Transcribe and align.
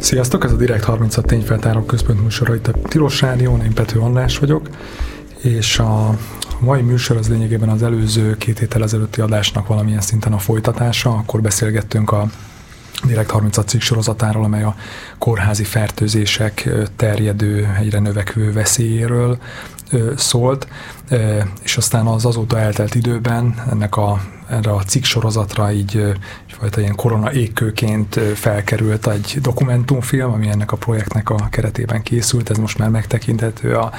Sziasztok, 0.00 0.44
ez 0.44 0.52
a 0.52 0.56
Direkt 0.56 0.84
36 0.84 1.26
tényfeltáró 1.26 1.82
központ 1.82 2.22
műsora 2.22 2.54
itt 2.54 2.66
a 2.66 2.72
Tilos 2.72 3.20
Rádión, 3.20 3.62
én 3.62 3.72
Pető 3.72 3.98
András 3.98 4.38
vagyok, 4.38 4.68
és 5.38 5.78
a 5.78 6.18
mai 6.58 6.80
műsor 6.80 7.16
az 7.16 7.28
lényegében 7.28 7.68
az 7.68 7.82
előző 7.82 8.36
két 8.36 8.58
héttel 8.58 8.82
ezelőtti 8.82 9.20
adásnak 9.20 9.66
valamilyen 9.66 10.00
szinten 10.00 10.32
a 10.32 10.38
folytatása, 10.38 11.10
akkor 11.10 11.40
beszélgettünk 11.40 12.10
a 12.12 12.26
Direkt 13.04 13.30
36 13.30 13.68
cikk 13.68 13.80
sorozatáról, 13.80 14.44
amely 14.44 14.62
a 14.62 14.74
kórházi 15.18 15.64
fertőzések 15.64 16.68
terjedő, 16.96 17.76
egyre 17.78 17.98
növekvő 17.98 18.52
veszélyéről 18.52 19.38
szólt, 20.16 20.68
és 21.62 21.76
aztán 21.76 22.06
az 22.06 22.24
azóta 22.24 22.58
eltelt 22.58 22.94
időben 22.94 23.54
ennek 23.70 23.96
a, 23.96 24.20
erre 24.48 24.70
a 24.70 24.82
cikk 24.82 25.04
sorozatra 25.04 25.72
így 25.72 26.14
egyfajta 26.46 26.80
ilyen 26.80 26.94
korona 26.94 27.32
égkőként 27.32 28.20
felkerült 28.34 29.06
egy 29.06 29.38
dokumentumfilm, 29.42 30.32
ami 30.32 30.48
ennek 30.48 30.72
a 30.72 30.76
projektnek 30.76 31.30
a 31.30 31.48
keretében 31.50 32.02
készült, 32.02 32.50
ez 32.50 32.56
most 32.56 32.78
már 32.78 32.88
megtekinthető 32.88 33.76
a 33.76 33.92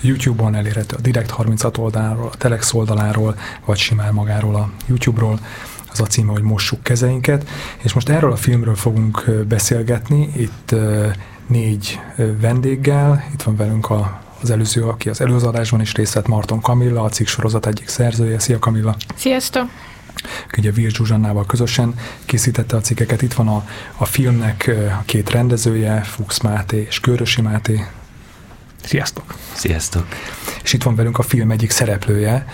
YouTube-on 0.00 0.54
elérhető 0.54 0.96
a 0.98 1.00
Direkt 1.00 1.30
36 1.30 1.78
oldaláról, 1.78 2.28
a 2.32 2.36
Telex 2.36 2.72
oldaláról, 2.72 3.36
vagy 3.64 3.78
simán 3.78 4.14
magáról 4.14 4.54
a 4.54 4.70
YouTube-ról. 4.86 5.38
Az 5.90 6.00
a 6.00 6.06
címe, 6.06 6.32
hogy 6.32 6.42
Mossuk 6.42 6.82
kezeinket, 6.82 7.48
és 7.78 7.92
most 7.92 8.08
erről 8.08 8.32
a 8.32 8.36
filmről 8.36 8.74
fogunk 8.74 9.30
beszélgetni, 9.48 10.30
itt 10.36 10.74
négy 11.46 12.00
vendéggel, 12.40 13.24
itt 13.32 13.42
van 13.42 13.56
velünk 13.56 13.90
a 13.90 14.20
az 14.42 14.50
előző, 14.50 14.82
aki 14.82 15.08
az 15.08 15.20
előző 15.20 15.46
adásban 15.46 15.80
is 15.80 15.94
részt 15.94 16.14
vett, 16.14 16.26
Marton 16.26 16.60
Kamilla, 16.60 17.02
a 17.02 17.08
cikk 17.08 17.26
sorozat 17.26 17.66
egyik 17.66 17.88
szerzője. 17.88 18.38
Szia 18.38 18.58
Kamilla! 18.58 18.96
Sziasztok! 19.14 19.68
Ugye 20.58 20.70
Vir 20.70 20.90
Zsuzsannával 20.90 21.46
közösen 21.46 21.94
készítette 22.24 22.76
a 22.76 22.80
cikkeket. 22.80 23.22
Itt 23.22 23.32
van 23.32 23.48
a, 23.48 23.68
a 23.96 24.04
filmnek 24.04 24.70
a 25.00 25.02
két 25.04 25.30
rendezője, 25.30 26.00
Fuchs 26.00 26.40
Máté 26.40 26.86
és 26.88 27.00
Körösi 27.00 27.40
Máté. 27.40 27.84
Sziasztok! 28.84 29.34
Sziasztok! 29.52 30.06
És 30.62 30.72
itt 30.72 30.82
van 30.82 30.94
velünk 30.94 31.18
a 31.18 31.22
film 31.22 31.50
egyik 31.50 31.70
szereplője, 31.70 32.46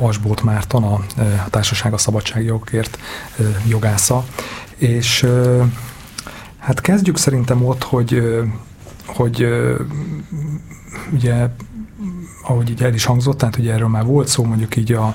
Asbót 0.00 0.42
Márton, 0.42 0.84
a, 0.84 0.94
a 1.44 1.50
Társaság 1.50 1.92
a 1.92 1.98
Szabadságjogért 1.98 2.98
jogásza. 3.68 4.24
És 4.76 5.26
hát 6.58 6.80
kezdjük 6.80 7.16
szerintem 7.16 7.64
ott, 7.64 7.82
hogy 7.82 8.22
hogy 9.06 9.46
ugye 11.12 11.48
ahogy 12.48 12.70
így 12.70 12.82
el 12.82 12.94
is 12.94 13.04
hangzott, 13.04 13.38
tehát 13.38 13.56
ugye 13.58 13.72
erről 13.72 13.88
már 13.88 14.04
volt 14.04 14.28
szó, 14.28 14.44
mondjuk 14.44 14.76
így 14.76 14.92
a, 14.92 15.14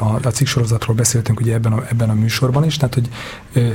a, 0.00 0.18
a 0.22 0.28
cikksorozatról 0.28 0.96
beszéltünk 0.96 1.40
ugye 1.40 1.54
ebben 1.54 1.72
a, 1.72 1.82
ebben 1.90 2.10
a 2.10 2.14
műsorban 2.14 2.64
is, 2.64 2.76
tehát 2.76 2.94
hogy 2.94 3.08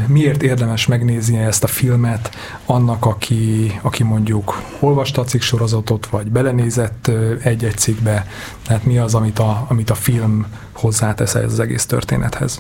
miért 0.07 0.43
érdemes 0.43 0.85
megnézni 0.85 1.37
ezt 1.37 1.63
a 1.63 1.67
filmet 1.67 2.35
annak, 2.65 3.05
aki, 3.05 3.71
aki 3.81 4.03
mondjuk 4.03 4.61
olvasta 4.79 5.21
a 5.21 5.25
cikksorozatot, 5.25 6.07
vagy 6.07 6.27
belenézett 6.27 7.11
egy-egy 7.43 7.77
cikkbe, 7.77 8.27
tehát 8.65 8.85
mi 8.85 8.97
az, 8.97 9.15
amit 9.15 9.39
a, 9.39 9.65
amit 9.69 9.89
a 9.89 9.95
film 9.95 10.45
hozzátesz 10.71 11.35
ez 11.35 11.51
az 11.51 11.59
egész 11.59 11.85
történethez? 11.85 12.59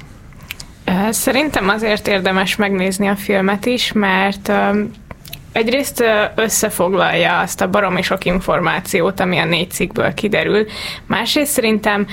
Szerintem 1.09 1.69
azért 1.69 2.07
érdemes 2.07 2.55
megnézni 2.55 3.07
a 3.07 3.15
filmet 3.15 3.65
is, 3.65 3.91
mert 3.91 4.51
egyrészt 5.57 6.03
összefoglalja 6.35 7.39
azt 7.39 7.61
a 7.61 7.69
baromi 7.69 8.01
sok 8.01 8.25
információt, 8.25 9.19
ami 9.19 9.37
a 9.37 9.45
négy 9.45 9.71
cikkből 9.71 10.13
kiderül. 10.13 10.65
Másrészt 11.05 11.51
szerintem 11.51 12.07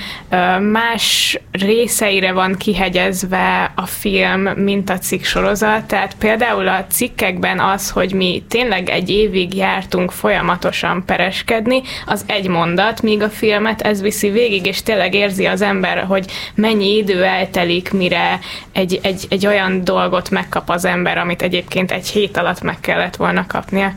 más 0.71 1.39
részeire 1.51 2.31
van 2.31 2.55
kihegyezve 2.55 3.71
a 3.75 3.85
film, 3.85 4.41
mint 4.41 4.89
a 4.89 4.97
cikk 4.97 5.23
sorozat. 5.23 5.85
Tehát 5.85 6.15
például 6.15 6.67
a 6.67 6.85
cikkekben 6.89 7.59
az, 7.59 7.89
hogy 7.89 8.13
mi 8.13 8.43
tényleg 8.49 8.89
egy 8.89 9.09
évig 9.09 9.55
jártunk 9.55 10.11
folyamatosan 10.11 11.03
pereskedni, 11.05 11.81
az 12.05 12.23
egy 12.27 12.47
mondat, 12.47 13.01
míg 13.01 13.21
a 13.21 13.29
filmet 13.29 13.81
ez 13.81 14.01
viszi 14.01 14.29
végig, 14.29 14.65
és 14.65 14.83
tényleg 14.83 15.13
érzi 15.13 15.45
az 15.45 15.61
ember, 15.61 16.03
hogy 16.03 16.25
mennyi 16.55 16.97
idő 16.97 17.23
eltelik, 17.23 17.93
mire 17.93 18.39
egy, 18.71 18.99
egy, 19.01 19.25
egy 19.29 19.47
olyan 19.47 19.83
dolgot 19.83 20.29
megkap 20.29 20.69
az 20.69 20.85
ember, 20.85 21.17
amit 21.17 21.41
egyébként 21.41 21.91
egy 21.91 22.07
hét 22.07 22.37
alatt 22.37 22.61
meg 22.61 22.79
kellett 22.79 23.15
volna 23.15 23.34
volna 23.35 23.47
kapnia. 23.47 23.93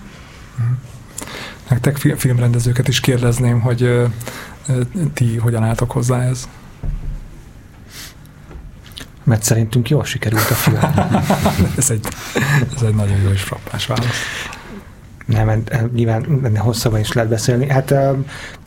Nektek 1.69 1.97
filmrendezőket 1.97 2.89
is 2.89 3.01
kérdezném, 3.01 3.61
hogy 3.61 4.07
ti 5.15 5.37
hogyan 5.37 5.65
álltok 5.65 5.91
hozzá 5.91 6.23
ez? 6.23 6.49
Mert 9.25 9.43
szerintünk 9.43 9.89
jól 9.89 10.05
sikerült 10.05 10.51
a 10.51 10.55
film. 10.55 10.79
ez, 11.79 11.91
egy, 11.91 12.07
ez 12.75 12.83
egy 12.83 12.95
nagyon 12.95 13.21
jó 13.21 13.29
és 13.31 13.43
frappás 13.43 13.87
válasz. 13.87 14.07
Nem, 15.27 15.63
nyilván 15.95 16.57
hosszabban 16.57 17.01
is 17.01 17.13
lehet 17.13 17.31
beszélni. 17.31 17.69
Hát 17.69 17.95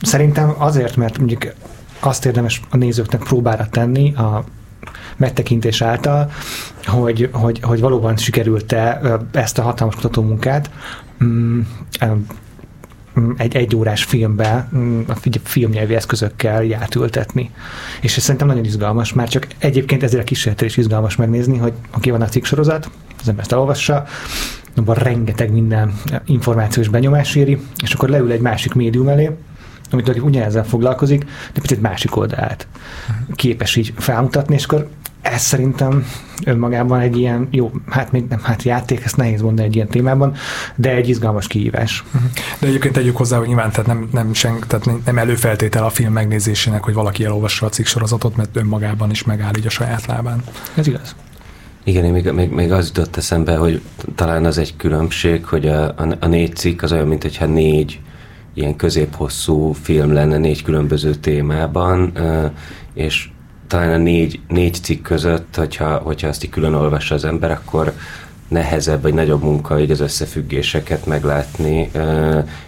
szerintem 0.00 0.54
azért, 0.58 0.96
mert 0.96 1.18
mondjuk 1.18 1.46
azt 2.00 2.24
érdemes 2.24 2.60
a 2.70 2.76
nézőknek 2.76 3.22
próbára 3.22 3.68
tenni 3.68 4.14
a 4.14 4.44
megtekintés 5.22 5.82
által, 5.82 6.30
hogy, 6.84 7.28
hogy, 7.32 7.60
hogy 7.62 7.80
valóban 7.80 8.16
sikerült-e 8.16 9.00
ezt 9.32 9.58
a 9.58 9.62
hatalmas 9.62 9.94
kutatómunkát 9.94 10.70
mm, 11.24 11.60
egy 13.36 13.56
egyórás 13.56 14.04
filmbe 14.04 14.68
mm, 14.76 15.00
a 15.08 15.14
filmnyelvi 15.42 15.94
eszközökkel 15.94 16.74
átültetni. 16.74 17.50
És 18.00 18.16
ez 18.16 18.22
szerintem 18.22 18.46
nagyon 18.46 18.64
izgalmas, 18.64 19.12
már 19.12 19.28
csak 19.28 19.46
egyébként 19.58 20.02
ezért 20.02 20.22
a 20.22 20.24
kísérletre 20.24 20.66
is 20.66 20.76
izgalmas 20.76 21.16
megnézni, 21.16 21.58
hogy 21.58 21.72
aki 21.90 22.10
van 22.10 22.22
a 22.22 22.28
cikk 22.28 22.44
sorozat, 22.44 22.90
az 23.20 23.28
ember 23.28 23.42
ezt 23.42 23.52
elolvassa, 23.52 24.04
abban 24.76 24.94
rengeteg 24.94 25.52
minden 25.52 25.94
információs 26.26 26.88
benyomás 26.88 27.34
éri, 27.34 27.58
és 27.82 27.92
akkor 27.92 28.08
leül 28.08 28.30
egy 28.30 28.40
másik 28.40 28.74
médium 28.74 29.08
elé, 29.08 29.30
amit 29.90 30.08
ugyanezzel 30.08 30.64
foglalkozik, 30.64 31.24
de 31.52 31.60
picit 31.60 31.80
másik 31.80 32.16
oldalát 32.16 32.66
képes 33.34 33.76
így 33.76 33.92
felmutatni, 33.96 34.54
és 34.54 34.64
akkor 34.64 34.88
ez 35.22 35.42
szerintem 35.42 36.06
önmagában 36.44 37.00
egy 37.00 37.18
ilyen, 37.18 37.48
jó, 37.50 37.72
hát 37.88 38.12
még 38.12 38.24
nem, 38.28 38.40
hát 38.42 38.62
játék, 38.62 39.04
ezt 39.04 39.16
nehéz 39.16 39.40
mondani 39.40 39.68
egy 39.68 39.74
ilyen 39.74 39.88
témában, 39.88 40.34
de 40.74 40.90
egy 40.90 41.08
izgalmas 41.08 41.46
kihívás. 41.46 42.04
Mhm. 42.10 42.24
De 42.58 42.66
egyébként 42.66 42.94
tegyük 42.94 43.16
hozzá, 43.16 43.38
hogy 43.38 43.46
nyilván 43.46 43.70
tehát 43.70 43.86
nem, 43.86 44.08
nem, 44.12 44.34
sen, 44.34 44.58
tehát 44.66 45.04
nem 45.04 45.18
előfeltétel 45.18 45.84
a 45.84 45.90
film 45.90 46.12
megnézésének, 46.12 46.84
hogy 46.84 46.94
valaki 46.94 47.24
elolvassa 47.24 47.66
a 47.66 47.68
cikk 47.68 47.86
sorozatot, 47.86 48.36
mert 48.36 48.56
önmagában 48.56 49.10
is 49.10 49.24
megáll 49.24 49.56
így 49.56 49.66
a 49.66 49.70
saját 49.70 50.06
lábán. 50.06 50.42
Ez 50.74 50.86
igaz. 50.86 51.14
Igen, 51.84 52.10
még, 52.10 52.30
még, 52.30 52.50
még 52.50 52.72
az 52.72 52.86
jutott 52.86 53.16
eszembe, 53.16 53.56
hogy 53.56 53.82
talán 54.14 54.44
az 54.44 54.58
egy 54.58 54.76
különbség, 54.76 55.44
hogy 55.44 55.68
a, 55.68 55.84
a, 55.84 56.16
a 56.20 56.26
négy 56.26 56.56
cikk 56.56 56.82
az 56.82 56.92
olyan, 56.92 57.06
mint 57.06 57.22
hogyha 57.22 57.46
négy 57.46 58.00
ilyen 58.54 58.76
középhosszú 58.76 59.72
film 59.72 60.12
lenne 60.12 60.38
négy 60.38 60.62
különböző 60.62 61.14
témában, 61.14 62.12
és 62.94 63.30
talán 63.72 63.92
a 63.92 63.96
négy, 63.96 64.40
négy 64.48 64.74
cikk 64.82 65.02
között, 65.02 65.56
hogyha, 65.56 65.96
hogyha 65.96 66.28
azt 66.28 66.44
így 66.44 66.50
külön 66.50 66.74
olvassa 66.74 67.14
az 67.14 67.24
ember, 67.24 67.50
akkor 67.50 67.92
nehezebb 68.48 69.02
vagy 69.02 69.14
nagyobb 69.14 69.42
munka 69.42 69.80
így 69.80 69.90
az 69.90 70.00
összefüggéseket 70.00 71.06
meglátni, 71.06 71.90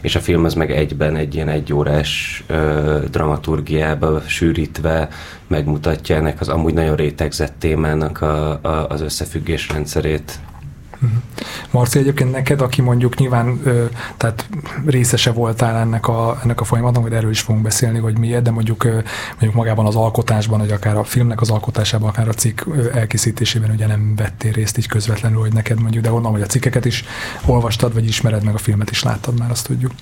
és 0.00 0.16
a 0.16 0.20
film 0.20 0.44
az 0.44 0.54
meg 0.54 0.70
egyben 0.70 1.16
egy 1.16 1.34
ilyen 1.34 1.48
egyórás 1.48 2.44
dramaturgiába 3.10 4.20
sűrítve 4.26 5.08
megmutatja 5.46 6.16
ennek 6.16 6.40
az 6.40 6.48
amúgy 6.48 6.74
nagyon 6.74 6.96
rétegzett 6.96 7.54
témának 7.58 8.20
a, 8.20 8.50
a, 8.50 8.86
az 8.88 9.00
összefüggés 9.00 9.68
rendszerét. 9.68 10.38
Marci, 11.70 11.98
egyébként 11.98 12.30
neked, 12.30 12.60
aki 12.60 12.82
mondjuk 12.82 13.16
nyilván 13.16 13.60
ö, 13.64 13.84
tehát 14.16 14.48
részese 14.86 15.30
voltál 15.30 15.76
ennek 15.76 16.08
a, 16.08 16.38
ennek 16.42 16.60
a 16.60 16.64
folyamatnak, 16.64 17.02
hogy 17.02 17.12
erről 17.12 17.30
is 17.30 17.40
fogunk 17.40 17.64
beszélni, 17.64 17.98
hogy 17.98 18.18
miért, 18.18 18.42
de 18.42 18.50
mondjuk, 18.50 18.84
mondjuk 19.30 19.54
magában 19.54 19.86
az 19.86 19.96
alkotásban, 19.96 20.58
vagy 20.58 20.70
akár 20.70 20.96
a 20.96 21.04
filmnek 21.04 21.40
az 21.40 21.50
alkotásában, 21.50 22.08
akár 22.08 22.28
a 22.28 22.32
cikk 22.32 22.60
elkészítésében 22.94 23.70
ugye 23.70 23.86
nem 23.86 24.14
vettél 24.16 24.52
részt 24.52 24.78
így 24.78 24.86
közvetlenül, 24.86 25.40
hogy 25.40 25.52
neked 25.52 25.80
mondjuk, 25.80 26.04
de 26.04 26.12
onnan, 26.12 26.32
hogy 26.32 26.42
a 26.42 26.46
cikkeket 26.46 26.84
is 26.84 27.04
olvastad, 27.46 27.94
vagy 27.94 28.06
ismered 28.06 28.44
meg 28.44 28.54
a 28.54 28.58
filmet 28.58 28.90
is 28.90 29.02
láttad 29.02 29.38
már, 29.38 29.50
azt 29.50 29.66
tudjuk. 29.66 29.92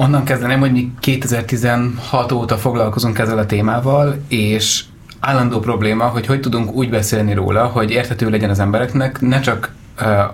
Onnan 0.00 0.24
kezdeném, 0.24 0.60
hogy 0.60 0.72
mi 0.72 0.92
2016 1.00 2.32
óta 2.32 2.56
foglalkozunk 2.56 3.18
ezzel 3.18 3.38
a 3.38 3.46
témával, 3.46 4.22
és 4.28 4.84
állandó 5.20 5.58
probléma, 5.58 6.04
hogy 6.04 6.26
hogy 6.26 6.40
tudunk 6.40 6.72
úgy 6.72 6.90
beszélni 6.90 7.34
róla, 7.34 7.66
hogy 7.66 7.90
érthető 7.90 8.30
legyen 8.30 8.50
az 8.50 8.58
embereknek, 8.58 9.20
ne 9.20 9.40
csak 9.40 9.74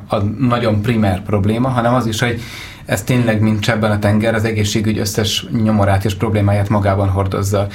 a 0.09 0.17
nagyon 0.39 0.83
primer 0.83 1.23
probléma, 1.23 1.69
hanem 1.69 1.95
az 1.95 2.07
is, 2.07 2.21
hogy 2.21 2.41
ez 2.85 3.03
tényleg, 3.03 3.41
mint 3.41 3.61
csebben 3.61 3.91
a 3.91 3.99
tenger, 3.99 4.35
az 4.35 4.45
egészségügy 4.45 4.99
összes 4.99 5.47
nyomorát 5.63 6.05
és 6.05 6.15
problémáját 6.15 6.69
magában 6.69 7.09
hordozza. 7.09 7.67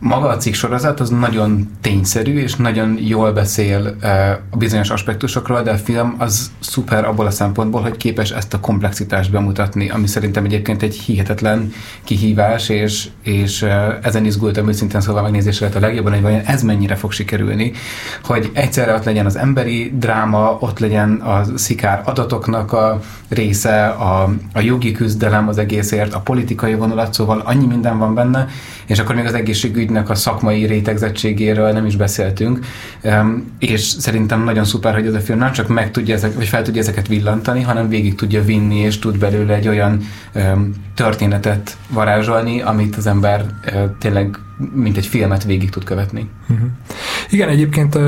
Maga 0.00 0.28
a 0.28 0.36
cikk 0.36 0.54
sorozat 0.54 1.00
az 1.00 1.10
nagyon 1.10 1.70
tényszerű, 1.80 2.38
és 2.38 2.56
nagyon 2.56 2.96
jól 3.00 3.32
beszél 3.32 3.96
a 4.52 4.56
bizonyos 4.56 4.90
aspektusokról, 4.90 5.62
de 5.62 5.70
a 5.70 5.76
film 5.76 6.14
az 6.18 6.50
szuper 6.60 7.04
abból 7.04 7.26
a 7.26 7.30
szempontból, 7.30 7.80
hogy 7.80 7.96
képes 7.96 8.30
ezt 8.30 8.54
a 8.54 8.60
komplexitást 8.60 9.30
bemutatni, 9.30 9.90
ami 9.90 10.06
szerintem 10.06 10.44
egyébként 10.44 10.82
egy 10.82 10.94
hihetetlen 10.94 11.72
kihívás, 12.04 12.68
és, 12.68 13.08
és 13.22 13.66
ezen 14.02 14.24
izgultam 14.24 14.68
őszintén 14.68 15.00
szóval 15.00 15.22
megnézésre 15.22 15.66
lett 15.66 15.74
a 15.74 15.80
legjobban, 15.80 16.12
hogy 16.12 16.22
vajon 16.22 16.40
ez 16.40 16.62
mennyire 16.62 16.94
fog 16.94 17.12
sikerülni, 17.12 17.72
hogy 18.24 18.50
egyszerre 18.52 18.94
ott 18.94 19.04
legyen 19.04 19.26
az 19.26 19.36
emberi 19.36 19.92
dráma, 19.94 20.56
ott 20.60 20.78
legyen 20.78 21.12
a 21.12 21.44
szikár 21.54 22.02
adatoknak 22.04 22.72
a 22.72 23.00
része, 23.28 23.86
a, 23.86 24.34
a 24.52 24.60
jogi 24.60 24.92
küzdelem 24.92 25.48
az 25.48 25.58
egészért, 25.58 26.14
a 26.14 26.20
politikai 26.20 26.74
vonulat, 26.74 27.14
szóval 27.14 27.42
annyi 27.44 27.66
minden 27.66 27.98
van 27.98 28.14
benne, 28.14 28.48
és 28.86 28.98
akkor 28.98 29.14
még 29.14 29.26
az 29.26 29.34
egészségügynek 29.88 30.08
a 30.08 30.14
szakmai 30.14 30.66
rétegzettségéről 30.66 31.72
nem 31.72 31.86
is 31.86 31.96
beszéltünk, 31.96 32.66
és 33.58 33.80
szerintem 33.80 34.44
nagyon 34.44 34.64
szuper, 34.64 34.94
hogy 34.94 35.06
ez 35.06 35.14
a 35.14 35.20
film 35.20 35.38
nem 35.38 35.52
csak 35.52 35.68
meg 35.68 35.90
tudja 35.90 36.14
ezek, 36.14 36.34
vagy 36.34 36.46
fel 36.46 36.62
tudja 36.62 36.80
ezeket 36.80 37.08
villantani, 37.08 37.62
hanem 37.62 37.88
végig 37.88 38.14
tudja 38.14 38.44
vinni, 38.44 38.76
és 38.76 38.98
tud 38.98 39.18
belőle 39.18 39.54
egy 39.54 39.68
olyan 39.68 40.00
történetet 40.94 41.76
varázsolni, 41.88 42.60
amit 42.60 42.96
az 42.96 43.06
ember 43.06 43.44
tényleg 43.98 44.38
mint 44.74 44.96
egy 44.96 45.06
filmet 45.06 45.44
végig 45.44 45.70
tud 45.70 45.84
követni. 45.84 46.28
Uh-huh. 46.48 46.68
Igen, 47.30 47.48
egyébként 47.48 47.94
uh, 47.94 48.02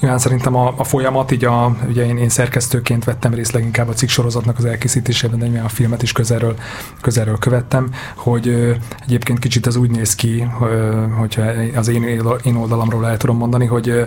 nyilván 0.00 0.18
szerintem 0.18 0.54
a, 0.54 0.74
a 0.76 0.84
folyamat, 0.84 1.30
így 1.30 1.44
a, 1.44 1.76
ugye 1.88 2.06
én, 2.06 2.18
én 2.18 2.28
szerkesztőként 2.28 3.04
vettem 3.04 3.34
részt 3.34 3.52
leginkább 3.52 3.88
a 3.88 3.92
cikk 3.92 4.10
az 4.56 4.64
elkészítésében, 4.64 5.38
de 5.38 5.46
nyilván 5.46 5.64
a 5.64 5.68
filmet 5.68 6.02
is 6.02 6.12
közelről, 6.12 6.54
közelről 7.00 7.38
követtem, 7.38 7.90
hogy 8.14 8.76
egyébként 9.02 9.38
kicsit 9.38 9.66
az 9.66 9.76
úgy 9.76 9.90
néz 9.90 10.14
ki, 10.14 10.46
uh, 10.60 11.12
hogyha 11.18 11.42
az 11.74 11.88
én, 11.88 12.02
én 12.42 12.56
oldalamról 12.56 13.08
el 13.08 13.16
tudom 13.16 13.36
mondani, 13.36 13.66
hogy, 13.66 14.06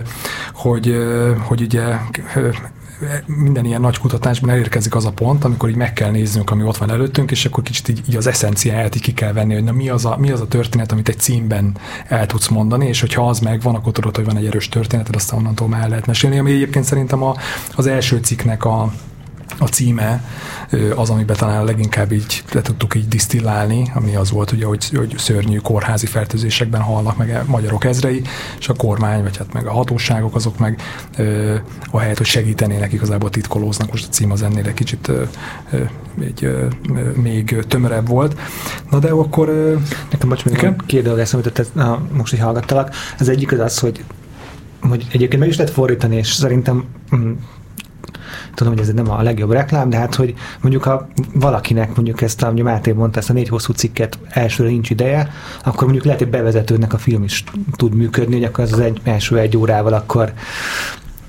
hogy, 0.52 0.96
hogy 1.46 1.60
ugye 1.60 1.96
minden 3.26 3.64
ilyen 3.64 3.80
nagy 3.80 3.98
kutatásban 3.98 4.50
elérkezik 4.50 4.94
az 4.94 5.04
a 5.04 5.10
pont, 5.10 5.44
amikor 5.44 5.68
így 5.68 5.76
meg 5.76 5.92
kell 5.92 6.10
néznünk, 6.10 6.50
ami 6.50 6.62
ott 6.62 6.76
van 6.76 6.90
előttünk, 6.90 7.30
és 7.30 7.44
akkor 7.44 7.62
kicsit 7.62 7.88
így, 7.88 8.02
így 8.08 8.16
az 8.16 8.26
eszenciáját 8.26 8.94
így 8.94 9.02
ki 9.02 9.12
kell 9.14 9.32
venni, 9.32 9.54
hogy 9.54 9.64
na 9.64 9.72
mi 9.72 9.88
az, 9.88 10.04
a, 10.04 10.16
mi 10.16 10.30
az 10.30 10.40
a 10.40 10.48
történet, 10.48 10.92
amit 10.92 11.08
egy 11.08 11.18
címben 11.18 11.76
el 12.08 12.26
tudsz 12.26 12.48
mondani, 12.48 12.86
és 12.86 13.00
hogyha 13.00 13.28
az 13.28 13.38
megvan, 13.38 13.74
akkor 13.74 13.92
tudod, 13.92 14.16
hogy 14.16 14.24
van 14.24 14.36
egy 14.36 14.46
erős 14.46 14.68
történeted, 14.68 15.14
aztán 15.14 15.38
onnantól 15.38 15.68
már 15.68 15.88
lehet 15.88 16.06
mesélni, 16.06 16.38
ami 16.38 16.52
egyébként 16.52 16.84
szerintem 16.84 17.22
a, 17.22 17.36
az 17.76 17.86
első 17.86 18.18
cikknek 18.18 18.64
a, 18.64 18.92
a 19.58 19.66
címe 19.66 20.24
az, 20.96 21.10
amiben 21.10 21.36
talán 21.36 21.64
leginkább 21.64 22.12
így 22.12 22.44
le 22.52 22.62
tudtuk 22.62 22.94
így 22.94 23.08
disztillálni, 23.08 23.90
ami 23.94 24.14
az 24.14 24.30
volt 24.30 24.52
ugye, 24.52 24.64
hogy, 24.64 24.88
hogy 24.96 25.14
szörnyű 25.18 25.56
kórházi 25.56 26.06
fertőzésekben 26.06 26.80
halnak 26.80 27.16
meg 27.16 27.42
magyarok 27.46 27.84
ezrei, 27.84 28.22
és 28.58 28.68
a 28.68 28.74
kormány, 28.74 29.22
vagy 29.22 29.36
hát 29.36 29.52
meg 29.52 29.66
a 29.66 29.72
hatóságok 29.72 30.34
azok 30.34 30.58
meg 30.58 30.80
ö, 31.16 31.54
ahelyett, 31.90 32.16
hogy 32.16 32.26
segítenének, 32.26 32.92
igazából 32.92 33.30
titkolóznak, 33.30 33.90
most 33.90 34.06
a 34.06 34.10
cím 34.10 34.30
az 34.30 34.42
ennél 34.42 34.66
egy 34.66 34.74
kicsit 34.74 35.08
ö, 35.08 35.22
ö, 35.70 35.82
egy, 36.20 36.44
ö, 36.44 36.66
még 37.14 37.64
tömörebb 37.68 38.08
volt. 38.08 38.40
Na 38.90 38.98
de 38.98 39.10
akkor... 39.10 39.48
Ö, 39.48 39.74
Nekem 40.10 40.28
bocs, 40.28 40.44
még 40.44 40.72
két 40.86 41.02
dolog 41.02 41.18
eszembe 41.18 41.50
most, 42.12 42.30
hogy 42.30 42.40
hallgattalak. 42.40 42.94
Az 43.18 43.28
egyik 43.28 43.52
az 43.52 43.58
az, 43.58 43.78
hogy 43.78 44.04
hogy 44.80 45.06
egyébként 45.12 45.40
meg 45.40 45.48
is 45.48 45.56
lehet 45.56 45.72
fordítani, 45.72 46.16
és 46.16 46.32
szerintem 46.32 46.84
mm, 47.16 47.32
tudom, 48.58 48.72
hogy 48.72 48.82
ez 48.82 48.92
nem 48.92 49.10
a 49.10 49.22
legjobb 49.22 49.50
reklám, 49.50 49.90
de 49.90 49.96
hát, 49.96 50.14
hogy 50.14 50.34
mondjuk 50.60 50.82
ha 50.82 51.08
valakinek 51.34 51.94
mondjuk 51.94 52.20
ezt, 52.20 52.42
a, 52.42 52.52
Máté 52.52 52.92
mondta, 52.92 53.18
ezt 53.18 53.30
a 53.30 53.32
négy 53.32 53.48
hosszú 53.48 53.72
cikket 53.72 54.18
elsőre 54.28 54.68
nincs 54.68 54.90
ideje, 54.90 55.30
akkor 55.64 55.82
mondjuk 55.82 56.04
lehet, 56.04 56.20
hogy 56.20 56.30
bevezetőnek 56.30 56.92
a 56.92 56.98
film 56.98 57.22
is 57.22 57.44
tud 57.76 57.94
működni, 57.94 58.34
hogy 58.34 58.44
akkor 58.44 58.64
az, 58.64 58.72
az 58.72 58.78
egy, 58.78 59.00
első 59.04 59.38
egy 59.38 59.56
órával 59.56 59.92
akkor 59.92 60.32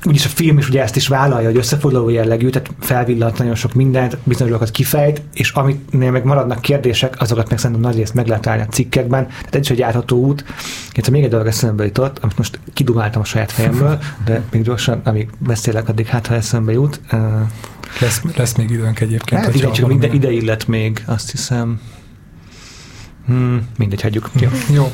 úgyis 0.03 0.25
a 0.25 0.29
film 0.29 0.57
is 0.57 0.69
ugye 0.69 0.81
ezt 0.81 0.95
is 0.95 1.07
vállalja, 1.07 1.47
hogy 1.47 1.57
összefoglaló 1.57 2.09
jellegű, 2.09 2.49
tehát 2.49 2.71
felvillant 2.79 3.37
nagyon 3.37 3.55
sok 3.55 3.73
mindent, 3.73 4.17
bizonyos 4.23 4.71
kifejt, 4.71 5.21
és 5.33 5.51
amiknél 5.51 6.11
meg 6.11 6.23
maradnak 6.23 6.61
kérdések, 6.61 7.15
azokat 7.21 7.49
meg 7.49 7.59
szerintem 7.59 7.85
nagy 7.85 7.95
részt 7.95 8.13
meg 8.13 8.27
lehet 8.27 8.47
állni 8.47 8.61
a 8.61 8.65
cikkekben. 8.65 9.27
Tehát 9.27 9.55
ez 9.55 9.61
is 9.61 9.69
egy 9.69 9.77
járható 9.77 10.17
út. 10.17 10.43
Itt 10.93 11.09
még 11.09 11.23
egy 11.23 11.29
dolog 11.29 11.47
eszembe 11.47 11.85
jutott, 11.85 12.19
amit 12.19 12.37
most 12.37 12.59
kidumáltam 12.73 13.21
a 13.21 13.25
saját 13.25 13.51
fejemből, 13.51 13.99
de 14.25 14.41
még 14.51 14.61
gyorsan, 14.61 15.01
amíg 15.03 15.29
beszélek, 15.37 15.89
addig 15.89 16.05
hát, 16.05 16.27
ha 16.27 16.33
eszembe 16.35 16.71
jut. 16.71 17.01
Lesz, 17.99 18.21
lesz 18.35 18.55
még 18.55 18.69
időnk 18.69 18.99
egyébként. 18.99 19.41
Hát 19.41 19.55
igen, 19.55 19.71
csak 19.71 19.93
ide, 19.93 20.07
ide 20.07 20.31
illet 20.31 20.67
még, 20.67 21.03
azt 21.05 21.31
hiszem. 21.31 21.79
Hmm, 23.25 23.67
mindegy, 23.77 24.01
hagyjuk. 24.01 24.29
Jó. 24.39 24.49
Jó. 24.73 24.91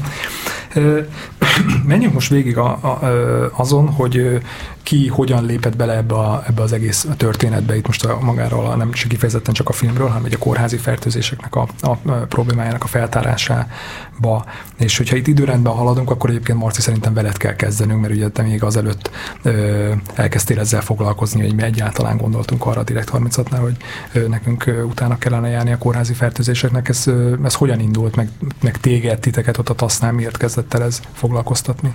Menjünk 1.85 2.13
most 2.13 2.29
végig 2.29 2.57
a, 2.57 2.65
a, 2.65 3.09
azon, 3.53 3.89
hogy 3.89 4.41
ki 4.85 5.07
hogyan 5.07 5.45
lépett 5.45 5.75
bele 5.75 5.95
ebbe, 5.95 6.15
a, 6.15 6.43
ebbe 6.47 6.61
az 6.61 6.71
egész 6.71 7.07
történetbe, 7.17 7.75
itt 7.75 7.87
most 7.87 8.05
a, 8.05 8.17
magáról, 8.21 8.75
nem 8.75 8.91
csak 8.91 9.09
kifejezetten 9.09 9.53
csak 9.53 9.69
a 9.69 9.73
filmről, 9.73 10.07
hanem 10.07 10.31
a 10.31 10.37
kórházi 10.37 10.77
fertőzéseknek 10.77 11.55
a, 11.55 11.67
a, 11.81 11.89
a 11.89 12.11
problémájának 12.11 12.83
a 12.83 12.87
feltárásába. 12.87 14.45
És 14.77 14.97
hogyha 14.97 15.15
itt 15.15 15.27
időrendben 15.27 15.73
haladunk, 15.73 16.09
akkor 16.09 16.29
egyébként 16.29 16.57
Marci 16.57 16.81
szerintem 16.81 17.13
veled 17.13 17.37
kell 17.37 17.55
kezdenünk, 17.55 18.01
mert 18.01 18.13
ugye 18.13 18.29
te 18.29 18.41
még 18.41 18.63
azelőtt 18.63 19.09
ö, 19.41 19.91
elkezdtél 20.13 20.59
ezzel 20.59 20.81
foglalkozni, 20.81 21.41
hogy 21.41 21.55
mi 21.55 21.63
egyáltalán 21.63 22.17
gondoltunk 22.17 22.65
arra 22.65 22.79
a 22.79 22.83
Direkt 22.83 23.11
36-nál, 23.13 23.59
hogy 23.61 23.77
ö, 24.13 24.27
nekünk 24.27 24.65
ö, 24.65 24.81
utána 24.81 25.17
kellene 25.17 25.49
járni 25.49 25.71
a 25.71 25.77
kórházi 25.77 26.13
fertőzéseknek. 26.13 26.89
Ez, 26.89 27.07
ö, 27.07 27.33
ez 27.43 27.53
hogyan 27.53 27.79
indult, 27.79 28.15
meg, 28.15 28.29
meg 28.61 28.77
téged, 28.77 29.19
titeket 29.19 29.57
ott 29.57 29.69
a 29.69 29.73
tasznál 29.73 30.11
miért 30.11 30.37
kezdett 30.37 30.73
el 30.73 30.83
ez 30.83 31.01
foglalkoztatni? 31.45 31.93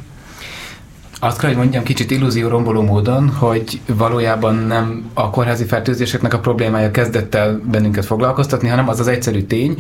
Azt 1.23 1.39
kell, 1.39 1.49
hogy 1.49 1.59
mondjam 1.59 1.83
kicsit 1.83 2.11
illúzió 2.11 2.49
romboló 2.49 2.83
módon, 2.83 3.29
hogy 3.29 3.81
valójában 3.87 4.55
nem 4.55 5.11
a 5.15 5.31
kórházi 5.31 5.65
fertőzéseknek 5.65 6.35
a 6.35 6.39
problémája 6.39 6.91
kezdett 6.91 7.35
el 7.35 7.61
bennünket 7.65 8.05
foglalkoztatni, 8.05 8.69
hanem 8.69 8.89
az 8.89 9.01
az 9.01 9.09
egyszerű 9.09 9.43
tény, 9.43 9.77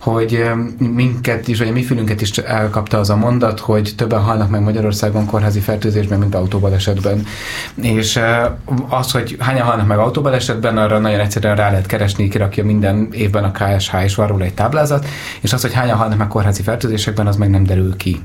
hogy 0.00 0.44
minket 0.78 1.48
is, 1.48 1.58
vagy 1.58 1.68
a 1.68 1.72
mi 1.72 1.82
fülünket 1.82 2.20
is 2.20 2.30
elkapta 2.30 2.98
az 2.98 3.10
a 3.10 3.16
mondat, 3.16 3.60
hogy 3.60 3.92
többen 3.96 4.20
halnak 4.22 4.50
meg 4.50 4.62
Magyarországon 4.62 5.26
kórházi 5.26 5.60
fertőzésben, 5.60 6.18
mint 6.18 6.34
autóbalesetben. 6.34 7.26
És 7.74 8.20
az, 8.88 9.10
hogy 9.10 9.36
hányan 9.38 9.66
halnak 9.66 9.86
meg 9.86 9.98
autóbalesetben, 9.98 10.78
arra 10.78 10.98
nagyon 10.98 11.20
egyszerűen 11.20 11.56
rá 11.56 11.70
lehet 11.70 11.86
keresni, 11.86 12.28
kirakja 12.28 12.64
minden 12.64 13.08
évben 13.12 13.44
a 13.44 13.50
KSH, 13.50 13.94
és 14.04 14.14
van 14.14 14.42
egy 14.42 14.54
táblázat, 14.54 15.06
és 15.40 15.52
az, 15.52 15.62
hogy 15.62 15.72
hányan 15.72 15.96
halnak 15.96 16.18
meg 16.18 16.28
kórházi 16.28 16.62
fertőzésekben, 16.62 17.26
az 17.26 17.36
meg 17.36 17.50
nem 17.50 17.64
derül 17.64 17.96
ki 17.96 18.22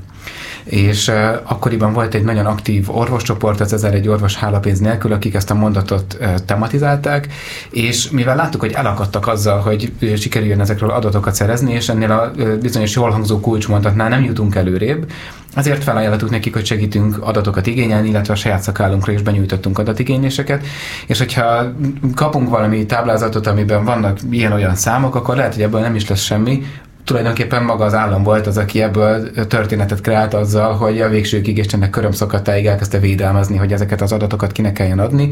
és 0.64 1.08
uh, 1.08 1.14
akkoriban 1.42 1.92
volt 1.92 2.14
egy 2.14 2.24
nagyon 2.24 2.46
aktív 2.46 2.90
orvoscsoport, 2.90 3.60
az 3.60 3.72
ezer 3.72 3.94
egy 3.94 4.08
orvos 4.08 4.36
hálapénz 4.36 4.78
nélkül, 4.78 5.12
akik 5.12 5.34
ezt 5.34 5.50
a 5.50 5.54
mondatot 5.54 6.16
uh, 6.20 6.34
tematizálták, 6.46 7.28
és 7.70 8.10
mivel 8.10 8.36
láttuk, 8.36 8.60
hogy 8.60 8.72
elakadtak 8.72 9.26
azzal, 9.26 9.58
hogy 9.58 9.92
uh, 10.02 10.14
sikerüljön 10.14 10.60
ezekről 10.60 10.90
adatokat 10.90 11.34
szerezni, 11.34 11.72
és 11.72 11.88
ennél 11.88 12.10
a 12.10 12.30
uh, 12.36 12.54
bizonyos 12.54 12.94
jól 12.94 13.10
hangzó 13.10 13.40
kulcsmondatnál 13.40 14.08
nem 14.08 14.24
jutunk 14.24 14.54
előrébb, 14.54 15.06
ezért 15.54 15.82
felajánlottuk 15.82 16.30
nekik, 16.30 16.54
hogy 16.54 16.66
segítünk 16.66 17.18
adatokat 17.20 17.66
igényelni, 17.66 18.08
illetve 18.08 18.32
a 18.32 18.36
saját 18.36 18.62
szakállunkra 18.62 19.12
is 19.12 19.22
benyújtottunk 19.22 19.78
adatigényléseket, 19.78 20.66
és 21.06 21.18
hogyha 21.18 21.72
kapunk 22.14 22.48
valami 22.48 22.86
táblázatot, 22.86 23.46
amiben 23.46 23.84
vannak 23.84 24.18
ilyen-olyan 24.30 24.74
számok, 24.74 25.14
akkor 25.14 25.36
lehet, 25.36 25.54
hogy 25.54 25.62
ebből 25.62 25.80
nem 25.80 25.94
is 25.94 26.08
lesz 26.08 26.22
semmi, 26.22 26.62
tulajdonképpen 27.10 27.62
maga 27.62 27.84
az 27.84 27.94
állam 27.94 28.22
volt 28.22 28.46
az, 28.46 28.56
aki 28.56 28.82
ebből 28.82 29.30
történetet 29.46 30.00
kreált 30.00 30.34
azzal, 30.34 30.74
hogy 30.74 31.00
a 31.00 31.08
végsőkig 31.08 31.58
és 31.58 31.66
ennek 31.66 31.90
körömszakadtáig 31.90 32.66
elkezdte 32.66 32.98
védelmezni, 32.98 33.56
hogy 33.56 33.72
ezeket 33.72 34.00
az 34.00 34.12
adatokat 34.12 34.52
kinek 34.52 34.72
kelljen 34.72 34.98
adni. 34.98 35.30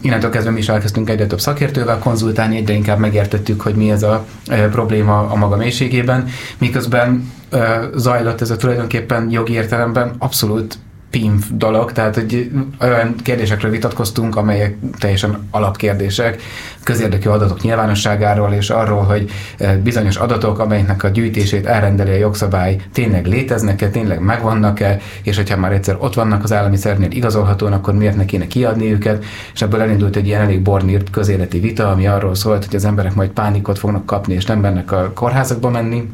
Innentől 0.00 0.30
kezdve 0.30 0.50
mi 0.50 0.58
is 0.58 0.68
elkezdtünk 0.68 1.10
egyre 1.10 1.26
több 1.26 1.40
szakértővel 1.40 1.98
konzultálni, 1.98 2.56
egyre 2.56 2.72
inkább 2.74 2.98
megértettük, 2.98 3.60
hogy 3.60 3.74
mi 3.74 3.90
ez 3.90 4.02
a 4.02 4.24
e, 4.46 4.68
probléma 4.68 5.18
a 5.18 5.34
maga 5.34 5.56
mélységében, 5.56 6.28
miközben 6.58 7.32
e, 7.50 7.80
zajlott 7.94 8.40
ez 8.40 8.50
a 8.50 8.56
tulajdonképpen 8.56 9.30
jogi 9.30 9.52
értelemben 9.52 10.14
abszolút 10.18 10.78
PIMF 11.12 11.46
dolog, 11.50 11.92
tehát 11.92 12.14
hogy 12.14 12.50
olyan 12.80 13.14
kérdésekről 13.22 13.70
vitatkoztunk, 13.70 14.36
amelyek 14.36 14.76
teljesen 14.98 15.48
alapkérdések, 15.50 16.42
közérdekű 16.82 17.28
adatok 17.28 17.62
nyilvánosságáról, 17.62 18.52
és 18.52 18.70
arról, 18.70 19.02
hogy 19.02 19.30
eh, 19.58 19.76
bizonyos 19.76 20.16
adatok, 20.16 20.58
amelyeknek 20.58 21.02
a 21.02 21.08
gyűjtését 21.08 21.66
elrendeli 21.66 22.10
a 22.10 22.16
jogszabály, 22.16 22.76
tényleg 22.92 23.26
léteznek-e, 23.26 23.88
tényleg 23.88 24.20
megvannak-e, 24.20 24.98
és 25.22 25.36
hogyha 25.36 25.56
már 25.56 25.72
egyszer 25.72 25.96
ott 25.98 26.14
vannak 26.14 26.42
az 26.42 26.52
állami 26.52 26.76
szervnél 26.76 27.10
igazolhatóan, 27.10 27.72
akkor 27.72 27.94
miért 27.94 28.16
ne 28.16 28.24
kéne 28.24 28.46
kiadni 28.46 28.92
őket, 28.92 29.24
és 29.54 29.62
ebből 29.62 29.80
elindult 29.80 30.16
egy 30.16 30.26
ilyen 30.26 30.40
elég 30.40 30.62
bornírt 30.62 31.10
közéleti 31.10 31.60
vita, 31.60 31.90
ami 31.90 32.06
arról 32.06 32.34
szólt, 32.34 32.64
hogy 32.64 32.76
az 32.76 32.84
emberek 32.84 33.14
majd 33.14 33.30
pánikot 33.30 33.78
fognak 33.78 34.06
kapni, 34.06 34.34
és 34.34 34.44
nem 34.44 34.58
mennek 34.58 34.92
a 34.92 35.12
kórházakba 35.14 35.70
menni, 35.70 36.08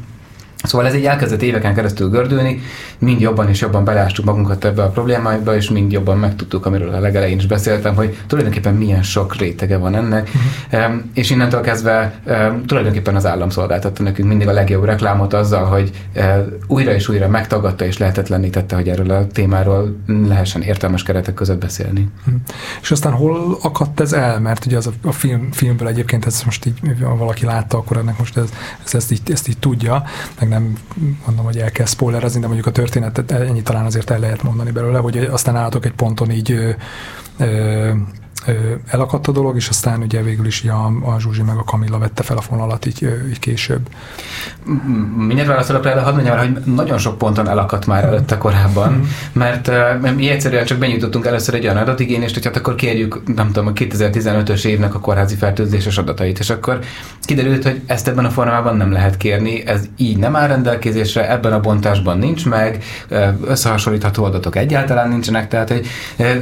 Szóval 0.63 0.87
ez 0.87 0.93
egy 0.93 1.05
elkezdett 1.05 1.41
éveken 1.41 1.73
keresztül 1.73 2.09
gördülni, 2.09 2.61
mind 2.99 3.19
jobban 3.19 3.49
és 3.49 3.61
jobban 3.61 3.83
belástuk 3.83 4.25
magunkat 4.25 4.65
ebbe 4.65 4.83
a 4.83 4.89
problémába, 4.89 5.55
és 5.55 5.69
mind 5.69 5.91
jobban 5.91 6.17
megtudtuk, 6.17 6.65
amiről 6.65 6.93
a 6.93 6.99
legelején 6.99 7.37
is 7.37 7.45
beszéltem, 7.45 7.95
hogy 7.95 8.17
tulajdonképpen 8.27 8.73
milyen 8.73 9.03
sok 9.03 9.35
rétege 9.35 9.77
van 9.77 9.95
ennek, 9.95 10.29
uh-huh. 10.71 10.93
és 11.13 11.29
innentől 11.29 11.61
kezdve 11.61 12.19
tulajdonképpen 12.65 13.15
az 13.15 13.25
állam 13.25 13.49
szolgáltatta 13.49 14.03
nekünk 14.03 14.27
mindig 14.27 14.47
a 14.47 14.51
legjobb 14.51 14.83
reklámot 14.83 15.33
azzal, 15.33 15.65
hogy 15.65 15.91
újra 16.67 16.93
és 16.93 17.09
újra 17.09 17.27
megtagadta 17.27 17.85
és 17.85 17.97
lehetetlenítette, 17.97 18.75
hogy 18.75 18.89
erről 18.89 19.09
a 19.09 19.27
témáról 19.27 19.95
lehessen 20.05 20.61
értelmes 20.61 21.03
keretek 21.03 21.33
között 21.33 21.59
beszélni. 21.59 22.07
Uh-huh. 22.19 22.41
És 22.81 22.91
aztán 22.91 23.13
hol 23.13 23.57
akadt 23.61 23.99
ez 23.99 24.13
el? 24.13 24.39
Mert 24.39 24.65
ugye 24.65 24.77
az 24.77 24.87
a, 24.87 24.91
a 25.07 25.11
film, 25.11 25.51
filmből 25.51 25.87
egyébként 25.87 26.25
ez 26.25 26.41
most 26.45 26.65
így, 26.65 26.79
ha 27.03 27.15
valaki 27.15 27.45
látta, 27.45 27.77
akkor 27.77 27.97
ennek 27.97 28.17
most 28.17 28.37
ez, 28.37 28.49
ez 28.85 28.95
ezt, 28.95 29.11
így, 29.11 29.21
ezt 29.31 29.47
így 29.47 29.57
tudja, 29.57 30.03
meg 30.39 30.49
nem 30.49 30.77
mondom, 31.25 31.45
hogy 31.45 31.57
el 31.57 31.71
kell 31.71 31.85
spoilerezni, 31.85 32.39
de 32.39 32.45
mondjuk 32.45 32.67
a 32.67 32.71
történetet 32.89 33.31
ennyi 33.31 33.61
talán 33.61 33.85
azért 33.85 34.09
el 34.09 34.19
lehet 34.19 34.43
mondani 34.43 34.71
belőle, 34.71 34.97
hogy 34.97 35.17
aztán 35.17 35.55
állatok 35.55 35.85
egy 35.85 35.93
ponton 35.93 36.31
így 36.31 36.51
ö, 36.51 36.69
ö, 37.37 37.91
elakadt 38.87 39.27
a 39.27 39.31
dolog, 39.31 39.55
és 39.55 39.69
aztán 39.69 40.01
ugye 40.01 40.21
végül 40.21 40.45
is 40.45 40.63
a, 40.63 40.85
a 40.85 41.19
Zsuzsi 41.19 41.41
meg 41.41 41.57
a 41.57 41.63
Kamilla 41.63 41.97
vette 41.97 42.23
fel 42.23 42.37
a 42.37 42.41
fonalat 42.41 42.85
így, 42.85 43.09
így 43.29 43.39
később. 43.39 43.89
Mindjárt 45.17 45.47
válaszolok 45.47 45.83
rá, 45.83 45.93
de 45.93 46.01
hadd 46.01 46.13
mondjam 46.13 46.37
hogy 46.37 46.73
nagyon 46.73 46.97
sok 46.97 47.17
ponton 47.17 47.49
elakadt 47.49 47.85
már 47.85 48.03
előtte 48.03 48.37
korábban, 48.37 48.93
mm. 48.93 49.01
mert, 49.31 49.71
mi 50.15 50.29
egyszerűen 50.29 50.65
csak 50.65 50.77
benyújtottunk 50.77 51.25
először 51.25 51.53
egy 51.53 51.63
olyan 51.63 51.77
adatigényést, 51.77 52.33
hogy 52.33 52.45
hát 52.45 52.55
akkor 52.55 52.75
kérjük, 52.75 53.35
nem 53.35 53.47
tudom, 53.47 53.67
a 53.67 53.71
2015-ös 53.71 54.65
évnek 54.65 54.95
a 54.95 54.99
kórházi 54.99 55.35
fertőzéses 55.35 55.97
adatait, 55.97 56.39
és 56.39 56.49
akkor 56.49 56.79
kiderült, 57.21 57.63
hogy 57.63 57.81
ezt 57.85 58.07
ebben 58.07 58.25
a 58.25 58.29
formában 58.29 58.77
nem 58.77 58.91
lehet 58.91 59.17
kérni, 59.17 59.67
ez 59.67 59.81
így 59.97 60.17
nem 60.17 60.35
áll 60.35 60.47
rendelkezésre, 60.47 61.31
ebben 61.31 61.53
a 61.53 61.59
bontásban 61.59 62.17
nincs 62.17 62.45
meg, 62.45 62.83
összehasonlítható 63.45 64.23
adatok 64.23 64.55
egyáltalán 64.55 65.09
nincsenek, 65.09 65.47
tehát 65.47 65.69
hogy 65.69 65.87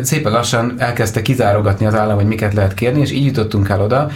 szépen 0.02 0.32
lassan 0.32 0.74
elkezdte 0.78 1.22
kizárogatni 1.22 1.86
az 1.88 1.96
állam, 1.96 2.16
hogy 2.16 2.28
miket 2.28 2.54
lehet 2.54 2.74
kérni, 2.74 3.02
és 3.02 3.12
így 3.12 3.26
jutottunk 3.26 3.70
el 3.70 3.82
oda, 3.82 4.10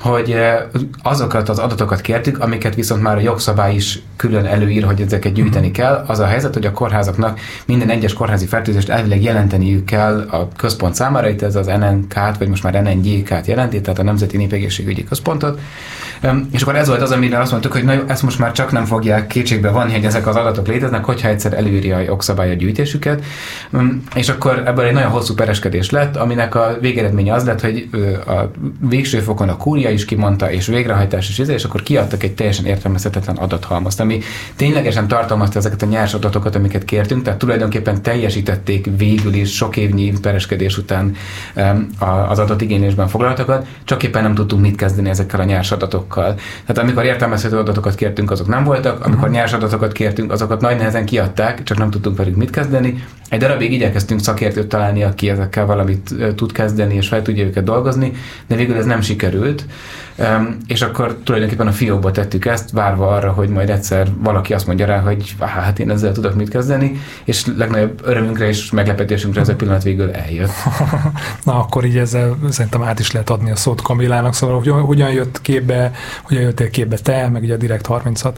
hogy 0.00 0.30
eh, 0.30 0.62
azokat 1.02 1.48
az 1.48 1.58
adatokat 1.58 2.00
kértük, 2.00 2.40
amiket 2.40 2.74
viszont 2.74 3.02
már 3.02 3.16
a 3.16 3.20
jogszabály 3.20 3.74
is 3.74 4.02
külön 4.16 4.46
előír, 4.46 4.84
hogy 4.84 5.00
ezeket 5.00 5.32
gyűjteni 5.32 5.70
kell. 5.70 6.04
Az 6.06 6.18
a 6.18 6.26
helyzet, 6.26 6.54
hogy 6.54 6.66
a 6.66 6.72
kórházaknak 6.72 7.40
minden 7.66 7.90
egyes 7.90 8.12
kórházi 8.12 8.46
fertőzést 8.46 8.88
elvileg 8.88 9.22
jelenteniük 9.22 9.84
kell 9.84 10.26
a 10.30 10.48
központ 10.56 10.94
számára, 10.94 11.28
itt 11.28 11.42
ez 11.42 11.56
az 11.56 11.66
NNK-t, 11.66 12.38
vagy 12.38 12.48
most 12.48 12.62
már 12.62 12.82
NNG-t 12.82 13.46
jelenti, 13.46 13.80
tehát 13.80 13.98
a 13.98 14.02
Nemzeti 14.02 14.36
Népegészségügyi 14.36 15.04
Központot. 15.04 15.60
És 16.52 16.62
akkor 16.62 16.76
ez 16.76 16.88
volt 16.88 17.02
az, 17.02 17.10
amire 17.10 17.38
azt 17.38 17.50
mondtuk, 17.50 17.72
hogy 17.72 17.84
na, 17.84 18.04
ezt 18.06 18.22
most 18.22 18.38
már 18.38 18.52
csak 18.52 18.72
nem 18.72 18.84
fogják 18.84 19.26
kétségbe 19.26 19.70
vanni, 19.70 19.92
hogy 19.92 20.04
ezek 20.04 20.26
az 20.26 20.36
adatok 20.36 20.66
léteznek, 20.66 21.04
hogyha 21.04 21.28
egyszer 21.28 21.52
előírja 21.52 21.96
a 21.96 22.00
jogszabály 22.00 22.50
a 22.50 22.54
gyűjtésüket. 22.54 23.24
És 24.14 24.28
akkor 24.28 24.62
ebből 24.66 24.84
egy 24.84 24.92
nagyon 24.92 25.10
hosszú 25.10 25.34
pereskedés 25.34 25.90
lett, 25.90 26.16
aminek 26.16 26.54
a 26.54 26.76
végeredménye 26.80 27.34
az 27.34 27.44
lett, 27.44 27.60
hogy 27.60 27.88
a 28.26 28.50
végső 28.80 29.18
fokon 29.18 29.48
a 29.48 29.56
kúria 29.56 29.87
is 29.90 30.04
kimondta, 30.04 30.50
és 30.50 30.66
végrehajtás 30.66 31.28
is, 31.28 31.38
és 31.38 31.64
akkor 31.64 31.82
kiadtak 31.82 32.22
egy 32.22 32.34
teljesen 32.34 32.64
értelmezhetetlen 32.64 33.36
adathalmazt, 33.36 34.00
ami 34.00 34.20
ténylegesen 34.56 35.08
tartalmazta 35.08 35.58
ezeket 35.58 35.82
a 35.82 35.86
nyers 35.86 36.14
adatokat, 36.14 36.54
amiket 36.54 36.84
kértünk, 36.84 37.22
tehát 37.22 37.38
tulajdonképpen 37.38 38.02
teljesítették 38.02 38.88
végül 38.96 39.34
is 39.34 39.54
sok 39.54 39.76
évnyi 39.76 40.12
pereskedés 40.20 40.78
után 40.78 41.16
az 42.28 42.38
adatigénylésben 42.38 43.08
foglaltakat, 43.08 43.66
csak 43.84 44.02
éppen 44.02 44.22
nem 44.22 44.34
tudtunk 44.34 44.62
mit 44.62 44.76
kezdeni 44.76 45.08
ezekkel 45.08 45.40
a 45.40 45.44
nyers 45.44 45.70
adatokkal 45.70 45.96
adatokkal. 46.08 46.34
Tehát 46.66 46.82
amikor 46.82 47.04
értelmezhető 47.04 47.58
adatokat 47.58 47.94
kértünk, 47.94 48.30
azok 48.30 48.46
nem 48.46 48.64
voltak, 48.64 49.04
amikor 49.04 49.30
nyers 49.30 49.52
adatokat 49.52 49.92
kértünk, 49.92 50.32
azokat 50.32 50.60
nagy 50.60 50.76
nehezen 50.76 51.04
kiadták, 51.04 51.62
csak 51.62 51.78
nem 51.78 51.90
tudtunk 51.90 52.16
velük 52.16 52.36
mit 52.36 52.50
kezdeni. 52.50 53.04
Egy 53.28 53.38
darabig 53.38 53.72
igyekeztünk 53.72 54.20
szakértőt 54.20 54.66
találni, 54.66 55.02
aki 55.02 55.28
ezekkel 55.28 55.66
valamit 55.66 56.14
tud 56.34 56.52
kezdeni, 56.52 56.94
és 56.94 57.08
fel 57.08 57.22
tudja 57.22 57.44
őket 57.44 57.64
dolgozni, 57.64 58.12
de 58.46 58.56
végül 58.56 58.76
ez 58.76 58.84
nem 58.84 59.00
sikerült. 59.00 59.66
És 60.66 60.82
akkor 60.82 61.16
tulajdonképpen 61.24 61.66
a 61.66 61.72
fiókba 61.72 62.10
tettük 62.10 62.44
ezt, 62.44 62.70
várva 62.70 63.08
arra, 63.08 63.32
hogy 63.32 63.48
majd 63.48 63.70
egyszer 63.70 64.08
valaki 64.18 64.54
azt 64.54 64.66
mondja 64.66 64.86
rá, 64.86 64.98
hogy 64.98 65.34
hát 65.38 65.78
én 65.78 65.90
ezzel 65.90 66.12
tudok 66.12 66.34
mit 66.34 66.48
kezdeni, 66.48 67.00
és 67.24 67.46
legnagyobb 67.56 68.00
örömünkre 68.04 68.46
és 68.46 68.70
meglepetésünkre 68.70 69.40
ez 69.40 69.48
a 69.48 69.54
pillanat 69.54 69.82
végül 69.82 70.10
eljött. 70.10 70.52
Na 71.44 71.58
akkor 71.58 71.84
így 71.84 71.96
ezzel 71.96 72.38
szerintem 72.50 72.82
át 72.82 72.98
is 72.98 73.12
lehet 73.12 73.30
adni 73.30 73.50
a 73.50 73.56
szót 73.56 73.82
Kamilának, 73.82 74.34
szóval 74.34 74.56
hogy 74.56 74.68
hogyan 74.68 75.10
jött 75.10 75.40
képbe, 75.40 75.92
hogyan 76.22 76.42
jöttél 76.42 76.70
képbe 76.70 76.96
te, 76.96 77.28
meg 77.28 77.42
ugye 77.42 77.54
a 77.54 77.56
Direkt 77.56 77.86
30-at? 77.88 78.34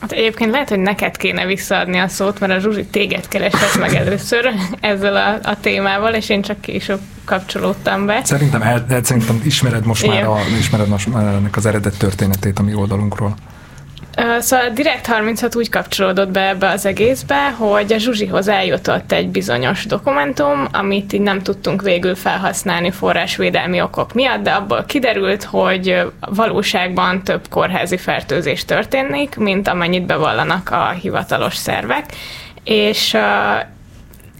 Hát 0.00 0.12
egyébként 0.12 0.50
lehet, 0.50 0.68
hogy 0.68 0.78
neked 0.78 1.16
kéne 1.16 1.46
visszaadni 1.46 1.98
a 1.98 2.08
szót, 2.08 2.40
mert 2.40 2.52
a 2.52 2.58
Zsuzsi 2.58 2.84
téged 2.84 3.28
keresett 3.28 3.78
meg 3.78 3.94
először 3.94 4.50
ezzel 4.80 5.16
a, 5.16 5.48
a 5.48 5.60
témával, 5.60 6.14
és 6.14 6.28
én 6.28 6.42
csak 6.42 6.60
később 6.60 7.00
kapcsolódtam 7.24 8.06
be. 8.06 8.20
Szerintem, 8.24 8.62
el, 8.62 8.84
szerintem 9.02 9.40
ismered 9.44 9.86
most 9.86 10.06
már, 10.06 10.24
a, 10.24 10.38
ismered 10.58 10.88
most 10.88 11.12
már 11.12 11.34
ennek 11.34 11.56
az 11.56 11.66
eredet 11.66 11.98
történetét 11.98 12.58
a 12.58 12.62
mi 12.62 12.74
oldalunkról. 12.74 13.34
Szóval 14.38 14.66
a 14.66 14.70
Direkt 14.70 15.06
36 15.06 15.56
úgy 15.56 15.68
kapcsolódott 15.68 16.28
be 16.28 16.48
ebbe 16.48 16.68
az 16.68 16.86
egészbe, 16.86 17.50
hogy 17.50 17.92
a 17.92 17.98
Zsuzsihoz 17.98 18.48
eljutott 18.48 19.12
egy 19.12 19.28
bizonyos 19.28 19.86
dokumentum, 19.86 20.68
amit 20.72 21.12
így 21.12 21.20
nem 21.20 21.42
tudtunk 21.42 21.82
végül 21.82 22.14
felhasználni 22.14 22.90
forrásvédelmi 22.90 23.80
okok 23.80 24.12
miatt, 24.12 24.42
de 24.42 24.50
abból 24.50 24.84
kiderült, 24.86 25.44
hogy 25.44 26.02
valóságban 26.20 27.22
több 27.22 27.48
kórházi 27.50 27.96
fertőzés 27.96 28.64
történik, 28.64 29.36
mint 29.36 29.68
amennyit 29.68 30.06
bevallanak 30.06 30.70
a 30.70 30.90
hivatalos 30.90 31.56
szervek, 31.56 32.04
és 32.64 33.16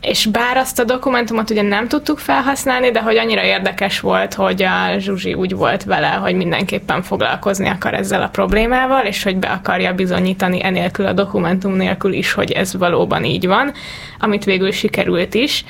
és 0.01 0.27
bár 0.27 0.57
azt 0.57 0.79
a 0.79 0.85
dokumentumot 0.85 1.51
ugye 1.51 1.63
nem 1.63 1.89
tudtuk 1.89 2.19
felhasználni, 2.19 2.91
de 2.91 3.01
hogy 3.01 3.17
annyira 3.17 3.43
érdekes 3.43 4.01
volt, 4.01 4.35
hogy 4.35 4.63
a 4.63 4.99
Zsuzsi 4.99 5.35
úgy 5.35 5.55
volt 5.55 5.85
vele, 5.85 6.09
hogy 6.09 6.35
mindenképpen 6.35 7.03
foglalkozni 7.03 7.69
akar 7.69 7.95
ezzel 7.95 8.23
a 8.23 8.29
problémával, 8.29 9.05
és 9.05 9.23
hogy 9.23 9.37
be 9.37 9.49
akarja 9.49 9.95
bizonyítani 9.95 10.65
enélkül 10.65 11.07
a 11.07 11.13
dokumentum 11.13 11.73
nélkül 11.73 12.13
is, 12.13 12.33
hogy 12.33 12.51
ez 12.51 12.77
valóban 12.77 13.25
így 13.25 13.47
van, 13.47 13.73
amit 14.19 14.45
végül 14.45 14.71
sikerült 14.71 15.35
is. 15.35 15.65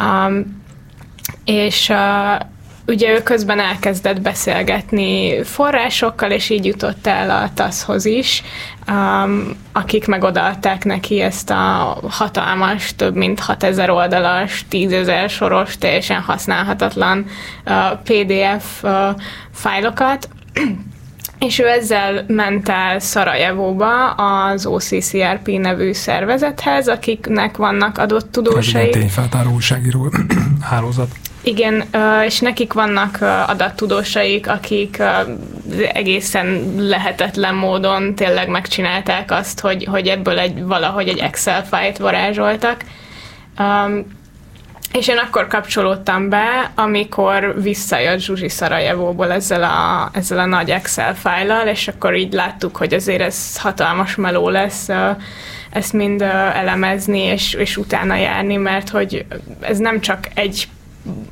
Um, 0.00 0.64
és 1.44 1.88
uh, 1.88 2.40
ugye 2.86 3.10
ő 3.10 3.22
közben 3.22 3.60
elkezdett 3.60 4.20
beszélgetni 4.20 5.42
forrásokkal, 5.42 6.30
és 6.30 6.50
így 6.50 6.64
jutott 6.64 7.06
el 7.06 7.30
a 7.30 7.50
TASZ-hoz 7.54 8.04
is, 8.04 8.42
um, 8.88 9.56
akik 9.72 10.06
megodalták 10.06 10.84
neki 10.84 11.20
ezt 11.20 11.50
a 11.50 11.98
hatalmas, 12.08 12.94
több 12.96 13.14
mint 13.14 13.40
6000 13.40 13.90
oldalas, 13.90 14.64
10.000 14.70 15.28
soros, 15.30 15.78
teljesen 15.78 16.20
használhatatlan 16.20 17.26
uh, 17.66 17.74
PDF 18.04 18.82
uh, 18.82 18.90
fájlokat, 19.52 20.28
és 21.38 21.58
ő 21.58 21.66
ezzel 21.66 22.24
ment 22.28 22.68
el 22.68 22.98
Szarajevóba 22.98 24.10
az 24.10 24.66
OCCRP 24.66 25.48
nevű 25.48 25.92
szervezethez, 25.92 26.88
akiknek 26.88 27.56
vannak 27.56 27.98
adott 27.98 28.32
tudósai. 28.32 28.80
Ez 28.80 28.86
egy 28.86 28.90
tényfeltáró 28.90 29.50
újságíró 29.50 30.12
hálózat. 30.70 31.08
Igen, 31.42 31.84
és 32.26 32.40
nekik 32.40 32.72
vannak 32.72 33.18
adattudósaik, 33.46 34.48
akik 34.48 35.02
egészen 35.92 36.74
lehetetlen 36.78 37.54
módon 37.54 38.14
tényleg 38.14 38.48
megcsinálták 38.48 39.30
azt, 39.30 39.60
hogy, 39.60 39.84
hogy 39.84 40.06
ebből 40.06 40.38
egy, 40.38 40.62
valahogy 40.62 41.08
egy 41.08 41.18
Excel 41.18 41.64
fájt 41.64 41.98
varázsoltak. 41.98 42.84
És 44.92 45.08
én 45.08 45.18
akkor 45.18 45.46
kapcsolódtam 45.46 46.28
be, 46.28 46.70
amikor 46.74 47.62
visszajött 47.62 48.20
Zsuzsi 48.20 48.48
Szarajevóból 48.48 49.32
ezzel 49.32 49.62
a, 49.62 50.10
ezzel 50.12 50.38
a 50.38 50.46
nagy 50.46 50.70
Excel 50.70 51.14
fájlal, 51.14 51.66
és 51.66 51.88
akkor 51.88 52.14
így 52.14 52.32
láttuk, 52.32 52.76
hogy 52.76 52.94
azért 52.94 53.20
ez 53.20 53.58
hatalmas 53.58 54.14
meló 54.14 54.48
lesz 54.48 54.88
ezt 55.70 55.92
mind 55.92 56.22
elemezni, 56.54 57.18
és, 57.20 57.52
és 57.52 57.76
utána 57.76 58.16
járni, 58.16 58.56
mert 58.56 58.88
hogy 58.88 59.26
ez 59.60 59.78
nem 59.78 60.00
csak 60.00 60.28
egy 60.34 60.68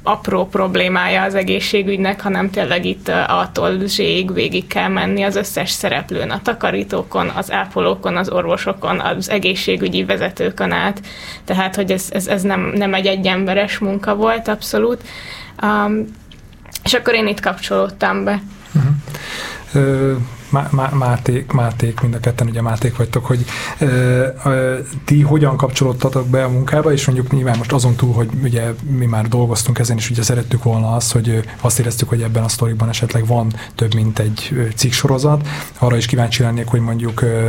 apró 0.02 0.46
problémája 0.46 1.22
az 1.22 1.34
egészségügynek, 1.34 2.20
hanem 2.20 2.50
tényleg 2.50 2.84
itt 2.84 3.08
attól 3.26 3.86
zség 3.86 4.32
végig 4.32 4.66
kell 4.66 4.88
menni 4.88 5.22
az 5.22 5.36
összes 5.36 5.70
szereplőn, 5.70 6.30
a 6.30 6.42
takarítókon, 6.42 7.28
az 7.28 7.52
ápolókon, 7.52 8.16
az 8.16 8.28
orvosokon, 8.28 9.00
az 9.00 9.30
egészségügyi 9.30 10.04
vezetőkön 10.04 10.72
át. 10.72 11.00
Tehát, 11.44 11.74
hogy 11.74 11.90
ez, 11.90 12.06
ez, 12.10 12.26
ez 12.26 12.42
nem, 12.42 12.72
nem 12.74 12.94
egy 12.94 13.06
egyemberes 13.06 13.78
munka 13.78 14.14
volt 14.14 14.48
abszolút. 14.48 15.02
Um, 15.62 16.04
és 16.84 16.94
akkor 16.94 17.14
én 17.14 17.26
itt 17.26 17.40
kapcsolódtam 17.40 18.24
be. 18.24 18.42
Uh-huh. 18.74 18.92
Ö, 19.72 20.14
Má, 20.54 20.68
Má, 20.70 20.88
Máték, 20.88 21.52
Máték, 21.52 22.00
mind 22.00 22.14
a 22.14 22.20
ketten 22.20 22.46
ugye 22.46 22.62
Máték 22.62 22.96
vagytok, 22.96 23.26
hogy 23.26 23.44
ö, 23.78 24.26
ö, 24.44 24.78
ti 25.04 25.20
hogyan 25.20 25.56
kapcsolódtatok 25.56 26.26
be 26.28 26.44
a 26.44 26.49
munkába, 26.49 26.92
és 26.92 27.06
mondjuk 27.06 27.32
nyilván 27.32 27.58
most 27.58 27.73
azon 27.73 27.94
túl, 27.94 28.12
hogy 28.12 28.28
ugye 28.42 28.75
mi 28.88 29.06
már 29.06 29.28
dolgoztunk 29.28 29.78
ezen, 29.78 29.96
és 29.96 30.11
ugye 30.11 30.23
szerettük 30.23 30.62
volna 30.62 30.94
azt, 30.94 31.12
hogy 31.12 31.42
azt 31.61 31.78
éreztük, 31.78 32.08
hogy 32.08 32.23
ebben 32.23 32.42
a 32.42 32.49
sztoriban 32.49 32.88
esetleg 32.88 33.26
van 33.26 33.52
több, 33.75 33.94
mint 33.94 34.18
egy 34.18 34.70
cikksorozat. 34.75 35.49
Arra 35.78 35.96
is 35.96 36.06
kíváncsi 36.06 36.42
lennék, 36.42 36.66
hogy 36.66 36.80
mondjuk 36.80 37.20
ö, 37.20 37.46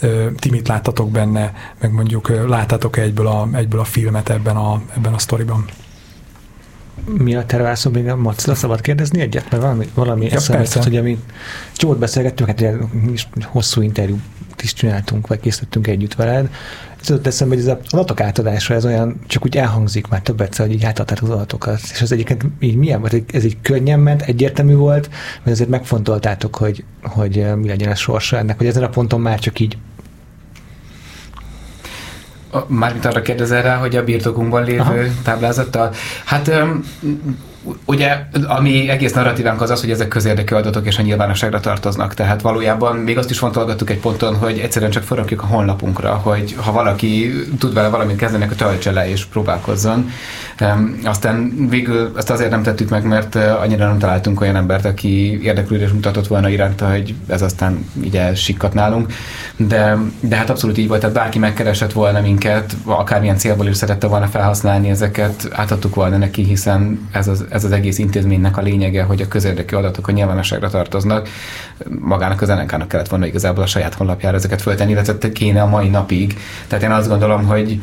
ö, 0.00 0.26
ti 0.38 0.50
mit 0.50 0.68
láttatok 0.68 1.10
benne, 1.10 1.52
meg 1.80 1.92
mondjuk 1.92 2.28
láttátok 2.48 2.96
-e 2.96 3.02
egyből 3.02 3.26
a, 3.26 3.48
egyből 3.52 3.80
a 3.80 3.84
filmet 3.84 4.28
ebben 4.28 4.56
a, 4.56 4.82
ebben 4.96 5.14
a 5.14 5.18
sztoriban 5.18 5.64
mi 7.16 7.34
a 7.34 7.44
tervászom, 7.44 7.92
még 7.92 8.08
a 8.08 8.16
Macla 8.16 8.54
szabad 8.54 8.80
kérdezni 8.80 9.20
egyet? 9.20 9.50
Mert 9.50 9.62
valami, 9.62 9.88
valami 9.94 10.24
ja, 10.24 10.36
eszembe 10.36 10.68
hogy 10.82 11.02
mi 11.02 11.18
csomót 11.76 11.98
beszélgettünk, 11.98 12.48
hát 12.48 12.60
ugye 12.60 12.72
is 13.12 13.28
hosszú 13.44 13.82
interjút 13.82 14.20
is 14.62 14.72
csináltunk, 14.72 15.26
vagy 15.26 15.40
készítettünk 15.40 15.86
együtt 15.86 16.14
veled. 16.14 16.50
Ez 17.00 17.08
jutott 17.08 17.26
eszembe, 17.26 17.54
hogy 17.54 17.64
ez 17.64 17.70
az 17.70 17.92
adatok 17.92 18.20
átadása, 18.20 18.74
ez 18.74 18.84
olyan, 18.84 19.20
csak 19.26 19.44
úgy 19.44 19.56
elhangzik 19.56 20.06
már 20.06 20.20
több 20.20 20.40
egyszer, 20.40 20.66
hogy 20.66 20.74
így 20.74 20.84
átadták 20.84 21.22
az 21.22 21.30
adatokat. 21.30 21.80
És 21.92 22.02
az 22.02 22.12
egyiket 22.12 22.44
így 22.60 22.76
milyen 22.76 23.00
volt? 23.00 23.22
Ez 23.32 23.44
így 23.44 23.56
könnyen 23.62 24.00
ment, 24.00 24.22
egyértelmű 24.22 24.74
volt, 24.74 25.10
vagy 25.42 25.52
azért 25.52 25.68
megfontoltátok, 25.68 26.56
hogy, 26.56 26.84
hogy 27.02 27.46
mi 27.56 27.68
legyen 27.68 27.90
a 27.90 27.94
sorsa 27.94 28.36
ennek, 28.36 28.56
hogy 28.56 28.66
ezen 28.66 28.82
a 28.82 28.88
ponton 28.88 29.20
már 29.20 29.38
csak 29.38 29.60
így 29.60 29.76
Mármint 32.66 33.04
arra 33.04 33.22
kérdezel 33.22 33.62
rá, 33.62 33.76
hogy 33.76 33.96
a 33.96 34.04
birtokunkban 34.04 34.64
lévő 34.64 34.80
Aha. 34.80 34.94
táblázattal. 35.22 35.92
Hát 36.24 36.50
ugye, 37.84 38.18
ami 38.46 38.88
egész 38.88 39.12
narratívánk 39.12 39.60
az 39.60 39.70
az, 39.70 39.80
hogy 39.80 39.90
ezek 39.90 40.08
közérdekű 40.08 40.54
adatok 40.54 40.86
és 40.86 40.98
a 40.98 41.02
nyilvánosságra 41.02 41.60
tartoznak. 41.60 42.14
Tehát 42.14 42.42
valójában 42.42 42.96
még 42.96 43.18
azt 43.18 43.30
is 43.30 43.38
fontolgattuk 43.38 43.90
egy 43.90 43.98
ponton, 43.98 44.36
hogy 44.36 44.58
egyszerűen 44.58 44.90
csak 44.90 45.02
forrakjuk 45.02 45.42
a 45.42 45.46
honlapunkra, 45.46 46.14
hogy 46.14 46.54
ha 46.56 46.72
valaki 46.72 47.32
tud 47.58 47.74
vele 47.74 47.88
valamit 47.88 48.16
kezdeni, 48.16 48.44
akkor 48.44 48.56
töltse 48.56 48.90
le 48.92 49.10
és 49.10 49.24
próbálkozzon. 49.24 50.10
Aztán 51.04 51.66
végül 51.68 52.12
ezt 52.16 52.30
azért 52.30 52.50
nem 52.50 52.62
tettük 52.62 52.88
meg, 52.88 53.04
mert 53.04 53.34
annyira 53.34 53.86
nem 53.86 53.98
találtunk 53.98 54.40
olyan 54.40 54.56
embert, 54.56 54.84
aki 54.84 55.42
érdeklődés 55.42 55.90
mutatott 55.90 56.26
volna 56.26 56.48
iránta, 56.48 56.90
hogy 56.90 57.14
ez 57.26 57.42
aztán 57.42 57.90
így 58.04 58.20
sikkat 58.34 58.74
nálunk. 58.74 59.12
De, 59.56 59.96
de 60.20 60.36
hát 60.36 60.50
abszolút 60.50 60.78
így 60.78 60.88
volt, 60.88 61.00
tehát 61.00 61.16
bárki 61.16 61.38
megkeresett 61.38 61.92
volna 61.92 62.20
minket, 62.20 62.76
akármilyen 62.84 63.38
célból 63.38 63.66
is 63.66 63.76
szerette 63.76 64.06
volna 64.06 64.26
felhasználni 64.26 64.90
ezeket, 64.90 65.48
átadtuk 65.52 65.94
volna 65.94 66.16
neki, 66.16 66.42
hiszen 66.42 67.08
ez 67.12 67.28
az, 67.28 67.44
az 67.64 67.72
egész 67.72 67.98
intézménynek 67.98 68.56
a 68.56 68.62
lényege, 68.62 69.02
hogy 69.02 69.20
a 69.20 69.28
közérdekű 69.28 69.76
adatok 69.76 70.08
a 70.08 70.12
nyilvánosságra 70.12 70.68
tartoznak. 70.68 71.28
Magának 72.00 72.42
az 72.42 72.48
NNK-nak 72.48 72.88
kellett 72.88 73.08
volna 73.08 73.26
igazából 73.26 73.62
a 73.62 73.66
saját 73.66 73.94
honlapjára 73.94 74.36
ezeket 74.36 74.62
föltenni, 74.62 74.90
illetve 74.90 75.32
kéne 75.32 75.62
a 75.62 75.66
mai 75.66 75.88
napig. 75.88 76.38
Tehát 76.66 76.84
én 76.84 76.90
azt 76.90 77.08
gondolom, 77.08 77.44
hogy 77.44 77.80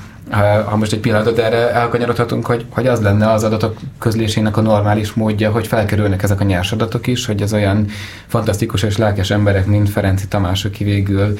ha 0.65 0.75
most 0.75 0.93
egy 0.93 0.99
pillanatot 0.99 1.37
erre 1.37 1.71
elkanyarodhatunk, 1.71 2.45
hogy, 2.45 2.65
hogy 2.69 2.87
az 2.87 3.01
lenne 3.01 3.31
az 3.31 3.43
adatok 3.43 3.77
közlésének 3.99 4.57
a 4.57 4.61
normális 4.61 5.13
módja, 5.13 5.51
hogy 5.51 5.67
felkerülnek 5.67 6.23
ezek 6.23 6.39
a 6.39 6.43
nyers 6.43 6.71
adatok 6.71 7.07
is, 7.07 7.25
hogy 7.25 7.41
az 7.41 7.53
olyan 7.53 7.85
fantasztikus 8.27 8.83
és 8.83 8.97
lelkes 8.97 9.31
emberek, 9.31 9.65
mint 9.65 9.89
Ferenci 9.89 10.27
Tamás, 10.27 10.65
aki 10.65 10.83
végül 10.83 11.37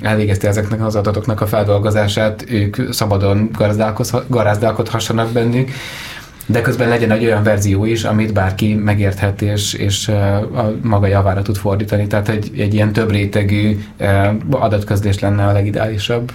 elvégezte 0.00 0.48
ezeknek 0.48 0.84
az 0.84 0.96
adatoknak 0.96 1.40
a 1.40 1.46
feldolgozását, 1.46 2.44
ők 2.48 2.92
szabadon 2.92 3.50
garázdálkodhassanak 4.28 5.30
bennük, 5.30 5.70
de 6.46 6.60
közben 6.60 6.88
legyen 6.88 7.10
egy 7.10 7.24
olyan 7.24 7.42
verzió 7.42 7.84
is, 7.84 8.04
amit 8.04 8.32
bárki 8.32 8.74
megérthet 8.74 9.42
és, 9.42 9.72
és 9.72 10.08
a 10.08 10.72
maga 10.82 11.06
javára 11.06 11.42
tud 11.42 11.56
fordítani. 11.56 12.06
Tehát 12.06 12.28
egy, 12.28 12.50
egy 12.58 12.74
ilyen 12.74 12.92
több 12.92 13.10
rétegű 13.10 13.84
adatközlés 14.50 15.18
lenne 15.18 15.46
a 15.46 15.52
legideálisabb. 15.52 16.32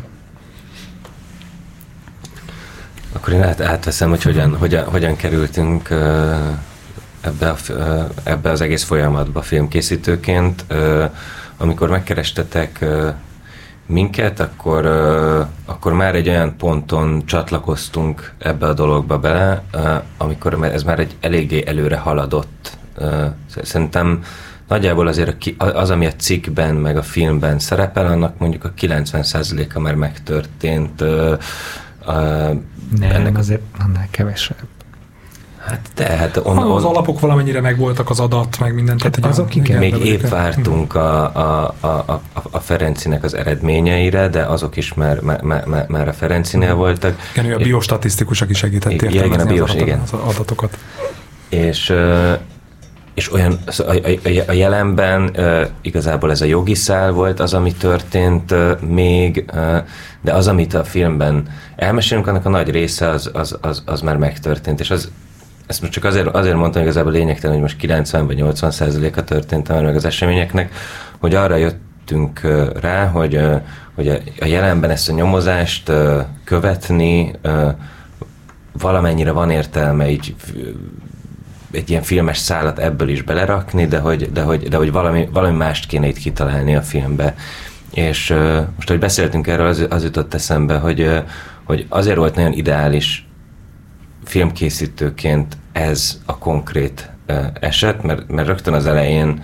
Akkor 3.13 3.34
én 3.34 3.42
át, 3.42 3.62
átveszem, 3.62 4.10
hogy 4.10 4.24
hogyan, 4.24 4.56
hogyan, 4.56 4.84
hogyan 4.84 5.16
kerültünk 5.16 5.89
ebbe, 7.22 7.50
a, 7.50 7.56
ebbe 8.24 8.50
az 8.50 8.62
egész 8.62 8.84
folyamatba 8.84 9.42
filmkészítőként. 9.42 10.66
Amikor 11.58 11.89
megkerestetek 11.89 12.86
minket, 13.89 14.39
akkor, 14.39 14.86
akkor 15.65 15.93
már 15.93 16.15
egy 16.15 16.29
olyan 16.29 16.58
ponton 16.58 17.25
csatlakoztunk 17.25 18.34
ebbe 18.38 18.67
a 18.67 18.74
dologba 18.74 19.19
bele, 19.19 19.63
amikor 20.17 20.63
ez 20.63 20.84
már 20.84 21.00
egy 21.00 21.15
eléggé 21.19 21.63
előre 21.65 21.98
haladott. 21.98 22.77
Szerintem 23.62 24.24
nagyjából 24.67 25.08
azért 25.08 25.53
az, 25.58 25.89
ami 25.89 26.05
a 26.05 26.13
cikkben, 26.13 26.75
meg 26.75 26.98
a 26.98 27.01
filmben 27.01 27.60
szerepel, 27.60 28.05
annak 28.05 28.38
mondjuk 28.38 28.63
a 28.63 28.74
90%-a 28.79 29.79
már 29.79 29.96
megtörtént. 29.96 31.00
Nem, 33.00 33.12
ennek 33.12 33.38
azért 33.38 33.62
annál 33.79 34.08
kevesebb. 34.12 34.67
Hát 35.70 35.90
de, 35.96 36.06
hát 36.06 36.38
on, 36.38 36.58
on, 36.58 36.72
az 36.72 36.84
alapok 36.84 37.20
valamennyire 37.20 37.62
megvoltak, 37.62 38.10
az 38.10 38.20
adat, 38.20 38.60
meg 38.60 38.74
mindent. 38.74 39.04
Hát 39.04 39.12
tehát 39.12 39.32
azok 39.32 39.56
igen, 39.56 39.80
még 39.80 39.96
épp 40.06 40.22
vártunk 40.22 40.96
a, 40.96 41.36
a, 41.36 41.74
a, 41.80 41.88
a, 41.88 42.22
a 42.52 42.60
Ferencinek 42.60 43.24
az 43.24 43.34
eredményeire, 43.34 44.28
de 44.28 44.44
azok 44.44 44.78
is 44.78 44.94
már, 44.94 45.20
már, 45.22 45.44
már, 45.44 45.86
már 45.88 46.08
a 46.08 46.14
Ferencinél 46.14 46.76
voltak. 46.76 47.20
Igen, 47.36 47.54
a 47.54 47.58
biostatisztikus, 47.58 48.42
aki 48.42 48.54
segített 48.54 48.92
értelmezni 48.92 49.26
igen, 49.26 49.40
a 49.40 49.46
bios, 49.46 49.70
az, 49.70 49.82
igen. 49.82 50.00
az 50.00 50.14
adatokat. 50.14 50.78
És 51.50 51.94
és 53.20 53.32
olyan, 53.34 53.60
a, 53.65 53.82
a, 53.82 54.41
a 54.48 54.52
jelenben 54.52 55.36
igazából 55.82 56.32
ez 56.32 56.41
a 56.41 56.46
jogi 56.46 56.76
szál 56.76 57.12
volt 57.12 57.39
az, 57.39 57.54
ami 57.54 57.74
történt 57.74 58.56
még, 58.88 59.46
de 60.22 60.34
az, 60.34 60.48
amit 60.48 60.74
a 60.74 60.84
filmben 60.84 61.48
elmesélünk, 61.76 62.28
annak 62.28 62.46
a 62.46 62.50
nagy 62.50 62.70
része 62.70 63.10
az, 63.10 63.30
az, 63.34 63.58
az, 63.62 63.84
az 63.86 64.02
már 64.02 64.17
megtörtént, 64.17 64.80
és 64.80 64.91
az, 64.91 65.12
ezt 65.69 65.82
most 65.82 65.93
csak 65.93 66.03
azért, 66.03 66.27
azért 66.27 66.55
mondtam, 66.55 66.82
hogy 66.82 66.91
igazából 66.91 67.12
lényegtelen, 67.12 67.53
hogy 67.53 67.62
most 67.62 67.77
90 67.77 68.25
vagy 68.25 68.36
80 68.36 68.71
százaléka 68.71 69.23
történt 69.23 69.67
már 69.67 69.84
meg 69.84 69.95
az 69.95 70.05
eseményeknek, 70.05 70.73
hogy 71.19 71.36
arra 71.36 71.55
jöttünk 71.55 72.41
rá, 72.82 73.05
hogy, 73.05 73.39
hogy 73.95 74.08
a 74.39 74.45
jelenben 74.45 74.89
ezt 74.89 75.10
a 75.10 75.13
nyomozást 75.13 75.91
követni 76.43 77.32
valamennyire 78.71 79.32
van 79.32 79.49
értelme 79.49 80.10
így 80.10 80.36
egy 81.71 81.89
ilyen 81.89 82.01
filmes 82.01 82.38
szállat 82.38 82.79
ebből 82.79 83.10
is 83.10 83.21
belerakni, 83.21 83.88
de 83.88 83.99
hogy, 83.99 84.32
de 84.32 84.41
hogy, 84.41 84.67
de 84.67 84.77
hogy 84.77 84.91
valami, 84.91 85.29
valami 85.34 85.58
mást 85.58 85.88
kéne 85.88 86.08
itt 86.08 86.17
kitalálni 86.17 86.75
a 86.75 86.82
filmbe. 86.82 87.36
És 87.93 88.29
uh, 88.29 88.65
most, 88.75 88.88
hogy 88.88 88.99
beszéltünk 88.99 89.47
erről, 89.47 89.67
az, 89.67 89.86
az 89.89 90.03
jutott 90.03 90.34
eszembe, 90.34 90.77
hogy, 90.77 91.01
uh, 91.01 91.17
hogy 91.63 91.86
azért 91.89 92.17
volt 92.17 92.36
nagyon 92.36 92.53
ideális 92.53 93.27
filmkészítőként 94.23 95.58
ez 95.80 96.22
a 96.26 96.38
konkrét 96.38 97.10
eset, 97.60 98.04
mert, 98.04 98.28
mert 98.28 98.48
rögtön 98.48 98.74
az 98.74 98.86
elején, 98.86 99.44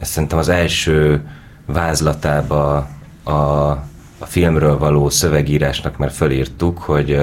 ezt 0.00 0.10
szerintem 0.10 0.38
az 0.38 0.48
első 0.48 1.20
vázlatába 1.66 2.76
a 3.24 3.82
a 4.22 4.26
filmről 4.26 4.78
való 4.78 5.08
szövegírásnak 5.08 5.96
már 5.96 6.10
fölírtuk, 6.10 6.78
hogy, 6.78 7.18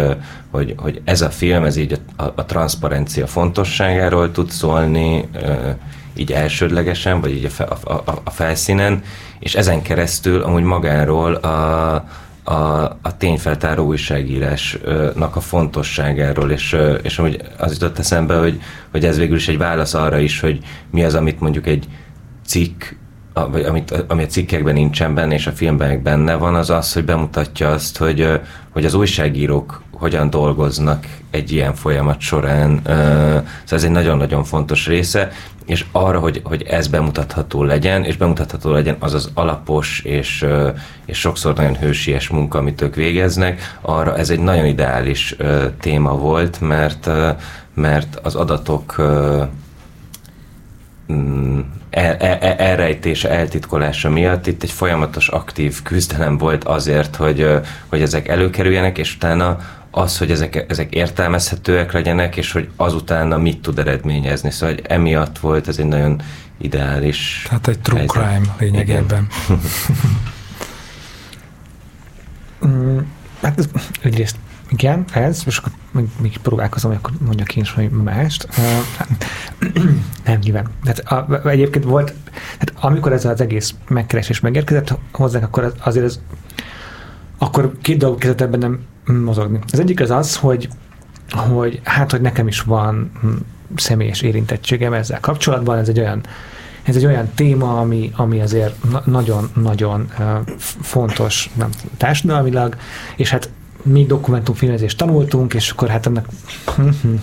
hogy, 0.51 0.75
hogy 0.77 1.01
ez 1.03 1.21
a 1.21 1.29
film, 1.29 1.63
ez 1.63 1.75
így 1.75 1.99
a, 2.15 2.23
a, 2.23 2.33
a 2.35 2.45
transzparencia 2.45 3.27
fontosságáról 3.27 4.31
tud 4.31 4.49
szólni, 4.49 5.29
így 6.13 6.31
elsődlegesen, 6.31 7.21
vagy 7.21 7.31
így 7.31 7.51
a, 7.57 7.63
a, 7.83 7.93
a, 7.93 8.21
a 8.23 8.29
felszínen, 8.29 9.03
és 9.39 9.55
ezen 9.55 9.81
keresztül 9.81 10.41
amúgy 10.41 10.63
magáról 10.63 11.33
a, 11.33 12.05
a, 12.49 12.97
a 13.01 13.17
tényfeltáró 13.17 13.85
újságírásnak 13.85 15.35
a 15.35 15.39
fontosságáról, 15.39 16.51
és, 16.51 16.77
és 17.01 17.19
amúgy 17.19 17.41
az 17.57 17.71
jutott 17.71 17.99
eszembe, 17.99 18.37
hogy, 18.37 18.61
hogy 18.91 19.05
ez 19.05 19.17
végül 19.17 19.35
is 19.35 19.47
egy 19.47 19.57
válasz 19.57 19.93
arra 19.93 20.19
is, 20.19 20.39
hogy 20.39 20.59
mi 20.91 21.03
az, 21.03 21.15
amit 21.15 21.39
mondjuk 21.39 21.67
egy 21.67 21.85
cikk 22.45 22.83
vagy 23.33 23.63
amit, 23.63 24.03
ami 24.07 24.23
a 24.23 24.25
cikkekben 24.25 24.73
nincsen 24.73 25.13
benne, 25.13 25.33
és 25.33 25.47
a 25.47 25.51
filmben 25.51 26.03
benne 26.03 26.35
van, 26.35 26.55
az 26.55 26.69
az, 26.69 26.93
hogy 26.93 27.05
bemutatja 27.05 27.69
azt, 27.69 27.97
hogy, 27.97 28.39
hogy 28.69 28.85
az 28.85 28.93
újságírók 28.93 29.81
hogyan 29.91 30.29
dolgoznak 30.29 31.05
egy 31.31 31.51
ilyen 31.51 31.73
folyamat 31.73 32.19
során. 32.19 32.81
Szóval 32.83 33.43
ez 33.69 33.83
egy 33.83 33.91
nagyon-nagyon 33.91 34.43
fontos 34.43 34.87
része, 34.87 35.31
és 35.65 35.85
arra, 35.91 36.19
hogy, 36.19 36.41
hogy 36.43 36.63
ez 36.63 36.87
bemutatható 36.87 37.63
legyen, 37.63 38.03
és 38.03 38.17
bemutatható 38.17 38.71
legyen 38.71 38.95
az 38.99 39.13
az 39.13 39.31
alapos 39.33 40.01
és, 40.01 40.45
és 41.05 41.19
sokszor 41.19 41.55
nagyon 41.55 41.77
hősies 41.77 42.27
munka, 42.27 42.57
amit 42.57 42.81
ők 42.81 42.95
végeznek, 42.95 43.77
arra 43.81 44.17
ez 44.17 44.29
egy 44.29 44.39
nagyon 44.39 44.65
ideális 44.65 45.35
téma 45.79 46.17
volt, 46.17 46.61
mert, 46.61 47.09
mert 47.73 48.19
az 48.23 48.35
adatok 48.35 48.95
mm, 51.13 51.59
el, 51.89 52.15
el, 52.15 52.37
e, 52.37 52.55
elrejtése, 52.57 53.29
eltitkolása 53.29 54.09
miatt 54.09 54.47
itt 54.47 54.63
egy 54.63 54.71
folyamatos 54.71 55.27
aktív 55.27 55.81
küzdelem 55.83 56.37
volt 56.37 56.63
azért, 56.63 57.15
hogy, 57.15 57.47
hogy 57.87 58.01
ezek 58.01 58.27
előkerüljenek, 58.27 58.97
és 58.97 59.15
utána 59.15 59.57
az, 59.91 60.17
hogy 60.17 60.31
ezek, 60.31 60.65
ezek 60.67 60.93
értelmezhetőek 60.95 61.91
legyenek, 61.91 62.37
és 62.37 62.51
hogy 62.51 62.69
azutána 62.75 63.37
mit 63.37 63.61
tud 63.61 63.79
eredményezni. 63.79 64.51
Szóval 64.51 64.75
hogy 64.75 64.83
emiatt 64.87 65.39
volt 65.39 65.67
ez 65.67 65.77
egy 65.77 65.85
nagyon 65.85 66.21
ideális. 66.57 67.45
Tehát 67.47 67.67
egy 67.67 67.79
true 67.79 67.97
helyzet. 67.97 68.17
crime 68.17 68.55
lényegében. 68.59 69.27
Mm, 72.65 72.97
hát 73.41 73.57
ez, 73.57 73.65
egyrészt 74.01 74.35
igen, 74.69 75.05
ez, 75.13 75.43
és 75.45 75.57
akkor 75.57 75.71
még, 75.91 76.05
még 76.21 76.37
próbálkozom, 76.37 76.91
hogy 76.91 76.99
akkor 77.03 77.25
mondjak 77.25 77.55
én 77.55 77.63
is 77.63 77.73
valami 77.73 78.01
mást. 78.03 78.47
Hát, 78.97 79.25
nem, 80.25 80.39
nyilván. 80.39 80.67
Hát, 80.85 80.99
a, 80.99 81.47
egyébként 81.47 81.83
volt, 81.83 82.13
hát 82.59 82.73
amikor 82.79 83.11
ez 83.11 83.25
az 83.25 83.41
egész 83.41 83.73
megkeresés 83.87 84.39
megérkezett 84.39 84.97
hozzánk, 85.11 85.43
akkor 85.43 85.63
az, 85.63 85.73
azért 85.79 86.05
ez, 86.05 86.19
akkor 87.37 87.71
két 87.81 87.97
dolog 87.97 88.17
kezdett 88.17 88.41
ebben 88.41 88.59
nem 88.59 88.79
mozogni. 89.13 89.59
Az 89.71 89.79
egyik 89.79 89.99
az 89.99 90.11
az, 90.11 90.35
hogy, 90.35 90.69
hogy 91.29 91.79
hát, 91.83 92.11
hogy 92.11 92.21
nekem 92.21 92.47
is 92.47 92.61
van 92.61 93.11
hm, 93.21 93.27
személyes 93.75 94.21
érintettségem 94.21 94.93
ezzel 94.93 95.19
kapcsolatban, 95.19 95.77
ez 95.77 95.87
egy 95.87 95.99
olyan 95.99 96.21
ez 96.83 96.95
egy 96.95 97.05
olyan 97.05 97.29
téma, 97.35 97.79
ami, 97.79 98.11
ami 98.15 98.41
azért 98.41 98.83
na- 98.91 99.03
nagyon-nagyon 99.05 100.11
fontos 100.81 101.49
nem, 101.53 101.69
társadalmilag, 101.97 102.75
és 103.15 103.29
hát 103.29 103.49
mi 103.83 104.05
dokumentumfilmezést 104.05 104.97
tanultunk, 104.97 105.53
és 105.53 105.69
akkor 105.69 105.87
hát 105.87 106.05
ennek, 106.05 106.25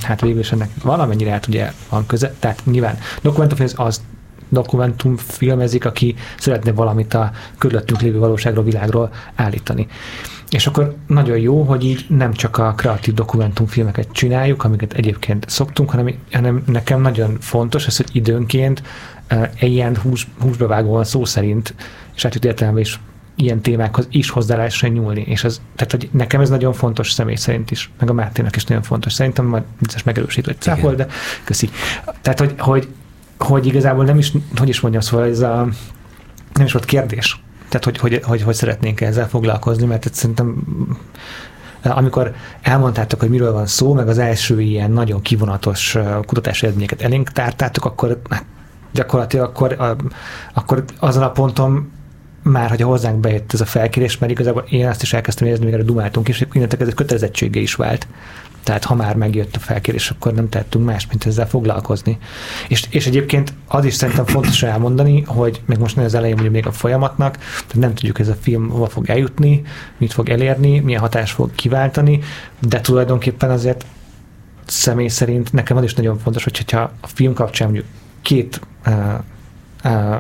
hát 0.03 0.20
végül 0.20 0.38
is 0.38 0.53
ennek 0.53 0.70
valamennyire 0.83 1.31
hát 1.31 1.46
ugye 1.46 1.72
van 1.88 2.07
köze, 2.07 2.35
tehát 2.38 2.62
nyilván 2.64 2.99
dokumentumfilmezés 3.22 3.79
az 3.87 4.01
dokumentumfilmezik, 4.49 5.85
aki 5.85 6.14
szeretne 6.38 6.72
valamit 6.72 7.14
a 7.14 7.31
körülöttünk 7.59 8.01
lévő 8.01 8.18
valóságról, 8.18 8.64
világról 8.64 9.12
állítani. 9.35 9.87
És 10.57 10.66
akkor 10.66 10.95
nagyon 11.07 11.38
jó, 11.38 11.62
hogy 11.62 11.85
így 11.85 12.05
nem 12.09 12.33
csak 12.33 12.59
a 12.59 12.73
kreatív 12.77 13.14
dokumentumfilmeket 13.14 14.09
csináljuk, 14.12 14.64
amiket 14.64 14.92
egyébként 14.92 15.45
szoktunk, 15.49 15.90
hanem, 15.90 16.14
hanem 16.33 16.62
nekem 16.66 17.01
nagyon 17.01 17.37
fontos 17.40 17.87
ez, 17.87 17.97
hogy 17.97 18.09
időnként 18.12 18.83
uh, 19.31 19.49
ilyen 19.61 19.97
hús, 19.97 20.27
húsbevágóan 20.40 21.05
szó 21.05 21.25
szerint, 21.25 21.75
és 22.14 22.23
hát 22.23 22.45
értelemben 22.45 22.83
is 22.83 23.01
ilyen 23.35 23.61
témákhoz 23.61 24.07
is 24.11 24.31
hozzá 24.31 24.57
lehessen 24.57 24.90
nyúlni. 24.90 25.25
És 25.27 25.45
ez, 25.45 25.61
tehát, 25.75 25.90
hogy 25.90 26.09
nekem 26.12 26.40
ez 26.40 26.51
nagyon 26.51 26.73
fontos 26.73 27.12
személy 27.12 27.35
szerint 27.35 27.71
is, 27.71 27.90
meg 27.99 28.11
a 28.11 28.12
Márténak 28.12 28.57
is 28.57 28.64
nagyon 28.64 28.83
fontos. 28.83 29.12
Szerintem 29.12 29.45
majd 29.45 29.62
biztos 29.79 30.03
megerősít, 30.03 30.45
hogy 30.45 30.61
cáfol, 30.61 30.95
de 30.95 31.07
köszi. 31.45 31.71
Tehát, 32.21 32.38
hogy, 32.38 32.55
hogy, 32.59 32.88
hogy 33.38 33.66
igazából 33.66 34.05
nem 34.05 34.19
is, 34.19 34.33
hogy 34.57 34.69
is 34.69 34.81
mondjam, 34.81 35.03
szóval 35.03 35.27
ez 35.27 35.40
a, 35.40 35.69
nem 36.53 36.66
is 36.66 36.73
volt 36.73 36.85
kérdés. 36.85 37.40
Tehát, 37.68 37.85
hogy, 37.85 37.98
hogy, 37.98 38.20
hogy, 38.24 38.42
hogy 38.42 38.55
szeretnénk 38.55 39.00
ezzel 39.00 39.29
foglalkozni, 39.29 39.87
mert 39.87 40.14
szerintem 40.14 40.64
amikor 41.83 42.35
elmondtátok, 42.62 43.20
hogy 43.20 43.29
miről 43.29 43.52
van 43.52 43.66
szó, 43.66 43.94
meg 43.94 44.09
az 44.09 44.18
első 44.18 44.61
ilyen 44.61 44.90
nagyon 44.90 45.22
kivonatos 45.22 45.96
kutatási 46.26 46.64
eredményeket 46.64 47.02
elénk 47.02 47.31
tártátok, 47.31 47.85
akkor 47.85 48.20
hát 48.31 48.44
gyakorlatilag 48.92 49.46
akkor, 49.46 49.76
akkor 50.55 50.85
azon 50.98 51.22
a 51.22 51.31
ponton 51.31 51.90
már, 52.42 52.68
hogy 52.68 52.81
hozzánk 52.81 53.18
bejött 53.20 53.52
ez 53.52 53.61
a 53.61 53.64
felkérés, 53.64 54.18
mert 54.18 54.33
igazából 54.33 54.64
én 54.68 54.87
azt 54.87 55.02
is 55.02 55.12
elkezdtem 55.12 55.46
érezni, 55.46 55.72
erre 55.72 55.83
dumáltunk, 55.83 56.29
és 56.29 56.46
innentől 56.52 56.81
ez 56.81 56.88
egy 56.88 56.94
kötelezettsége 56.94 57.61
is 57.61 57.74
vált. 57.74 58.07
Tehát 58.66 58.85
ha 58.85 58.94
már 58.94 59.16
megjött 59.16 59.57
a 59.57 59.59
felkérés, 59.59 60.11
akkor 60.11 60.33
nem 60.33 60.48
tettünk 60.48 60.85
más, 60.85 61.07
mint 61.07 61.26
ezzel 61.26 61.48
foglalkozni. 61.48 62.18
És, 62.68 62.87
és 62.90 63.07
egyébként 63.07 63.52
az 63.66 63.85
is 63.85 63.94
szerintem 63.94 64.24
fontos 64.24 64.62
elmondani, 64.62 65.22
hogy 65.26 65.62
még 65.66 65.79
most 65.79 65.98
az 65.98 66.14
elején 66.14 66.35
mondjuk 66.35 66.55
még 66.55 66.66
a 66.66 66.72
folyamatnak, 66.72 67.37
tehát 67.37 67.74
nem 67.74 67.94
tudjuk, 67.94 68.18
ez 68.18 68.29
a 68.29 68.37
film 68.40 68.68
hova 68.68 68.87
fog 68.87 69.11
eljutni, 69.11 69.62
mit 69.96 70.12
fog 70.12 70.29
elérni, 70.29 70.79
milyen 70.79 71.00
hatás 71.00 71.33
fog 71.33 71.55
kiváltani, 71.55 72.20
de 72.61 72.81
tulajdonképpen 72.81 73.50
azért 73.50 73.87
személy 74.64 75.09
szerint 75.09 75.52
nekem 75.52 75.76
az 75.76 75.85
is 75.85 75.94
nagyon 75.94 76.18
fontos, 76.18 76.44
hogyha 76.44 76.81
a 77.00 77.07
film 77.07 77.35
kapcsán 77.35 77.68
mondjuk 77.68 77.88
két 78.22 78.61
uh, 78.87 78.94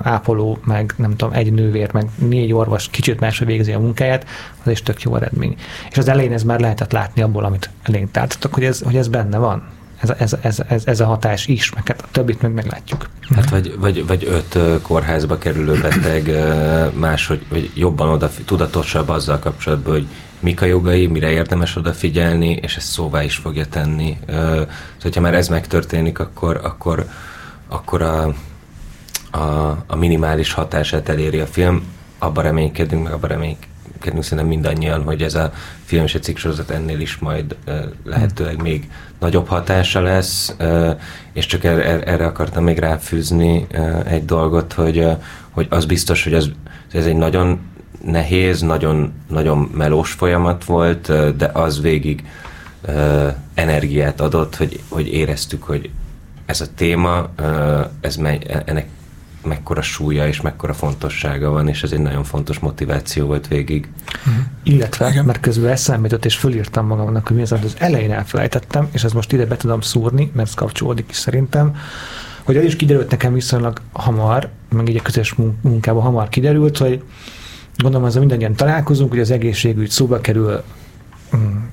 ápoló, 0.02 0.58
meg 0.64 0.94
nem 0.96 1.16
tudom, 1.16 1.34
egy 1.34 1.52
nővér, 1.52 1.92
meg 1.92 2.08
négy 2.14 2.52
orvos 2.52 2.88
kicsit 2.90 3.20
máshogy 3.20 3.46
végzi 3.46 3.72
a 3.72 3.78
munkáját, 3.78 4.26
az 4.64 4.70
is 4.70 4.82
tök 4.82 5.02
jó 5.02 5.16
eredmény. 5.16 5.56
És 5.90 5.98
az 5.98 6.08
elején 6.08 6.32
ez 6.32 6.42
már 6.42 6.60
lehetett 6.60 6.92
látni 6.92 7.22
abból, 7.22 7.44
amit 7.44 7.70
elénk 7.82 8.10
tártatok, 8.10 8.54
hogy 8.54 8.64
ez, 8.64 8.80
hogy 8.80 8.96
ez 8.96 9.08
benne 9.08 9.38
van. 9.38 9.62
Ez, 10.00 10.10
ez, 10.18 10.36
ez, 10.40 10.62
ez, 10.68 10.82
ez 10.86 11.00
a 11.00 11.06
hatás 11.06 11.46
is, 11.46 11.72
meg 11.72 11.86
hát 11.86 12.02
a 12.02 12.06
többit 12.10 12.42
meg 12.42 12.52
meglátjuk. 12.52 13.08
Hát 13.34 13.50
vagy, 13.50 13.74
vagy, 13.78 14.06
vagy 14.06 14.24
öt 14.30 14.82
kórházba 14.82 15.38
kerülő 15.38 15.80
beteg 15.80 16.30
máshogy, 16.94 17.46
vagy 17.48 17.70
jobban 17.74 18.08
oda, 18.08 18.30
tudatosabb 18.44 19.08
azzal 19.08 19.38
kapcsolatban, 19.38 19.92
hogy 19.92 20.06
mik 20.40 20.62
a 20.62 20.64
jogai, 20.64 21.06
mire 21.06 21.30
érdemes 21.30 21.76
odafigyelni, 21.76 22.58
és 22.62 22.76
ezt 22.76 22.86
szóvá 22.86 23.22
is 23.22 23.36
fogja 23.36 23.66
tenni. 23.66 24.18
Szóval, 24.26 24.68
hogyha 25.02 25.20
már 25.20 25.34
ez 25.34 25.48
megtörténik, 25.48 26.18
akkor, 26.18 26.60
akkor, 26.62 27.06
akkor 27.68 28.02
a, 28.02 28.34
a, 29.36 29.84
a 29.86 29.96
minimális 29.96 30.52
hatását 30.52 31.08
eléri 31.08 31.38
a 31.38 31.46
film, 31.46 31.82
abban 32.18 32.44
reménykedünk, 32.44 33.02
meg 33.02 33.12
abban 33.12 33.28
reménykedünk 33.28 34.22
szerintem 34.22 34.46
mindannyian, 34.46 35.02
hogy 35.02 35.22
ez 35.22 35.34
a 35.34 35.52
film 35.84 36.04
és 36.04 36.14
a 36.14 36.18
cikksorozat 36.18 36.70
ennél 36.70 37.00
is 37.00 37.18
majd 37.18 37.56
lehetőleg 38.04 38.62
még 38.62 38.90
nagyobb 39.18 39.46
hatása 39.46 40.00
lesz, 40.00 40.56
és 41.32 41.46
csak 41.46 41.64
erre, 41.64 42.02
erre 42.02 42.26
akartam 42.26 42.64
még 42.64 42.78
ráfűzni 42.78 43.66
egy 44.04 44.24
dolgot, 44.24 44.72
hogy, 44.72 45.06
hogy 45.50 45.66
az 45.70 45.84
biztos, 45.84 46.24
hogy 46.24 46.34
az, 46.34 46.50
ez 46.92 47.06
egy 47.06 47.16
nagyon 47.16 47.58
nehéz, 48.04 48.60
nagyon, 48.60 49.12
nagyon 49.28 49.70
melós 49.74 50.12
folyamat 50.12 50.64
volt, 50.64 51.36
de 51.36 51.50
az 51.52 51.80
végig 51.80 52.24
energiát 53.54 54.20
adott, 54.20 54.56
hogy, 54.56 54.80
hogy 54.88 55.12
éreztük, 55.12 55.62
hogy 55.62 55.90
ez 56.46 56.60
a 56.60 56.66
téma, 56.74 57.28
ez 58.00 58.16
megy, 58.16 58.46
ennek 58.64 58.88
mekkora 59.46 59.82
súlya 59.82 60.26
és 60.26 60.40
mekkora 60.40 60.72
fontossága 60.72 61.50
van, 61.50 61.68
és 61.68 61.82
ez 61.82 61.92
egy 61.92 62.00
nagyon 62.00 62.24
fontos 62.24 62.58
motiváció 62.58 63.26
volt 63.26 63.48
végig. 63.48 63.88
Uh-huh. 64.26 64.44
Illetve, 64.62 65.08
Igen. 65.08 65.24
mert 65.24 65.40
közben 65.40 65.70
eszembe 65.70 66.08
jutott, 66.08 66.24
és 66.24 66.36
fölírtam 66.36 66.86
magamnak, 66.86 67.26
hogy 67.26 67.36
mi 67.36 67.42
az, 67.42 67.52
az 67.52 67.76
elején 67.78 68.12
elfelejtettem, 68.12 68.88
és 68.92 69.04
ez 69.04 69.12
most 69.12 69.32
ide 69.32 69.46
be 69.46 69.56
tudom 69.56 69.80
szúrni, 69.80 70.30
mert 70.34 70.48
ez 70.48 70.54
kapcsolódik 70.54 71.06
is 71.10 71.16
szerintem, 71.16 71.76
hogy 72.42 72.56
az 72.56 72.64
is 72.64 72.76
kiderült 72.76 73.10
nekem 73.10 73.32
viszonylag 73.32 73.80
hamar, 73.92 74.48
meg 74.70 74.88
így 74.88 74.96
a 74.96 75.02
közös 75.02 75.34
munkában 75.60 76.02
hamar 76.02 76.28
kiderült, 76.28 76.78
hogy 76.78 77.02
gondolom 77.76 78.06
azzal 78.06 78.20
mindannyian 78.20 78.54
találkozunk, 78.54 79.10
hogy 79.10 79.20
az 79.20 79.30
egészségügy 79.30 79.90
szóba 79.90 80.20
kerül 80.20 80.62
um, 81.32 81.70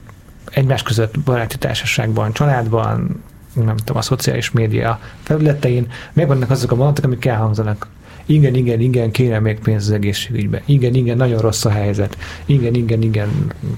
egymás 0.52 0.84
között 0.84 1.20
baráti 1.20 1.58
társaságban, 1.58 2.34
családban, 2.34 3.24
nem 3.54 3.76
tudom, 3.76 3.98
a 3.98 4.02
szociális 4.02 4.52
média 4.52 5.00
felületein, 5.24 5.88
megvannak 6.14 6.50
azok 6.50 6.72
a 6.72 6.76
mondatok, 6.76 7.06
amik 7.06 7.26
elhangzanak. 7.26 7.88
Igen, 8.26 8.56
igen, 8.56 8.80
igen, 8.80 9.12
kéne 9.12 9.40
még 9.40 9.60
pénz 9.60 9.84
az 9.84 9.92
egészségügybe. 9.92 10.62
Igen, 10.66 10.94
igen, 10.94 11.18
nagyon 11.18 11.40
rossz 11.40 11.66
a 11.66 11.70
helyzet. 11.70 12.18
Igen, 12.46 12.74
igen, 12.74 13.02
igen, 13.02 13.30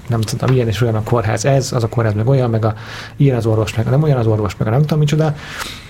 nem 0.08 0.20
tudom, 0.20 0.54
ilyen 0.54 0.68
és 0.68 0.80
olyan 0.80 0.94
a 0.94 1.02
kórház 1.02 1.44
ez, 1.44 1.72
az 1.72 1.82
a 1.82 1.88
kórház 1.88 2.14
meg 2.14 2.28
olyan, 2.28 2.50
meg 2.50 2.64
a, 2.64 2.74
ilyen 3.16 3.36
az 3.36 3.46
orvos, 3.46 3.74
meg 3.74 3.86
nem 3.86 4.02
olyan 4.02 4.18
az 4.18 4.26
orvos, 4.26 4.56
meg 4.56 4.68
a 4.68 4.70
nem 4.70 4.80
tudom 4.80 4.98
micsoda. 4.98 5.34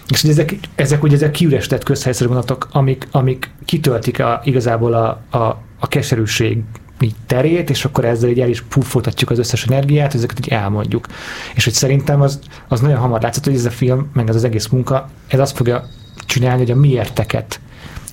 És 0.08 0.20
hogy 0.20 0.30
ezek, 0.30 0.54
ezek 0.74 1.02
ugye 1.02 1.14
ezek 1.14 1.30
kiürestett 1.30 1.82
közhelyszerű 1.82 2.28
mondatok, 2.28 2.68
amik, 2.72 3.08
amik 3.10 3.50
kitöltik 3.64 4.20
a, 4.20 4.40
igazából 4.44 4.94
a, 4.94 5.36
a, 5.38 5.62
a 5.78 5.88
keserűség 5.88 6.62
így 7.00 7.14
terét, 7.26 7.70
és 7.70 7.84
akkor 7.84 8.04
ezzel 8.04 8.28
így 8.28 8.40
el 8.40 8.48
is 8.48 8.62
puffoltatjuk 8.62 9.30
az 9.30 9.38
összes 9.38 9.64
energiát, 9.64 10.14
ezeket 10.14 10.38
így 10.38 10.48
elmondjuk. 10.48 11.06
És 11.54 11.64
hogy 11.64 11.72
szerintem 11.72 12.20
az, 12.20 12.38
az 12.68 12.80
nagyon 12.80 12.98
hamar 12.98 13.22
látszott, 13.22 13.44
hogy 13.44 13.54
ez 13.54 13.64
a 13.64 13.70
film, 13.70 14.10
meg 14.12 14.28
ez 14.28 14.34
az 14.34 14.44
egész 14.44 14.66
munka, 14.66 15.08
ez 15.28 15.40
azt 15.40 15.56
fogja 15.56 15.84
csinálni, 16.26 16.58
hogy 16.58 16.70
a 16.70 16.76
miérteket 16.76 17.60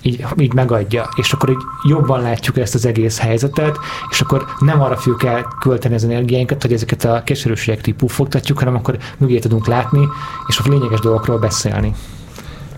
így, 0.02 0.26
így 0.38 0.52
megadja, 0.52 1.08
és 1.16 1.32
akkor 1.32 1.48
így 1.48 1.62
jobban 1.88 2.20
látjuk 2.20 2.58
ezt 2.58 2.74
az 2.74 2.86
egész 2.86 3.18
helyzetet, 3.18 3.78
és 4.10 4.20
akkor 4.20 4.44
nem 4.58 4.80
arra 4.82 4.96
fogjuk 4.96 5.24
el 5.24 5.56
költeni 5.60 5.94
az 5.94 6.04
energiáinkat, 6.04 6.62
hogy 6.62 6.72
ezeket 6.72 7.04
a 7.04 7.22
keserűségeket 7.24 7.86
így 7.86 7.94
puffogtatjuk, 7.94 8.58
hanem 8.58 8.74
akkor 8.74 8.98
mögé 9.18 9.38
tudunk 9.38 9.66
látni, 9.66 10.08
és 10.46 10.58
a 10.58 10.68
lényeges 10.68 11.00
dolgokról 11.00 11.38
beszélni. 11.38 11.94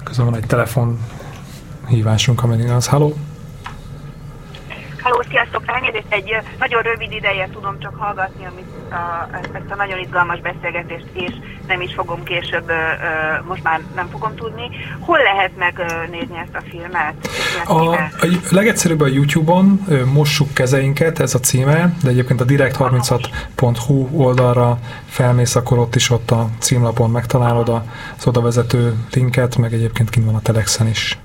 Közben 0.05 0.27
van 0.27 0.37
egy 0.37 0.47
telefon 0.47 0.99
hívásunk, 1.87 2.43
amelyik 2.43 2.71
az, 2.71 2.87
halló? 2.87 3.17
Halló, 5.07 5.23
sziasztok! 5.29 5.63
Elnézést, 5.67 6.07
egy 6.09 6.37
nagyon 6.59 6.83
rövid 6.83 7.13
ideje 7.13 7.49
tudom 7.53 7.79
csak 7.79 7.95
hallgatni 7.97 8.45
amit 8.45 8.67
a, 8.91 9.29
ezt 9.53 9.71
a 9.71 9.75
nagyon 9.77 9.99
izgalmas 9.99 10.41
beszélgetést, 10.41 11.07
és 11.13 11.33
nem 11.67 11.81
is 11.81 11.95
fogom 11.95 12.23
később, 12.23 12.73
most 13.49 13.63
már 13.63 13.81
nem 13.95 14.09
fogom 14.09 14.35
tudni. 14.35 14.71
Hol 15.01 15.19
lehet 15.19 15.51
megnézni 15.57 16.39
ezt 16.39 16.55
a 16.55 16.63
filmet? 16.71 17.15
A, 17.65 17.95
a 17.95 18.27
legegyszerűbb 18.51 19.01
a 19.01 19.07
YouTube-on, 19.07 19.87
Mossuk 20.13 20.55
kezeinket, 20.55 21.19
ez 21.19 21.35
a 21.35 21.41
címe, 21.41 21.95
de 22.03 22.09
egyébként 22.09 22.41
a 22.41 22.45
direkt36.hu 22.45 24.09
oldalra 24.13 24.79
felmész, 25.09 25.55
akkor 25.55 25.79
ott 25.79 25.95
is 25.95 26.11
ott 26.11 26.31
a 26.31 26.49
címlapon 26.59 27.11
megtalálod 27.11 27.69
az 28.17 28.27
oda 28.27 28.41
vezető 28.41 28.95
linket, 29.13 29.57
meg 29.57 29.73
egyébként 29.73 30.11
kint 30.11 30.27
van 30.27 30.35
a 30.35 30.41
Telexen 30.41 30.89
is. 30.89 31.19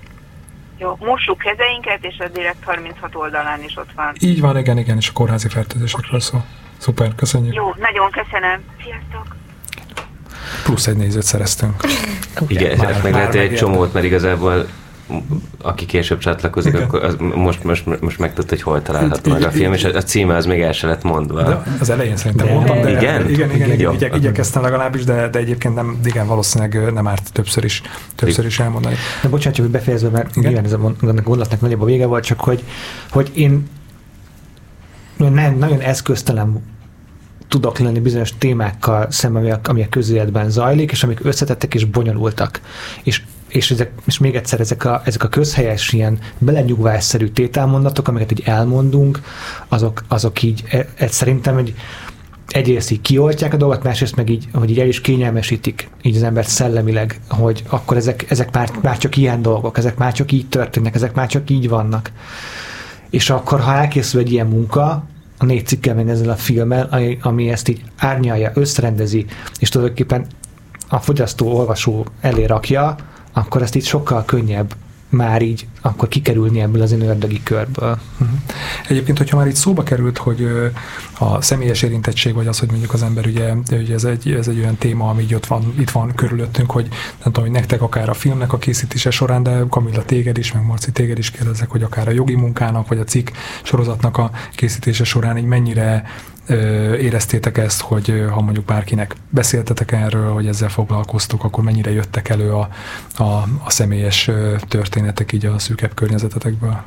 Jó, 0.82 0.98
mossuk 1.00 1.38
kezeinket, 1.38 2.06
és 2.06 2.20
a 2.20 2.28
Direkt 2.28 2.63
36 2.63 3.15
oldalán 3.15 3.63
is 3.63 3.78
ott 3.78 3.91
van. 3.96 4.15
Így 4.20 4.41
van, 4.41 4.58
igen, 4.58 4.78
igen, 4.78 4.98
és 4.98 5.10
a 5.10 5.12
kórházi 5.13 5.48
fertőzésekről 5.48 6.08
okay. 6.08 6.20
szól. 6.20 6.46
Szuper, 6.78 7.15
köszönjük. 7.15 7.54
Jó, 7.54 7.74
nagyon 7.78 8.12
köszönöm. 8.12 8.60
Sziasztok! 8.84 9.36
Plusz 10.63 10.88
egy 10.88 10.96
nézőt 10.96 11.24
szereztünk. 11.24 11.84
Igen, 12.48 12.78
már, 12.78 13.02
meg 13.04 13.13
lehet 13.13 13.36
egy 13.36 13.56
csomót, 13.56 13.94
mert 13.94 14.06
igazából 14.06 14.67
aki 15.62 15.86
később 15.86 16.17
csatlakozik, 16.17 16.74
Igen. 16.74 16.86
akkor 16.86 17.04
az 17.04 17.15
most, 17.36 17.63
most, 17.63 18.02
most 18.02 18.19
megtudta, 18.19 18.50
hogy 18.50 18.62
hol 18.62 18.82
található 18.82 19.32
meg 19.32 19.43
a 19.43 19.52
film, 19.52 19.74
és 19.74 19.84
a 19.84 20.04
címe 20.04 20.36
az 20.36 20.45
még 20.45 20.62
el 20.62 20.71
se 20.71 20.88
lett 20.88 21.04
mondva. 21.04 21.43
De 21.43 21.63
az 21.80 21.89
elején 21.89 22.17
szerintem 22.17 22.47
de, 22.47 22.54
mondtam, 22.54 22.82
de 22.82 22.91
igen? 22.91 23.02
Igen, 23.02 23.30
igen, 23.30 23.56
igen, 23.56 23.71
igen 23.71 23.93
igyek, 23.93 24.15
igyekeztem 24.15 24.62
legalábbis, 24.62 25.04
de, 25.04 25.30
de 25.30 25.39
egyébként 25.39 25.76
nem, 25.76 26.00
igen, 26.04 26.28
valószínűleg 26.28 26.93
nem 26.93 27.08
árt 27.08 27.32
többször 27.34 27.63
is, 27.63 27.82
többször 28.15 28.45
is 28.45 28.60
elmondani. 28.60 28.95
De 29.21 29.30
bocsánat, 29.30 29.58
csak 29.58 29.67
befejezve, 29.67 30.10
mert 30.10 30.36
igen? 30.36 30.52
nyilván 30.52 30.65
ez 30.65 30.74
a 30.74 30.93
gondolatnak 31.24 31.62
nagyobb 31.62 31.82
a 31.82 31.86
vége 31.86 32.06
volt, 32.06 32.24
csak 32.24 32.39
hogy, 32.39 32.63
hogy 33.10 33.32
én 33.34 33.67
nem, 35.17 35.58
nagyon 35.58 35.80
eszköztelen 35.80 36.63
tudok 37.52 37.80
lenni 37.80 38.00
bizonyos 38.00 38.38
témákkal 38.38 39.08
szemben, 39.10 39.41
ami 39.41 39.52
a, 39.52 39.60
ami 39.63 39.84
a 39.84 39.89
közéletben 39.89 40.50
zajlik, 40.50 40.91
és 40.91 41.04
amik 41.04 41.19
összetettek 41.24 41.74
és 41.74 41.86
bonyolultak. 41.86 42.62
És 43.04 43.21
és, 43.51 43.71
ezek, 43.71 43.91
és 44.05 44.17
még 44.17 44.35
egyszer 44.35 44.59
ezek 44.59 44.85
a, 44.85 45.01
ezek 45.05 45.23
a 45.23 45.27
közhelyes 45.27 45.93
ilyen 45.93 46.19
belenyugvásszerű 46.37 47.27
tételmondatok, 47.27 48.07
amiket 48.07 48.31
így 48.31 48.43
elmondunk, 48.45 49.21
azok, 49.67 50.03
azok 50.07 50.41
így 50.41 50.63
e, 50.69 50.87
e, 50.95 51.07
szerintem 51.07 51.57
egy, 51.57 51.73
egyrészt 52.47 52.91
így 52.91 53.01
kioltják 53.01 53.53
a 53.53 53.57
dolgot, 53.57 53.83
másrészt 53.83 54.15
meg 54.15 54.29
így, 54.29 54.47
hogy 54.53 54.69
így 54.69 54.79
el 54.79 54.87
is 54.87 55.01
kényelmesítik 55.01 55.89
így 56.01 56.15
az 56.15 56.23
embert 56.23 56.47
szellemileg, 56.47 57.19
hogy 57.29 57.63
akkor 57.69 57.97
ezek, 57.97 58.25
ezek 58.29 58.53
már, 58.53 58.69
már 58.81 58.97
csak 58.97 59.17
ilyen 59.17 59.41
dolgok, 59.41 59.77
ezek 59.77 59.97
már 59.97 60.13
csak 60.13 60.31
így 60.31 60.47
történnek, 60.47 60.95
ezek 60.95 61.13
már 61.13 61.27
csak 61.27 61.49
így 61.49 61.69
vannak. 61.69 62.11
És 63.09 63.29
akkor, 63.29 63.59
ha 63.59 63.73
elkészül 63.73 64.19
egy 64.19 64.31
ilyen 64.31 64.47
munka, 64.47 65.05
a 65.37 65.45
négy 65.45 65.67
cikkel 65.67 65.95
meg 65.95 66.09
ezzel 66.09 66.29
a 66.29 66.35
filmmel, 66.35 66.87
ami, 66.91 67.17
ami 67.21 67.49
ezt 67.49 67.67
így 67.67 67.83
árnyalja, 67.97 68.51
összrendezi, 68.53 69.25
és 69.59 69.69
tulajdonképpen 69.69 70.25
a 70.89 70.99
fogyasztó, 70.99 71.57
olvasó 71.57 72.05
elé 72.21 72.45
rakja, 72.45 72.95
akkor 73.32 73.62
ezt 73.62 73.76
így 73.76 73.86
sokkal 73.86 74.26
könnyebb 74.26 74.76
már 75.12 75.41
így 75.41 75.67
akkor 75.82 76.08
kikerülni 76.08 76.62
ebből 76.62 76.82
az 76.82 76.91
én 76.91 77.02
ördögi 77.02 77.44
körből. 77.44 77.98
Uh-huh. 78.13 78.38
Egyébként, 78.89 79.17
hogyha 79.17 79.38
már 79.38 79.48
itt 79.48 79.56
szóba 79.56 79.84
került, 79.84 80.17
hogy 80.17 80.48
a 81.20 81.41
személyes 81.41 81.82
érintettség, 81.82 82.34
vagy 82.34 82.48
az, 82.48 82.60
hogy 82.60 82.70
mondjuk 82.70 82.94
az 82.94 83.04
ember 83.04 83.26
ugye, 83.26 83.54
ugye 83.72 83.94
ez, 83.94 84.04
egy, 84.04 84.32
ez 84.32 84.48
egy 84.48 84.60
olyan 84.60 84.76
téma, 84.76 85.10
ami 85.10 85.26
ott 85.36 85.46
van, 85.46 85.74
itt 85.80 85.89
van 85.89 86.15
körülöttünk, 86.15 86.72
hogy 86.72 86.88
nem 86.89 87.34
tudom, 87.34 87.44
hogy 87.44 87.52
nektek 87.52 87.82
akár 87.82 88.10
a 88.10 88.13
filmnek 88.13 88.54
a 88.54 88.58
készítése 88.58 89.12
során, 89.12 89.44
de 89.44 89.63
Kamilla 89.70 90.06
téged 90.06 90.38
is, 90.38 90.52
meg 90.52 90.65
Marci 90.65 90.91
téged 90.91 91.17
is 91.17 91.32
kérdezek, 91.32 91.70
hogy 91.70 91.84
akár 91.84 92.08
a 92.08 92.12
jogi 92.12 92.36
munkának, 92.36 92.88
vagy 92.88 93.00
a 93.00 93.04
cikk 93.04 93.30
sorozatnak 93.63 94.17
a 94.17 94.32
készítése 94.56 95.04
során 95.04 95.38
így 95.38 95.46
mennyire 95.46 96.04
éreztétek 96.99 97.57
ezt, 97.57 97.81
hogy 97.81 98.25
ha 98.31 98.41
mondjuk 98.41 98.65
bárkinek 98.65 99.15
beszéltetek 99.29 99.91
erről, 99.91 100.33
hogy 100.33 100.47
ezzel 100.47 100.69
foglalkoztok, 100.69 101.43
akkor 101.43 101.63
mennyire 101.63 101.91
jöttek 101.91 102.29
elő 102.29 102.51
a, 102.51 102.69
a, 103.17 103.23
a 103.63 103.69
személyes 103.69 104.29
történetek 104.67 105.31
így 105.31 105.45
a 105.45 105.59
szűkebb 105.59 105.93
környezetetekből? 105.93 106.81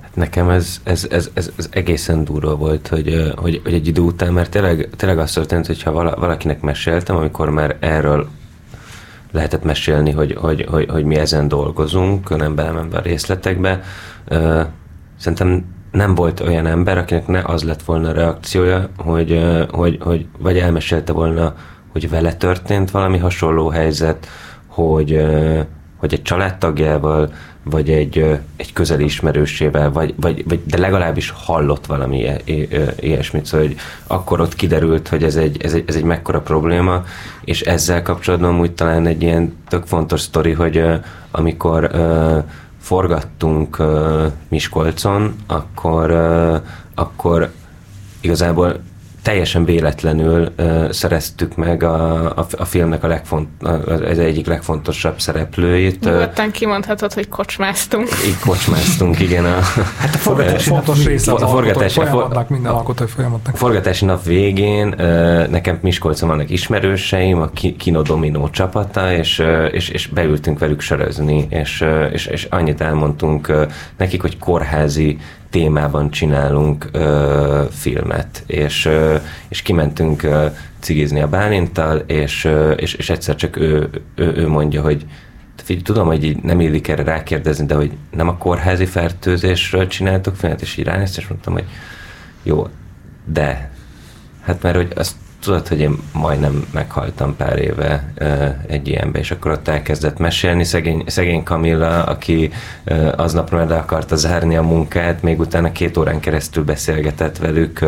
Hát 0.00 0.14
nekem 0.14 0.48
ez, 0.48 0.80
ez, 0.82 1.06
ez, 1.10 1.30
ez, 1.34 1.50
ez 1.56 1.68
egészen 1.70 2.24
durva 2.24 2.56
volt, 2.56 2.88
hogy, 2.88 3.32
hogy, 3.36 3.60
hogy 3.64 3.74
egy 3.74 3.86
idő 3.86 4.00
után, 4.00 4.32
mert 4.32 4.50
tényleg, 4.50 4.88
tényleg 4.96 5.18
azt 5.18 5.34
történt, 5.34 5.66
hogyha 5.66 5.92
valakinek 5.92 6.60
meséltem, 6.60 7.16
amikor 7.16 7.50
már 7.50 7.76
erről 7.80 8.28
lehetett 9.32 9.64
mesélni, 9.64 10.10
hogy, 10.10 10.36
hogy, 10.40 10.66
hogy, 10.68 10.88
hogy 10.90 11.04
mi 11.04 11.14
ezen 11.14 11.48
dolgozunk, 11.48 12.36
nem 12.36 12.54
belemenve 12.54 12.98
a 12.98 13.02
részletekbe, 13.02 13.82
szerintem 15.18 15.64
nem 15.90 16.14
volt 16.14 16.40
olyan 16.40 16.66
ember, 16.66 16.98
akinek 16.98 17.26
ne 17.26 17.42
az 17.44 17.62
lett 17.62 17.82
volna 17.82 18.08
a 18.08 18.12
reakciója, 18.12 18.88
hogy, 18.96 19.40
hogy, 19.70 19.98
hogy 20.00 20.26
vagy 20.38 20.58
elmesélte 20.58 21.12
volna, 21.12 21.54
hogy 21.92 22.10
vele 22.10 22.34
történt 22.34 22.90
valami 22.90 23.18
hasonló 23.18 23.68
helyzet, 23.68 24.26
hogy, 24.66 25.26
hogy 25.96 26.12
egy 26.12 26.22
családtagjával, 26.22 27.32
vagy 27.64 27.90
egy, 27.90 28.40
egy 28.56 28.72
közeli 28.72 29.04
ismerősével, 29.04 29.92
vagy, 29.92 30.14
vagy, 30.16 30.44
vagy, 30.48 30.60
de 30.64 30.78
legalábbis 30.78 31.30
hallott 31.30 31.86
valami 31.86 32.26
ilyesmit, 32.96 33.46
szóval 33.46 33.66
hogy 33.66 33.76
akkor 34.06 34.40
ott 34.40 34.54
kiderült, 34.54 35.08
hogy 35.08 35.22
ez 35.22 35.36
egy, 35.36 35.62
ez 35.62 35.72
egy, 35.74 35.84
ez 35.86 35.94
egy 35.94 36.04
mekkora 36.04 36.40
probléma, 36.40 37.04
és 37.44 37.60
ezzel 37.60 38.02
kapcsolatban 38.02 38.60
úgy 38.60 38.72
talán 38.72 39.06
egy 39.06 39.22
ilyen 39.22 39.56
tök 39.68 39.86
fontos 39.86 40.20
sztori, 40.20 40.52
hogy 40.52 40.84
amikor 41.30 41.90
forgattunk 42.90 43.78
uh, 43.78 44.32
Miskolcon, 44.48 45.34
akkor, 45.46 46.10
uh, 46.10 46.60
akkor 46.94 47.50
igazából 48.20 48.80
teljesen 49.22 49.64
véletlenül 49.64 50.52
uh, 50.58 50.90
szereztük 50.90 51.56
meg 51.56 51.82
a, 51.82 52.24
a, 52.38 52.46
a 52.56 52.64
filmnek 52.64 53.04
a 53.04 53.06
legfont, 53.06 53.48
az 54.10 54.18
egyik 54.18 54.46
legfontosabb 54.46 55.20
szereplőjét. 55.20 56.04
Nyugodtan 56.04 56.50
kimondhatod, 56.50 57.12
hogy 57.12 57.28
kocsmáztunk. 57.28 58.08
Így 58.26 58.38
kocsmáztunk, 58.38 59.20
igen. 59.20 59.44
A, 59.44 59.58
hát 59.98 60.14
a 60.14 60.18
forgatási 60.18 60.68
fontos 60.68 61.04
része 61.04 61.32
a, 61.32 61.34
a 61.34 61.48
forgatási, 61.48 62.00
folyamatnak, 62.00 62.48
minden 62.48 62.72
alkotói 62.72 63.06
folyamatnak. 63.06 63.54
A 63.54 63.56
forgatási 63.56 64.04
nap 64.04 64.24
végén 64.24 64.88
uh, 64.98 65.46
nekem 65.48 65.78
Miskolcon 65.82 66.28
vannak 66.28 66.50
ismerőseim, 66.50 67.40
a 67.40 67.50
Kino 67.78 68.02
Domino 68.02 68.50
csapata, 68.50 69.12
és, 69.12 69.38
uh, 69.38 69.68
és, 69.72 69.88
és 69.88 70.06
beültünk 70.06 70.58
velük 70.58 70.80
sörözni, 70.80 71.46
és, 71.50 71.80
uh, 71.80 72.08
és, 72.12 72.26
és 72.26 72.46
annyit 72.50 72.80
elmondtunk 72.80 73.48
uh, 73.48 73.62
nekik, 73.96 74.20
hogy 74.20 74.38
kórházi 74.38 75.18
témában 75.50 76.10
csinálunk 76.10 76.88
ö, 76.92 77.64
filmet, 77.70 78.42
és, 78.46 78.86
ö, 78.86 79.16
és 79.48 79.62
kimentünk 79.62 80.22
ö, 80.22 80.46
cigizni 80.78 81.20
a 81.20 81.28
Bálintal, 81.28 81.98
és, 81.98 82.44
ö, 82.44 82.70
és, 82.70 82.94
és 82.94 83.10
egyszer 83.10 83.34
csak 83.34 83.56
ő, 83.56 83.90
ő, 84.14 84.32
ő 84.36 84.48
mondja, 84.48 84.82
hogy 84.82 85.06
figyelj, 85.56 85.84
tudom, 85.84 86.06
hogy 86.06 86.24
így 86.24 86.42
nem 86.42 86.60
illik 86.60 86.88
erre 86.88 87.02
rákérdezni, 87.02 87.66
de 87.66 87.74
hogy 87.74 87.92
nem 88.10 88.28
a 88.28 88.36
kórházi 88.36 88.86
fertőzésről 88.86 89.86
csináltok 89.86 90.36
filmet, 90.36 90.62
és 90.62 90.76
így 90.76 90.84
ránézt, 90.84 91.18
és 91.18 91.28
mondtam, 91.28 91.52
hogy 91.52 91.64
jó, 92.42 92.68
de 93.24 93.70
hát 94.42 94.62
mert 94.62 94.76
hogy 94.76 94.92
azt 94.96 95.14
tudod, 95.40 95.68
hogy 95.68 95.80
én 95.80 95.98
majdnem 96.12 96.64
meghaltam 96.72 97.36
pár 97.36 97.58
éve 97.58 98.12
egy 98.66 98.88
ilyenbe, 98.88 99.18
és 99.18 99.30
akkor 99.30 99.50
ott 99.50 99.68
elkezdett 99.68 100.18
mesélni 100.18 100.64
szegény, 100.64 101.04
szegény 101.06 101.42
Kamilla, 101.42 102.04
aki 102.04 102.52
aznap 103.16 103.50
le 103.50 103.76
akarta 103.76 104.16
zárni 104.16 104.56
a 104.56 104.62
munkát, 104.62 105.22
még 105.22 105.40
utána 105.40 105.72
két 105.72 105.96
órán 105.96 106.20
keresztül 106.20 106.64
beszélgetett 106.64 107.38
velük, 107.38 107.80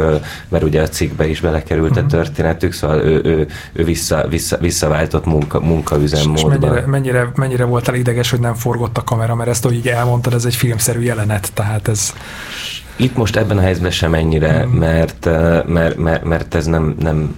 mert 0.48 0.64
ugye 0.64 0.82
a 0.82 0.88
cikkbe 0.88 1.28
is 1.28 1.40
belekerült 1.40 1.96
a 1.96 2.00
mhm. 2.00 2.08
történetük, 2.08 2.72
szóval 2.72 3.00
ő, 3.00 3.20
ő, 3.24 3.46
ő 3.72 3.84
vissza, 3.84 4.28
vissza, 4.28 4.56
visszaváltott 4.56 5.24
munka, 5.24 5.60
munkaüzemmódba. 5.60 6.54
És 6.54 6.60
mennyire, 6.60 6.86
mennyire, 6.86 7.30
mennyire 7.34 7.64
voltál 7.64 7.94
ideges, 7.94 8.30
hogy 8.30 8.40
nem 8.40 8.54
forgott 8.54 8.98
a 8.98 9.04
kamera, 9.04 9.34
mert 9.34 9.50
ezt, 9.50 9.64
hogy 9.64 9.74
így 9.74 9.88
elmondtad, 9.88 10.34
ez 10.34 10.44
egy 10.44 10.54
filmszerű 10.54 11.00
jelenet, 11.00 11.52
tehát 11.54 11.88
ez... 11.88 12.12
Itt 12.96 13.16
most 13.16 13.36
ebben 13.36 13.58
a 13.58 13.60
helyzetben 13.60 13.90
sem 13.90 14.14
ennyire, 14.14 14.66
mm. 14.66 14.70
mert, 14.70 15.28
mert, 15.66 15.96
mert, 15.96 16.24
mert 16.24 16.54
ez 16.54 16.66
nem, 16.66 16.94
nem, 16.98 17.34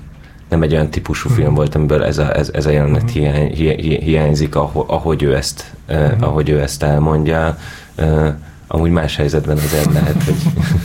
nem 0.55 0.63
egy 0.63 0.73
olyan 0.73 0.91
típusú 0.91 1.29
film 1.29 1.51
mm. 1.51 1.55
volt, 1.55 1.75
amiből 1.75 2.05
ez 2.05 2.19
a, 2.19 2.37
ez, 2.37 2.51
ez 2.53 2.67
a 2.67 2.71
jelenet 2.71 3.03
mm. 3.03 3.07
hiány, 3.07 3.55
hi, 3.55 4.01
hiányzik, 4.03 4.55
ahogy 4.55 5.23
ő 5.23 5.37
ezt, 5.37 5.73
uh, 5.89 6.13
ahogy 6.21 6.49
ő 6.49 6.61
ezt 6.61 6.83
elmondja. 6.83 7.59
Uh, 7.99 8.29
amúgy 8.67 8.91
más 8.91 9.17
helyzetben 9.17 9.57
azért 9.57 9.93
lehet, 9.93 10.23
hogy 10.23 10.37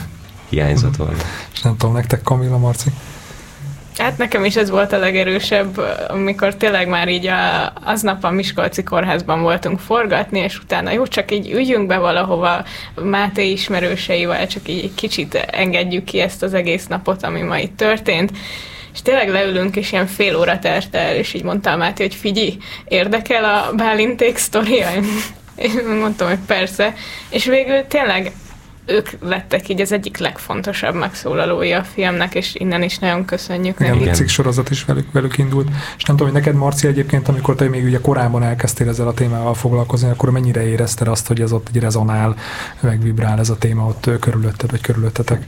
hiányzott 0.50 0.96
volna. 0.96 1.16
És 1.52 1.60
nem 1.60 1.76
tudom, 1.76 1.94
nektek 1.94 2.22
Kamila 2.22 2.58
Marci? 2.58 2.90
Hát 3.98 4.18
nekem 4.18 4.44
is 4.44 4.56
ez 4.56 4.70
volt 4.70 4.92
a 4.92 4.98
legerősebb, 4.98 5.80
amikor 6.08 6.54
tényleg 6.54 6.88
már 6.88 7.08
így 7.08 7.26
a, 7.26 7.72
aznap 7.84 8.24
a 8.24 8.30
Miskolci 8.30 8.82
kórházban 8.82 9.42
voltunk 9.42 9.78
forgatni, 9.78 10.38
és 10.38 10.58
utána 10.58 10.90
jó, 10.90 11.06
csak 11.06 11.32
így 11.32 11.50
üljünk 11.50 11.86
be 11.86 11.98
valahova 11.98 12.64
Máté 13.02 13.50
ismerőseivel, 13.50 14.46
csak 14.46 14.68
így 14.68 14.84
egy 14.84 14.94
kicsit 14.94 15.34
engedjük 15.34 16.04
ki 16.04 16.20
ezt 16.20 16.42
az 16.42 16.54
egész 16.54 16.86
napot, 16.86 17.22
ami 17.22 17.40
ma 17.40 17.58
itt 17.58 17.76
történt. 17.76 18.32
És 18.92 19.02
tényleg 19.02 19.28
leülünk, 19.28 19.76
és 19.76 19.92
ilyen 19.92 20.06
fél 20.06 20.36
óra 20.36 20.58
telt 20.58 20.94
el, 20.94 21.14
és 21.14 21.34
így 21.34 21.42
mondtam 21.42 21.78
Máté, 21.78 22.02
hogy 22.02 22.14
figyelj, 22.14 22.56
érdekel 22.88 23.44
a 23.44 23.72
Bálinték 23.76 24.36
sztoria? 24.36 24.88
Én 25.56 25.84
mondtam, 26.00 26.28
hogy 26.28 26.38
persze. 26.46 26.94
És 27.28 27.44
végül 27.44 27.86
tényleg 27.88 28.32
ők 28.90 29.08
lettek 29.20 29.68
így 29.68 29.80
az 29.80 29.92
egyik 29.92 30.16
legfontosabb 30.16 30.94
megszólalói 30.94 31.72
a 31.72 31.84
filmnek, 31.84 32.34
és 32.34 32.54
innen 32.54 32.82
is 32.82 32.98
nagyon 32.98 33.24
köszönjük 33.24 33.80
Igen, 33.80 33.96
nekik. 33.96 34.14
cikk 34.14 34.28
sorozat 34.28 34.70
is 34.70 34.84
velük, 34.84 35.12
velük 35.12 35.38
indult. 35.38 35.68
És 35.96 36.02
nem 36.02 36.16
tudom, 36.16 36.32
hogy 36.32 36.42
neked, 36.42 36.54
Marci, 36.54 36.86
egyébként, 36.86 37.28
amikor 37.28 37.54
te 37.54 37.68
még 37.68 37.84
ugye 37.84 37.98
korábban 38.00 38.42
elkezdtél 38.42 38.88
ezzel 38.88 39.08
a 39.08 39.14
témával 39.14 39.54
foglalkozni, 39.54 40.10
akkor 40.10 40.30
mennyire 40.30 40.66
érezted 40.66 41.08
azt, 41.08 41.26
hogy 41.26 41.40
ez 41.40 41.52
ott 41.52 41.68
egy 41.74 41.80
rezonál, 41.80 42.36
megvibrál 42.80 43.38
ez 43.38 43.50
a 43.50 43.58
téma 43.58 43.86
ott 43.86 44.18
körülötted, 44.20 44.70
vagy 44.70 44.80
körülöttetek? 44.80 45.46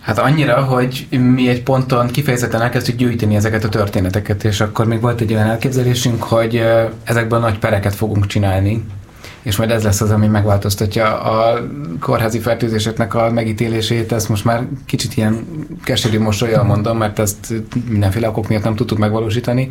Hát 0.00 0.18
annyira, 0.18 0.64
hogy 0.64 1.06
mi 1.10 1.48
egy 1.48 1.62
ponton 1.62 2.06
kifejezetten 2.06 2.62
elkezdtük 2.62 2.96
gyűjteni 2.96 3.34
ezeket 3.34 3.64
a 3.64 3.68
történeteket, 3.68 4.44
és 4.44 4.60
akkor 4.60 4.86
még 4.86 5.00
volt 5.00 5.20
egy 5.20 5.32
olyan 5.32 5.48
elképzelésünk, 5.48 6.22
hogy 6.22 6.64
ezekből 7.04 7.38
nagy 7.38 7.58
pereket 7.58 7.94
fogunk 7.94 8.26
csinálni, 8.26 8.84
és 9.42 9.56
majd 9.56 9.70
ez 9.70 9.82
lesz 9.82 10.00
az, 10.00 10.10
ami 10.10 10.26
megváltoztatja 10.26 11.20
a 11.20 11.60
kórházi 12.00 12.38
fertőzéseknek 12.38 13.14
a 13.14 13.30
megítélését. 13.30 14.12
Ezt 14.12 14.28
most 14.28 14.44
már 14.44 14.66
kicsit 14.86 15.16
ilyen 15.16 15.46
keserű 15.84 16.18
mosolyjal 16.18 16.64
mondom, 16.64 16.98
mert 16.98 17.18
ezt 17.18 17.52
mindenféle 17.88 18.28
okok 18.28 18.48
miatt 18.48 18.64
nem 18.64 18.74
tudtuk 18.74 18.98
megvalósítani, 18.98 19.68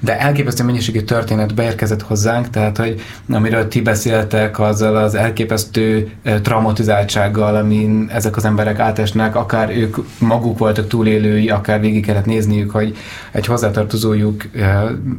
de 0.00 0.20
elképesztő 0.20 0.64
mennyiségű 0.64 1.00
történet 1.00 1.54
beérkezett 1.54 2.02
hozzánk, 2.02 2.50
tehát 2.50 2.76
hogy 2.76 3.00
amiről 3.30 3.68
ti 3.68 3.80
beszéltek, 3.80 4.58
azzal 4.58 4.96
az 4.96 5.14
elképesztő 5.14 6.10
traumatizáltsággal, 6.42 7.56
amin 7.56 8.08
ezek 8.12 8.36
az 8.36 8.44
emberek 8.44 8.78
átesnek, 8.78 9.36
akár 9.36 9.76
ők 9.76 9.96
maguk 10.18 10.58
voltak 10.58 10.88
túlélői, 10.88 11.48
akár 11.50 11.80
végig 11.80 12.04
kellett 12.04 12.24
nézniük, 12.24 12.70
hogy 12.70 12.96
egy 13.32 13.46
hozzátartozójuk 13.46 14.44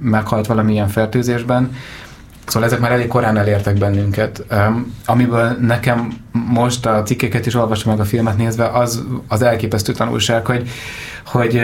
meghalt 0.02 0.48
valamilyen 0.48 0.88
fertőzésben, 0.88 1.72
Szóval 2.46 2.68
ezek 2.68 2.80
már 2.80 2.92
elég 2.92 3.08
korán 3.08 3.38
elértek 3.38 3.78
bennünket. 3.78 4.44
Um, 4.52 4.96
amiből 5.06 5.58
nekem 5.62 6.18
most 6.32 6.86
a 6.86 7.04
cikkeket 7.04 7.46
is 7.46 7.56
olvasom 7.56 7.92
meg 7.92 8.02
a 8.02 8.06
filmet 8.06 8.38
nézve, 8.38 8.68
az 8.68 9.04
az 9.28 9.42
elképesztő 9.42 9.94
tanulság, 9.94 10.46
hogy 10.46 10.70
hogy 11.34 11.62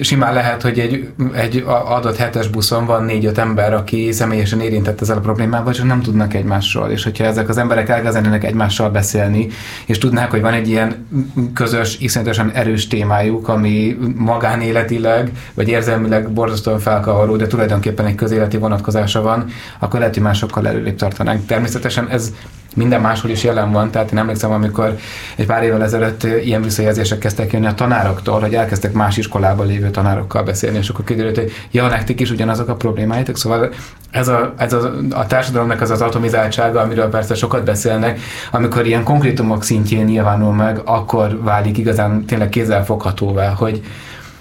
simán 0.00 0.34
lehet, 0.34 0.62
hogy 0.62 0.78
egy, 0.78 1.08
egy 1.32 1.64
adott 1.66 2.16
hetes 2.16 2.48
buszon 2.48 2.86
van 2.86 3.04
négy-öt 3.04 3.38
ember, 3.38 3.74
aki 3.74 4.12
személyesen 4.12 4.60
érintett 4.60 5.00
ezzel 5.00 5.16
a 5.16 5.20
problémával, 5.20 5.72
csak 5.72 5.86
nem 5.86 6.00
tudnak 6.00 6.34
egymásról. 6.34 6.90
És 6.90 7.04
hogyha 7.04 7.24
ezek 7.24 7.48
az 7.48 7.58
emberek 7.58 7.88
elkezdenének 7.88 8.44
egymással 8.44 8.90
beszélni, 8.90 9.48
és 9.86 9.98
tudnák, 9.98 10.30
hogy 10.30 10.40
van 10.40 10.52
egy 10.52 10.68
ilyen 10.68 11.06
közös, 11.54 11.98
iszonyatosan 11.98 12.50
erős 12.50 12.86
témájuk, 12.86 13.48
ami 13.48 13.98
magánéletileg, 14.16 15.30
vagy 15.54 15.68
érzelmileg 15.68 16.30
borzasztóan 16.30 16.78
felkavaró, 16.78 17.36
de 17.36 17.46
tulajdonképpen 17.46 18.06
egy 18.06 18.14
közéleti 18.14 18.56
vonatkozása 18.56 19.22
van, 19.22 19.44
akkor 19.78 19.98
lehet, 19.98 20.14
hogy 20.14 20.22
másokkal 20.22 20.68
előrébb 20.68 20.96
tartanánk. 20.96 21.46
Természetesen 21.46 22.08
ez 22.08 22.32
minden 22.76 23.00
máshol 23.00 23.30
is 23.30 23.44
jelen 23.44 23.72
van, 23.72 23.90
tehát 23.90 24.12
én 24.12 24.18
emlékszem, 24.18 24.50
amikor 24.50 24.96
egy 25.36 25.46
pár 25.46 25.62
évvel 25.62 25.82
ezelőtt 25.82 26.22
ilyen 26.22 26.62
visszajelzések 26.62 27.18
kezdtek 27.18 27.52
jönni 27.52 27.66
a 27.66 27.74
tanároktól, 27.74 28.40
hogy 28.40 28.54
elkezdtek 28.54 28.92
más 28.92 29.16
iskolában 29.16 29.66
lévő 29.66 29.90
tanárokkal 29.90 30.42
beszélni, 30.42 30.78
és 30.78 30.88
akkor 30.88 31.04
kiderült, 31.04 31.36
hogy 31.36 31.52
ja, 31.70 31.88
nektek 31.88 32.20
is 32.20 32.30
ugyanazok 32.30 32.68
a 32.68 32.74
problémáitok, 32.74 33.36
szóval 33.36 33.72
ez 34.10 34.28
a, 34.28 34.54
ez 34.56 34.72
a, 34.72 34.92
a 35.10 35.26
társadalomnak 35.26 35.80
az 35.80 35.90
az 35.90 36.00
atomizáltsága, 36.00 36.80
amiről 36.80 37.08
persze 37.08 37.34
sokat 37.34 37.64
beszélnek, 37.64 38.20
amikor 38.50 38.86
ilyen 38.86 39.04
konkrétumok 39.04 39.64
szintjén 39.64 40.04
nyilvánul 40.04 40.54
meg, 40.54 40.80
akkor 40.84 41.42
válik 41.42 41.78
igazán 41.78 42.24
tényleg 42.24 42.48
kézzelfoghatóvá, 42.48 43.48
hogy, 43.48 43.82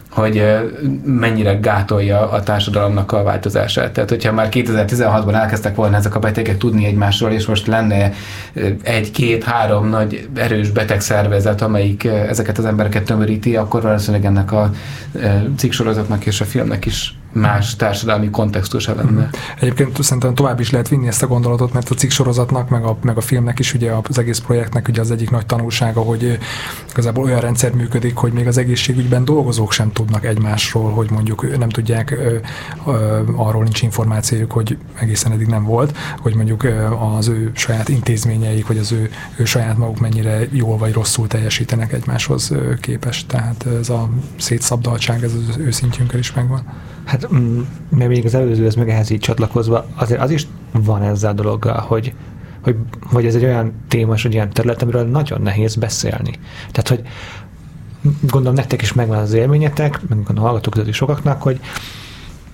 hogy 0.09 0.43
mennyire 1.03 1.53
gátolja 1.53 2.29
a 2.31 2.43
társadalomnak 2.43 3.11
a 3.11 3.23
változását. 3.23 3.91
Tehát, 3.91 4.09
hogyha 4.09 4.31
már 4.31 4.47
2016-ban 4.51 5.33
elkezdtek 5.33 5.75
volna 5.75 5.97
ezek 5.97 6.15
a 6.15 6.19
betegek 6.19 6.57
tudni 6.57 6.85
egymásról, 6.85 7.31
és 7.31 7.45
most 7.45 7.67
lenne 7.67 8.11
egy-két-három 8.83 9.89
nagy 9.89 10.27
erős 10.35 10.69
betegszervezet, 10.69 11.61
amelyik 11.61 12.03
ezeket 12.03 12.57
az 12.57 12.65
embereket 12.65 13.03
tömöríti, 13.03 13.55
akkor 13.55 13.81
valószínűleg 13.81 14.25
ennek 14.25 14.51
a 14.51 14.71
cikksorozatnak 15.57 16.25
és 16.25 16.41
a 16.41 16.45
filmnek 16.45 16.85
is 16.85 17.18
más 17.31 17.75
társadalmi 17.75 18.29
kontextusa 18.29 18.95
lenne. 18.95 19.09
Mhm. 19.09 19.29
Egyébként 19.59 20.03
szerintem 20.03 20.35
tovább 20.35 20.59
is 20.59 20.71
lehet 20.71 20.87
vinni 20.87 21.07
ezt 21.07 21.23
a 21.23 21.27
gondolatot, 21.27 21.73
mert 21.73 21.89
a 21.89 21.95
cikk 21.95 22.09
sorozatnak, 22.09 22.69
meg 22.69 22.83
a, 22.83 22.97
meg 23.01 23.17
a 23.17 23.21
filmnek 23.21 23.59
is, 23.59 23.73
ugye 23.73 23.91
az 24.09 24.17
egész 24.17 24.39
projektnek 24.39 24.87
ugye 24.87 25.01
az 25.01 25.11
egyik 25.11 25.29
nagy 25.29 25.45
tanulsága, 25.45 26.01
hogy 26.01 26.39
igazából 26.89 27.23
olyan 27.23 27.39
rendszer 27.39 27.73
működik, 27.73 28.15
hogy 28.15 28.31
még 28.31 28.47
az 28.47 28.57
egészségügyben 28.57 29.25
dolgozók 29.25 29.71
sem 29.71 29.91
tudnak 29.91 30.25
egymásról, 30.25 30.91
hogy 30.91 31.11
mondjuk 31.11 31.57
nem 31.57 31.69
tudják, 31.69 32.17
arról 33.35 33.63
nincs 33.63 33.81
információjuk, 33.81 34.51
hogy 34.51 34.77
egészen 34.99 35.31
eddig 35.31 35.47
nem 35.47 35.63
volt, 35.63 35.97
hogy 36.19 36.35
mondjuk 36.35 36.67
az 37.17 37.27
ő 37.27 37.51
saját 37.53 37.89
intézményeik, 37.89 38.67
vagy 38.67 38.77
az 38.77 38.91
ő, 38.91 39.09
ő 39.35 39.45
saját 39.45 39.77
maguk 39.77 39.99
mennyire 39.99 40.47
jól 40.51 40.77
vagy 40.77 40.93
rosszul 40.93 41.27
teljesítenek 41.27 41.93
egymáshoz 41.93 42.51
képest. 42.81 43.27
Tehát 43.27 43.65
ez 43.79 43.89
a 43.89 44.09
szétszabdaltság, 44.37 45.23
ez 45.23 45.33
az 45.33 45.57
ő 45.57 45.71
szintjünkkel 45.71 46.19
is 46.19 46.33
megvan. 46.33 46.63
Hát, 47.09 47.33
mm, 47.33 47.61
mert 47.89 48.09
még 48.09 48.25
az 48.25 48.33
előzőhöz 48.35 48.75
meg 48.75 48.89
ehhez 48.89 49.09
így 49.09 49.19
csatlakozva, 49.19 49.85
azért 49.95 50.21
az 50.21 50.31
is 50.31 50.47
van 50.71 51.01
ezzel 51.01 51.31
a 51.31 51.33
dologgal, 51.33 51.79
hogy, 51.79 52.13
hogy, 52.61 52.75
hogy 53.03 53.25
ez 53.25 53.35
egy 53.35 53.43
olyan 53.43 53.73
téma, 53.87 54.13
és 54.13 54.25
egy 54.25 54.35
olyan 54.35 54.49
terület, 54.49 54.81
amiről 54.81 55.03
nagyon 55.03 55.41
nehéz 55.41 55.75
beszélni. 55.75 56.31
Tehát, 56.71 56.87
hogy 56.87 57.01
gondolom 58.21 58.53
nektek 58.53 58.81
is 58.81 58.93
megvan 58.93 59.17
az 59.17 59.33
élményetek, 59.33 60.01
meg 60.09 60.37
a 60.37 60.39
hallgatók 60.39 60.73
között 60.73 60.87
is 60.87 60.95
sokaknak, 60.95 61.41
hogy 61.41 61.59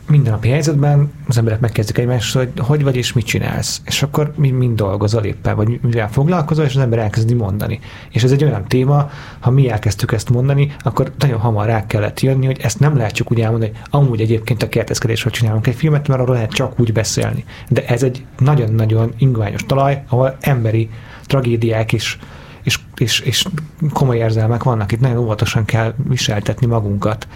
mindennapi 0.07 0.49
helyzetben 0.49 1.11
az 1.27 1.37
emberek 1.37 1.59
megkezdik 1.59 1.97
egymást, 1.97 2.35
hogy 2.35 2.49
hogy 2.57 2.83
vagy 2.83 2.95
és 2.95 3.13
mit 3.13 3.25
csinálsz. 3.25 3.81
És 3.85 4.03
akkor 4.03 4.33
mi 4.35 4.49
mind 4.49 4.77
dolgozol 4.77 5.23
éppen, 5.23 5.55
vagy 5.55 5.79
mivel 5.81 6.09
foglalkozol, 6.09 6.65
és 6.65 6.75
az 6.75 6.81
ember 6.81 6.99
elkezdi 6.99 7.33
mondani. 7.33 7.79
És 8.11 8.23
ez 8.23 8.31
egy 8.31 8.43
olyan 8.43 8.67
téma, 8.67 9.09
ha 9.39 9.51
mi 9.51 9.69
elkezdtük 9.69 10.11
ezt 10.11 10.29
mondani, 10.29 10.75
akkor 10.83 11.11
nagyon 11.19 11.39
hamar 11.39 11.65
rá 11.65 11.85
kellett 11.85 12.19
jönni, 12.19 12.45
hogy 12.45 12.59
ezt 12.61 12.79
nem 12.79 12.97
lehet 12.97 13.13
csak 13.13 13.31
úgy 13.31 13.41
elmondani, 13.41 13.71
hogy 13.71 14.01
amúgy 14.01 14.21
egyébként 14.21 14.63
a 14.63 14.69
kertezkedésről 14.69 15.31
csinálunk 15.31 15.67
egy 15.67 15.75
filmet, 15.75 16.07
mert 16.07 16.21
arról 16.21 16.35
lehet 16.35 16.51
csak 16.51 16.79
úgy 16.79 16.93
beszélni. 16.93 17.43
De 17.69 17.85
ez 17.85 18.03
egy 18.03 18.25
nagyon-nagyon 18.37 19.13
ingványos 19.17 19.63
talaj, 19.67 20.03
ahol 20.07 20.37
emberi 20.39 20.89
tragédiák 21.25 21.91
is 21.91 22.19
és, 22.65 22.79
és, 22.95 23.19
és 23.19 23.45
komoly 23.93 24.17
érzelmek 24.17 24.63
vannak. 24.63 24.91
Itt 24.91 24.99
nagyon 24.99 25.17
óvatosan 25.17 25.65
kell 25.65 25.93
viseltetni 26.07 26.67
magunkat. 26.67 27.27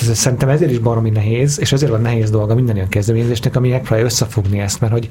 Ez, 0.00 0.18
szerintem 0.18 0.48
ezért 0.48 0.70
is 0.70 0.78
baromi 0.78 1.10
nehéz, 1.10 1.60
és 1.60 1.72
ezért 1.72 1.90
van 1.90 2.00
nehéz 2.00 2.30
dolga 2.30 2.54
minden 2.54 2.76
olyan 2.76 2.88
kezdeményezésnek, 2.88 3.56
ami 3.56 3.68
megpróbálja 3.68 4.04
összefogni 4.04 4.58
ezt, 4.58 4.80
mert 4.80 4.92
hogy, 4.92 5.08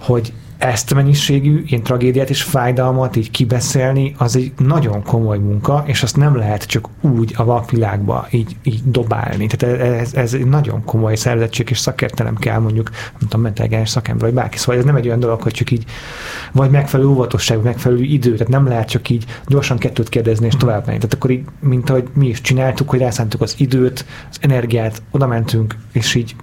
hogy 0.00 0.32
ezt 0.58 0.92
a 0.92 0.94
mennyiségű 0.94 1.62
ilyen 1.66 1.82
tragédiát 1.82 2.30
és 2.30 2.42
fájdalmat 2.42 3.16
így 3.16 3.30
kibeszélni, 3.30 4.14
az 4.18 4.36
egy 4.36 4.52
nagyon 4.58 5.02
komoly 5.02 5.38
munka, 5.38 5.82
és 5.86 6.02
azt 6.02 6.16
nem 6.16 6.36
lehet 6.36 6.64
csak 6.64 6.88
úgy 7.00 7.34
a 7.36 7.44
vakvilágba 7.44 8.26
így, 8.30 8.56
így 8.62 8.80
dobálni. 8.84 9.46
Tehát 9.46 9.80
ez, 9.80 10.14
ez 10.14 10.34
egy 10.34 10.46
nagyon 10.46 10.84
komoly 10.84 11.14
szerzettség 11.14 11.70
és 11.70 11.78
szakértelem 11.78 12.36
kell 12.36 12.58
mondjuk, 12.58 12.90
nem 12.90 13.18
tudom, 13.18 13.40
mentális 13.40 13.88
szakember, 13.88 14.24
vagy 14.24 14.34
bárki. 14.34 14.58
Szóval 14.58 14.76
ez 14.76 14.84
nem 14.84 14.96
egy 14.96 15.06
olyan 15.06 15.20
dolog, 15.20 15.42
hogy 15.42 15.52
csak 15.52 15.70
így, 15.70 15.84
vagy 16.52 16.70
megfelelő 16.70 17.08
óvatosság, 17.08 17.62
megfelelő 17.62 18.02
idő, 18.02 18.32
tehát 18.32 18.48
nem 18.48 18.66
lehet 18.66 18.88
csak 18.88 19.08
így 19.08 19.24
gyorsan 19.46 19.78
kettőt 19.78 20.08
kérdezni 20.08 20.46
és 20.46 20.56
tovább 20.56 20.86
menni. 20.86 20.98
Tehát 20.98 21.14
akkor 21.14 21.30
így, 21.30 21.44
mint 21.60 21.90
ahogy 21.90 22.08
mi 22.14 22.26
is 22.26 22.40
csináltuk, 22.40 22.90
hogy 22.90 22.98
rászántuk 22.98 23.40
az 23.40 23.54
időt, 23.58 24.06
az 24.30 24.38
energiát, 24.40 25.02
oda 25.10 25.26
mentünk, 25.26 25.76
és 25.92 26.14
így 26.14 26.36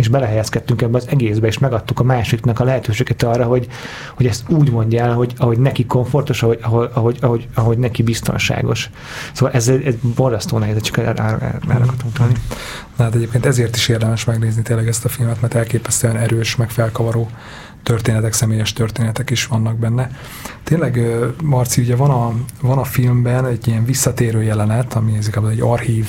és 0.00 0.08
belehelyezkedtünk 0.08 0.82
ebbe 0.82 0.96
az 0.96 1.08
egészbe, 1.08 1.46
és 1.46 1.58
megadtuk 1.58 2.00
a 2.00 2.02
másiknak 2.02 2.60
a 2.60 2.64
lehetőséget 2.64 3.22
arra, 3.22 3.44
hogy, 3.44 3.66
hogy 4.14 4.26
ezt 4.26 4.48
úgy 4.48 4.70
mondja 4.70 5.04
el, 5.04 5.14
hogy 5.14 5.32
ahogy 5.36 5.58
neki 5.58 5.86
komfortos, 5.86 6.42
ahogy, 6.42 6.58
ahogy, 6.62 6.90
ahogy, 6.92 7.18
ahogy, 7.20 7.48
ahogy 7.54 7.78
neki 7.78 8.02
biztonságos. 8.02 8.90
Szóval 9.32 9.54
ez, 9.54 9.68
ez 9.68 9.94
borzasztó 10.14 10.58
nehéz, 10.58 10.80
csak 10.80 10.98
erre, 10.98 11.12
erre 11.12 11.82
akartunk 11.82 12.12
tanulni. 12.12 12.38
Na 12.96 13.04
hát 13.04 13.14
egyébként 13.14 13.46
ezért 13.46 13.76
is 13.76 13.88
érdemes 13.88 14.24
megnézni 14.24 14.62
tényleg 14.62 14.88
ezt 14.88 15.04
a 15.04 15.08
filmet, 15.08 15.40
mert 15.40 15.54
elképesztően 15.54 16.16
erős, 16.16 16.56
meg 16.56 16.70
felkavaró 16.70 17.30
történetek, 17.82 18.32
személyes 18.32 18.72
történetek 18.72 19.30
is 19.30 19.46
vannak 19.46 19.76
benne. 19.76 20.10
Tényleg, 20.64 21.00
Marci, 21.42 21.80
ugye 21.80 21.96
van 21.96 22.10
a, 22.10 22.32
van 22.60 22.78
a 22.78 22.84
filmben 22.84 23.46
egy 23.46 23.68
ilyen 23.68 23.84
visszatérő 23.84 24.42
jelenet, 24.42 24.94
ami 24.94 25.18
egy 25.50 25.60
archív 25.60 26.06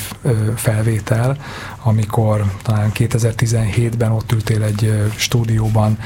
felvétel, 0.55 1.37
amikor 1.83 2.45
talán 2.61 2.91
2017-ben 2.93 4.11
ott 4.11 4.31
ültél 4.31 4.63
egy 4.63 5.11
stúdióban, 5.15 5.97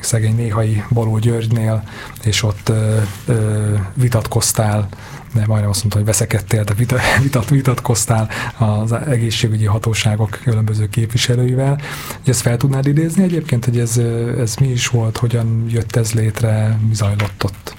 szegény 0.00 0.36
néhai 0.36 0.84
Baló 0.90 1.18
Györgynél, 1.18 1.82
és 2.22 2.42
ott 2.42 2.68
ö, 2.68 2.96
ö, 3.26 3.74
vitatkoztál 3.94 4.88
de 5.34 5.44
majdnem 5.46 5.70
azt 5.70 5.80
mondta, 5.80 5.96
hogy 5.96 6.06
veszekedtél, 6.06 6.64
de 6.64 6.74
vitat, 7.22 7.48
vitatkoztál 7.48 8.28
az 8.58 8.92
egészségügyi 8.92 9.64
hatóságok 9.64 10.38
különböző 10.42 10.88
képviselőivel. 10.88 11.80
Hogy 12.08 12.28
ezt 12.28 12.40
fel 12.40 12.56
tudnád 12.56 12.86
idézni 12.86 13.22
egyébként, 13.22 13.64
hogy 13.64 13.78
ez, 13.78 13.96
ez 14.38 14.56
mi 14.56 14.68
is 14.68 14.88
volt, 14.88 15.16
hogyan 15.16 15.64
jött 15.68 15.96
ez 15.96 16.12
létre, 16.12 16.78
mi 16.88 16.94
zajlott 16.94 17.44
ott? 17.44 17.74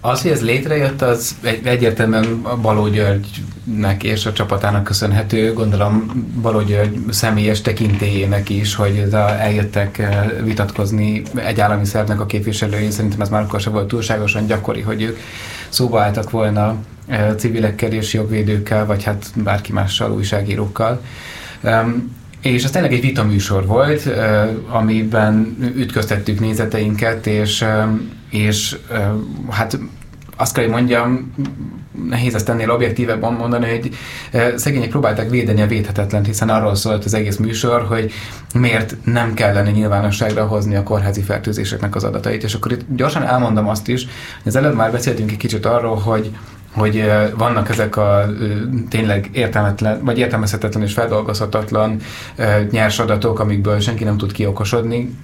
Az, 0.00 0.22
hogy 0.22 0.30
ez 0.30 0.42
létrejött, 0.42 1.02
az 1.02 1.36
egy, 1.42 1.66
egyértelműen 1.66 2.42
Baló 2.62 2.88
Györgynek 2.88 4.02
és 4.02 4.26
a 4.26 4.32
csapatának 4.32 4.84
köszönhető, 4.84 5.52
gondolom 5.52 6.26
Baló 6.42 6.60
György 6.60 6.98
személyes 7.10 7.60
tekintélyének 7.60 8.48
is, 8.48 8.74
hogy 8.74 9.08
eljöttek 9.38 9.98
eh, 9.98 10.30
vitatkozni 10.44 11.22
egy 11.34 11.60
állami 11.60 11.84
szervnek 11.84 12.20
a 12.20 12.26
képviselői, 12.26 12.90
szerintem 12.90 13.20
ez 13.20 13.28
már 13.28 13.42
akkor 13.42 13.60
sem 13.60 13.72
volt 13.72 13.88
túlságosan 13.88 14.46
gyakori, 14.46 14.80
hogy 14.80 15.02
ők 15.02 15.18
szóba 15.68 16.00
álltak 16.00 16.30
volna 16.30 16.76
eh, 17.06 17.34
civilekkel 17.36 17.92
és 17.92 18.14
jogvédőkkel, 18.14 18.86
vagy 18.86 19.02
hát 19.04 19.30
bárki 19.34 19.72
mással, 19.72 20.12
újságírókkal. 20.12 21.00
És 22.40 22.64
ez 22.64 22.70
tényleg 22.70 22.92
egy 22.92 23.00
vitaműsor 23.00 23.66
volt, 23.66 24.06
eh, 24.06 24.48
amiben 24.68 25.56
ütköztettük 25.76 26.40
nézeteinket, 26.40 27.26
és, 27.26 27.64
és 28.30 28.76
hát 29.50 29.78
azt 30.36 30.54
kell, 30.54 30.64
hogy 30.64 30.72
mondjam, 30.72 31.34
nehéz 32.08 32.34
ezt 32.34 32.48
ennél 32.48 32.70
objektívebben 32.70 33.32
mondani, 33.32 33.68
hogy 33.68 33.94
szegények 34.56 34.88
próbálták 34.88 35.30
védeni 35.30 35.62
a 35.62 35.66
védhetetlent, 35.66 36.26
hiszen 36.26 36.48
arról 36.48 36.74
szólt 36.74 37.04
az 37.04 37.14
egész 37.14 37.36
műsor, 37.36 37.86
hogy 37.86 38.12
miért 38.54 38.96
nem 39.04 39.34
kellene 39.34 39.70
nyilvánosságra 39.70 40.46
hozni 40.46 40.76
a 40.76 40.82
kórházi 40.82 41.22
fertőzéseknek 41.22 41.94
az 41.94 42.04
adatait. 42.04 42.42
És 42.42 42.54
akkor 42.54 42.72
itt 42.72 42.84
gyorsan 42.88 43.22
elmondom 43.22 43.68
azt 43.68 43.88
is, 43.88 44.02
hogy 44.02 44.46
az 44.46 44.56
előbb 44.56 44.74
már 44.74 44.92
beszéltünk 44.92 45.30
egy 45.30 45.36
kicsit 45.36 45.66
arról, 45.66 45.96
hogy 45.96 46.30
hogy 46.78 47.10
vannak 47.36 47.68
ezek 47.68 47.96
a 47.96 48.24
tényleg 48.88 49.28
értelmetlen, 49.32 50.04
vagy 50.04 50.18
értelmezhetetlen 50.18 50.82
és 50.82 50.92
feldolgozhatatlan 50.92 51.96
nyers 52.70 52.98
adatok, 52.98 53.40
amikből 53.40 53.80
senki 53.80 54.04
nem 54.04 54.16
tud 54.16 54.32
kiokosodni, 54.32 55.16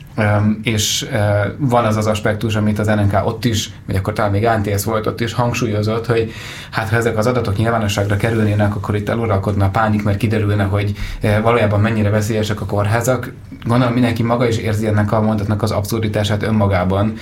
és 0.62 1.08
van 1.56 1.84
az 1.84 1.96
az 1.96 2.06
aspektus, 2.06 2.54
amit 2.54 2.78
az 2.78 2.86
NNK 2.86 3.26
ott 3.26 3.44
is, 3.44 3.70
vagy 3.86 3.96
akkor 3.96 4.12
talán 4.12 4.30
még 4.30 4.44
ANTS 4.44 4.84
volt 4.84 5.06
ott 5.06 5.20
is 5.20 5.32
hangsúlyozott, 5.32 6.06
hogy 6.06 6.32
hát 6.70 6.88
ha 6.88 6.96
ezek 6.96 7.18
az 7.18 7.26
adatok 7.26 7.56
nyilvánosságra 7.56 8.16
kerülnének, 8.16 8.76
akkor 8.76 8.94
itt 8.94 9.08
eluralkodna 9.08 9.64
a 9.64 9.68
pánik, 9.68 10.02
mert 10.02 10.16
kiderülne, 10.16 10.64
hogy 10.64 10.92
valójában 11.42 11.80
mennyire 11.80 12.10
veszélyesek 12.10 12.60
a 12.60 12.66
kórházak. 12.66 13.32
Gondolom 13.64 13.94
mindenki 13.94 14.22
maga 14.22 14.48
is 14.48 14.56
érzi 14.56 14.86
ennek 14.86 15.12
a 15.12 15.20
mondatnak 15.20 15.62
az 15.62 15.70
abszurditását 15.70 16.42
önmagában, 16.42 17.12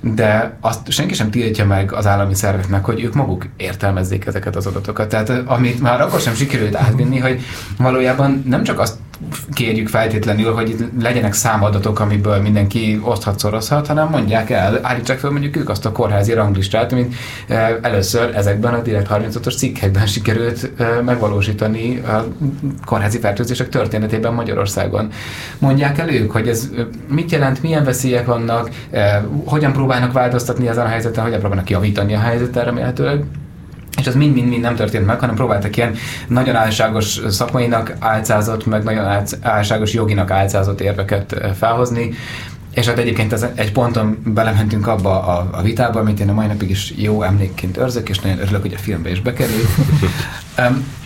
de 0.00 0.56
azt 0.60 0.90
senki 0.90 1.14
sem 1.14 1.30
tiltja 1.30 1.66
meg 1.66 1.92
az 1.92 2.06
állami 2.06 2.34
szerveknek, 2.34 2.84
hogy 2.84 3.02
ők 3.02 3.14
maguk 3.14 3.46
értelmezzék 3.56 4.26
ezeket 4.26 4.56
az 4.56 4.66
adatokat. 4.66 5.08
Tehát 5.08 5.30
amit 5.46 5.80
már 5.80 6.00
akkor 6.00 6.20
sem 6.20 6.34
sikerült 6.34 6.76
átvinni, 6.76 7.18
hogy 7.18 7.40
valójában 7.78 8.42
nem 8.46 8.62
csak 8.62 8.78
azt 8.78 8.96
kérjük 9.52 9.88
feltétlenül, 9.88 10.52
hogy 10.52 10.68
itt 10.68 11.02
legyenek 11.02 11.32
számadatok, 11.32 12.00
amiből 12.00 12.40
mindenki 12.40 13.00
oszthat, 13.02 13.38
szorozhat, 13.38 13.86
hanem 13.86 14.08
mondják 14.08 14.50
el, 14.50 14.78
állítsák 14.82 15.18
fel 15.18 15.30
mondjuk 15.30 15.56
ők 15.56 15.68
azt 15.68 15.86
a 15.86 15.92
kórházi 15.92 16.32
ranglistát, 16.32 16.92
amit 16.92 17.14
eh, 17.48 17.74
először 17.82 18.36
ezekben 18.36 18.74
a 18.74 18.82
Direkt 18.82 19.08
36-os 19.10 19.56
cikkekben 19.56 20.06
sikerült 20.16 20.70
eh, 20.76 20.88
megvalósítani 21.04 21.98
a 21.98 22.24
kórházi 22.84 23.18
fertőzések 23.18 23.68
történetében 23.68 24.34
Magyarországon. 24.34 25.10
Mondják 25.58 25.98
el 25.98 26.10
ők, 26.10 26.30
hogy 26.30 26.48
ez 26.48 26.68
eh, 26.76 26.84
mit 27.08 27.30
jelent, 27.30 27.62
milyen 27.62 27.84
veszélyek 27.84 28.26
vannak, 28.26 28.70
hogyan 29.44 29.72
próbálnak 29.72 30.12
változtatni 30.12 30.68
ezen 30.68 30.84
a 30.84 30.88
helyzeten, 30.88 31.24
hogyan 31.24 31.40
próbálnak 31.40 31.70
javítani 31.70 32.14
a 32.14 32.18
helyzetet 32.18 32.64
remélhetőleg 32.64 33.24
és 34.00 34.06
ez 34.06 34.14
mind-mind-mind 34.14 34.62
nem 34.62 34.74
történt 34.74 35.06
meg, 35.06 35.20
hanem 35.20 35.34
próbáltak 35.34 35.76
ilyen 35.76 35.94
nagyon 36.28 36.56
álságos 36.56 37.20
szakmainak 37.28 37.96
álcázott, 37.98 38.66
meg 38.66 38.82
nagyon 38.82 39.24
álságos 39.42 39.92
joginak 39.92 40.30
álcázott 40.30 40.80
érveket 40.80 41.32
eh, 41.32 41.52
felhozni, 41.52 42.14
és 42.74 42.86
hát 42.86 42.98
egyébként 42.98 43.32
ez 43.32 43.46
egy 43.54 43.72
ponton 43.72 44.22
belementünk 44.24 44.86
abba 44.86 45.22
a, 45.22 45.48
a 45.52 45.62
vitába, 45.62 46.00
amit 46.00 46.20
én 46.20 46.28
a 46.28 46.32
mai 46.32 46.46
napig 46.46 46.70
is 46.70 46.92
jó 46.96 47.22
emlékként 47.22 47.76
őrzök, 47.76 48.08
és 48.08 48.18
nagyon 48.18 48.38
örülök, 48.38 48.60
hogy 48.60 48.74
a 48.74 48.78
filmbe 48.78 49.10
is 49.10 49.20
bekerül. 49.20 49.64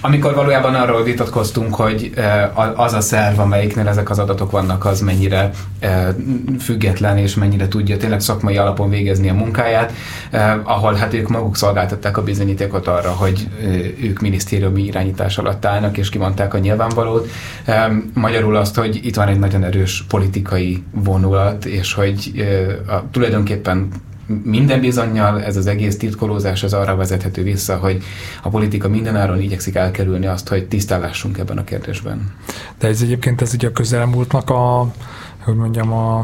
Amikor 0.00 0.34
valójában 0.34 0.74
arról 0.74 1.02
vitatkoztunk, 1.02 1.74
hogy 1.74 2.12
eh, 2.14 2.80
az 2.80 2.92
a 2.92 3.00
szerv, 3.00 3.38
amelyiknél 3.38 3.88
ezek 3.88 4.10
az 4.10 4.18
adatok 4.18 4.50
vannak, 4.50 4.84
az 4.84 5.00
mennyire 5.00 5.50
eh, 5.78 6.08
független, 6.60 7.18
és 7.18 7.34
mennyire 7.34 7.68
tudja 7.68 7.96
tényleg 7.96 8.20
szakmai 8.20 8.56
alapon 8.56 8.90
végezni 8.90 9.28
a 9.28 9.34
munkáját, 9.34 9.92
eh, 10.30 10.70
ahol 10.70 10.94
hát 10.94 11.14
ők 11.14 11.28
maguk 11.28 11.56
szolgáltatták 11.56 12.16
a 12.16 12.22
bizonyítékot 12.22 12.86
arra, 12.86 13.10
hogy 13.10 13.48
ők 14.02 14.20
minisztériumi 14.20 14.82
irányítás 14.82 15.38
alatt 15.38 15.64
állnak, 15.64 15.96
és 15.96 16.08
kimondták 16.08 16.54
a 16.54 16.58
nyilvánvalót. 16.58 17.30
Magyarul 18.14 18.56
azt, 18.56 18.76
hogy 18.76 19.00
itt 19.02 19.16
van 19.16 19.28
egy 19.28 19.38
nagyon 19.38 19.64
erős 19.64 20.04
politikai 20.08 20.82
vonulat, 20.90 21.53
és 21.64 21.92
hogy 21.92 22.44
a, 22.86 23.10
tulajdonképpen 23.10 23.88
minden 24.42 24.80
bizonyal 24.80 25.42
ez 25.42 25.56
az 25.56 25.66
egész 25.66 25.96
titkolózás 25.96 26.62
az 26.62 26.72
arra 26.72 26.96
vezethető 26.96 27.42
vissza, 27.42 27.76
hogy 27.76 28.02
a 28.42 28.48
politika 28.48 28.88
mindenáron 28.88 29.40
igyekszik 29.40 29.74
elkerülni 29.74 30.26
azt, 30.26 30.48
hogy 30.48 30.68
tisztállásunk 30.68 31.38
ebben 31.38 31.58
a 31.58 31.64
kérdésben. 31.64 32.32
De 32.78 32.88
ez 32.88 33.02
egyébként 33.02 33.42
ez 33.42 33.54
ugye 33.54 33.68
a 33.68 33.72
közelmúltnak 33.72 34.50
a 34.50 34.92
hogy 35.44 35.56
mondjam, 35.56 35.92
a, 35.92 36.18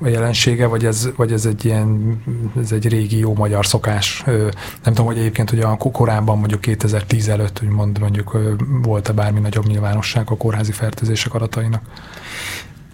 a 0.00 0.08
jelensége, 0.08 0.66
vagy 0.66 0.84
ez, 0.84 1.08
vagy 1.16 1.32
ez 1.32 1.46
egy 1.46 1.64
ilyen, 1.64 2.20
ez 2.60 2.72
egy 2.72 2.88
régi 2.88 3.18
jó 3.18 3.34
magyar 3.34 3.66
szokás. 3.66 4.22
Nem 4.24 4.94
tudom, 4.94 5.06
hogy 5.06 5.18
egyébként 5.18 5.50
hogy 5.50 5.60
a 5.60 5.76
korábban, 5.76 6.38
mondjuk 6.38 6.60
2010 6.60 7.28
előtt, 7.28 7.58
hogy 7.58 7.68
mond, 7.68 7.98
mondjuk 7.98 8.38
volt-e 8.82 9.12
bármi 9.12 9.40
nagyobb 9.40 9.66
nyilvánosság 9.66 10.30
a 10.30 10.36
kórházi 10.36 10.72
fertőzések 10.72 11.34
adatainak? 11.34 11.82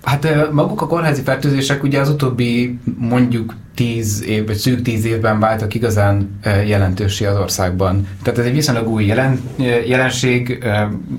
Hát 0.05 0.51
maguk 0.53 0.83
a 0.83 0.87
kórházi 0.87 1.23
fertőzések 1.23 1.83
ugye 1.83 2.01
az 2.01 2.09
utóbbi 2.09 2.79
mondjuk 2.99 3.55
tíz 3.75 4.25
év, 4.27 4.47
vagy 4.47 4.57
szűk 4.57 4.83
tíz 4.83 5.05
évben 5.05 5.41
váltak 5.41 5.75
igazán 5.75 6.39
jelentősé 6.67 7.25
az 7.25 7.37
országban. 7.37 8.09
Tehát 8.23 8.39
ez 8.39 8.45
egy 8.45 8.55
viszonylag 8.55 8.89
új 8.89 9.05
jelen, 9.05 9.41
jelenség, 9.87 10.65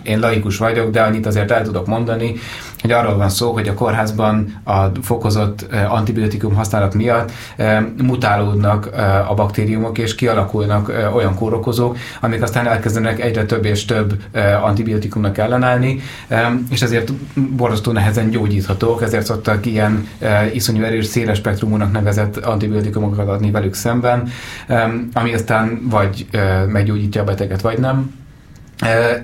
én 0.04 0.20
laikus 0.20 0.58
vagyok, 0.58 0.92
de 0.92 1.02
annyit 1.02 1.26
azért 1.26 1.52
el 1.52 1.64
tudok 1.64 1.88
mondani, 1.88 2.36
hogy 2.86 2.94
arról 2.94 3.18
van 3.18 3.30
szó, 3.30 3.52
hogy 3.52 3.68
a 3.68 3.74
kórházban 3.74 4.62
a 4.64 4.86
fokozott 5.02 5.66
antibiotikum 5.90 6.56
használat 6.56 6.94
miatt 6.94 7.32
mutálódnak 8.02 8.90
a 9.30 9.34
baktériumok, 9.34 9.98
és 9.98 10.16
kialakulnak 10.16 10.92
olyan 11.16 11.36
kórokozók, 11.36 11.98
amik 12.22 12.42
aztán 12.42 12.68
elkezdenek 12.68 13.20
egyre 13.20 13.46
több 13.46 13.66
és 13.66 13.86
több 13.86 14.14
antibiotikumnak 14.62 15.38
ellenállni, 15.38 16.00
és 16.70 16.82
ezért 16.82 17.14
borzasztó 17.56 17.92
nehezen 17.92 18.30
gyógyíthatók, 18.30 19.02
ezért 19.02 19.26
szoktak 19.26 19.66
ilyen 19.66 20.08
iszonyú 20.54 20.84
erős 20.84 21.06
széles 21.06 21.38
spektrumúnak 21.38 21.92
nevezett 21.92 22.38
antibiotikumokat 22.38 23.28
adni 23.28 23.52
velük 23.52 23.74
szemben, 23.74 24.28
ami 25.14 25.34
aztán 25.34 25.80
vagy 25.90 26.28
meggyógyítja 26.68 27.22
a 27.22 27.26
beteget, 27.26 27.62
vagy 27.62 27.80
nem. 27.80 28.25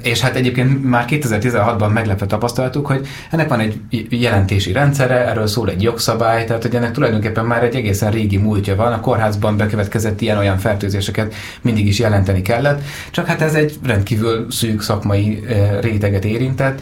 És 0.04 0.20
hát 0.20 0.36
egyébként 0.36 0.84
már 0.84 1.06
2016-ban 1.10 1.94
meglepve 1.94 2.26
tapasztaltuk, 2.26 2.86
hogy 2.86 3.08
ennek 3.32 3.50
van 3.50 3.60
egy 3.60 3.80
jelentési 4.10 4.72
rendszere, 4.72 5.28
erről 5.28 5.48
szól 5.48 5.70
egy 5.70 5.82
jogszabály, 5.82 6.46
tehát 6.46 6.62
hogy 6.62 6.76
ennek 6.76 6.92
tulajdonképpen 6.92 7.46
már 7.46 7.64
egy 7.64 7.76
egészen 7.76 8.12
régi 8.12 8.38
múltja 8.38 8.76
van, 8.76 8.94
a 8.94 9.00
kórházban 9.00 9.58
bekövetkezett 9.58 10.22
ilyen-olyan 10.22 10.58
fertőzéseket 10.58 11.34
mindig 11.62 11.88
is 11.88 12.00
jelenteni 12.00 12.42
kellett, 12.42 12.82
csak 13.12 13.26
hát 13.26 13.42
ez 13.42 13.54
egy 13.54 13.80
rendkívül 13.84 14.52
szűk 14.52 14.82
szakmai 14.82 15.44
réteget 15.82 16.26
érintett, 16.26 16.82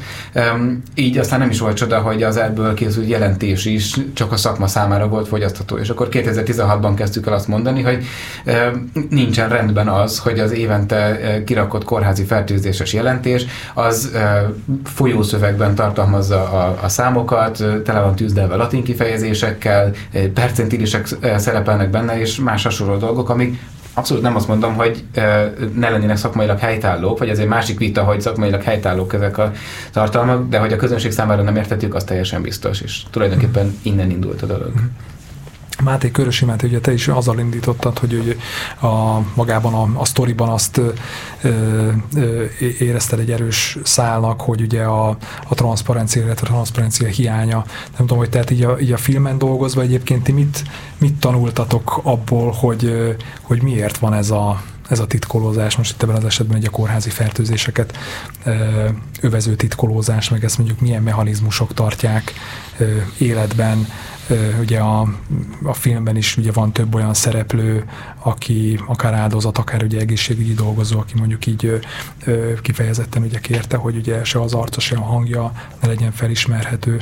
így 0.95 1.17
aztán 1.17 1.39
nem 1.39 1.49
is 1.49 1.59
volt 1.59 1.77
csoda, 1.77 1.99
hogy 1.99 2.23
az 2.23 2.37
ebből 2.37 2.73
készült 2.73 3.09
jelentés 3.09 3.65
is 3.65 3.95
csak 4.13 4.31
a 4.31 4.37
szakma 4.37 4.67
számára 4.67 5.07
volt 5.07 5.27
fogyasztható, 5.27 5.77
és 5.77 5.89
akkor 5.89 6.07
2016-ban 6.11 6.93
kezdtük 6.95 7.27
el 7.27 7.33
azt 7.33 7.47
mondani, 7.47 7.81
hogy 7.81 8.05
nincsen 9.09 9.49
rendben 9.49 9.87
az, 9.87 10.19
hogy 10.19 10.39
az 10.39 10.51
évente 10.51 11.19
kirakott 11.45 11.83
kórházi 11.83 12.23
fertőzés 12.23 12.57
fertőzéses 12.59 12.93
jelentés, 12.93 13.45
az 13.73 14.11
folyószövegben 14.83 15.75
tartalmazza 15.75 16.43
a, 16.43 16.79
a 16.83 16.89
számokat, 16.89 17.63
tele 17.83 17.99
van 17.99 18.15
tűzdelve 18.15 18.55
latin 18.55 18.83
kifejezésekkel, 18.83 19.91
percentilisek 20.33 21.07
szerepelnek 21.37 21.89
benne, 21.89 22.19
és 22.19 22.39
más 22.39 22.63
hasonló 22.63 22.97
dolgok, 22.97 23.29
amik 23.29 23.59
abszolút 23.93 24.23
nem 24.23 24.35
azt 24.35 24.47
mondom, 24.47 24.75
hogy 24.75 25.03
ne 25.75 25.89
lennének 25.89 26.17
szakmailag 26.17 26.59
helytállók, 26.59 27.19
vagy 27.19 27.29
ez 27.29 27.39
egy 27.39 27.47
másik 27.47 27.77
vita, 27.77 28.03
hogy 28.03 28.21
szakmailag 28.21 28.61
helytállók 28.61 29.13
ezek 29.13 29.37
a 29.37 29.51
tartalmak, 29.91 30.49
de 30.49 30.59
hogy 30.59 30.73
a 30.73 30.75
közönség 30.75 31.11
számára 31.11 31.41
nem 31.41 31.55
értetjük, 31.55 31.95
az 31.95 32.03
teljesen 32.03 32.41
biztos, 32.41 32.81
és 32.81 33.01
tulajdonképpen 33.11 33.77
innen 33.83 34.09
indult 34.09 34.41
a 34.41 34.45
dolog. 34.45 34.71
Máté 35.83 36.11
Körösi 36.11 36.45
Máté, 36.45 36.67
ugye 36.67 36.79
te 36.79 36.93
is 36.93 37.07
azzal 37.07 37.39
indítottad, 37.39 37.99
hogy 37.99 38.13
ugye 38.13 38.35
a, 38.87 39.21
magában 39.33 39.73
a, 39.73 39.99
a 39.99 40.05
sztoriban 40.05 40.49
azt 40.49 40.77
ö, 40.77 40.91
ö, 42.13 42.43
érezted 42.79 43.19
egy 43.19 43.31
erős 43.31 43.77
szálnak, 43.83 44.41
hogy 44.41 44.61
ugye 44.61 44.83
a, 44.83 45.09
a 45.47 45.55
transzparencia, 45.55 46.23
illetve 46.23 46.47
a 46.47 46.49
transzparencia 46.49 47.07
hiánya. 47.07 47.63
Nem 47.81 47.97
tudom, 47.97 48.17
hogy 48.17 48.29
tehát 48.29 48.49
így 48.49 48.63
a, 48.63 48.79
így 48.79 48.91
a 48.91 48.97
filmen 48.97 49.37
dolgozva 49.37 49.81
egyébként 49.81 50.23
ti 50.23 50.31
mit, 50.31 50.63
mit 50.97 51.13
tanultatok 51.13 51.99
abból, 52.03 52.51
hogy, 52.51 53.15
hogy 53.41 53.61
miért 53.61 53.97
van 53.97 54.13
ez 54.13 54.31
a, 54.31 54.61
ez 54.89 54.99
a 54.99 55.07
titkolózás, 55.07 55.75
most 55.75 55.91
itt 55.91 56.03
ebben 56.03 56.15
az 56.15 56.25
esetben 56.25 56.57
egy 56.57 56.65
a 56.65 56.69
kórházi 56.69 57.09
fertőzéseket 57.09 57.97
övező 59.21 59.55
titkolózás, 59.55 60.29
meg 60.29 60.43
ezt 60.43 60.57
mondjuk 60.57 60.79
milyen 60.79 61.03
mechanizmusok 61.03 61.73
tartják 61.73 62.33
életben, 63.17 63.87
Ugye 64.59 64.79
a, 64.79 65.07
a 65.63 65.73
filmben 65.73 66.15
is 66.15 66.37
ugye 66.37 66.51
van 66.51 66.71
több 66.71 66.95
olyan 66.95 67.13
szereplő, 67.13 67.89
aki 68.19 68.79
akár 68.87 69.13
áldozat, 69.13 69.57
akár 69.57 69.83
ugye 69.83 69.99
egészségügyi 69.99 70.53
dolgozó, 70.53 70.99
aki 70.99 71.13
mondjuk 71.17 71.45
így 71.45 71.79
kifejezetten 72.61 73.23
ugye 73.23 73.39
kérte, 73.39 73.77
hogy 73.77 73.95
ugye 73.95 74.23
se 74.23 74.41
az 74.41 74.53
arca, 74.53 74.79
se 74.79 74.95
a 74.95 75.01
hangja 75.01 75.51
ne 75.81 75.87
legyen 75.87 76.11
felismerhető. 76.11 77.01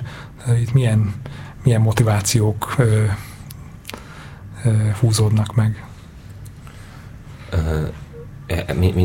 Itt 0.62 0.74
milyen, 0.74 1.14
milyen 1.64 1.82
motivációk 1.82 2.76
húzódnak 5.00 5.56
meg? 5.56 5.86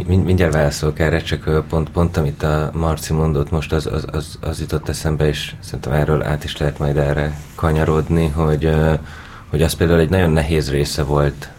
Mindjárt 0.04 0.52
válaszolok 0.52 0.98
erre, 0.98 1.20
csak 1.20 1.64
pont, 1.68 1.90
pont 1.90 2.16
amit 2.16 2.42
a 2.42 2.70
Marci 2.74 3.12
mondott 3.12 3.50
most, 3.50 3.72
az, 3.72 3.86
az, 3.86 4.04
az, 4.10 4.38
az 4.40 4.60
jutott 4.60 4.88
eszembe, 4.88 5.26
és 5.26 5.54
szerintem 5.60 5.92
erről 5.92 6.22
át 6.22 6.44
is 6.44 6.56
lehet 6.56 6.78
majd 6.78 6.96
erre 6.96 7.38
kanyarodni, 7.54 8.28
hogy, 8.28 8.70
hogy 9.50 9.62
az 9.62 9.72
például 9.72 10.00
egy 10.00 10.10
nagyon 10.10 10.30
nehéz 10.30 10.70
része 10.70 11.02
volt 11.02 11.50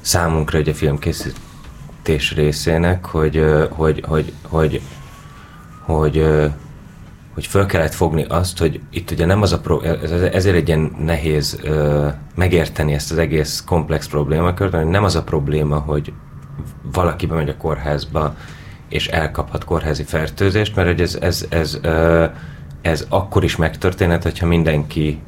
számunkra 0.00 0.58
ugye 0.58 0.70
a 0.70 0.74
filmkészítés 0.74 2.34
részének, 2.34 3.04
hogy, 3.04 3.44
hogy, 3.70 4.04
hogy, 4.06 4.32
hogy, 4.42 4.80
hogy, 5.80 6.24
hogy 7.34 7.46
föl 7.46 7.66
kellett 7.66 7.94
fogni 7.94 8.24
azt, 8.28 8.58
hogy 8.58 8.80
itt 8.90 9.10
ugye 9.10 9.26
nem 9.26 9.42
az 9.42 9.52
a 9.52 9.60
pro, 9.60 9.80
ezért 10.32 10.56
egy 10.56 10.68
ilyen 10.68 10.96
nehéz 10.98 11.60
megérteni 12.34 12.92
ezt 12.92 13.10
az 13.10 13.18
egész 13.18 13.62
komplex 13.66 14.08
problémakört, 14.08 14.72
mert 14.72 14.88
nem 14.88 15.04
az 15.04 15.16
a 15.16 15.22
probléma, 15.22 15.78
hogy 15.78 16.12
valaki 16.92 17.26
bemegy 17.26 17.48
a 17.48 17.56
kórházba, 17.56 18.36
és 18.88 19.08
elkaphat 19.08 19.64
kórházi 19.64 20.02
fertőzést, 20.02 20.76
mert 20.76 20.88
hogy 20.88 21.00
ez, 21.00 21.18
ez, 21.20 21.46
ez, 21.48 21.78
ez, 21.82 21.90
ez 22.82 23.06
akkor 23.08 23.44
is 23.44 23.56
megtörténhet, 23.56 24.22
hogyha 24.22 24.46
mindenki 24.46 25.20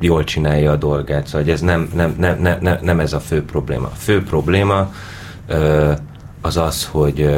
jól 0.00 0.24
csinálja 0.24 0.70
a 0.70 0.76
dolgát. 0.76 1.26
Szóval 1.26 1.50
ez 1.50 1.60
nem, 1.60 1.90
nem, 1.94 2.14
nem, 2.18 2.58
nem, 2.60 2.78
nem 2.82 3.00
ez 3.00 3.12
a 3.12 3.20
fő 3.20 3.44
probléma. 3.44 3.86
A 3.86 3.96
fő 3.96 4.22
probléma 4.22 4.92
az 6.40 6.56
az, 6.56 6.84
hogy, 6.84 7.28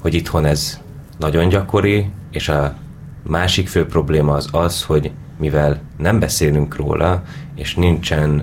hogy 0.00 0.14
itthon 0.14 0.44
ez 0.44 0.80
nagyon 1.18 1.48
gyakori, 1.48 2.10
és 2.30 2.48
a 2.48 2.74
másik 3.22 3.68
fő 3.68 3.86
probléma 3.86 4.34
az 4.34 4.48
az, 4.52 4.82
hogy 4.82 5.10
mivel 5.38 5.80
nem 5.98 6.18
beszélünk 6.18 6.76
róla, 6.76 7.22
és 7.54 7.74
nincsen, 7.74 8.42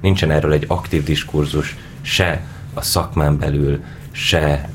nincsen 0.00 0.30
erről 0.30 0.52
egy 0.52 0.64
aktív 0.68 1.04
diskurzus 1.04 1.76
se 2.00 2.42
a 2.78 2.82
szakmán 2.82 3.38
belül, 3.38 3.82
se 4.10 4.68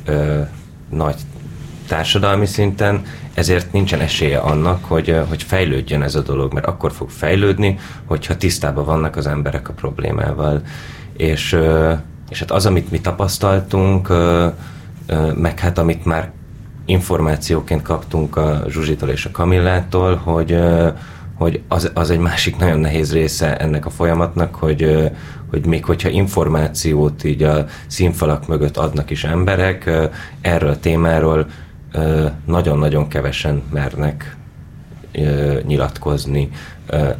nagy 0.89 1.15
társadalmi 1.87 2.45
szinten, 2.45 3.01
ezért 3.33 3.71
nincsen 3.71 3.99
esélye 3.99 4.37
annak, 4.37 4.85
hogy, 4.85 5.21
hogy 5.29 5.43
fejlődjön 5.43 6.01
ez 6.01 6.15
a 6.15 6.21
dolog, 6.21 6.53
mert 6.53 6.65
akkor 6.65 6.91
fog 6.91 7.09
fejlődni, 7.09 7.79
hogyha 8.05 8.37
tisztában 8.37 8.85
vannak 8.85 9.15
az 9.15 9.27
emberek 9.27 9.69
a 9.69 9.73
problémával. 9.73 10.61
És, 11.17 11.57
és 12.29 12.39
hát 12.39 12.51
az, 12.51 12.65
amit 12.65 12.91
mi 12.91 13.01
tapasztaltunk, 13.01 14.07
meg 15.35 15.59
hát 15.59 15.77
amit 15.77 16.05
már 16.05 16.31
információként 16.85 17.81
kaptunk 17.81 18.35
a 18.35 18.63
Zsuzsitól 18.69 19.09
és 19.09 19.25
a 19.25 19.31
Kamillától, 19.31 20.15
hogy, 20.15 20.59
hogy 21.43 21.61
az, 21.67 21.91
az 21.93 22.09
egy 22.09 22.19
másik 22.19 22.57
nagyon 22.57 22.79
nehéz 22.79 23.13
része 23.13 23.57
ennek 23.57 23.85
a 23.85 23.89
folyamatnak, 23.89 24.55
hogy, 24.55 25.11
hogy 25.49 25.65
még 25.65 25.85
hogyha 25.85 26.09
információt 26.09 27.23
így 27.23 27.43
a 27.43 27.65
színfalak 27.87 28.47
mögött 28.47 28.77
adnak 28.77 29.09
is 29.09 29.23
emberek, 29.23 29.91
erről 30.41 30.69
a 30.69 30.79
témáról 30.79 31.47
nagyon-nagyon 32.45 33.07
kevesen 33.07 33.63
mernek 33.71 34.35
nyilatkozni. 35.65 36.49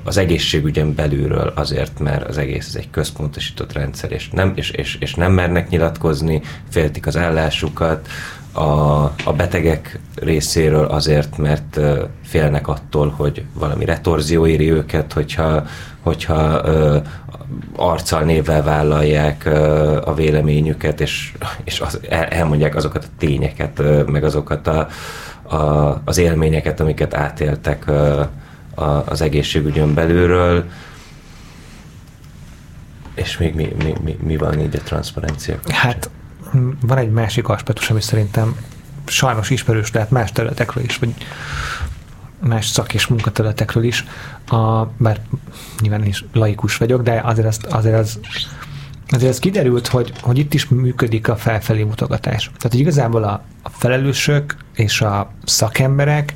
Az 0.03 0.17
egészségügyen 0.17 0.95
belülről 0.95 1.53
azért, 1.55 1.99
mert 1.99 2.28
az 2.28 2.38
egész 2.38 2.67
ez 2.67 2.76
egy 2.76 2.89
központosított 2.89 3.74
rendszer, 3.74 4.11
és 4.11 4.30
nem, 4.30 4.51
és, 4.55 4.69
és, 4.69 4.97
és 4.99 5.15
nem 5.15 5.32
mernek 5.32 5.69
nyilatkozni, 5.69 6.41
féltik 6.69 7.07
az 7.07 7.17
állásukat, 7.17 8.07
a, 8.54 9.04
a 9.04 9.34
betegek 9.36 9.99
részéről 10.16 10.86
azért, 10.86 11.38
mert 11.38 11.80
félnek 12.24 12.68
attól, 12.68 13.10
hogy 13.10 13.43
valami 13.54 13.86
retorzió 13.86 14.47
éri 14.47 14.72
őket, 14.72 15.14
hogyha, 15.14 15.64
hogyha 16.01 16.62
ö, 16.66 16.97
arccal, 17.76 18.22
névvel 18.22 18.64
vállalják 18.64 19.45
ö, 19.45 20.01
a 20.06 20.14
véleményüket, 20.14 21.01
és, 21.01 21.34
és 21.64 21.80
az, 21.80 21.99
el, 22.10 22.24
elmondják 22.24 22.76
azokat 22.76 23.04
a 23.04 23.14
tényeket, 23.18 23.80
ö, 23.80 24.04
meg 24.04 24.24
azokat 24.24 24.68
a, 24.68 24.88
a, 25.56 26.01
az 26.06 26.18
élményeket, 26.18 26.80
amiket 26.80 27.14
átéltek 27.14 27.88
ö, 27.88 28.22
a, 28.76 28.84
az 28.84 29.22
egészségügyön 29.22 29.93
belülről. 29.93 30.64
És 33.14 33.38
még 33.38 33.56
mi, 33.56 33.76
mi, 33.84 33.93
mi, 34.04 34.18
mi 34.24 34.38
van 34.38 34.60
így 34.60 34.76
a 34.76 34.80
transzparencia 34.80 35.60
Hát 35.68 36.10
van 36.82 36.97
egy 36.97 37.12
másik 37.12 37.47
aspektus, 37.47 37.89
ami 37.89 38.01
szerintem 38.01 38.56
sajnos 39.06 39.49
ismerős 39.49 39.91
lehet 39.91 40.12
más 40.12 40.32
területekről 40.32 40.84
is, 40.84 40.97
vagy 40.97 41.14
más 42.39 42.68
szak 42.68 42.93
és 42.93 43.08
munkaterületekről 43.08 43.84
is, 43.84 44.06
a, 44.47 44.84
bár 44.97 45.20
nyilván 45.82 46.06
is 46.06 46.26
laikus 46.34 46.78
vagyok, 46.78 47.01
de 47.01 47.22
azért, 47.24 47.47
azt, 47.47 47.64
azért 47.66 47.99
az 47.99 48.20
azért 49.14 49.32
ez 49.32 49.39
kiderült, 49.39 49.88
hogy, 49.88 50.14
hogy 50.22 50.38
itt 50.38 50.54
is 50.54 50.68
működik 50.68 51.28
a 51.28 51.36
felfelé 51.36 51.84
mutogatás. 51.84 52.43
Tehát, 52.43 52.72
hogy 52.72 52.80
igazából 52.80 53.24
a, 53.24 53.43
a 53.62 53.70
felelősök 53.70 54.56
és 54.76 55.01
a 55.01 55.32
szakemberek, 55.45 56.36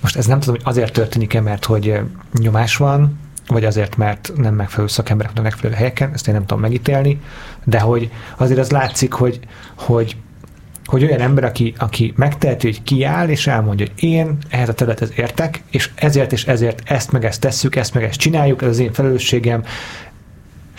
most 0.00 0.16
ez 0.16 0.26
nem 0.26 0.40
tudom, 0.40 0.54
hogy 0.54 0.64
azért 0.64 0.92
történik-e, 0.92 1.40
mert 1.40 1.64
hogy 1.64 2.00
nyomás 2.32 2.76
van, 2.76 3.18
vagy 3.50 3.64
azért, 3.64 3.96
mert 3.96 4.32
nem 4.36 4.54
megfelelő 4.54 4.88
szakemberek 4.88 5.32
a 5.34 5.42
megfelelő 5.42 5.78
helyeken, 5.78 6.10
ezt 6.12 6.28
én 6.28 6.34
nem 6.34 6.46
tudom 6.46 6.60
megítélni, 6.60 7.20
de 7.64 7.80
hogy 7.80 8.10
azért 8.36 8.60
az 8.60 8.70
látszik, 8.70 9.12
hogy, 9.12 9.40
hogy 9.74 10.16
hogy 10.84 11.04
olyan 11.04 11.20
ember, 11.20 11.44
aki, 11.44 11.74
aki 11.78 12.12
megteheti, 12.16 12.66
hogy 12.66 12.82
kiáll, 12.82 13.28
és 13.28 13.46
elmondja, 13.46 13.86
hogy 13.86 14.04
én 14.04 14.36
ehhez 14.48 14.68
a 14.68 14.74
területhez 14.74 15.12
értek, 15.16 15.62
és 15.70 15.90
ezért 15.94 16.32
és 16.32 16.46
ezért 16.46 16.82
ezt 16.84 17.12
meg 17.12 17.24
ezt 17.24 17.40
tesszük, 17.40 17.76
ezt 17.76 17.94
meg 17.94 18.02
ezt 18.02 18.18
csináljuk, 18.18 18.62
ez 18.62 18.68
az 18.68 18.78
én 18.78 18.92
felelősségem, 18.92 19.62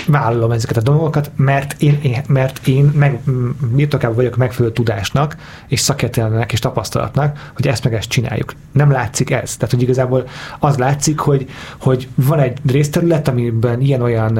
vállalom 0.07 0.51
ezeket 0.51 0.77
a 0.77 0.81
dolgokat, 0.81 1.31
mert 1.35 1.81
én, 1.81 1.99
én, 2.01 2.21
mert 2.27 2.67
én 2.67 2.83
meg, 2.95 3.19
birtokában 3.59 4.15
vagyok 4.15 4.35
megfelelő 4.35 4.73
tudásnak, 4.73 5.35
és 5.67 5.79
szakértelmnek, 5.79 6.51
és 6.51 6.59
tapasztalatnak, 6.59 7.51
hogy 7.55 7.67
ezt 7.67 7.83
meg 7.83 7.93
ezt 7.93 8.09
csináljuk. 8.09 8.53
Nem 8.71 8.91
látszik 8.91 9.31
ez. 9.31 9.55
Tehát, 9.55 9.73
hogy 9.73 9.81
igazából 9.81 10.27
az 10.59 10.77
látszik, 10.77 11.19
hogy, 11.19 11.49
hogy 11.77 12.07
van 12.15 12.39
egy 12.39 12.57
részterület, 12.65 13.27
amiben 13.27 13.81
ilyen-olyan 13.81 14.39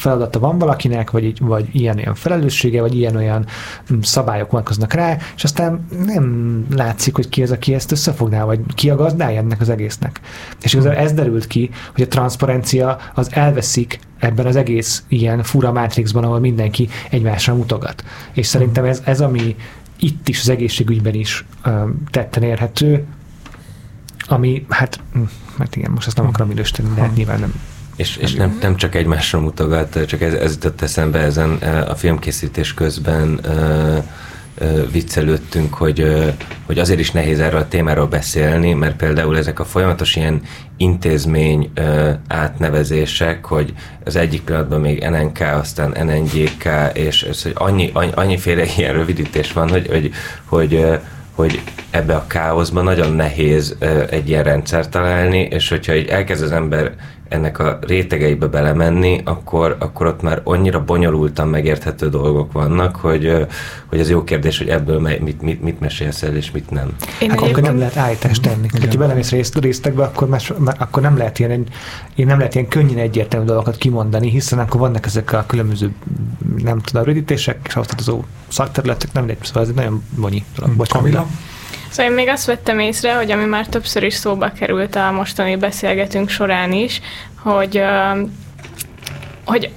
feladata 0.00 0.38
van 0.38 0.58
valakinek, 0.58 1.10
vagy, 1.10 1.40
vagy 1.40 1.68
ilyen-olyan 1.72 2.14
felelőssége, 2.14 2.80
vagy 2.80 2.94
ilyen-olyan 2.96 3.46
mm, 3.92 4.00
szabályok 4.00 4.50
vonatkoznak 4.50 4.92
rá, 4.92 5.16
és 5.36 5.44
aztán 5.44 5.86
nem 6.04 6.66
látszik, 6.74 7.14
hogy 7.14 7.28
ki 7.28 7.42
az, 7.42 7.50
aki 7.50 7.74
ezt 7.74 7.92
összefogná, 7.92 8.44
vagy 8.44 8.60
ki 8.74 8.90
a 8.90 8.96
gazdája 8.96 9.38
ennek 9.38 9.60
az 9.60 9.68
egésznek. 9.68 10.20
És 10.62 10.72
igazából 10.72 10.98
ez 10.98 11.12
derült 11.12 11.46
ki, 11.46 11.70
hogy 11.94 12.02
a 12.02 12.08
transzparencia 12.08 12.98
az 13.14 13.28
elveszik 13.32 14.00
ebben 14.18 14.46
az 14.46 14.56
egész 14.56 15.04
ilyen 15.08 15.42
fura 15.42 15.72
mátrixban, 15.72 16.24
ahol 16.24 16.40
mindenki 16.40 16.88
egymásra 17.10 17.54
mutogat. 17.54 18.04
És 18.32 18.46
szerintem 18.46 18.84
ez, 18.84 19.02
ez 19.04 19.20
ami 19.20 19.56
itt 19.98 20.28
is 20.28 20.40
az 20.40 20.48
egészségügyben 20.48 21.14
is 21.14 21.44
um, 21.66 22.02
tetten 22.10 22.42
érhető, 22.42 23.06
ami, 24.26 24.66
hát, 24.68 25.00
hm, 25.12 25.22
hát 25.58 25.76
igen, 25.76 25.90
most 25.90 26.06
ezt 26.06 26.16
nem 26.16 26.26
akarom 26.26 26.50
idősíteni, 26.50 26.88
de 26.94 27.10
nyilván 27.14 27.40
nem 27.40 27.54
és, 28.00 28.16
és 28.16 28.34
nem, 28.34 28.58
nem 28.60 28.76
csak 28.76 28.94
egymásra 28.94 29.40
mutogat, 29.40 29.98
csak 30.06 30.20
ez, 30.20 30.32
ez 30.32 30.52
jutott 30.52 30.82
eszembe 30.82 31.18
ezen 31.18 31.50
a 31.88 31.94
filmkészítés 31.94 32.74
közben 32.74 33.40
viccelődtünk, 34.92 35.74
hogy, 35.74 36.26
hogy 36.66 36.78
azért 36.78 37.00
is 37.00 37.10
nehéz 37.10 37.40
erről 37.40 37.60
a 37.60 37.68
témáról 37.68 38.06
beszélni, 38.06 38.72
mert 38.72 38.96
például 38.96 39.36
ezek 39.36 39.60
a 39.60 39.64
folyamatos 39.64 40.16
ilyen 40.16 40.42
intézmény 40.76 41.72
átnevezések, 42.28 43.44
hogy 43.44 43.72
az 44.04 44.16
egyik 44.16 44.42
pillanatban 44.42 44.80
még 44.80 45.06
NNK, 45.08 45.40
aztán 45.40 46.06
NNGK, 46.06 46.68
és 46.92 47.22
ez, 47.22 47.42
hogy 47.42 47.52
annyi, 47.54 47.90
annyi, 47.92 48.10
annyiféle 48.14 48.64
ilyen 48.76 48.92
rövidítés 48.92 49.52
van, 49.52 49.68
hogy, 49.68 49.86
hogy, 49.86 50.10
hogy 50.44 51.00
hogy 51.34 51.62
ebbe 51.90 52.14
a 52.14 52.26
káoszban 52.26 52.84
nagyon 52.84 53.12
nehéz 53.12 53.76
egy 54.10 54.28
ilyen 54.28 54.42
rendszer 54.42 54.88
találni, 54.88 55.40
és 55.50 55.68
hogyha 55.68 55.94
így 55.94 56.08
elkezd 56.08 56.42
az 56.42 56.52
ember 56.52 56.92
ennek 57.30 57.58
a 57.58 57.78
rétegeibe 57.80 58.46
belemenni, 58.46 59.20
akkor, 59.24 59.76
akkor 59.78 60.06
ott 60.06 60.22
már 60.22 60.40
annyira 60.44 60.84
bonyolultan 60.84 61.48
megérthető 61.48 62.08
dolgok 62.08 62.52
vannak, 62.52 62.96
hogy, 62.96 63.46
hogy 63.86 63.98
ez 63.98 64.10
jó 64.10 64.24
kérdés, 64.24 64.58
hogy 64.58 64.68
ebből 64.68 65.00
mit, 65.00 65.42
mit, 65.42 65.62
mit 65.62 65.80
mesélsz 65.80 66.22
el, 66.22 66.36
és 66.36 66.50
mit 66.50 66.70
nem. 66.70 66.96
Én 67.20 67.30
hát 67.30 67.40
akkor 67.40 67.62
nem 67.62 67.78
lehet 67.78 67.96
állítást 67.96 68.42
tenni. 68.42 68.68
Ha 68.90 68.98
belemész 68.98 69.30
részt, 69.30 69.58
résztekbe, 69.58 70.02
akkor, 70.02 70.28
más, 70.28 70.52
akkor 70.78 71.02
nem 71.02 71.16
lehet 71.16 71.38
ilyen, 71.38 71.66
én 72.14 72.26
nem 72.26 72.38
lehet 72.38 72.54
ilyen 72.54 72.68
könnyen 72.68 72.98
egyértelmű 72.98 73.46
dolgokat 73.46 73.76
kimondani, 73.76 74.30
hiszen 74.30 74.58
akkor 74.58 74.80
vannak 74.80 75.06
ezek 75.06 75.32
a 75.32 75.44
különböző, 75.46 75.90
nem 76.56 76.78
tudom, 76.78 77.04
rövidítések, 77.04 77.58
és 77.66 77.76
az 77.76 78.12
szakterületek, 78.48 79.12
nem 79.12 79.26
lehet, 79.26 79.44
szóval 79.44 79.62
ez 79.62 79.68
egy 79.68 79.74
nagyon 79.74 80.02
bonyi 80.16 80.44
dolog. 80.56 80.76
Bocsánat. 80.76 81.26
Szóval 81.90 82.10
én 82.10 82.16
még 82.16 82.28
azt 82.28 82.46
vettem 82.46 82.78
észre, 82.78 83.14
hogy 83.14 83.30
ami 83.30 83.44
már 83.44 83.66
többször 83.66 84.02
is 84.02 84.14
szóba 84.14 84.52
került 84.58 84.96
a 84.96 85.10
mostani 85.10 85.56
beszélgetünk 85.56 86.28
során 86.28 86.72
is, 86.72 87.00
hogy, 87.42 87.82
hogy 89.44 89.70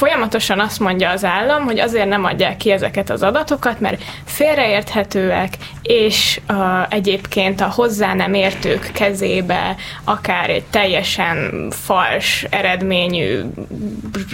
folyamatosan 0.00 0.60
azt 0.60 0.80
mondja 0.80 1.10
az 1.10 1.24
állam, 1.24 1.64
hogy 1.64 1.78
azért 1.78 2.08
nem 2.08 2.24
adják 2.24 2.56
ki 2.56 2.70
ezeket 2.70 3.10
az 3.10 3.22
adatokat, 3.22 3.80
mert 3.80 4.02
félreérthetőek, 4.24 5.54
és 5.82 6.40
uh, 6.48 6.56
egyébként 6.88 7.60
a 7.60 7.72
hozzá 7.74 8.14
nem 8.14 8.34
értők 8.34 8.90
kezébe 8.92 9.76
akár 10.04 10.50
egy 10.50 10.64
teljesen 10.70 11.68
fals 11.70 12.46
eredményű 12.50 13.40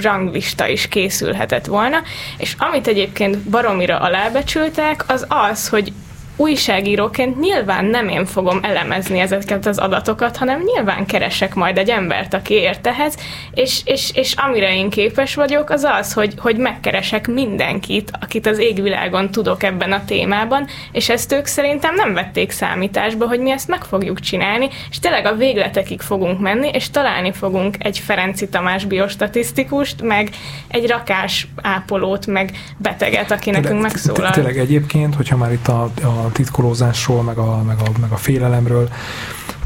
ranglista 0.02 0.68
is 0.68 0.88
készülhetett 0.88 1.66
volna, 1.66 2.02
és 2.38 2.54
amit 2.58 2.86
egyébként 2.86 3.38
baromira 3.38 3.98
alábecsültek, 3.98 5.04
az 5.08 5.26
az, 5.28 5.68
hogy 5.68 5.92
újságíróként 6.36 7.40
nyilván 7.40 7.84
nem 7.84 8.08
én 8.08 8.26
fogom 8.26 8.58
elemezni 8.62 9.18
ezeket 9.18 9.66
az 9.66 9.78
adatokat, 9.78 10.36
hanem 10.36 10.62
nyilván 10.62 11.06
keresek 11.06 11.54
majd 11.54 11.78
egy 11.78 11.90
embert, 11.90 12.34
aki 12.34 12.54
ért 12.54 12.86
ehhez, 12.86 13.16
és, 13.54 13.80
és, 13.84 14.10
és 14.14 14.34
amire 14.34 14.74
én 14.74 14.90
képes 14.90 15.34
vagyok, 15.34 15.70
az 15.70 15.84
az, 15.84 16.12
hogy, 16.12 16.34
hogy 16.38 16.56
megkeresek 16.56 17.26
mindenkit, 17.26 18.10
akit 18.20 18.46
az 18.46 18.58
égvilágon 18.58 19.30
tudok 19.30 19.62
ebben 19.62 19.92
a 19.92 20.04
témában, 20.04 20.66
és 20.92 21.08
ezt 21.08 21.32
ők 21.32 21.46
szerintem 21.46 21.94
nem 21.94 22.14
vették 22.14 22.50
számításba, 22.50 23.26
hogy 23.26 23.40
mi 23.40 23.50
ezt 23.50 23.68
meg 23.68 23.84
fogjuk 23.84 24.20
csinálni, 24.20 24.68
és 24.90 24.98
tényleg 24.98 25.26
a 25.26 25.34
végletekig 25.34 26.00
fogunk 26.00 26.40
menni, 26.40 26.68
és 26.68 26.90
találni 26.90 27.32
fogunk 27.32 27.76
egy 27.78 27.98
Ferenci 27.98 28.48
Tamás 28.48 28.84
biostatisztikust, 28.84 30.02
meg 30.02 30.30
egy 30.68 30.86
rakás 30.86 31.48
ápolót, 31.62 32.26
meg 32.26 32.50
beteget, 32.76 33.30
aki 33.30 33.50
nekünk 33.50 33.82
megszólal. 33.82 34.30
Tényleg 34.30 34.58
egyébként, 34.58 35.14
hogyha 35.14 35.36
már 35.36 35.52
itt 35.52 35.68
a, 35.68 35.82
a 35.82 36.25
titkolózásról, 36.32 37.22
meg 37.22 37.38
a, 37.38 37.62
meg, 37.62 37.76
a, 37.78 37.90
meg 38.00 38.10
a 38.12 38.16
félelemről 38.16 38.88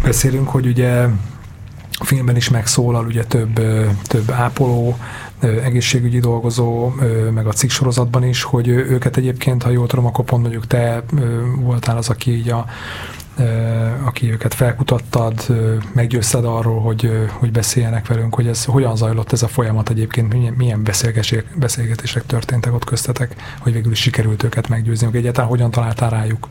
beszélünk, 0.03 0.49
hogy 0.49 0.67
ugye 0.67 1.07
a 1.93 2.05
filmben 2.05 2.37
is 2.37 2.49
megszólal 2.49 3.07
ugye 3.07 3.25
több, 3.25 3.61
több 4.03 4.31
ápoló, 4.31 4.97
egészségügyi 5.41 6.19
dolgozó, 6.19 6.93
meg 7.35 7.47
a 7.47 7.53
cikk 7.53 7.71
sorozatban 7.71 8.25
is, 8.25 8.43
hogy 8.43 8.69
őket 8.69 9.17
egyébként, 9.17 9.63
ha 9.63 9.71
jól 9.71 9.87
tudom, 9.87 10.07
akkor 10.07 10.25
pont 10.25 10.43
mondjuk 10.43 10.67
te 10.67 11.03
voltál 11.57 11.97
az, 11.97 12.09
aki 12.09 12.31
így 12.31 12.49
a 12.49 12.67
aki 14.05 14.31
őket 14.31 14.55
felkutattad, 14.55 15.35
meggyőzted 15.93 16.45
arról, 16.45 16.81
hogy, 16.81 17.29
hogy 17.33 17.53
beszéljenek 17.53 18.07
velünk, 18.07 18.35
hogy 18.35 18.47
ez 18.47 18.65
hogyan 18.65 18.97
zajlott 18.97 19.33
ez 19.33 19.43
a 19.43 19.49
folyamat 19.49 19.91
egyébként, 19.91 20.33
milyen, 20.33 20.55
milyen 20.57 20.83
beszélgetések 21.55 22.27
történtek 22.27 22.75
ott 22.75 22.85
köztetek, 22.85 23.35
hogy 23.61 23.73
végül 23.73 23.93
is 23.93 24.01
sikerült 24.01 24.43
őket 24.43 24.69
meggyőzni, 24.69 25.07
hogy 25.07 25.17
egyáltalán 25.17 25.51
hogyan 25.51 25.71
találtál 25.71 26.11
rájuk? 26.11 26.49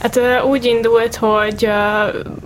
Hát 0.00 0.20
úgy 0.44 0.64
indult, 0.64 1.16
hogy 1.16 1.68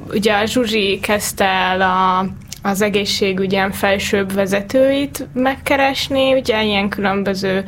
ugye 0.08 0.32
a 0.32 0.44
Zsuzsi 0.44 0.98
kezdte 1.02 1.44
el 1.44 1.80
a, 1.80 2.26
az 2.62 2.82
egészségügyen 2.82 3.72
felsőbb 3.72 4.32
vezetőit 4.32 5.26
megkeresni, 5.32 6.32
ugye 6.32 6.62
ilyen 6.62 6.88
különböző 6.88 7.64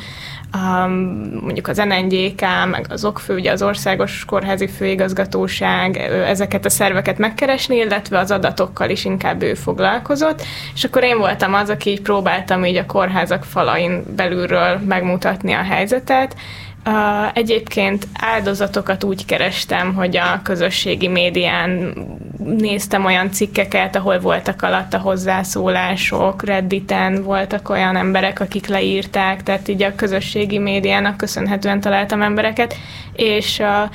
um, 0.54 0.92
mondjuk 1.40 1.68
az 1.68 1.76
NNGK, 1.76 2.40
meg 2.70 2.86
az 2.88 3.04
OKFő, 3.04 3.34
ugye 3.34 3.52
az 3.52 3.62
Országos 3.62 4.24
Kórházi 4.24 4.68
Főigazgatóság, 4.68 5.96
ezeket 6.26 6.64
a 6.64 6.70
szerveket 6.70 7.18
megkeresni, 7.18 7.76
illetve 7.76 8.18
az 8.18 8.30
adatokkal 8.30 8.90
is 8.90 9.04
inkább 9.04 9.42
ő 9.42 9.54
foglalkozott, 9.54 10.42
és 10.74 10.84
akkor 10.84 11.02
én 11.02 11.18
voltam 11.18 11.54
az, 11.54 11.70
aki 11.70 11.90
így 11.90 12.02
próbáltam 12.02 12.64
így 12.64 12.76
a 12.76 12.86
kórházak 12.86 13.44
falain 13.44 14.02
belülről 14.16 14.78
megmutatni 14.86 15.52
a 15.52 15.62
helyzetet, 15.62 16.36
Uh, 16.86 17.36
egyébként 17.36 18.08
áldozatokat 18.20 19.04
úgy 19.04 19.24
kerestem, 19.24 19.94
hogy 19.94 20.16
a 20.16 20.40
közösségi 20.42 21.08
médián 21.08 21.94
néztem 22.44 23.04
olyan 23.04 23.32
cikkeket, 23.32 23.96
ahol 23.96 24.18
voltak 24.18 24.62
alatt 24.62 24.94
a 24.94 24.98
hozzászólások, 24.98 26.44
Redditen 26.44 27.22
voltak 27.22 27.68
olyan 27.68 27.96
emberek, 27.96 28.40
akik 28.40 28.66
leírták, 28.66 29.42
tehát 29.42 29.68
így 29.68 29.82
a 29.82 29.94
közösségi 29.94 30.58
médiának 30.58 31.16
köszönhetően 31.16 31.80
találtam 31.80 32.22
embereket, 32.22 32.74
és 33.12 33.58
uh, 33.58 33.90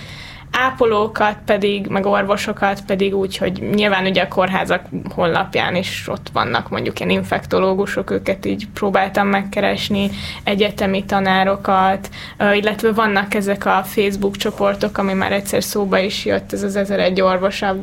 ápolókat 0.53 1.37
pedig, 1.45 1.87
meg 1.87 2.05
orvosokat 2.05 2.81
pedig 2.85 3.15
úgy, 3.15 3.37
hogy 3.37 3.69
nyilván 3.73 4.05
ugye 4.05 4.21
a 4.21 4.27
kórházak 4.27 4.85
honlapján 5.15 5.75
is 5.75 6.07
ott 6.07 6.29
vannak 6.33 6.69
mondjuk 6.69 6.99
ilyen 6.99 7.11
infektológusok, 7.11 8.11
őket 8.11 8.45
így 8.45 8.67
próbáltam 8.73 9.27
megkeresni, 9.27 10.09
egyetemi 10.43 11.05
tanárokat, 11.05 12.09
illetve 12.53 12.91
vannak 12.91 13.33
ezek 13.33 13.65
a 13.65 13.83
Facebook 13.83 14.35
csoportok, 14.35 14.97
ami 14.97 15.13
már 15.13 15.31
egyszer 15.31 15.63
szóba 15.63 15.97
is 15.97 16.25
jött, 16.25 16.53
ez 16.53 16.63
az 16.63 16.75
1001 16.75 17.21
orvos 17.21 17.61
a 17.61 17.75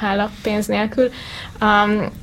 hála 0.00 0.30
pénz 0.42 0.66
nélkül, 0.66 1.10
um, 1.60 2.22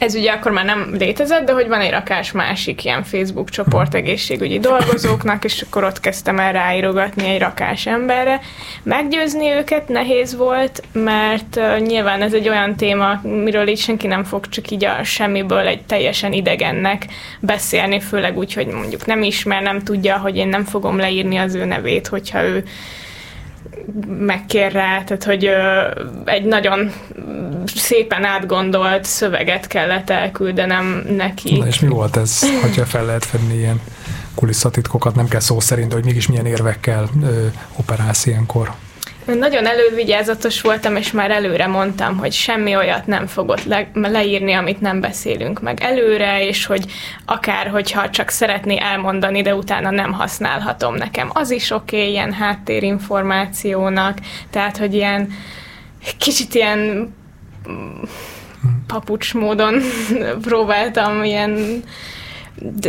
ez 0.00 0.14
ugye 0.14 0.32
akkor 0.32 0.52
már 0.52 0.64
nem 0.64 0.94
létezett, 0.98 1.44
de 1.44 1.52
hogy 1.52 1.68
van 1.68 1.80
egy 1.80 1.90
rakás 1.90 2.32
másik 2.32 2.84
ilyen 2.84 3.02
Facebook 3.04 3.50
csoport 3.50 3.94
egészségügyi 3.94 4.58
dolgozóknak, 4.58 5.44
és 5.44 5.62
akkor 5.62 5.84
ott 5.84 6.00
kezdtem 6.00 6.38
el 6.38 6.52
ráírogatni 6.52 7.28
egy 7.28 7.38
rakás 7.38 7.86
emberre. 7.86 8.40
Meggyőzni 8.82 9.50
őket 9.50 9.88
nehéz 9.88 10.36
volt, 10.36 10.82
mert 10.92 11.56
uh, 11.56 11.78
nyilván 11.78 12.22
ez 12.22 12.32
egy 12.32 12.48
olyan 12.48 12.76
téma, 12.76 13.20
miről 13.22 13.68
így 13.68 13.78
senki 13.78 14.06
nem 14.06 14.24
fog 14.24 14.48
csak 14.48 14.70
így 14.70 14.84
a 14.84 15.04
semmiből 15.04 15.66
egy 15.66 15.82
teljesen 15.82 16.32
idegennek 16.32 17.06
beszélni, 17.40 18.00
főleg 18.00 18.38
úgy, 18.38 18.52
hogy 18.52 18.66
mondjuk 18.66 19.06
nem 19.06 19.22
ismer, 19.22 19.62
nem 19.62 19.82
tudja, 19.82 20.18
hogy 20.18 20.36
én 20.36 20.48
nem 20.48 20.64
fogom 20.64 20.96
leírni 20.98 21.36
az 21.36 21.54
ő 21.54 21.64
nevét, 21.64 22.06
hogyha 22.06 22.42
ő 22.42 22.64
megkér 24.18 24.72
rá, 24.72 25.02
tehát 25.04 25.24
hogy 25.24 25.44
ö, 25.44 25.90
egy 26.24 26.44
nagyon 26.44 26.92
szépen 27.74 28.24
átgondolt 28.24 29.04
szöveget 29.04 29.66
kellett 29.66 30.10
elküldenem 30.10 31.04
neki. 31.16 31.58
Na 31.58 31.66
és 31.66 31.80
mi 31.80 31.88
volt 31.88 32.16
ez, 32.16 32.60
hogyha 32.60 32.84
fel 32.84 33.04
lehet 33.04 33.24
fedni 33.24 33.54
ilyen 33.54 33.80
kulisszatitkokat, 34.34 35.14
nem 35.14 35.28
kell 35.28 35.40
szó 35.40 35.60
szerint, 35.60 35.92
hogy 35.92 36.04
mégis 36.04 36.28
milyen 36.28 36.46
érvekkel 36.46 37.08
ö, 37.22 37.46
operálsz 37.76 38.26
ilyenkor? 38.26 38.72
Nagyon 39.38 39.66
elővigyázatos 39.66 40.60
voltam, 40.60 40.96
és 40.96 41.12
már 41.12 41.30
előre 41.30 41.66
mondtam, 41.66 42.16
hogy 42.16 42.32
semmi 42.32 42.76
olyat 42.76 43.06
nem 43.06 43.26
fogott 43.26 43.64
le, 43.64 43.90
leírni, 43.94 44.52
amit 44.52 44.80
nem 44.80 45.00
beszélünk 45.00 45.60
meg 45.60 45.80
előre, 45.80 46.46
és 46.46 46.66
hogy 46.66 46.84
akár, 47.24 47.66
hogyha 47.66 48.10
csak 48.10 48.28
szeretné 48.28 48.78
elmondani, 48.80 49.42
de 49.42 49.54
utána 49.54 49.90
nem 49.90 50.12
használhatom 50.12 50.94
nekem, 50.94 51.30
az 51.32 51.50
is 51.50 51.70
oké, 51.70 51.96
okay, 51.96 52.10
ilyen 52.10 52.32
háttérinformációnak, 52.32 54.18
tehát, 54.50 54.76
hogy 54.76 54.94
ilyen 54.94 55.32
kicsit 56.18 56.54
ilyen 56.54 57.12
papucs 58.86 59.34
módon 59.34 59.80
próbáltam 60.48 61.24
ilyen 61.24 61.82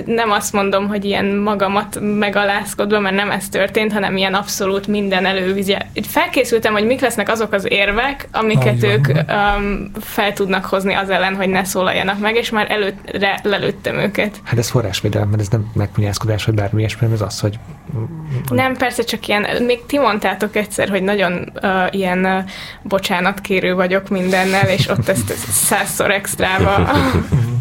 nem 0.06 0.32
azt 0.32 0.54
mondom, 0.54 0.88
hogy 0.88 1.06
ilyen 1.06 1.26
magamat 1.26 2.00
megalázkodva, 2.02 3.00
mert 3.00 3.16
nem 3.16 3.32
ez 3.32 3.50
történt, 3.50 3.94
hanem 3.94 4.18
ilyen 4.18 4.34
abszolút 4.34 4.88
minden 4.88 5.26
elővizje. 5.26 5.90
Felkészültem, 6.08 6.74
hogy 6.74 6.86
mik 6.86 7.02
lesznek 7.02 7.30
azok 7.30 7.54
az 7.54 7.66
érvek, 7.70 8.28
amiket 8.32 8.84
ők 8.84 9.08
um, 9.08 9.92
fel 10.00 10.34
tudnak 10.34 10.66
hozni 10.66 10.94
az 10.94 11.10
ellen, 11.10 11.36
hogy 11.36 11.50
ne 11.50 11.64
szólaljanak 11.64 12.20
meg, 12.20 12.36
és 12.36 12.50
már 12.50 12.72
előre 12.72 13.40
lelőttem 13.44 13.98
őket. 13.98 14.42
Hát 14.44 14.58
ez 14.58 14.70
forrásvédelem, 14.70 15.28
mert 15.28 15.42
ez 15.42 15.48
nem 15.48 15.72
megpunyászkodás, 15.74 16.46
vagy 16.46 16.56
bármi 16.56 16.80
ilyesmi, 16.80 17.08
ez 17.14 17.22
az, 17.22 17.40
hogy... 17.40 17.60
Nem, 18.50 18.78
persze 18.78 19.04
csak 19.04 19.28
ilyen, 19.28 19.64
még 19.64 19.86
ti 19.86 20.00
mondtátok 20.00 20.56
egyszer, 20.56 20.90
hogy 20.90 21.04
nagyon 21.04 21.52
uh, 21.64 21.70
ilyen 21.90 22.26
uh, 22.26 22.44
bocsánatkérő 22.82 23.76
vagyok 23.76 24.10
mindennel, 24.10 24.68
és 24.68 24.88
ott 24.88 25.10
ezt, 25.10 25.30
ezt 25.30 25.52
százszor 25.52 26.12
extrába 26.12 26.80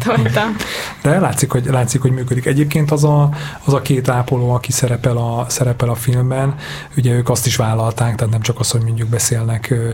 toltam. 0.03 0.55
De 1.01 1.19
látszik, 1.19 1.51
hogy, 1.51 1.65
látszik, 1.65 2.01
hogy 2.01 2.11
működik. 2.11 2.45
Egyébként 2.45 2.91
az 2.91 3.03
a, 3.03 3.29
az 3.65 3.73
a 3.73 3.81
két 3.81 4.09
ápoló, 4.09 4.51
aki 4.51 4.71
szerepel 4.71 5.17
a, 5.17 5.45
szerepel 5.49 5.89
a 5.89 5.95
filmben, 5.95 6.55
ugye 6.97 7.13
ők 7.13 7.29
azt 7.29 7.45
is 7.45 7.55
vállalták, 7.55 8.15
tehát 8.15 8.31
nem 8.31 8.41
csak 8.41 8.59
az, 8.59 8.71
hogy 8.71 8.81
mondjuk 8.83 9.09
beszélnek 9.09 9.69
ö, 9.69 9.89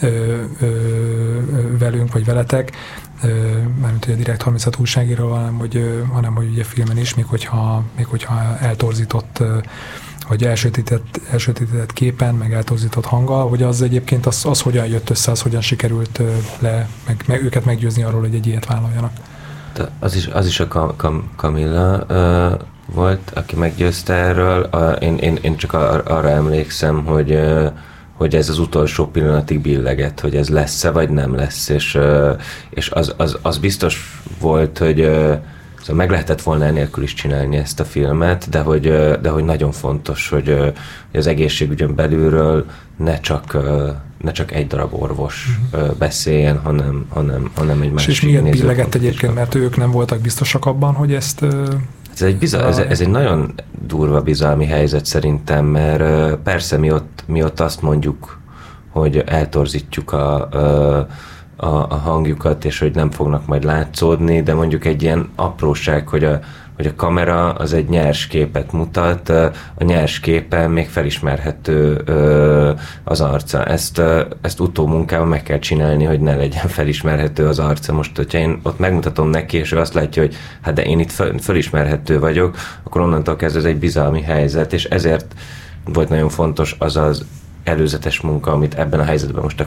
ö, 0.00 0.40
ö, 0.60 1.78
velünk, 1.78 2.12
vagy 2.12 2.24
veletek, 2.24 2.72
mármint 3.80 4.04
hogy 4.04 4.14
a 4.14 4.16
direkt 4.16 4.42
36 4.42 4.76
újságíró, 4.80 5.28
hanem 5.28 5.58
hogy, 5.58 6.04
hanem 6.12 6.34
hogy 6.34 6.50
ugye 6.50 6.64
filmen 6.64 6.98
is, 6.98 7.14
még 7.14 7.26
hogyha, 7.26 7.82
még 7.96 8.06
hogyha 8.06 8.58
eltorzított 8.60 9.42
vagy 10.28 10.44
elsötétett, 10.44 11.20
elsötétett 11.30 11.92
képen, 11.92 12.34
meg 12.34 12.52
eltorzított 12.52 13.04
hanggal, 13.04 13.48
hogy 13.48 13.62
az 13.62 13.82
egyébként 13.82 14.26
az, 14.26 14.44
az 14.44 14.60
hogyan 14.60 14.86
jött 14.86 15.10
össze, 15.10 15.30
az 15.30 15.40
hogyan 15.40 15.60
sikerült 15.60 16.22
le, 16.58 16.88
meg, 17.06 17.24
meg 17.26 17.44
őket 17.44 17.64
meggyőzni 17.64 18.02
arról, 18.02 18.20
hogy 18.20 18.34
egy 18.34 18.46
ilyet 18.46 18.66
vállaljanak. 18.66 19.12
Az 19.98 20.14
is, 20.14 20.26
az 20.26 20.46
is 20.46 20.60
a 20.60 20.68
Kam- 20.68 20.96
Kam- 20.96 21.36
Kamilla 21.36 22.04
uh, 22.08 22.60
volt, 22.94 23.32
aki 23.34 23.56
meggyőzte 23.56 24.14
erről. 24.14 24.68
Uh, 24.72 24.96
én, 25.00 25.16
én, 25.16 25.38
én 25.42 25.56
csak 25.56 25.72
ar- 25.72 26.08
arra 26.08 26.28
emlékszem, 26.28 27.04
hogy 27.04 27.30
uh, 27.30 27.72
hogy 28.16 28.34
ez 28.34 28.48
az 28.48 28.58
utolsó 28.58 29.06
pillanatig 29.06 29.60
billeget, 29.60 30.20
hogy 30.20 30.36
ez 30.36 30.48
lesz-e, 30.48 30.90
vagy 30.90 31.10
nem 31.10 31.34
lesz, 31.34 31.68
és, 31.68 31.94
uh, 31.94 32.40
és 32.70 32.90
az, 32.90 33.14
az, 33.16 33.38
az 33.42 33.58
biztos 33.58 34.22
volt, 34.40 34.78
hogy 34.78 35.00
uh, 35.00 35.36
Szóval 35.82 35.96
meg 35.96 36.10
lehetett 36.10 36.42
volna 36.42 36.64
enélkül 36.64 37.02
is 37.02 37.14
csinálni 37.14 37.56
ezt 37.56 37.80
a 37.80 37.84
filmet, 37.84 38.48
de 38.48 38.60
hogy, 38.60 38.82
de 39.20 39.28
hogy 39.28 39.44
nagyon 39.44 39.72
fontos, 39.72 40.28
hogy, 40.28 40.48
hogy 41.10 41.20
az 41.20 41.26
egészségügyön 41.26 41.94
belülről 41.94 42.66
ne 42.96 43.20
csak, 43.20 43.56
ne 44.22 44.32
csak 44.32 44.52
egy 44.52 44.66
darab 44.66 44.94
orvos 44.94 45.58
uh-huh. 45.72 45.94
beszéljen, 45.96 46.58
hanem, 46.58 47.06
hanem, 47.08 47.50
hanem 47.54 47.80
egy 47.80 47.92
másik 47.92 48.10
És 48.10 48.20
miért 48.22 48.50
billegett 48.50 48.94
egyébként, 48.94 49.34
mert 49.34 49.54
ők 49.54 49.76
nem 49.76 49.90
voltak 49.90 50.20
biztosak 50.20 50.66
abban, 50.66 50.94
hogy 50.94 51.14
ezt 51.14 51.44
ez 52.14 52.22
egy, 52.22 52.36
bizal, 52.36 52.66
ez, 52.66 52.78
ez 52.78 53.00
egy 53.00 53.08
nagyon 53.08 53.54
durva 53.86 54.20
bizalmi 54.20 54.66
helyzet 54.66 55.06
szerintem, 55.06 55.64
mert 55.64 56.34
persze 56.36 56.76
mi 56.76 56.92
ott, 56.92 57.24
mi 57.26 57.42
ott 57.42 57.60
azt 57.60 57.82
mondjuk, 57.82 58.38
hogy 58.90 59.22
eltorzítjuk 59.26 60.12
a, 60.12 60.34
a 60.48 61.06
a, 61.62 61.86
a 61.88 61.94
hangjukat, 61.94 62.64
és 62.64 62.78
hogy 62.78 62.94
nem 62.94 63.10
fognak 63.10 63.46
majd 63.46 63.64
látszódni, 63.64 64.42
de 64.42 64.54
mondjuk 64.54 64.84
egy 64.84 65.02
ilyen 65.02 65.28
apróság, 65.36 66.08
hogy 66.08 66.24
a, 66.24 66.38
hogy 66.76 66.86
a 66.86 66.94
kamera 66.96 67.52
az 67.52 67.72
egy 67.72 67.88
nyers 67.88 68.26
képet 68.26 68.72
mutat, 68.72 69.28
a 69.74 69.84
nyers 69.84 70.20
képen 70.20 70.70
még 70.70 70.88
felismerhető 70.88 71.96
az 73.04 73.20
arca. 73.20 73.64
Ezt, 73.64 74.02
ezt 74.40 74.60
utómunkában 74.60 75.28
meg 75.28 75.42
kell 75.42 75.58
csinálni, 75.58 76.04
hogy 76.04 76.20
ne 76.20 76.36
legyen 76.36 76.68
felismerhető 76.78 77.46
az 77.46 77.58
arca. 77.58 77.92
Most, 77.92 78.16
hogyha 78.16 78.38
én 78.38 78.60
ott 78.62 78.78
megmutatom 78.78 79.28
neki, 79.28 79.56
és 79.56 79.72
ő 79.72 79.78
azt 79.78 79.94
látja, 79.94 80.22
hogy 80.22 80.34
hát 80.60 80.74
de 80.74 80.84
én 80.84 80.98
itt 80.98 81.12
felismerhető 81.40 82.18
vagyok, 82.18 82.56
akkor 82.82 83.00
onnantól 83.00 83.36
kezdve 83.36 83.60
ez 83.60 83.66
egy 83.66 83.78
bizalmi 83.78 84.22
helyzet, 84.22 84.72
és 84.72 84.84
ezért 84.84 85.34
volt 85.84 86.08
nagyon 86.08 86.28
fontos 86.28 86.76
az 86.78 86.96
az 86.96 87.24
előzetes 87.64 88.20
munka, 88.20 88.52
amit 88.52 88.74
ebben 88.74 89.00
a 89.00 89.04
helyzetben 89.04 89.42
most 89.42 89.60
a 89.60 89.66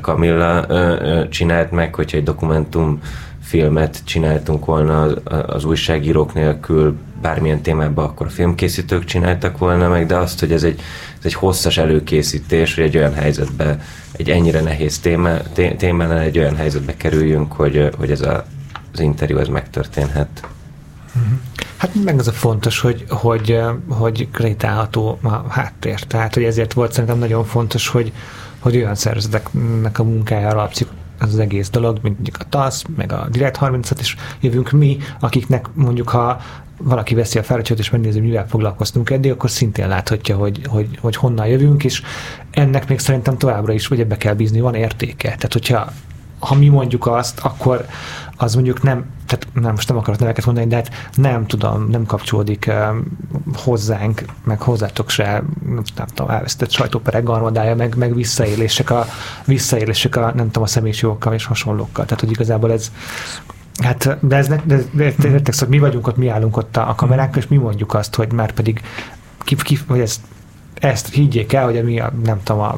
ö, 0.67 1.29
csinált 1.29 1.71
meg, 1.71 1.95
hogyha 1.95 2.17
egy 2.17 2.23
dokumentum 2.23 2.99
filmet 3.41 4.01
csináltunk 4.03 4.65
volna 4.65 5.01
az, 5.01 5.15
az 5.45 5.65
újságírók 5.65 6.33
nélkül 6.33 6.97
bármilyen 7.21 7.61
témában, 7.61 8.05
akkor 8.05 8.25
a 8.25 8.29
filmkészítők 8.29 9.03
csináltak 9.03 9.57
volna 9.57 9.89
meg, 9.89 10.05
de 10.05 10.15
azt, 10.15 10.39
hogy 10.39 10.51
ez 10.51 10.63
egy, 10.63 10.79
ez 11.17 11.25
egy 11.25 11.33
hosszas 11.33 11.77
előkészítés, 11.77 12.75
hogy 12.75 12.83
egy 12.83 12.97
olyan 12.97 13.13
helyzetbe, 13.13 13.79
egy 14.11 14.29
ennyire 14.29 14.61
nehéz 14.61 14.99
téma, 14.99 15.37
témánál 15.77 16.19
egy 16.19 16.37
olyan 16.37 16.55
helyzetbe 16.55 16.97
kerüljünk, 16.97 17.53
hogy, 17.53 17.89
hogy 17.97 18.11
ez 18.11 18.21
a, 18.21 18.45
az 18.93 18.99
interjú 18.99 19.37
ez 19.37 19.47
megtörténhet. 19.47 20.47
Hát 21.85 22.03
meg 22.03 22.19
az 22.19 22.27
a 22.27 22.31
fontos, 22.31 22.79
hogy, 22.79 23.05
hogy, 23.09 23.59
hogy 23.89 24.27
kreditálható 24.31 25.19
a 25.21 25.29
háttér. 25.29 25.99
Tehát, 25.99 26.33
hogy 26.33 26.43
ezért 26.43 26.73
volt 26.73 26.91
szerintem 26.91 27.19
nagyon 27.19 27.43
fontos, 27.43 27.87
hogy, 27.87 28.11
hogy 28.59 28.75
olyan 28.75 28.95
szervezeteknek 28.95 29.99
a 29.99 30.03
munkája 30.03 30.49
alapszik 30.49 30.87
ez 31.19 31.33
az 31.33 31.39
egész 31.39 31.69
dolog, 31.69 31.99
mint 32.01 32.15
mondjuk 32.15 32.37
a 32.39 32.49
TASZ, 32.49 32.83
meg 32.95 33.11
a 33.11 33.27
Direct 33.31 33.55
30 33.55 33.91
is 33.99 34.15
jövünk 34.39 34.71
mi, 34.71 34.97
akiknek 35.19 35.69
mondjuk 35.73 36.09
ha 36.09 36.41
valaki 36.77 37.15
veszi 37.15 37.39
a 37.39 37.43
feladatot 37.43 37.79
és 37.79 37.89
megnézi, 37.89 38.19
mivel 38.19 38.47
foglalkoztunk 38.47 39.09
eddig, 39.09 39.31
akkor 39.31 39.49
szintén 39.49 39.87
láthatja, 39.87 40.35
hogy, 40.35 40.61
hogy, 40.67 40.97
hogy 41.01 41.15
honnan 41.15 41.47
jövünk, 41.47 41.83
és 41.83 42.01
ennek 42.51 42.87
még 42.87 42.99
szerintem 42.99 43.37
továbbra 43.37 43.73
is, 43.73 43.87
hogy 43.87 43.99
ebbe 43.99 44.17
kell 44.17 44.33
bízni, 44.33 44.59
van 44.59 44.75
értéke. 44.75 45.27
Tehát, 45.27 45.53
hogyha 45.53 45.91
ha 46.45 46.55
mi 46.55 46.67
mondjuk 46.67 47.07
azt, 47.07 47.39
akkor 47.39 47.85
az 48.37 48.53
mondjuk 48.53 48.83
nem, 48.83 49.05
tehát 49.25 49.47
nem, 49.53 49.71
most 49.71 49.87
nem 49.87 49.97
akarok 49.97 50.19
neveket 50.19 50.45
mondani, 50.45 50.67
de 50.67 50.75
hát 50.75 50.91
nem 51.13 51.45
tudom, 51.45 51.89
nem 51.89 52.05
kapcsolódik 52.05 52.65
uh, 52.67 52.95
hozzánk, 53.55 54.23
meg 54.43 54.61
hozzátok 54.61 55.09
se, 55.09 55.43
nem 55.65 56.05
tudom, 56.13 56.29
elvesztett 56.29 56.71
sajtóperek 56.71 57.23
garmadája, 57.23 57.75
meg, 57.75 57.95
meg 57.95 58.15
visszaélések 58.15 58.89
a, 58.89 59.05
visszaélések 59.45 60.15
a, 60.15 60.31
nem 60.35 60.45
tudom, 60.45 60.63
a 60.63 60.67
személyiségokkal 60.67 61.33
és 61.33 61.45
hasonlókkal. 61.45 62.05
Tehát, 62.05 62.19
hogy 62.19 62.31
igazából 62.31 62.71
ez, 62.71 62.91
Hát, 63.83 64.27
de 64.27 64.35
ez, 64.35 64.47
de, 64.47 64.61
de, 64.65 64.81
de, 64.91 65.13
de, 65.17 65.39
de 65.39 65.51
szóval 65.51 65.69
mi 65.69 65.79
vagyunk 65.79 66.07
ott, 66.07 66.17
mi 66.17 66.27
állunk 66.27 66.57
ott 66.57 66.77
a, 66.77 66.89
a 66.89 66.95
kamerákkal, 66.95 67.37
és 67.37 67.47
mi 67.47 67.57
mondjuk 67.57 67.93
azt, 67.93 68.15
hogy 68.15 68.33
már 68.33 68.51
pedig 68.51 68.81
ki, 69.39 69.55
ki, 69.55 69.77
vagy 69.87 69.99
ezt, 69.99 70.21
ezt 70.73 71.13
higgyék 71.13 71.53
el, 71.53 71.63
hogy 71.63 71.83
mi 71.83 71.99
a, 71.99 72.11
nem 72.23 72.43
tudom, 72.43 72.61
a 72.61 72.75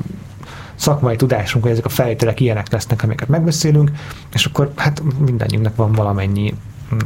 szakmai 0.77 1.15
tudásunk, 1.15 1.63
hogy 1.63 1.73
ezek 1.73 1.85
a 1.85 1.89
feltételek 1.89 2.39
ilyenek 2.39 2.71
lesznek, 2.71 3.03
amiket 3.03 3.27
megbeszélünk, 3.27 3.91
és 4.33 4.45
akkor 4.45 4.71
hát 4.75 5.01
mindannyiunknak 5.19 5.75
van 5.75 5.91
valamennyi 5.91 6.53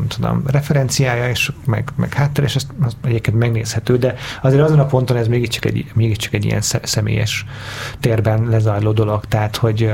tudom, 0.08 0.44
referenciája, 0.46 1.30
és 1.30 1.52
meg, 1.66 1.90
meg 1.96 2.14
háttér, 2.14 2.44
és 2.44 2.56
ez 2.56 2.68
az 2.82 2.96
egyébként 3.04 3.38
megnézhető, 3.38 3.98
de 3.98 4.16
azért 4.42 4.64
azon 4.64 4.80
a 4.80 4.86
ponton 4.86 5.18
ez 5.18 5.28
mégiscsak 5.28 5.66
egy, 5.66 5.92
mégiscsak 5.94 6.34
egy 6.34 6.46
ilyen 6.46 6.62
személyes 6.84 7.46
térben 8.00 8.48
lezajló 8.50 8.92
dolog, 8.92 9.26
tehát 9.26 9.56
hogy 9.56 9.94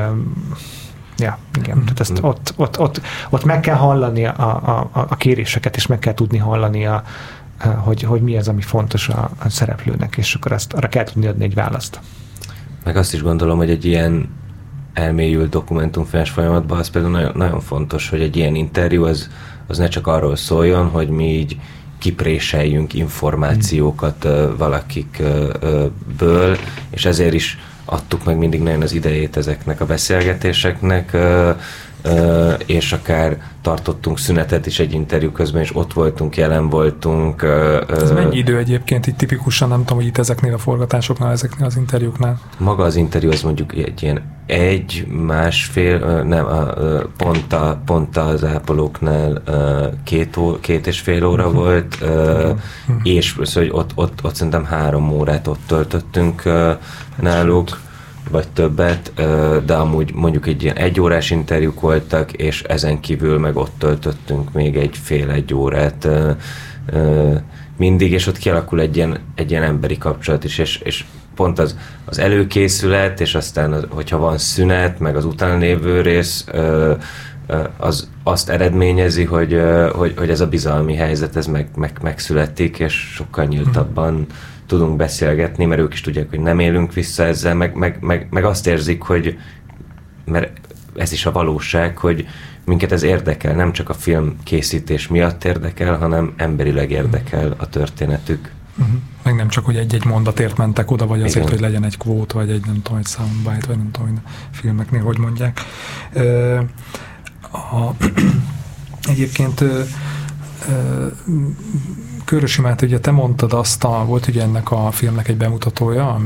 Ja, 1.19 1.37
igen. 1.59 1.81
Tehát 1.81 1.99
ezt 1.99 2.19
ott, 2.21 2.53
ott, 2.55 2.79
ott, 2.79 3.01
ott 3.29 3.43
meg 3.43 3.59
kell 3.59 3.75
hallani 3.75 4.25
a, 4.25 4.49
a, 4.49 4.89
a 4.93 5.15
kéréseket, 5.15 5.75
és 5.75 5.87
meg 5.87 5.99
kell 5.99 6.13
tudni 6.13 6.37
hallani 6.37 6.85
a, 6.85 7.03
hogy, 7.77 8.01
hogy 8.01 8.21
mi 8.21 8.37
az, 8.37 8.47
ami 8.47 8.61
fontos 8.61 9.09
a, 9.09 9.29
a 9.37 9.49
szereplőnek, 9.49 10.17
és 10.17 10.35
akkor 10.35 10.51
azt, 10.51 10.73
arra 10.73 10.87
kell 10.87 11.03
tudni 11.03 11.27
adni 11.27 11.43
egy 11.43 11.53
választ. 11.53 11.99
Meg 12.87 12.97
azt 12.97 13.13
is 13.13 13.21
gondolom, 13.21 13.57
hogy 13.57 13.69
egy 13.69 13.85
ilyen 13.85 14.29
elmélyült 14.93 15.49
dokumentumfilmes 15.49 16.29
folyamatban 16.29 16.77
az 16.77 16.89
például 16.89 17.13
nagyon, 17.13 17.31
nagyon 17.35 17.59
fontos, 17.59 18.09
hogy 18.09 18.21
egy 18.21 18.35
ilyen 18.35 18.55
interjú 18.55 19.03
az, 19.03 19.29
az 19.67 19.77
ne 19.77 19.87
csak 19.87 20.07
arról 20.07 20.35
szóljon, 20.35 20.87
hogy 20.87 21.09
mi 21.09 21.37
így 21.37 21.57
kipréseljünk 21.97 22.93
információkat 22.93 24.23
uh, 24.23 24.57
valakikből, 24.57 25.77
és 26.89 27.05
ezért 27.05 27.33
is 27.33 27.57
adtuk 27.85 28.23
meg 28.23 28.37
mindig 28.37 28.61
nagyon 28.61 28.81
az 28.81 28.93
idejét 28.93 29.37
ezeknek 29.37 29.81
a 29.81 29.85
beszélgetéseknek, 29.85 31.17
és 32.65 32.91
akár 32.91 33.37
tartottunk 33.61 34.19
szünetet 34.19 34.65
is 34.65 34.79
egy 34.79 34.93
interjú 34.93 35.31
közben, 35.31 35.61
és 35.61 35.75
ott 35.75 35.93
voltunk, 35.93 36.37
jelen 36.37 36.69
voltunk. 36.69 37.43
Ez 37.89 38.11
mennyi 38.11 38.37
idő 38.37 38.57
egyébként, 38.57 39.07
így 39.07 39.15
tipikusan, 39.15 39.69
nem 39.69 39.79
tudom, 39.79 39.97
hogy 39.97 40.05
itt 40.05 40.17
ezeknél 40.17 40.53
a 40.53 40.57
forgatásoknál, 40.57 41.31
ezeknél 41.31 41.65
az 41.65 41.75
interjúknál? 41.75 42.39
Maga 42.57 42.83
az 42.83 42.95
interjú 42.95 43.29
az 43.31 43.41
mondjuk 43.41 43.75
egy 43.75 44.03
ilyen 44.03 44.35
egy, 44.45 45.07
másfél, 45.09 46.23
nem, 46.23 46.47
pont, 47.17 47.53
a, 47.53 47.81
pont 47.85 48.17
az 48.17 48.43
ápolóknál 48.43 49.41
két, 50.03 50.37
ó, 50.37 50.59
két 50.59 50.87
és 50.87 50.99
fél 50.99 51.25
óra 51.25 51.47
uh-huh. 51.47 51.61
volt, 51.61 51.97
uh-huh. 52.01 52.57
és 53.03 53.35
szóval, 53.43 53.69
hogy 53.69 53.79
ott, 53.79 53.91
ott, 53.95 54.19
ott 54.23 54.35
szerintem 54.35 54.65
három 54.65 55.11
órát 55.11 55.47
ott 55.47 55.59
töltöttünk 55.67 56.43
náluk 57.15 57.79
vagy 58.29 58.47
többet, 58.47 59.13
de 59.65 59.73
amúgy 59.73 60.13
mondjuk 60.13 60.47
egy 60.47 60.63
ilyen 60.63 60.75
egyórás 60.75 61.31
interjúk 61.31 61.79
voltak, 61.79 62.31
és 62.31 62.63
ezen 62.63 62.99
kívül 62.99 63.39
meg 63.39 63.55
ott 63.55 63.73
töltöttünk 63.77 64.53
még 64.53 64.75
egy 64.75 64.97
fél-egy 64.97 65.53
órát 65.53 66.07
mindig, 67.77 68.11
és 68.11 68.27
ott 68.27 68.37
kialakul 68.37 68.79
egy 68.79 68.95
ilyen, 68.95 69.19
egy 69.35 69.51
ilyen 69.51 69.63
emberi 69.63 69.97
kapcsolat 69.97 70.43
is, 70.43 70.57
és, 70.57 70.77
és 70.77 71.05
pont 71.35 71.59
az, 71.59 71.77
az 72.05 72.19
előkészület, 72.19 73.21
és 73.21 73.35
aztán, 73.35 73.73
az, 73.73 73.85
hogyha 73.89 74.17
van 74.17 74.37
szünet, 74.37 74.99
meg 74.99 75.15
az 75.15 75.25
után 75.25 75.59
lévő 75.59 76.01
rész, 76.01 76.45
az 77.77 78.09
azt 78.23 78.49
eredményezi, 78.49 79.23
hogy, 79.23 79.61
hogy, 79.91 80.13
hogy 80.17 80.29
ez 80.29 80.41
a 80.41 80.47
bizalmi 80.47 80.95
helyzet, 80.95 81.35
ez 81.35 81.45
meg, 81.45 81.69
meg, 81.75 81.99
megszületik, 82.01 82.79
és 82.79 82.93
sokkal 82.93 83.45
nyíltabban 83.45 84.13
mm 84.13 84.21
tudunk 84.67 84.95
beszélgetni, 84.95 85.65
mert 85.65 85.81
ők 85.81 85.93
is 85.93 86.01
tudják, 86.01 86.29
hogy 86.29 86.39
nem 86.39 86.59
élünk 86.59 86.93
vissza 86.93 87.23
ezzel, 87.23 87.55
meg, 87.55 87.75
meg, 87.75 87.97
meg, 88.01 88.27
meg 88.29 88.43
azt 88.45 88.67
érzik, 88.67 89.01
hogy 89.01 89.37
mert 90.25 90.59
ez 90.95 91.11
is 91.11 91.25
a 91.25 91.31
valóság, 91.31 91.97
hogy 91.97 92.27
minket 92.65 92.91
ez 92.91 93.03
érdekel, 93.03 93.55
nem 93.55 93.71
csak 93.71 93.89
a 93.89 93.93
film 93.93 94.35
készítés 94.43 95.07
miatt 95.07 95.43
érdekel, 95.43 95.97
hanem 95.97 96.33
emberileg 96.37 96.91
érdekel 96.91 97.55
a 97.57 97.69
történetük. 97.69 98.51
Uh-huh. 98.79 98.95
Meg 99.23 99.35
nem 99.35 99.47
csak, 99.47 99.65
hogy 99.65 99.75
egy-egy 99.75 100.05
mondatért 100.05 100.57
mentek 100.57 100.91
oda, 100.91 101.05
vagy 101.05 101.21
azért, 101.21 101.35
Igen. 101.35 101.49
hogy 101.49 101.59
legyen 101.59 101.83
egy 101.83 101.97
kvót, 101.97 102.31
vagy 102.31 102.49
egy 102.49 102.65
nem 102.65 102.81
tudom, 102.81 102.97
egy 102.97 103.07
soundbite, 103.07 103.67
vagy 103.67 103.77
nem 103.77 103.91
tudom, 103.91 104.09
hogy 104.09 104.19
filmeknél 104.51 105.01
hogy 105.01 105.17
mondják. 105.17 105.61
Uh, 106.13 106.59
a, 107.51 107.95
egyébként 109.11 109.61
uh, 109.61 109.85
Körösi 112.27 112.61
Máté, 112.61 112.85
ugye 112.85 112.99
te 112.99 113.11
mondtad 113.11 113.53
azt, 113.53 113.83
a, 113.83 114.05
volt 114.05 114.27
ugye 114.27 114.41
ennek 114.41 114.71
a 114.71 114.91
filmnek 114.91 115.27
egy 115.27 115.37
bemutatója, 115.37 116.21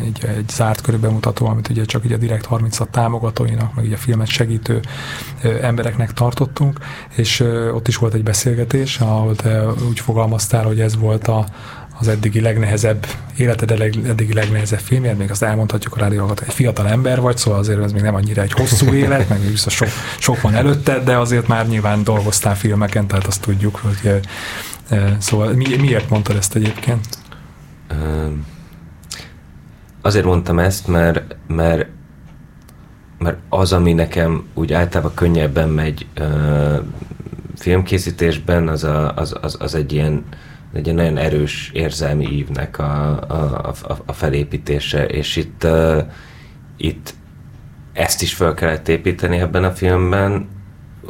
egy, 0.00 0.24
egy 0.36 0.48
zárt 0.48 0.80
körű 0.80 0.96
bemutató, 0.96 1.46
amit 1.46 1.68
ugye 1.68 1.84
csak 1.84 2.04
ugye 2.04 2.14
a 2.14 2.18
Direkt 2.18 2.44
30 2.44 2.78
támogatóinak, 2.90 3.74
meg 3.74 3.84
ugye 3.84 3.94
a 3.94 3.98
filmet 3.98 4.26
segítő 4.26 4.80
embereknek 5.62 6.12
tartottunk, 6.12 6.78
és 7.16 7.40
ott 7.74 7.88
is 7.88 7.96
volt 7.96 8.14
egy 8.14 8.22
beszélgetés, 8.22 8.98
ahol 8.98 9.36
te 9.36 9.66
úgy 9.88 10.00
fogalmaztál, 10.00 10.64
hogy 10.64 10.80
ez 10.80 10.96
volt 10.96 11.28
a, 11.28 11.46
az 11.98 12.08
eddigi 12.08 12.40
legnehezebb, 12.40 13.06
életed 13.36 13.70
eddigi 13.70 14.32
legnehezebb 14.32 14.80
filmje, 14.80 15.14
még 15.14 15.30
azt 15.30 15.42
elmondhatjuk 15.42 15.96
a 15.96 16.00
rádiókat, 16.00 16.40
egy 16.40 16.52
fiatal 16.52 16.88
ember 16.88 17.20
vagy, 17.20 17.36
szóval 17.36 17.58
azért 17.58 17.82
ez 17.82 17.92
még 17.92 18.02
nem 18.02 18.14
annyira 18.14 18.42
egy 18.42 18.52
hosszú 18.52 18.92
élet, 19.04 19.28
meg 19.28 19.38
biztos 19.38 19.74
sok, 19.74 19.88
sok 20.18 20.40
van 20.40 20.54
előtted, 20.54 21.04
de 21.04 21.16
azért 21.18 21.46
már 21.46 21.68
nyilván 21.68 22.04
dolgoztál 22.04 22.56
filmeken, 22.56 23.06
tehát 23.06 23.26
azt 23.26 23.40
tudjuk, 23.40 23.80
hogy 23.82 24.20
Szóval 25.18 25.52
mi, 25.52 25.76
miért 25.76 26.10
mondtad 26.10 26.36
ezt 26.36 26.54
egyébként? 26.54 27.06
Azért 30.02 30.24
mondtam 30.24 30.58
ezt, 30.58 30.86
mert, 30.86 31.36
mert, 31.46 31.88
mert 33.18 33.38
az, 33.48 33.72
ami 33.72 33.92
nekem 33.92 34.46
úgy 34.54 34.72
általában 34.72 35.14
könnyebben 35.14 35.68
megy 35.68 36.06
filmkészítésben, 37.56 38.68
az, 38.68 38.84
a, 38.84 39.14
az, 39.14 39.36
az, 39.40 39.56
az 39.60 39.74
egy 39.74 39.92
ilyen 39.92 40.24
egy 40.72 40.84
ilyen 40.84 40.96
nagyon 40.96 41.16
erős 41.16 41.70
érzelmi 41.72 42.26
ívnek 42.26 42.78
a, 42.78 43.20
a, 43.28 43.74
a, 43.82 43.96
a 44.06 44.12
felépítése, 44.12 45.06
és 45.06 45.36
itt, 45.36 45.64
uh, 45.64 46.02
itt 46.76 47.14
ezt 47.92 48.22
is 48.22 48.34
fel 48.34 48.54
kellett 48.54 48.88
építeni 48.88 49.38
ebben 49.38 49.64
a 49.64 49.70
filmben, 49.70 50.48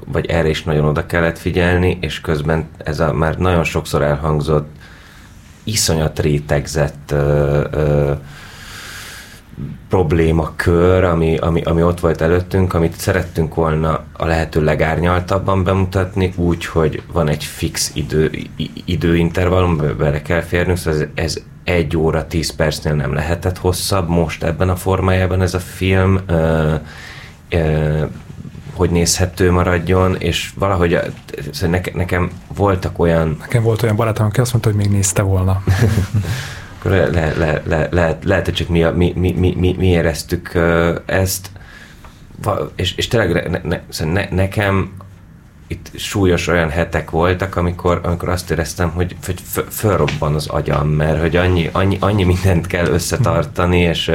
vagy 0.06 0.26
erre 0.26 0.48
is 0.48 0.62
nagyon 0.62 0.84
oda 0.84 1.06
kellett 1.06 1.38
figyelni, 1.38 1.98
és 2.00 2.20
közben 2.20 2.68
ez 2.78 3.00
a 3.00 3.12
már 3.12 3.38
nagyon 3.38 3.64
sokszor 3.64 4.02
elhangzott, 4.02 4.68
iszonyat 5.64 6.18
rétegzett 6.18 7.10
ö, 7.10 7.64
ö, 7.70 8.12
problémakör, 9.88 11.04
ami, 11.04 11.36
ami, 11.36 11.62
ami 11.62 11.82
ott 11.82 12.00
volt 12.00 12.20
előttünk, 12.20 12.74
amit 12.74 12.96
szerettünk 12.96 13.54
volna 13.54 14.04
a 14.12 14.26
lehető 14.26 14.64
legárnyaltabban 14.64 15.64
bemutatni, 15.64 16.32
úgy, 16.36 16.66
hogy 16.66 17.02
van 17.12 17.28
egy 17.28 17.44
fix 17.44 17.90
idő, 17.94 18.30
időintervallum, 18.84 19.80
bele 19.98 20.22
kell 20.22 20.40
férnünk, 20.40 20.78
szóval 20.78 21.00
ez, 21.00 21.08
ez 21.14 21.42
egy 21.64 21.96
óra, 21.96 22.26
tíz 22.26 22.54
percnél 22.54 22.94
nem 22.94 23.14
lehetett 23.14 23.58
hosszabb, 23.58 24.08
most 24.08 24.42
ebben 24.42 24.68
a 24.68 24.76
formájában 24.76 25.42
ez 25.42 25.54
a 25.54 25.58
film 25.58 26.20
ö, 26.26 26.74
ö, 27.48 28.04
hogy 28.76 28.90
nézhető 28.90 29.50
maradjon, 29.50 30.16
és 30.18 30.50
valahogy 30.58 30.98
szóval 31.52 31.80
nekem 31.94 32.30
voltak 32.54 32.98
olyan... 32.98 33.36
Nekem 33.40 33.62
volt 33.62 33.82
olyan 33.82 33.96
barátom, 33.96 34.26
aki 34.26 34.40
azt 34.40 34.52
mondta, 34.52 34.70
hogy 34.70 34.78
még 34.78 34.90
nézte 34.90 35.22
volna. 35.22 35.62
Akkor 36.78 36.90
le, 36.90 37.06
le, 37.08 37.32
le, 37.36 37.62
le, 37.64 37.88
lehet, 37.90 38.24
lehet, 38.24 38.44
hogy 38.44 38.54
csak 38.54 38.68
mi, 38.68 38.82
mi, 38.94 39.12
mi, 39.16 39.32
mi, 39.32 39.54
mi, 39.58 39.74
mi 39.78 39.86
éreztük 39.86 40.58
ezt, 41.06 41.50
és, 42.74 42.94
és 42.94 43.08
tényleg 43.08 43.50
ne, 43.50 43.60
ne, 43.62 43.80
szóval 43.88 44.14
ne, 44.14 44.28
nekem 44.30 44.92
itt 45.68 45.90
súlyos 45.94 46.48
olyan 46.48 46.70
hetek 46.70 47.10
voltak, 47.10 47.56
amikor, 47.56 48.00
amikor 48.02 48.28
azt 48.28 48.50
éreztem, 48.50 48.90
hogy, 48.90 49.16
hogy 49.24 49.40
fölrobban 49.70 50.34
az 50.34 50.46
agyam, 50.46 50.88
mert 50.88 51.20
hogy 51.20 51.36
annyi, 51.36 51.68
annyi, 51.72 51.96
annyi 52.00 52.24
mindent 52.24 52.66
kell 52.66 52.86
összetartani, 52.86 53.80
és, 53.80 54.12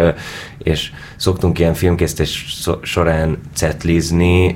és 0.58 0.92
szoktunk 1.16 1.60
ilyen 1.60 1.74
filmkészítés 1.74 2.46
során 2.82 3.38
cetlizni, 3.54 4.56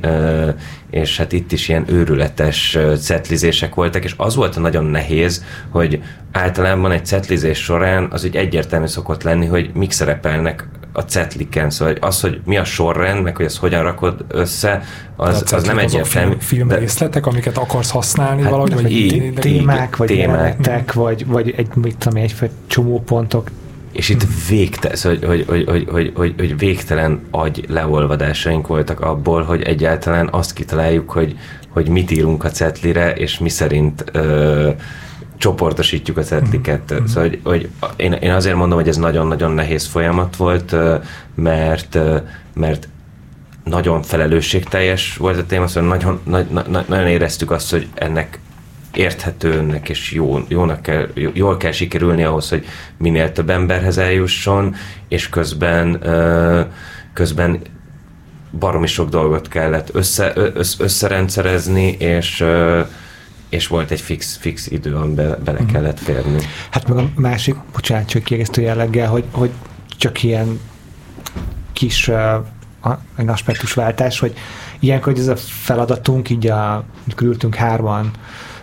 és 0.90 1.18
hát 1.18 1.32
itt 1.32 1.52
is 1.52 1.70
ilyen 1.70 1.86
őrületes 1.88 2.78
cetlizések 3.00 3.76
voltak, 3.76 4.04
és 4.04 4.14
az 4.18 4.36
volt 4.36 4.60
nagyon 4.60 4.86
nehéz, 4.86 5.44
hogy 5.70 6.02
általában 6.32 6.92
egy 6.92 7.06
cetlizés 7.06 7.64
során 7.64 8.08
az 8.12 8.24
úgy 8.24 8.36
egyértelmű 8.36 8.88
szokott 8.88 9.24
lenni, 9.24 9.46
hogy 9.46 9.72
mik 9.74 9.92
szerepelnek 9.92 10.68
a 10.96 11.02
cetliken, 11.02 11.70
szóval 11.70 11.96
az, 12.00 12.22
hogy 12.22 12.42
mi 12.46 12.58
a 12.58 12.64
sorrend, 12.64 13.24
meg 13.24 13.36
hogy 13.36 13.46
ezt 13.46 13.58
hogyan 13.58 13.84
rakod 13.84 14.26
össze, 14.28 14.84
az, 15.16 15.54
az 15.54 15.64
nem 15.64 15.78
egyértelmű. 15.78 16.36
Film, 16.40 16.68
film 16.68 16.80
részletek, 16.80 17.26
amiket 17.26 17.58
akarsz 17.58 17.92
használni 17.92 18.42
hát, 18.42 18.52
valahogy, 18.52 18.74
vagy 18.74 18.92
így, 18.92 19.34
témák, 19.34 19.96
vagy 19.98 20.08
témák. 20.08 20.94
vagy, 20.94 21.26
vagy 21.26 21.54
egy, 21.58 21.68
mit 21.76 21.98
tudom, 21.98 22.22
egy 22.24 22.36
csomó 22.68 23.02
pontok, 23.06 23.50
és 23.92 24.10
itt 24.10 24.26
végtelen, 24.50 24.98
szóval, 24.98 25.28
hogy, 25.28 25.46
hogy, 25.48 25.66
hogy, 25.68 25.88
hogy, 25.90 26.12
hogy, 26.16 26.34
hogy 26.38 26.58
végtelen 26.58 27.22
agy 27.32 27.66
leolvadásaink 27.68 28.68
voltak 28.68 29.00
abból, 29.00 29.44
hogy 29.44 29.62
egyáltalán 29.62 30.28
azt 30.32 30.54
kitaláljuk, 30.54 31.12
hogy, 31.12 31.36
hogy 31.70 31.88
mit 31.88 32.12
írunk 32.12 32.44
a 32.44 32.50
cetlire, 32.50 33.14
és 33.14 33.40
mi 33.40 33.50
szerint 33.50 34.04
ö, 34.12 34.70
csoportosítjuk 35.38 36.18
a 36.18 36.22
cetliket. 36.22 36.94
Mm-hmm. 36.94 37.06
Szóval, 37.06 37.30
hogy, 37.30 37.40
hogy 37.44 37.70
én, 37.96 38.14
én 38.14 38.32
azért 38.32 38.56
mondom, 38.56 38.78
hogy 38.78 38.88
ez 38.88 38.98
nagyon-nagyon 38.98 39.52
nehéz 39.52 39.86
folyamat 39.86 40.36
volt, 40.36 40.76
mert, 41.36 41.98
mert 42.54 42.88
nagyon 43.64 44.02
felelősségteljes 44.02 45.18
volt 45.18 45.38
a 45.38 45.46
téma, 45.46 45.68
szóval 45.68 45.90
nagyon, 45.90 46.20
nagy, 46.24 46.48
na, 46.48 46.84
nagyon 46.88 47.08
éreztük 47.08 47.52
azt, 47.52 47.72
hogy 47.72 47.88
ennek 47.94 48.40
érthetőnek 48.94 49.90
és 49.90 50.12
jó, 50.12 50.40
jónak 50.48 50.82
kell, 50.82 51.08
jól 51.34 51.58
kell 51.58 51.72
sikerülni 51.72 52.24
ahhoz, 52.24 52.50
hogy 52.50 52.66
minél 52.98 53.32
több 53.32 53.50
emberhez 53.50 53.98
eljusson, 53.98 54.76
és 55.08 55.30
közben 55.30 56.00
közben 57.14 57.60
baromi 58.60 58.88
sok 58.88 59.10
dolgot 59.10 59.48
kellett 59.48 59.90
össze, 59.94 60.34
össz, 60.54 60.80
összerendszerezni, 60.80 61.88
és 61.88 62.46
és 63.56 63.68
volt 63.68 63.92
egy 63.92 64.02
fix, 64.02 64.36
fix 64.36 64.68
idő, 64.68 64.96
amiben 64.96 65.38
bele 65.44 65.58
uh-huh. 65.58 65.72
kellett 65.72 66.00
férni. 66.00 66.42
Hát 66.70 66.88
meg 66.88 66.98
a 66.98 67.10
másik, 67.16 67.56
bocsánat, 67.74 68.08
csak 68.08 68.24
kiegészítő 68.24 68.62
jelleggel, 68.62 69.10
hogy, 69.10 69.24
hogy 69.32 69.52
csak 69.98 70.24
ilyen 70.24 70.60
kis 71.74 72.08
uh, 72.08 73.26
aspektusváltás, 73.26 74.20
hogy 74.20 74.34
ilyenkor, 74.80 75.12
hogy 75.12 75.22
ez 75.22 75.28
a 75.28 75.36
feladatunk, 75.36 76.30
így 76.30 76.48
a, 76.48 76.84
ültünk 77.22 77.56
hárman 77.56 78.12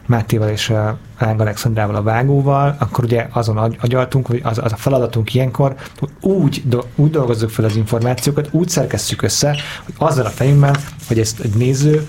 Mátéval 0.06 0.48
és 0.48 0.72
Láng 1.18 1.40
Alexandrával 1.40 1.94
a 1.94 2.02
vágóval, 2.02 2.76
akkor 2.78 3.04
ugye 3.04 3.26
azon 3.30 3.56
agyaltunk, 3.56 4.26
hogy 4.26 4.40
az, 4.44 4.58
az 4.58 4.72
a 4.72 4.76
feladatunk 4.76 5.34
ilyenkor, 5.34 5.74
hogy 5.98 6.08
úgy, 6.20 6.62
do, 6.64 6.78
úgy 6.94 7.10
dolgozzuk 7.10 7.50
fel 7.50 7.64
az 7.64 7.76
információkat, 7.76 8.48
úgy 8.50 8.68
szerkesztjük 8.68 9.22
össze, 9.22 9.56
hogy 9.84 9.94
azzal 9.98 10.26
a 10.26 10.30
fejünkben, 10.30 10.76
hogy 11.08 11.18
ezt 11.18 11.40
egy 11.40 11.54
néző 11.54 12.06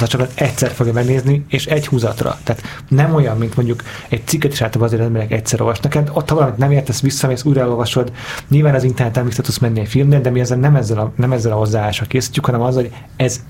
az 0.00 0.08
csak 0.08 0.28
egyszer 0.34 0.70
fogja 0.70 0.92
megnézni, 0.92 1.44
és 1.48 1.66
egy 1.66 1.86
húzatra. 1.86 2.38
Tehát 2.42 2.62
nem 2.88 3.14
olyan, 3.14 3.36
mint 3.36 3.56
mondjuk 3.56 3.82
egy 4.08 4.26
cikket 4.26 4.52
is 4.52 4.60
általában 4.60 4.92
azért 4.92 5.02
emberek 5.08 5.32
egyszer 5.32 5.60
olvasnak. 5.60 5.94
Hát 5.94 6.10
ott, 6.12 6.28
ha 6.28 6.34
valamit 6.34 6.56
nem 6.56 6.70
értesz, 6.70 7.00
visszamész, 7.00 7.44
újra 7.44 7.68
olvasod. 7.68 8.12
Nyilván 8.48 8.74
az 8.74 8.84
interneten 8.84 9.24
vissza 9.24 9.42
tudsz 9.42 9.58
menni 9.58 9.80
egy 9.80 9.88
filmnél, 9.88 10.20
de 10.20 10.30
mi 10.30 10.40
ezzel 10.40 10.58
nem 10.58 10.76
ezzel 10.76 10.98
a, 10.98 11.12
nem 11.16 11.32
ezzel 11.32 11.52
a 11.52 11.56
hozzáállással 11.56 12.06
készítjük, 12.06 12.44
hanem 12.44 12.60
az, 12.60 12.74
hogy 12.74 12.92
ez 13.16 13.40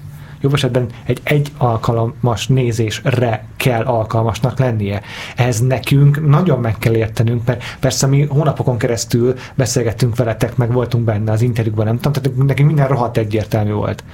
jobb 0.41 0.55
esetben 0.55 0.87
egy 1.05 1.21
egy 1.37 1.53
alkalmas 1.57 2.47
nézésre 2.47 3.45
kell 3.57 3.85
alkalmasnak 3.85 4.59
lennie. 4.59 5.03
Ez 5.37 5.61
nekünk 5.61 6.29
nagyon 6.29 6.61
meg 6.61 6.79
kell 6.79 6.95
értenünk, 6.95 7.47
mert 7.47 7.63
persze 7.81 8.07
mi 8.07 8.27
hónapokon 8.27 8.79
keresztül 8.79 9.35
beszélgettünk 9.55 10.17
veletek, 10.17 10.57
meg 10.57 10.73
voltunk 10.73 11.05
benne 11.05 11.33
az 11.33 11.43
interjúkban, 11.43 11.85
nem 11.85 11.97
tudom, 11.97 12.13
tehát 12.13 12.39
nekünk 12.47 12.69
minden 12.69 12.89
rohadt 12.89 13.17
egyértelmű 13.17 13.73
volt. 13.73 14.05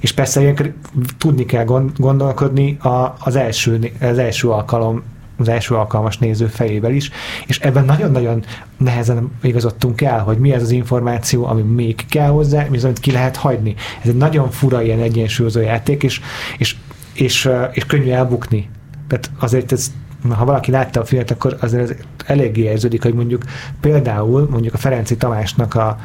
És 0.00 0.12
persze 0.12 0.40
ilyenkor 0.40 0.72
tudni 1.18 1.44
kell 1.44 1.64
gondolkodni 1.96 2.78
az 3.18 3.36
első, 3.36 3.92
az 4.00 4.18
első 4.18 4.48
alkalom 4.48 5.02
az 5.42 5.48
első 5.48 5.74
alkalmas 5.74 6.18
néző 6.18 6.46
fejével 6.46 6.92
is, 6.92 7.10
és 7.46 7.60
ebben 7.60 7.84
nagyon-nagyon 7.84 8.44
nehezen 8.76 9.30
igazodtunk 9.42 10.00
el, 10.00 10.20
hogy 10.20 10.38
mi 10.38 10.52
ez 10.52 10.62
az 10.62 10.70
információ, 10.70 11.46
ami 11.46 11.62
még 11.62 12.06
kell 12.08 12.28
hozzá, 12.28 12.66
mi 12.70 12.76
az, 12.76 12.84
amit 12.84 13.00
ki 13.00 13.10
lehet 13.12 13.36
hagyni. 13.36 13.74
Ez 14.02 14.08
egy 14.08 14.16
nagyon 14.16 14.50
fura 14.50 14.82
ilyen 14.82 15.00
egyensúlyozó 15.00 15.60
játék, 15.60 16.02
és, 16.02 16.20
és, 16.58 16.76
és, 17.12 17.48
és 17.72 17.86
könnyű 17.86 18.10
elbukni. 18.10 18.70
Tehát 19.08 19.30
azért 19.38 19.72
ez 19.72 19.92
ha 20.30 20.44
valaki 20.44 20.70
látta 20.70 21.00
a 21.00 21.04
filmet, 21.04 21.30
akkor 21.30 21.56
azért 21.60 21.90
ez 21.90 21.96
eléggé 22.26 22.62
érződik, 22.62 23.02
hogy 23.02 23.14
mondjuk 23.14 23.44
például 23.80 24.48
mondjuk 24.50 24.74
a 24.74 24.78
Ferenci 24.78 25.16
Tamásnak 25.16 25.74
a, 25.74 25.98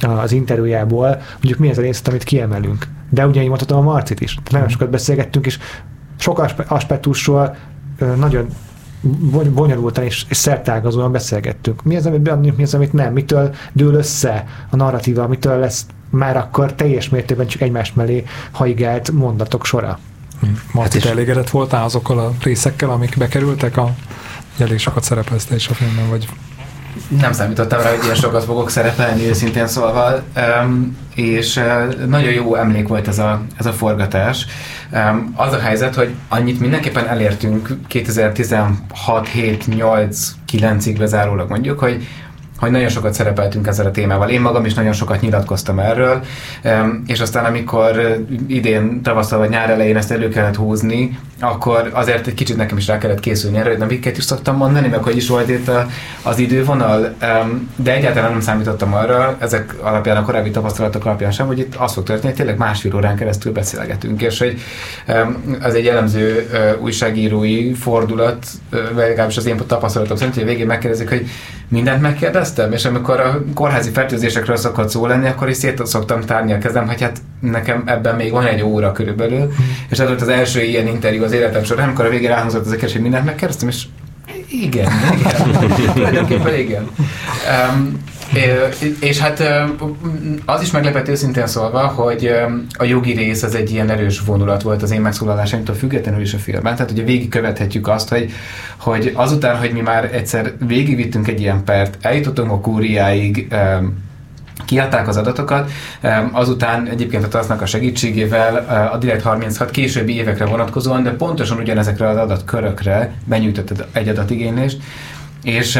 az 0.00 0.32
interjújából, 0.32 1.20
mondjuk 1.32 1.58
mi 1.58 1.68
ez 1.68 1.78
a 1.78 1.80
részt, 1.80 2.08
amit 2.08 2.22
kiemelünk. 2.22 2.86
De 3.10 3.26
ugyanígy 3.26 3.48
mondhatom 3.48 3.78
a 3.78 3.92
Marcit 3.92 4.20
is. 4.20 4.34
Tehát 4.34 4.50
nagyon 4.50 4.68
sokat 4.68 4.90
beszélgettünk, 4.90 5.46
és 5.46 5.58
sok 6.18 6.46
aspektusról 6.68 7.56
nagyon 8.16 8.46
bonyolultan 9.54 10.04
és, 10.04 10.24
és 10.28 10.36
szertágazóan 10.36 11.12
beszélgettünk. 11.12 11.82
Mi 11.82 11.96
az, 11.96 12.06
amit 12.06 12.20
beadunk, 12.20 12.56
mi 12.56 12.62
az, 12.62 12.74
amit 12.74 12.92
nem, 12.92 13.12
mitől 13.12 13.54
dől 13.72 13.94
össze 13.94 14.44
a 14.70 14.76
narratíva, 14.76 15.28
mitől 15.28 15.58
lesz 15.58 15.86
már 16.10 16.36
akkor 16.36 16.74
teljes 16.74 17.08
mértékben 17.08 17.46
csak 17.46 17.60
egymás 17.60 17.92
mellé 17.92 18.24
haigált 18.50 19.10
mondatok 19.10 19.64
sora. 19.64 19.98
Marti, 20.72 21.00
hát 21.00 21.10
elégedett 21.10 21.50
voltál 21.50 21.84
azokkal 21.84 22.18
a 22.18 22.32
részekkel, 22.42 22.90
amik 22.90 23.18
bekerültek 23.18 23.76
a 23.76 23.94
elég 24.58 24.78
sokat 24.78 25.04
szerepelsz 25.04 25.50
is 25.50 25.68
a 25.68 25.74
filmben, 25.74 26.08
vagy 26.08 26.28
nem 27.20 27.32
számítottam 27.32 27.80
rá, 27.80 27.90
hogy 27.90 28.02
ilyen 28.04 28.14
sokat 28.14 28.44
fogok 28.44 28.70
szerepelni, 28.70 29.26
őszintén 29.26 29.66
szólva, 29.66 30.22
um, 30.36 30.96
és 31.14 31.56
uh, 31.56 32.04
nagyon 32.06 32.32
jó 32.32 32.54
emlék 32.54 32.88
volt 32.88 33.08
ez 33.08 33.18
a, 33.18 33.40
ez 33.58 33.66
a 33.66 33.72
forgatás. 33.72 34.46
Um, 34.92 35.32
az 35.36 35.52
a 35.52 35.58
helyzet, 35.58 35.94
hogy 35.94 36.14
annyit 36.28 36.60
mindenképpen 36.60 37.06
elértünk 37.06 37.76
2016, 37.86 39.28
7, 39.28 39.66
8, 39.66 40.32
9-ig 40.52 40.94
bezárólag 40.98 41.48
mondjuk, 41.48 41.78
hogy 41.78 42.06
hogy 42.58 42.70
nagyon 42.70 42.88
sokat 42.88 43.14
szerepeltünk 43.14 43.66
ezzel 43.66 43.86
a 43.86 43.90
témával. 43.90 44.28
Én 44.28 44.40
magam 44.40 44.64
is 44.64 44.74
nagyon 44.74 44.92
sokat 44.92 45.20
nyilatkoztam 45.20 45.78
erről, 45.78 46.20
és 47.06 47.20
aztán 47.20 47.44
amikor 47.44 48.18
idén 48.46 49.02
tavasszal 49.02 49.38
vagy 49.38 49.48
nyár 49.48 49.70
elején 49.70 49.96
ezt 49.96 50.10
elő 50.10 50.28
kellett 50.28 50.56
húzni, 50.56 51.18
akkor 51.40 51.90
azért 51.92 52.26
egy 52.26 52.34
kicsit 52.34 52.56
nekem 52.56 52.76
is 52.76 52.86
rá 52.86 52.98
kellett 52.98 53.20
készülni 53.20 53.58
erre, 53.58 53.68
hogy 53.68 53.78
nem 53.78 53.90
is 54.16 54.24
szoktam 54.24 54.56
mondani, 54.56 54.88
meg 54.88 55.02
hogy 55.02 55.16
is 55.16 55.28
volt 55.28 55.48
itt 55.48 55.70
az 56.22 56.38
idővonal, 56.38 57.14
de 57.76 57.94
egyáltalán 57.94 58.30
nem 58.30 58.40
számítottam 58.40 58.94
arra, 58.94 59.36
ezek 59.38 59.74
alapján, 59.80 60.16
a 60.16 60.22
korábbi 60.22 60.50
tapasztalatok 60.50 61.04
alapján 61.04 61.30
sem, 61.30 61.46
hogy 61.46 61.58
itt 61.58 61.74
az 61.74 61.92
fog 61.92 62.04
történni, 62.04 62.26
hogy 62.26 62.36
tényleg 62.36 62.58
másfél 62.58 62.94
órán 62.94 63.16
keresztül 63.16 63.52
beszélgetünk, 63.52 64.22
és 64.22 64.38
hogy 64.38 64.60
az 65.60 65.74
egy 65.74 65.84
jellemző 65.84 66.48
újságírói 66.80 67.72
fordulat, 67.72 68.46
legalábbis 68.94 69.36
az 69.36 69.46
én 69.46 69.56
tapasztalatom 69.66 70.16
szerint, 70.16 70.34
hogy 70.34 70.44
a 70.44 70.46
végén 70.46 70.66
megkérdezik, 70.66 71.08
hogy 71.08 71.26
mindent 71.68 72.00
megkérdeztem, 72.00 72.72
és 72.72 72.84
amikor 72.84 73.20
a 73.20 73.42
kórházi 73.54 73.90
fertőzésekről 73.90 74.56
szokott 74.56 74.88
szó 74.88 75.06
lenni, 75.06 75.28
akkor 75.28 75.48
is 75.48 75.56
szét 75.56 75.86
szoktam 75.86 76.20
tárni 76.20 76.52
a 76.52 76.58
kezem, 76.58 76.86
hogy 76.86 77.00
hát 77.00 77.18
nekem 77.40 77.82
ebben 77.86 78.16
még 78.16 78.32
van 78.32 78.46
egy 78.46 78.62
óra 78.62 78.92
körülbelül, 78.92 79.44
mm. 79.44 79.50
és 79.88 79.98
ez 79.98 80.06
volt 80.06 80.20
az 80.20 80.28
első 80.28 80.62
ilyen 80.62 80.86
interjú 80.86 81.22
az 81.22 81.32
életem 81.32 81.64
során, 81.64 81.86
amikor 81.86 82.04
a 82.04 82.08
végén 82.08 82.30
elhangzott 82.30 82.66
ezeket, 82.66 82.92
hogy 82.92 83.00
mindent 83.00 83.24
megkérdeztem, 83.24 83.68
és 83.68 83.84
igen, 84.50 84.92
igen, 85.18 85.68
tulajdonképpen 85.94 86.54
igen. 86.54 86.88
Um, 87.74 87.98
és 89.00 89.18
hát 89.18 89.42
az 90.44 90.62
is 90.62 90.70
meglepett 90.70 91.08
őszintén 91.08 91.46
szólva, 91.46 91.86
hogy 91.86 92.30
a 92.78 92.84
jogi 92.84 93.12
rész 93.12 93.42
az 93.42 93.54
egy 93.54 93.70
ilyen 93.70 93.90
erős 93.90 94.20
vonulat 94.20 94.62
volt 94.62 94.82
az 94.82 94.90
én 94.90 95.00
megszólalásaimtól 95.00 95.74
függetlenül 95.74 96.20
is 96.20 96.34
a 96.34 96.38
filmben. 96.38 96.76
Tehát 96.76 96.90
ugye 96.90 97.02
végigkövethetjük 97.02 97.88
azt, 97.88 98.08
hogy, 98.08 98.32
hogy 98.76 99.12
azután, 99.14 99.56
hogy 99.56 99.72
mi 99.72 99.80
már 99.80 100.14
egyszer 100.14 100.52
végigvittünk 100.66 101.28
egy 101.28 101.40
ilyen 101.40 101.64
pert, 101.64 101.96
eljutottunk 102.00 102.50
a 102.50 102.60
kúriáig, 102.60 103.48
kiadták 104.64 105.08
az 105.08 105.16
adatokat, 105.16 105.70
azután 106.32 106.86
egyébként 106.86 107.24
a 107.24 107.28
TASZ-nak 107.28 107.60
a 107.60 107.66
segítségével 107.66 108.56
a 108.92 108.96
Direct 108.96 109.22
36 109.22 109.70
későbbi 109.70 110.14
évekre 110.14 110.44
vonatkozóan, 110.44 111.02
de 111.02 111.10
pontosan 111.10 111.58
ugyanezekre 111.58 112.08
az 112.08 112.16
adatkörökre 112.16 113.12
benyújtott 113.24 113.84
egy 113.92 114.08
adatigénylést, 114.08 114.78
és 115.42 115.78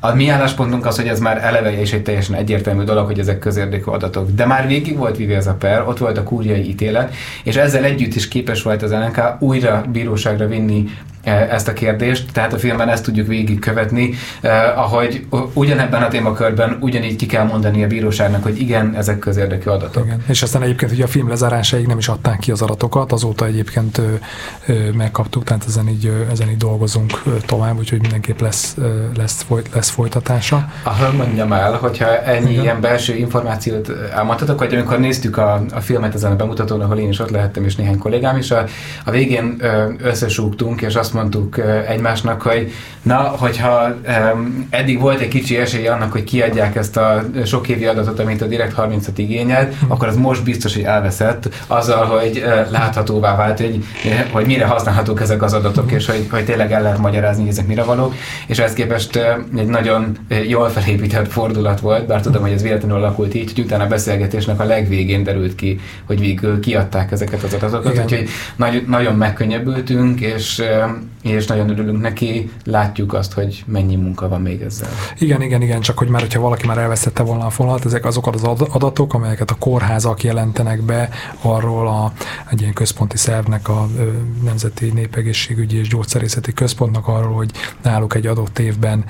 a 0.00 0.14
mi 0.14 0.28
álláspontunk 0.28 0.86
az, 0.86 0.96
hogy 0.96 1.08
ez 1.08 1.20
már 1.20 1.44
eleve 1.44 1.80
és 1.80 1.92
egy 1.92 2.02
teljesen 2.02 2.34
egyértelmű 2.34 2.82
dolog, 2.82 3.06
hogy 3.06 3.18
ezek 3.18 3.38
közérdekű 3.38 3.90
adatok. 3.90 4.30
De 4.30 4.46
már 4.46 4.66
végig 4.66 4.96
volt 4.96 5.16
vive 5.16 5.36
ez 5.36 5.46
a 5.46 5.54
per, 5.54 5.82
ott 5.88 5.98
volt 5.98 6.18
a 6.18 6.22
kúriai 6.22 6.68
ítélet, 6.68 7.14
és 7.44 7.56
ezzel 7.56 7.84
együtt 7.84 8.14
is 8.14 8.28
képes 8.28 8.62
volt 8.62 8.82
az 8.82 8.90
LNK 8.90 9.20
újra 9.38 9.84
bíróságra 9.92 10.46
vinni 10.46 10.84
ezt 11.28 11.68
a 11.68 11.72
kérdést, 11.72 12.32
tehát 12.32 12.52
a 12.52 12.58
filmben 12.58 12.88
ezt 12.88 13.04
tudjuk 13.04 13.26
végigkövetni, 13.26 14.14
eh, 14.40 14.78
ahogy 14.78 15.26
ugyanebben 15.52 16.02
a 16.02 16.08
témakörben 16.08 16.76
ugyanígy 16.80 17.16
ki 17.16 17.26
kell 17.26 17.44
mondani 17.44 17.84
a 17.84 17.86
bíróságnak, 17.86 18.42
hogy 18.42 18.60
igen, 18.60 18.94
ezek 18.96 19.18
közérdekű 19.18 19.70
adatok. 19.70 20.04
Igen. 20.04 20.24
És 20.28 20.42
aztán 20.42 20.62
egyébként 20.62 20.92
ugye 20.92 21.04
a 21.04 21.06
film 21.06 21.28
lezárásáig 21.28 21.86
nem 21.86 21.98
is 21.98 22.08
adták 22.08 22.38
ki 22.38 22.50
az 22.50 22.62
adatokat, 22.62 23.12
azóta 23.12 23.46
egyébként 23.46 23.98
ö, 23.98 24.14
ö, 24.66 24.90
megkaptuk, 24.90 25.44
tehát 25.44 25.64
ezen 25.66 25.88
így, 25.88 26.06
ö, 26.06 26.30
ezen 26.30 26.48
így 26.48 26.56
dolgozunk 26.56 27.22
tovább, 27.46 27.78
úgyhogy 27.78 28.00
mindenképp 28.00 28.40
lesz, 28.40 28.74
ö, 28.78 29.04
lesz, 29.16 29.42
folyt, 29.42 29.68
lesz 29.74 29.90
folytatása. 29.90 30.72
Aha, 30.82 31.12
mondjam 31.12 31.52
el, 31.52 31.72
hogyha 31.72 32.22
ennyi 32.22 32.50
igen. 32.50 32.62
ilyen 32.62 32.80
belső 32.80 33.14
információt 33.14 33.90
elmondhatok, 34.14 34.58
hogy 34.58 34.74
amikor 34.74 34.98
néztük 34.98 35.36
a, 35.36 35.64
a 35.72 35.80
filmet 35.80 36.14
ezen 36.14 36.32
a 36.32 36.36
bemutatón, 36.36 36.80
ahol 36.80 36.98
én 36.98 37.08
is 37.08 37.18
ott 37.18 37.30
lehettem, 37.30 37.64
és 37.64 37.76
néhány 37.76 37.98
kollégám 37.98 38.36
is, 38.36 38.50
a, 38.50 38.64
a 39.04 39.10
végén 39.10 39.62
összesúgtunk, 40.02 40.80
és 40.80 40.94
azt 40.94 41.14
mondtuk 41.18 41.58
egymásnak, 41.88 42.42
hogy 42.42 42.72
na, 43.02 43.16
hogyha 43.16 43.94
eddig 44.70 45.00
volt 45.00 45.20
egy 45.20 45.28
kicsi 45.28 45.56
esély 45.56 45.86
annak, 45.86 46.12
hogy 46.12 46.24
kiadják 46.24 46.76
ezt 46.76 46.96
a 46.96 47.24
sok 47.44 47.68
évi 47.68 47.86
adatot, 47.86 48.18
amit 48.18 48.42
a 48.42 48.46
Direct 48.46 48.72
36 48.72 49.18
igényel, 49.18 49.64
hm. 49.64 49.90
akkor 49.90 50.08
az 50.08 50.16
most 50.16 50.44
biztos, 50.44 50.74
hogy 50.74 50.82
elveszett, 50.82 51.48
azzal, 51.66 52.04
hogy 52.04 52.44
láthatóvá 52.70 53.36
vált, 53.36 53.60
hogy, 53.60 53.84
hogy 54.30 54.46
mire 54.46 54.64
használhatók 54.64 55.20
ezek 55.20 55.42
az 55.42 55.52
adatok, 55.52 55.92
és 55.92 56.06
hogy, 56.06 56.26
hogy 56.30 56.44
tényleg 56.44 56.72
el 56.72 56.82
lehet 56.82 56.98
magyarázni, 56.98 57.42
hogy 57.42 57.52
ezek 57.52 57.66
mire 57.66 57.82
valók, 57.82 58.14
és 58.46 58.58
ezt 58.58 58.74
képest 58.74 59.16
egy 59.56 59.66
nagyon 59.66 60.16
jól 60.48 60.68
felépített 60.68 61.32
fordulat 61.32 61.80
volt, 61.80 62.06
bár 62.06 62.20
tudom, 62.20 62.42
hogy 62.42 62.52
ez 62.52 62.62
véletlenül 62.62 62.96
alakult 62.96 63.34
így, 63.34 63.52
hogy 63.54 63.64
utána 63.64 63.84
a 63.84 63.86
beszélgetésnek 63.86 64.60
a 64.60 64.64
legvégén 64.64 65.22
derült 65.22 65.54
ki, 65.54 65.80
hogy 66.04 66.20
végül 66.20 66.60
kiadták 66.60 67.12
ezeket 67.12 67.42
az 67.42 67.54
adatokat, 67.54 68.02
úgyhogy 68.02 68.28
nagy, 68.56 68.84
nagyon 68.86 69.14
megkönnyebbültünk, 69.14 70.20
és 70.20 70.62
és 71.22 71.46
nagyon 71.46 71.68
örülünk 71.70 72.00
neki, 72.00 72.50
látjuk 72.64 73.12
azt, 73.12 73.32
hogy 73.32 73.64
mennyi 73.66 73.96
munka 73.96 74.28
van 74.28 74.40
még 74.40 74.60
ezzel. 74.60 74.88
Igen, 75.18 75.42
igen, 75.42 75.62
igen, 75.62 75.80
csak 75.80 75.98
hogy 75.98 76.08
már, 76.08 76.20
hogyha 76.20 76.40
valaki 76.40 76.66
már 76.66 76.78
elveszette 76.78 77.22
volna 77.22 77.46
a 77.46 77.50
fonalat, 77.50 77.84
ezek 77.84 78.04
azok 78.04 78.26
az 78.26 78.42
adatok, 78.72 79.14
amelyeket 79.14 79.50
a 79.50 79.54
kórházak 79.54 80.22
jelentenek 80.22 80.82
be 80.82 81.08
arról 81.42 81.88
a, 81.88 82.12
egy 82.50 82.60
ilyen 82.60 82.72
központi 82.72 83.16
szervnek, 83.16 83.68
a 83.68 83.88
Nemzeti 84.44 84.90
Népegészségügyi 84.90 85.78
és 85.78 85.88
Gyógyszerészeti 85.88 86.52
Központnak 86.52 87.08
arról, 87.08 87.34
hogy 87.34 87.50
náluk 87.82 88.14
egy 88.14 88.26
adott 88.26 88.58
évben 88.58 89.04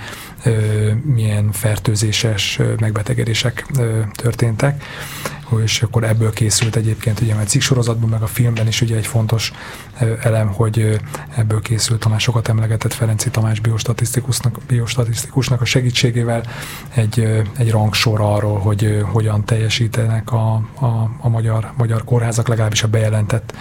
milyen 1.03 1.53
fertőzéses 1.53 2.61
megbetegedések 2.81 3.67
történtek 4.13 4.83
és 5.57 5.83
akkor 5.83 6.05
ebből 6.05 6.33
készült 6.33 6.77
egyébként 6.77 7.21
ugye 7.21 7.39
egy 7.39 7.61
sorozatban, 7.61 8.09
meg 8.09 8.23
a 8.23 8.27
filmben 8.27 8.67
is 8.67 8.81
ugye 8.81 8.97
egy 8.97 9.07
fontos 9.07 9.53
elem, 10.23 10.49
hogy 10.49 11.01
ebből 11.37 11.61
készült 11.61 12.05
a 12.05 12.09
már 12.09 12.21
sokat 12.21 12.49
emlegetett 12.49 12.93
Ferenci 12.93 13.31
Tamás 13.31 13.61
biostatisztikusnak, 13.61 14.59
biostatisztikusnak 14.67 15.61
a 15.61 15.65
segítségével 15.65 16.43
egy, 16.95 17.45
egy 17.57 17.71
rangsor 17.71 18.21
arról, 18.21 18.59
hogy 18.59 19.05
hogyan 19.13 19.45
teljesítenek 19.45 20.33
a, 20.33 20.53
a, 20.75 21.11
a 21.21 21.29
magyar, 21.29 21.73
magyar 21.77 22.05
kórházak, 22.05 22.49
legalábbis 22.49 22.83
a 22.83 22.89
bejelentett 22.89 23.57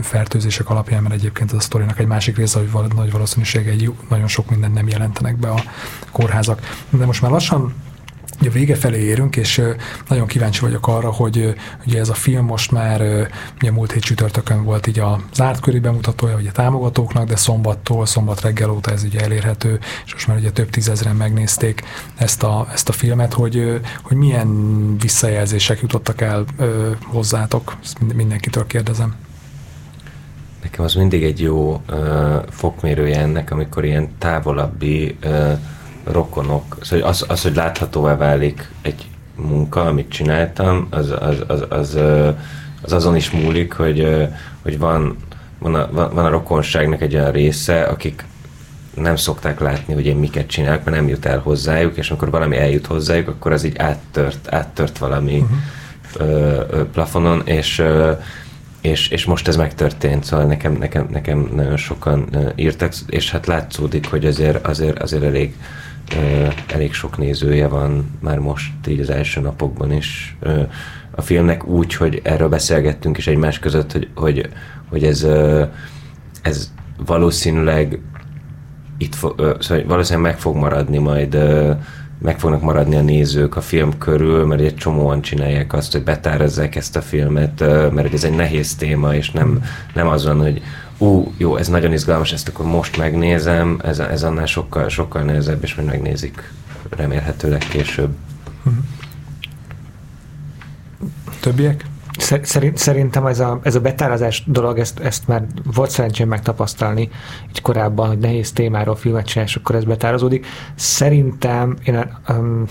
fertőzések 0.00 0.70
alapján, 0.70 1.02
mert 1.02 1.14
egyébként 1.14 1.52
az 1.52 1.58
a 1.58 1.60
sztorinak 1.60 1.98
egy 1.98 2.06
másik 2.06 2.36
része, 2.36 2.58
hogy 2.58 2.92
nagy 2.94 3.12
valószínűség 3.12 3.66
egy 3.66 3.92
nagyon 4.08 4.28
sok 4.28 4.50
mindent 4.50 4.74
nem 4.74 4.88
jelentenek 4.88 5.36
be 5.36 5.48
a 5.48 5.62
kórházak. 6.12 6.60
De 6.90 7.06
most 7.06 7.22
már 7.22 7.30
lassan 7.30 7.74
a 8.40 8.50
vége 8.50 8.74
felé 8.74 8.98
érünk, 8.98 9.36
és 9.36 9.62
nagyon 10.08 10.26
kíváncsi 10.26 10.60
vagyok 10.60 10.86
arra, 10.86 11.10
hogy 11.10 11.54
ugye 11.86 12.00
ez 12.00 12.08
a 12.08 12.14
film 12.14 12.44
most 12.44 12.70
már 12.70 13.28
ugye 13.60 13.70
múlt 13.70 13.92
hét 13.92 14.02
csütörtökön 14.02 14.64
volt 14.64 14.86
így 14.86 14.98
a 14.98 15.20
zárt 15.34 15.60
köri 15.60 15.78
bemutatója, 15.78 16.36
ugye 16.36 16.50
támogatóknak, 16.50 17.28
de 17.28 17.36
szombattól, 17.36 18.06
szombat 18.06 18.40
reggel 18.40 18.70
óta 18.70 18.90
ez 18.90 19.02
ugye 19.02 19.20
elérhető, 19.20 19.78
és 20.04 20.12
most 20.12 20.26
már 20.26 20.36
ugye 20.36 20.50
több 20.50 20.70
tízezren 20.70 21.16
megnézték 21.16 21.82
ezt 22.16 22.42
a, 22.42 22.68
ezt 22.72 22.88
a 22.88 22.92
filmet, 22.92 23.32
hogy, 23.32 23.80
hogy 24.02 24.16
milyen 24.16 24.96
visszajelzések 24.98 25.80
jutottak 25.80 26.20
el 26.20 26.44
hozzátok, 27.04 27.76
ezt 27.82 27.98
mindenkitől 28.14 28.66
kérdezem. 28.66 29.14
Nekem 30.62 30.84
az 30.84 30.94
mindig 30.94 31.22
egy 31.22 31.40
jó 31.40 31.82
uh, 31.90 32.44
fokmérője 32.50 33.20
ennek, 33.20 33.50
amikor 33.50 33.84
ilyen 33.84 34.08
távolabbi 34.18 35.16
uh, 35.24 35.58
rokonok, 36.10 36.76
szóval 36.80 37.08
az, 37.08 37.24
az, 37.28 37.42
hogy 37.42 37.54
láthatóvá 37.54 38.16
válik 38.16 38.70
egy 38.82 39.06
munka, 39.36 39.80
amit 39.80 40.08
csináltam, 40.08 40.86
az, 40.90 41.14
az, 41.20 41.44
az, 41.46 41.64
az, 41.68 41.98
az 42.82 42.92
azon 42.92 43.16
is 43.16 43.30
múlik, 43.30 43.72
hogy, 43.72 44.28
hogy 44.62 44.78
van, 44.78 45.16
van, 45.58 45.74
a, 45.74 45.88
van 45.92 46.24
a 46.24 46.28
rokonságnak 46.28 47.00
egy 47.00 47.14
olyan 47.14 47.32
része, 47.32 47.82
akik 47.82 48.24
nem 48.94 49.16
szokták 49.16 49.60
látni, 49.60 49.94
hogy 49.94 50.06
én 50.06 50.16
miket 50.16 50.46
csinálok, 50.46 50.84
mert 50.84 50.96
nem 50.96 51.08
jut 51.08 51.26
el 51.26 51.38
hozzájuk, 51.38 51.96
és 51.96 52.08
amikor 52.08 52.30
valami 52.30 52.56
eljut 52.56 52.86
hozzájuk, 52.86 53.28
akkor 53.28 53.52
az 53.52 53.64
így 53.64 53.76
áttört, 53.76 54.48
áttört 54.52 54.98
valami 54.98 55.38
uh-huh. 55.38 56.28
ö, 56.30 56.62
ö, 56.70 56.84
plafonon, 56.90 57.42
és 57.44 57.78
ö, 57.78 58.12
és, 58.80 59.08
és 59.08 59.24
most 59.24 59.48
ez 59.48 59.56
megtörtént, 59.56 60.24
szóval 60.24 60.46
nekem, 60.46 60.72
nekem, 60.72 61.08
nekem 61.10 61.50
nagyon 61.54 61.76
sokan 61.76 62.28
írtak, 62.54 62.92
és 63.06 63.30
hát 63.30 63.46
látszódik, 63.46 64.10
hogy 64.10 64.26
azért, 64.26 64.66
azért, 64.66 65.02
azért 65.02 65.22
elég 65.22 65.54
elég 66.72 66.92
sok 66.92 67.18
nézője 67.18 67.68
van 67.68 68.10
már 68.20 68.38
most 68.38 68.72
így 68.88 69.00
az 69.00 69.10
első 69.10 69.40
napokban 69.40 69.92
is. 69.92 70.36
A 71.10 71.20
filmnek 71.20 71.66
úgy, 71.66 71.94
hogy 71.94 72.20
erről 72.24 72.48
beszélgettünk 72.48 73.18
is 73.18 73.26
egymás 73.26 73.58
között, 73.58 73.92
hogy, 73.92 74.08
hogy, 74.14 74.48
hogy 74.88 75.04
ez, 75.04 75.26
ez 76.42 76.72
valószínűleg 77.06 78.00
itt 78.98 79.14
fo- 79.14 79.62
szóval 79.62 79.84
valószínűleg 79.86 80.30
meg 80.30 80.40
fog 80.40 80.56
maradni 80.56 80.98
majd 80.98 81.38
meg 82.18 82.38
fognak 82.38 82.62
maradni 82.62 82.96
a 82.96 83.00
nézők 83.00 83.56
a 83.56 83.60
film 83.60 83.98
körül, 83.98 84.46
mert 84.46 84.60
egy 84.60 84.74
csomóan 84.74 85.20
csinálják 85.20 85.72
azt, 85.72 85.92
hogy 85.92 86.02
betárazzák 86.02 86.76
ezt 86.76 86.96
a 86.96 87.00
filmet, 87.00 87.60
mert 87.92 88.12
ez 88.12 88.24
egy 88.24 88.34
nehéz 88.34 88.74
téma, 88.74 89.14
és 89.14 89.30
nem, 89.30 89.62
nem 89.94 90.08
az 90.08 90.24
van, 90.26 90.40
hogy 90.40 90.62
ú, 90.98 91.32
jó, 91.36 91.56
ez 91.56 91.68
nagyon 91.68 91.92
izgalmas, 91.92 92.32
ezt 92.32 92.48
akkor 92.48 92.66
most 92.66 92.96
megnézem, 92.96 93.80
ez, 93.84 93.98
ez 93.98 94.22
annál 94.22 94.46
sokkal, 94.46 94.88
sokkal 94.88 95.22
nehezebb, 95.22 95.62
és 95.62 95.74
majd 95.74 95.88
megnézik 95.88 96.52
remélhetőleg 96.96 97.58
később. 97.58 98.14
Uh-huh. 98.64 98.84
Többiek? 101.40 101.84
Szerint, 102.42 102.76
szerintem 102.76 103.26
ez 103.26 103.40
a, 103.40 103.60
ez 103.62 103.74
a 103.74 103.80
betárazás 103.80 104.42
dolog, 104.46 104.78
ezt, 104.78 105.00
ezt 105.00 105.28
már 105.28 105.46
volt 105.74 105.90
szerencsém 105.90 106.28
megtapasztalni 106.28 107.10
így 107.48 107.62
korábban, 107.62 108.08
hogy 108.08 108.18
nehéz 108.18 108.52
témáról 108.52 108.96
filmet 108.96 109.26
csinálni, 109.26 109.50
és 109.50 109.56
akkor 109.56 109.74
ez 109.74 109.84
betárazódik. 109.84 110.46
Szerintem 110.74 111.76
én 111.84 112.20
um, 112.28 112.64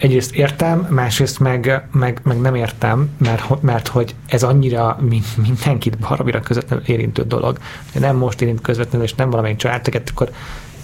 egyrészt 0.00 0.34
értem, 0.34 0.86
másrészt 0.90 1.38
meg, 1.38 1.88
meg, 1.92 2.20
meg 2.22 2.40
nem 2.40 2.54
értem, 2.54 3.10
mert, 3.18 3.62
mert 3.62 3.88
hogy 3.88 4.14
ez 4.26 4.42
annyira 4.42 4.98
mindenkit 5.36 5.98
baromira 5.98 6.40
közvetlenül 6.40 6.84
érintő 6.84 7.22
dolog. 7.22 7.58
Nem 7.92 8.16
most 8.16 8.40
érint 8.40 8.60
közvetlenül, 8.60 9.06
és 9.06 9.14
nem 9.14 9.30
valamelyik 9.30 9.58
családtaget, 9.58 10.10
akkor 10.10 10.30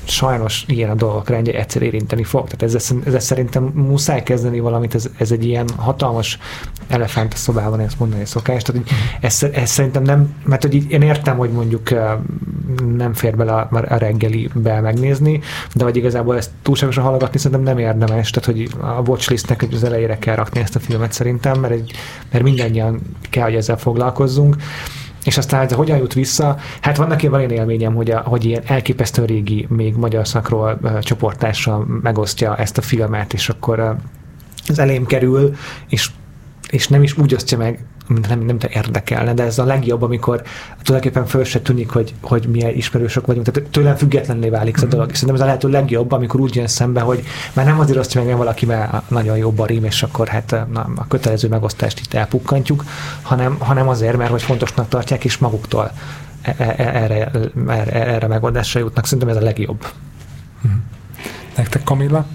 sajnos 0.07 0.65
ilyen 0.67 0.91
a 0.91 0.95
dolgok 0.95 1.29
rendje 1.29 1.59
egyszer 1.59 1.83
érinteni 1.83 2.23
fog. 2.25 2.49
Tehát 2.49 2.75
ezzel, 2.75 2.99
ezzel 3.05 3.21
szerintem 3.21 3.65
muszáj 3.65 4.23
kezdeni 4.23 4.61
valamit, 4.61 4.95
ez, 4.95 5.11
ez 5.19 5.31
egy 5.31 5.45
ilyen 5.45 5.69
hatalmas 5.77 6.39
elefánt 6.89 7.33
a 7.33 7.37
szobában, 7.37 7.81
ezt 7.81 7.99
mondani 7.99 8.25
szokás. 8.25 8.63
Tehát, 8.63 8.83
hogy 8.83 8.93
ez, 9.21 9.43
ez 9.53 9.71
szerintem 9.71 10.03
nem, 10.03 10.35
mert 10.45 10.63
hogy 10.63 10.75
így 10.75 10.91
én 10.91 11.03
értem, 11.03 11.37
hogy 11.37 11.51
mondjuk 11.51 11.91
nem 12.97 13.15
fér 13.15 13.37
bele 13.37 13.53
a, 13.53 13.69
a 13.71 13.97
reggelibe 13.97 14.81
megnézni, 14.81 15.41
de 15.75 15.85
hogy 15.85 15.97
igazából 15.97 16.37
ezt 16.37 16.51
túlságosan 16.63 17.05
hallgatni 17.05 17.39
szerintem 17.39 17.75
nem 17.75 17.79
érdemes, 17.79 18.31
tehát 18.31 18.49
hogy 18.49 18.69
a 18.81 19.01
watchlistnek 19.07 19.65
az 19.73 19.85
elejére 19.85 20.19
kell 20.19 20.35
rakni 20.35 20.61
ezt 20.61 20.77
a 20.77 20.81
filmet 20.81 21.13
szerintem, 21.13 21.61
mert, 21.61 21.73
egy, 21.73 21.93
mert 22.31 22.45
mindannyian 22.45 23.01
kell, 23.31 23.45
hogy 23.45 23.55
ezzel 23.55 23.79
foglalkozzunk. 23.79 24.57
És 25.27 25.37
aztán 25.39 25.65
ez 25.65 25.73
hogyan 25.73 25.99
jut 25.99 26.13
vissza? 26.13 26.57
Hát 26.81 26.97
vannak 26.97 27.23
ilyen, 27.23 27.41
én 27.41 27.51
élményem, 27.51 27.95
hogy, 27.95 28.11
a, 28.11 28.21
hogy 28.21 28.45
ilyen 28.45 28.63
elképesztő 28.67 29.25
régi, 29.25 29.67
még 29.69 29.95
magyar 29.95 30.29
szakról 30.29 30.79
uh, 30.83 30.99
csoportással 30.99 31.87
megosztja 32.03 32.57
ezt 32.57 32.79
a 32.79 32.83
filmet, 32.83 33.33
és 33.33 33.49
akkor 33.49 33.79
uh, 33.79 33.91
az 34.69 34.79
elém 34.79 35.07
kerül, 35.07 35.55
és 35.89 36.11
és 36.71 36.89
nem 36.89 37.03
is 37.03 37.19
úgy 37.19 37.35
osztja 37.35 37.59
meg 37.59 37.85
nem, 38.29 38.41
nem 38.41 38.57
érdekelne, 38.69 39.35
de 39.35 39.43
ez 39.43 39.59
a 39.59 39.65
legjobb, 39.65 40.03
amikor 40.03 40.43
tulajdonképpen 40.83 41.27
föl 41.27 41.45
se 41.45 41.61
tűnik, 41.61 41.91
hogy, 41.91 42.15
hogy 42.21 42.47
milyen 42.49 42.75
ismerősök 42.75 43.27
vagyunk, 43.27 43.47
tehát 43.47 43.71
tőlem 43.71 43.97
függetlenné 43.97 44.49
válik 44.49 44.77
ez 44.77 44.83
a 44.83 44.87
dolog. 44.87 45.11
Szerintem 45.15 45.35
ez 45.35 45.41
a 45.41 45.45
lehető 45.45 45.69
legjobb, 45.69 46.13
amikor 46.13 46.41
úgy 46.41 46.55
jön 46.55 46.67
szembe, 46.67 47.01
hogy 47.01 47.23
már 47.53 47.67
nem 47.67 47.81
azért 47.81 47.99
azt 47.99 48.15
meg 48.15 48.37
valaki, 48.37 48.67
mert 48.67 49.11
nagyon 49.11 49.37
jó 49.37 49.51
barim, 49.51 49.85
és 49.85 50.03
akkor 50.03 50.29
hát 50.29 50.57
na, 50.73 50.91
a 50.97 51.07
kötelező 51.09 51.49
megosztást 51.49 52.01
itt 52.01 52.15
elpukkantjuk, 52.15 52.85
hanem, 53.23 53.57
hanem 53.59 53.89
azért, 53.89 54.17
mert 54.17 54.31
hogy 54.31 54.43
fontosnak 54.43 54.89
tartják, 54.89 55.25
és 55.25 55.39
maguktól 55.39 55.91
e, 56.43 56.55
e, 56.59 56.75
e, 56.77 57.03
erre, 57.03 57.31
erre, 57.69 58.07
erre 58.07 58.27
megoldásra 58.27 58.81
jutnak. 58.81 59.05
Szerintem 59.05 59.29
ez 59.29 59.43
a 59.43 59.45
legjobb. 59.45 59.87
Mhm. 60.61 60.73
Nektek, 61.57 61.85
Kamilla? 61.85 62.27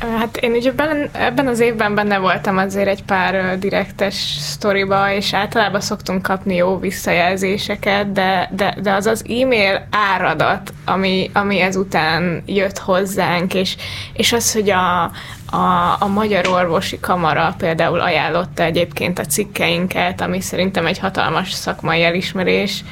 Hát 0.00 0.36
én 0.36 0.52
ugye 0.52 0.70
ebben, 0.70 1.08
ebben 1.12 1.46
az 1.46 1.60
évben 1.60 1.94
benne 1.94 2.18
voltam 2.18 2.56
azért 2.56 2.88
egy 2.88 3.02
pár 3.02 3.58
direktes 3.58 4.14
sztoriba, 4.38 5.12
és 5.12 5.34
általában 5.34 5.80
szoktunk 5.80 6.22
kapni 6.22 6.54
jó 6.54 6.78
visszajelzéseket, 6.78 8.12
de, 8.12 8.50
de, 8.56 8.76
de 8.82 8.92
az 8.92 9.06
az 9.06 9.24
e-mail 9.28 9.86
áradat, 9.90 10.72
ami, 10.84 11.30
ami 11.32 11.60
ezután 11.60 12.42
jött 12.46 12.78
hozzánk, 12.78 13.54
és, 13.54 13.76
és 14.12 14.32
az, 14.32 14.52
hogy 14.52 14.70
a, 14.70 15.02
a, 15.50 15.96
a 15.98 16.06
Magyar 16.06 16.46
Orvosi 16.46 17.00
Kamara 17.00 17.54
például 17.58 18.00
ajánlotta 18.00 18.62
egyébként 18.62 19.18
a 19.18 19.24
cikkeinket, 19.24 20.20
ami 20.20 20.40
szerintem 20.40 20.86
egy 20.86 20.98
hatalmas 20.98 21.52
szakmai 21.52 22.02
elismerés, 22.02 22.84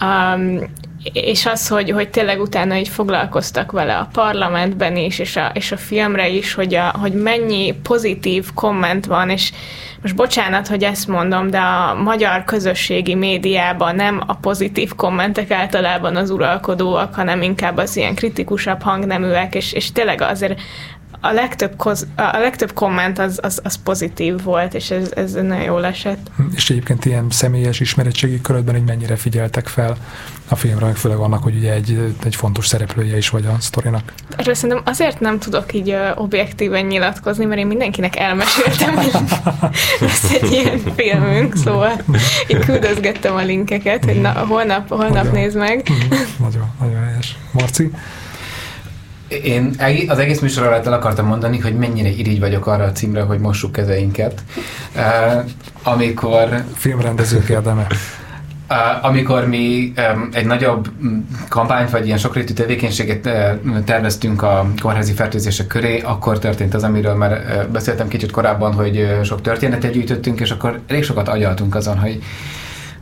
um, 0.00 0.58
és 1.12 1.46
az, 1.46 1.68
hogy, 1.68 1.90
hogy 1.90 2.08
tényleg 2.08 2.40
utána 2.40 2.76
így 2.76 2.88
foglalkoztak 2.88 3.72
vele 3.72 3.96
a 3.96 4.08
parlamentben 4.12 4.96
is, 4.96 5.18
és 5.18 5.36
a, 5.36 5.50
és 5.54 5.72
a 5.72 5.76
filmre 5.76 6.28
is, 6.28 6.54
hogy, 6.54 6.74
a, 6.74 6.94
hogy 7.00 7.12
mennyi 7.12 7.74
pozitív 7.82 8.46
komment 8.54 9.06
van, 9.06 9.30
és 9.30 9.52
most 10.02 10.14
bocsánat, 10.14 10.68
hogy 10.68 10.84
ezt 10.84 11.08
mondom, 11.08 11.50
de 11.50 11.58
a 11.58 11.94
magyar 11.94 12.44
közösségi 12.44 13.14
médiában 13.14 13.94
nem 13.94 14.22
a 14.26 14.34
pozitív 14.34 14.94
kommentek 14.94 15.50
általában 15.50 16.16
az 16.16 16.30
uralkodóak, 16.30 17.14
hanem 17.14 17.42
inkább 17.42 17.76
az 17.76 17.96
ilyen 17.96 18.14
kritikusabb 18.14 18.82
hangneműek, 18.82 19.54
és, 19.54 19.72
és 19.72 19.92
tényleg 19.92 20.20
azért 20.20 20.60
a 21.24 21.32
legtöbb, 21.32 21.76
koz, 21.76 22.06
a 22.16 22.38
legtöbb 22.38 22.72
komment 22.72 23.18
az, 23.18 23.38
az, 23.42 23.60
az 23.62 23.78
pozitív 23.82 24.42
volt, 24.42 24.74
és 24.74 24.90
ez, 24.90 25.12
ez 25.14 25.32
nagyon 25.32 25.62
jól 25.62 25.84
esett. 25.84 26.30
És 26.54 26.70
egyébként 26.70 27.04
ilyen 27.04 27.26
személyes 27.30 27.80
ismeretségi 27.80 28.40
körödben, 28.40 28.74
hogy 28.74 28.84
mennyire 28.84 29.16
figyeltek 29.16 29.66
fel 29.66 29.96
a 30.48 30.56
filmre, 30.56 30.92
főleg 30.92 31.18
annak, 31.18 31.42
hogy 31.42 31.56
ugye 31.56 31.72
egy, 31.72 32.14
egy 32.24 32.36
fontos 32.36 32.66
szereplője 32.66 33.16
is 33.16 33.28
vagy 33.28 33.46
a 33.46 33.56
sztorinak. 33.60 34.12
Erről 34.36 34.54
szerintem 34.54 34.84
azért 34.86 35.20
nem 35.20 35.38
tudok 35.38 35.72
így 35.72 35.96
objektíven 36.14 36.84
nyilatkozni, 36.84 37.44
mert 37.44 37.60
én 37.60 37.66
mindenkinek 37.66 38.16
elmeséltem, 38.16 38.94
hogy 38.94 39.12
lesz 40.00 40.32
egy 40.32 40.52
ilyen 40.52 40.78
filmünk, 40.96 41.56
szóval 41.56 42.02
így 42.48 42.58
küldözgettem 42.58 43.34
a 43.34 43.42
linkeket, 43.42 44.04
hogy 44.04 44.20
na, 44.20 44.32
holnap, 44.32 44.88
holnap 44.88 45.12
nagyon, 45.12 45.32
nézd 45.32 45.56
meg. 45.56 45.88
Nagyon, 46.38 46.70
nagyon 46.80 47.04
helyes. 47.04 47.36
Marci? 47.50 47.90
Én 49.42 49.74
az 50.08 50.18
egész 50.18 50.40
műsor 50.40 50.66
alatt 50.66 50.86
el 50.86 50.92
akartam 50.92 51.26
mondani, 51.26 51.58
hogy 51.58 51.74
mennyire 51.74 52.08
irigy 52.08 52.40
vagyok 52.40 52.66
arra 52.66 52.84
a 52.84 52.92
címre, 52.92 53.22
hogy 53.22 53.38
mossuk 53.38 53.72
kezeinket. 53.72 54.42
Amikor... 55.82 56.64
Filmrendezők 56.74 57.48
érdeme. 57.48 57.86
Amikor 59.02 59.46
mi 59.46 59.92
egy 60.32 60.46
nagyobb 60.46 60.88
kampányt, 61.48 61.90
vagy 61.90 62.06
ilyen 62.06 62.18
sokrétű 62.18 62.52
tevékenységet 62.52 63.28
terveztünk 63.84 64.42
a 64.42 64.66
kórházi 64.82 65.12
fertőzések 65.12 65.66
köré, 65.66 66.00
akkor 66.00 66.38
történt 66.38 66.74
az, 66.74 66.82
amiről 66.82 67.14
már 67.14 67.66
beszéltem 67.72 68.08
kicsit 68.08 68.30
korábban, 68.30 68.72
hogy 68.72 69.18
sok 69.22 69.40
történetet 69.40 69.92
gyűjtöttünk, 69.92 70.40
és 70.40 70.50
akkor 70.50 70.80
elég 70.86 71.04
sokat 71.04 71.28
agyaltunk 71.28 71.74
azon, 71.74 71.98
hogy 71.98 72.22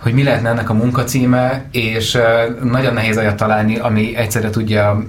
hogy 0.01 0.13
mi 0.13 0.23
lehetne 0.23 0.49
ennek 0.49 0.71
a 0.71 0.75
munkacíme, 0.75 1.65
és 1.71 2.19
nagyon 2.63 2.95
nehéz 2.95 3.17
olyat 3.17 3.37
találni, 3.37 3.77
ami 3.79 4.17
egyszerre 4.17 4.51
tudja 4.51 5.05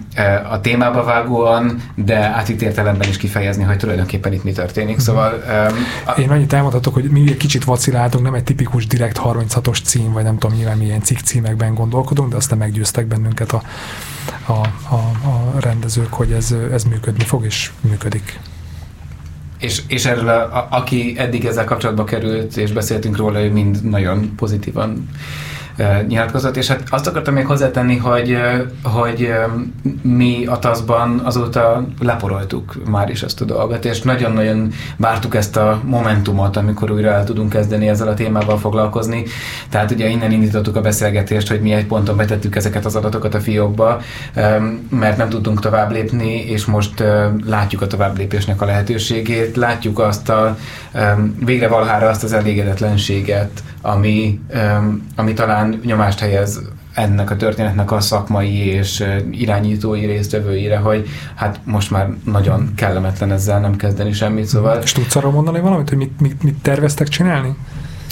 a 0.50 0.62
témába 0.62 1.04
vágóan, 1.04 1.84
de 1.96 2.18
átvitt 2.18 2.62
értelemben 2.62 3.10
is 3.10 3.18
kifejezni, 3.18 3.64
hogy 3.64 3.78
tulajdonképpen 3.78 4.34
itt 4.34 4.44
mi 4.44 4.52
történik. 4.52 4.96
Mhm. 4.96 5.04
Szóval... 5.04 5.44
A... 6.06 6.20
Én 6.20 6.30
annyit 6.30 6.54
elmondhatok, 6.54 6.94
hogy 6.94 7.04
mi 7.04 7.22
egy 7.28 7.38
kicsit 7.38 7.64
vaciláltunk, 7.64 8.24
nem 8.24 8.34
egy 8.34 8.44
tipikus 8.44 8.88
direkt 8.88 9.20
36-os 9.24 9.84
cím, 9.84 10.12
vagy 10.12 10.24
nem 10.24 10.38
tudom, 10.38 10.58
nyilván 10.58 10.78
milyen 10.78 11.02
cikk 11.02 11.18
címekben 11.18 11.74
gondolkodunk, 11.74 12.30
de 12.30 12.36
aztán 12.36 12.58
meggyőztek 12.58 13.06
bennünket 13.06 13.52
a, 13.52 13.62
a, 14.46 14.52
a, 14.90 14.96
a 15.56 15.60
rendezők, 15.60 16.14
hogy 16.14 16.32
ez, 16.32 16.56
ez 16.72 16.84
működni 16.84 17.24
fog, 17.24 17.46
és 17.46 17.72
működik. 17.82 18.40
És, 19.62 19.82
és 19.88 20.06
erről, 20.06 20.28
a, 20.28 20.42
a, 20.42 20.68
aki 20.70 21.14
eddig 21.18 21.46
ezzel 21.46 21.66
kapcsolatba 21.66 22.04
került, 22.04 22.58
és 22.58 22.72
beszéltünk 22.72 23.18
róla, 23.18 23.44
ő 23.44 23.52
mind 23.52 23.90
nagyon 23.90 24.36
pozitívan 24.36 25.10
nyilatkozott, 26.08 26.58
és 26.58 26.68
hát 26.68 26.84
azt 26.90 27.08
akartam 27.08 27.34
még 27.34 27.46
hozzátenni, 27.46 27.98
hogy, 27.98 28.38
hogy 28.84 29.34
mi 30.02 30.46
a 30.46 30.60
TASZ-ban 30.60 31.22
azóta 31.24 31.88
leporoltuk 32.00 32.90
már 32.90 33.10
is 33.10 33.24
ezt 33.24 33.42
a 33.42 33.46
dolgot, 33.46 33.86
és 33.86 34.02
nagyon-nagyon 34.02 34.72
vártuk 34.98 35.36
ezt 35.36 35.58
a 35.58 35.82
momentumot, 35.84 36.58
amikor 36.58 36.92
újra 36.92 37.12
el 37.12 37.24
tudunk 37.24 37.50
kezdeni 37.50 37.88
ezzel 37.88 38.08
a 38.08 38.14
témával 38.14 38.58
foglalkozni. 38.58 39.24
Tehát 39.70 39.92
ugye 39.92 40.08
innen 40.08 40.32
indítottuk 40.32 40.76
a 40.76 40.82
beszélgetést, 40.82 41.48
hogy 41.48 41.62
mi 41.62 41.72
egy 41.72 41.86
ponton 41.86 42.18
betettük 42.18 42.56
ezeket 42.56 42.86
az 42.86 42.96
adatokat 42.96 43.34
a 43.34 43.40
fiókba, 43.40 44.02
mert 44.90 45.18
nem 45.18 45.30
tudtunk 45.30 45.60
tovább 45.60 45.92
lépni, 45.92 46.46
és 46.46 46.66
most 46.66 47.04
látjuk 47.46 47.82
a 47.82 47.88
tovább 47.88 48.18
lépésnek 48.18 48.62
a 48.62 48.66
lehetőségét, 48.66 49.56
látjuk 49.56 50.00
azt 50.00 50.30
a 50.30 50.58
végre 51.46 51.68
valhára 51.68 52.10
azt 52.10 52.24
az 52.24 52.34
elégedetlenséget, 52.34 53.64
ami, 53.82 54.40
ami 55.16 55.34
talán 55.34 55.61
nyomást 55.84 56.20
helyez 56.20 56.62
ennek 56.94 57.32
a 57.32 57.36
történetnek 57.36 57.92
a 57.92 58.00
szakmai 58.00 58.66
és 58.66 59.06
irányítói 59.32 60.06
résztvevőire, 60.06 60.78
hogy 60.78 61.08
hát 61.36 61.60
most 61.64 61.92
már 61.92 62.10
nagyon 62.26 62.72
kellemetlen 62.76 63.32
ezzel 63.32 63.60
nem 63.60 63.76
kezdeni 63.76 64.14
semmit, 64.14 64.46
szóval... 64.46 64.82
És 64.82 64.92
tudsz 64.92 65.16
arra 65.16 65.32
mondani 65.32 65.60
valamit, 65.60 65.90
hogy 65.90 65.98
mit, 65.98 66.20
mit, 66.20 66.44
mit 66.44 66.56
terveztek 66.62 67.08
csinálni? 67.08 67.56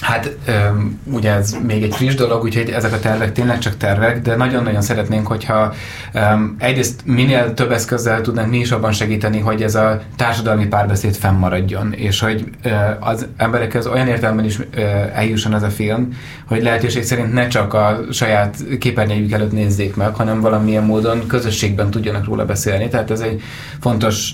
Hát 0.01 0.37
um, 0.47 0.99
ugye 1.11 1.31
ez 1.31 1.57
még 1.67 1.83
egy 1.83 1.95
friss 1.95 2.13
dolog, 2.13 2.43
úgyhogy 2.43 2.69
ezek 2.69 2.93
a 2.93 2.99
tervek 2.99 3.31
tényleg 3.31 3.59
csak 3.59 3.77
tervek, 3.77 4.21
de 4.21 4.35
nagyon-nagyon 4.35 4.81
szeretnénk, 4.81 5.27
hogyha 5.27 5.73
um, 6.13 6.55
egyrészt 6.59 7.01
minél 7.05 7.53
több 7.53 7.71
eszközzel 7.71 8.21
tudnánk 8.21 8.49
mi 8.49 8.57
is 8.57 8.71
abban 8.71 8.91
segíteni, 8.91 9.39
hogy 9.39 9.63
ez 9.63 9.75
a 9.75 10.01
társadalmi 10.15 10.65
párbeszéd 10.65 11.15
fennmaradjon, 11.15 11.93
és 11.93 12.19
hogy 12.19 12.49
uh, 12.65 12.73
az 12.99 13.27
emberekhez 13.37 13.87
olyan 13.87 14.07
értelemben 14.07 14.45
is 14.45 14.59
uh, 14.59 14.65
eljusson 15.13 15.55
ez 15.55 15.63
a 15.63 15.69
film, 15.69 16.09
hogy 16.45 16.63
lehetőség 16.63 17.03
szerint 17.03 17.33
ne 17.33 17.47
csak 17.47 17.73
a 17.73 17.99
saját 18.11 18.57
képernyőjük 18.79 19.31
előtt 19.31 19.51
nézzék 19.51 19.95
meg, 19.95 20.15
hanem 20.15 20.41
valamilyen 20.41 20.83
módon 20.83 21.27
közösségben 21.27 21.89
tudjanak 21.89 22.25
róla 22.25 22.45
beszélni. 22.45 22.87
Tehát 22.87 23.11
ez 23.11 23.19
egy 23.19 23.41
fontos 23.79 24.31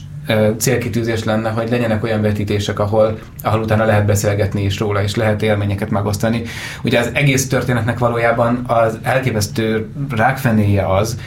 célkitűzés 0.58 1.24
lenne, 1.24 1.50
hogy 1.50 1.70
legyenek 1.70 2.04
olyan 2.04 2.22
vetítések, 2.22 2.80
ahol, 2.80 3.20
ahol 3.44 3.60
utána 3.60 3.86
lehet 3.86 4.06
beszélgetni 4.06 4.64
is 4.64 4.80
róla, 4.80 5.04
és 5.04 5.16
lehet 5.16 5.42
élményeket 5.42 5.90
megosztani. 5.90 6.42
Ugye 6.84 7.00
az 7.00 7.10
egész 7.14 7.48
történetnek 7.48 8.00
valójában 8.00 8.64
az 8.68 8.98
elképesztő 9.04 9.90
rákfenéje 10.10 10.94
az, 10.94 11.18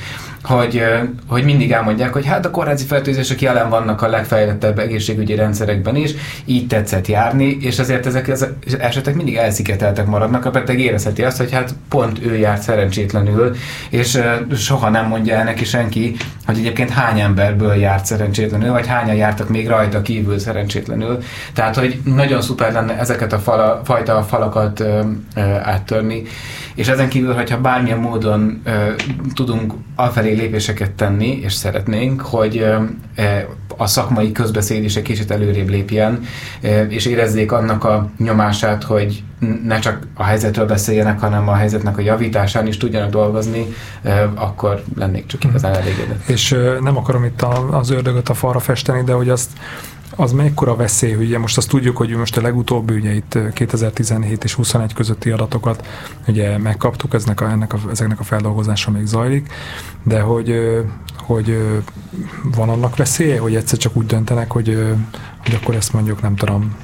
hogy, 0.42 0.84
hogy 1.26 1.44
mindig 1.44 1.72
elmondják, 1.72 2.12
hogy 2.12 2.26
hát 2.26 2.46
a 2.46 2.50
kórházi 2.50 2.84
fertőzések 2.84 3.40
jelen 3.40 3.68
vannak 3.68 4.02
a 4.02 4.08
legfejlettebb 4.08 4.78
egészségügyi 4.78 5.34
rendszerekben 5.34 5.96
is, 5.96 6.14
így 6.44 6.66
tetszett 6.66 7.06
járni, 7.06 7.56
és 7.60 7.78
ezért 7.78 8.06
ezek 8.06 8.28
az 8.28 8.48
esetek 8.80 9.14
mindig 9.14 9.36
elszigeteltek 9.36 10.06
maradnak, 10.06 10.44
a 10.44 10.50
beteg 10.50 10.80
érezheti 10.80 11.22
azt, 11.22 11.36
hogy 11.38 11.52
hát 11.52 11.74
pont 11.88 12.24
ő 12.24 12.36
járt 12.36 12.62
szerencsétlenül, 12.62 13.56
és 13.90 14.20
soha 14.56 14.88
nem 14.88 15.06
mondja 15.06 15.34
el 15.34 15.44
neki 15.44 15.64
senki, 15.64 16.16
hogy 16.46 16.58
egyébként 16.58 16.90
hány 16.90 17.20
emberből 17.20 17.74
járt 17.74 18.04
szerencsétlenül, 18.04 18.72
vagy 18.72 18.86
hányan 18.86 19.16
jártak 19.16 19.48
még 19.48 19.68
rajta 19.68 20.02
kívül 20.02 20.38
szerencsétlenül. 20.38 21.18
Tehát, 21.52 21.76
hogy 21.76 22.00
nagyon 22.04 22.40
szuper 22.40 22.72
lenne 22.72 22.98
ezeket 22.98 23.32
a 23.32 23.38
fala, 23.38 23.80
fajta 23.84 24.22
falakat 24.22 24.80
ö, 24.80 25.00
ö, 25.34 25.40
áttörni, 25.62 26.22
és 26.74 26.88
ezen 26.88 27.08
kívül, 27.08 27.34
hogyha 27.34 27.60
bármilyen 27.60 27.98
módon 27.98 28.60
ö, 28.64 28.70
tudunk 29.34 29.72
afelé 29.96 30.27
lépéseket 30.36 30.90
tenni, 30.90 31.40
és 31.42 31.52
szeretnénk, 31.52 32.20
hogy 32.20 32.58
ö, 32.58 32.76
a 33.76 33.86
szakmai 33.86 34.32
közbeszéd 34.32 34.84
is 34.84 34.96
egy 34.96 35.02
kicsit 35.02 35.30
előrébb 35.30 35.68
lépjen, 35.68 36.20
ö, 36.60 36.82
és 36.82 37.06
érezzék 37.06 37.52
annak 37.52 37.84
a 37.84 38.10
nyomását, 38.18 38.82
hogy 38.82 39.22
ne 39.64 39.78
csak 39.78 40.06
a 40.14 40.24
helyzetről 40.24 40.66
beszéljenek, 40.66 41.20
hanem 41.20 41.48
a 41.48 41.54
helyzetnek 41.54 41.98
a 41.98 42.00
javításán 42.00 42.66
is 42.66 42.76
tudjanak 42.76 43.10
dolgozni, 43.10 43.66
akkor 44.34 44.82
lennék 44.96 45.26
csak 45.26 45.44
igazán 45.44 45.74
elégedett. 45.74 46.28
És 46.28 46.56
nem 46.80 46.96
akarom 46.96 47.24
itt 47.24 47.42
az 47.70 47.90
ördögöt 47.90 48.28
a 48.28 48.34
falra 48.34 48.58
festeni, 48.58 49.02
de 49.02 49.12
hogy 49.12 49.28
azt 49.28 49.50
az 50.20 50.32
mekkora 50.32 50.76
veszély, 50.76 51.14
ugye 51.14 51.38
most 51.38 51.56
azt 51.56 51.68
tudjuk, 51.68 51.96
hogy 51.96 52.08
most 52.08 52.36
a 52.36 52.40
legutóbbi, 52.40 52.94
ugye 52.94 53.14
itt 53.14 53.38
2017 53.52 54.44
és 54.44 54.54
21 54.54 54.92
közötti 54.92 55.30
adatokat 55.30 55.86
ugye 56.26 56.58
megkaptuk, 56.58 57.14
eznek 57.14 57.40
a, 57.40 57.50
ennek 57.50 57.72
a, 57.72 57.78
ezeknek 57.90 58.20
a 58.20 58.22
feldolgozása 58.22 58.90
még 58.90 59.06
zajlik, 59.06 59.52
de 60.02 60.20
hogy, 60.20 60.54
hogy 61.16 61.58
van 62.54 62.68
annak 62.68 62.96
veszélye, 62.96 63.40
hogy 63.40 63.54
egyszer 63.54 63.78
csak 63.78 63.96
úgy 63.96 64.06
döntenek, 64.06 64.50
hogy, 64.50 64.94
hogy 65.44 65.54
akkor 65.54 65.74
ezt 65.74 65.92
mondjuk 65.92 66.22
nem 66.22 66.36
tudom, 66.36 66.76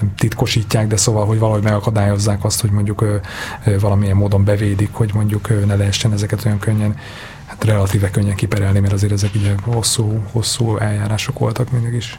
nem 0.00 0.14
titkosítják, 0.14 0.86
de 0.86 0.96
szóval, 0.96 1.26
hogy 1.26 1.38
valahogy 1.38 1.62
megakadályozzák 1.62 2.44
azt, 2.44 2.60
hogy 2.60 2.70
mondjuk 2.70 3.00
ö, 3.00 3.16
ö, 3.64 3.78
valamilyen 3.78 4.16
módon 4.16 4.44
bevédik, 4.44 4.88
hogy 4.92 5.10
mondjuk 5.14 5.48
ö, 5.48 5.64
ne 5.64 5.74
lehessen 5.74 6.12
ezeket 6.12 6.44
olyan 6.44 6.58
könnyen 6.58 6.96
hát 7.46 7.64
relatíve 7.64 8.10
könnyen 8.10 8.34
kiperelni, 8.34 8.80
mert 8.80 8.92
azért 8.92 9.12
ezek 9.12 9.30
ugye 9.34 9.52
hosszú, 9.62 10.22
hosszú 10.32 10.76
eljárások 10.76 11.38
voltak 11.38 11.70
mindig 11.70 11.92
is 11.94 12.18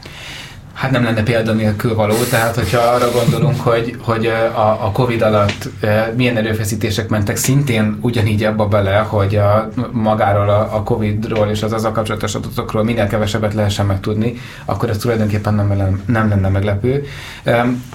hát 0.78 0.92
nem 0.92 1.04
lenne 1.04 1.24
példa 1.24 1.54
nélkül 1.54 1.96
való, 1.96 2.16
tehát 2.30 2.56
hogyha 2.56 2.80
arra 2.80 3.12
gondolunk, 3.12 3.60
hogy, 3.60 3.96
hogy 4.02 4.26
a, 4.56 4.86
a 4.86 4.92
Covid 4.92 5.22
alatt 5.22 5.70
milyen 6.16 6.38
erőfeszítések 6.38 7.10
mentek 7.10 7.36
szintén 7.36 7.98
ugyanígy 8.02 8.44
abba 8.44 8.68
bele, 8.68 8.98
hogy 8.98 9.36
a, 9.36 9.70
magáról 9.92 10.50
a, 10.50 10.76
a 10.76 10.84
Covid-ról 10.84 11.48
és 11.48 11.64
az 11.64 11.74
azzal 11.74 11.92
kapcsolatos 11.92 12.36
adatokról 12.36 12.84
minél 12.84 13.08
kevesebbet 13.08 13.54
lehessen 13.54 13.86
megtudni, 13.86 14.34
akkor 14.66 14.90
ez 14.90 14.98
tulajdonképpen 14.98 15.54
nem, 15.54 16.04
nem 16.06 16.30
lenne 16.30 16.50
meglepő. 16.50 17.06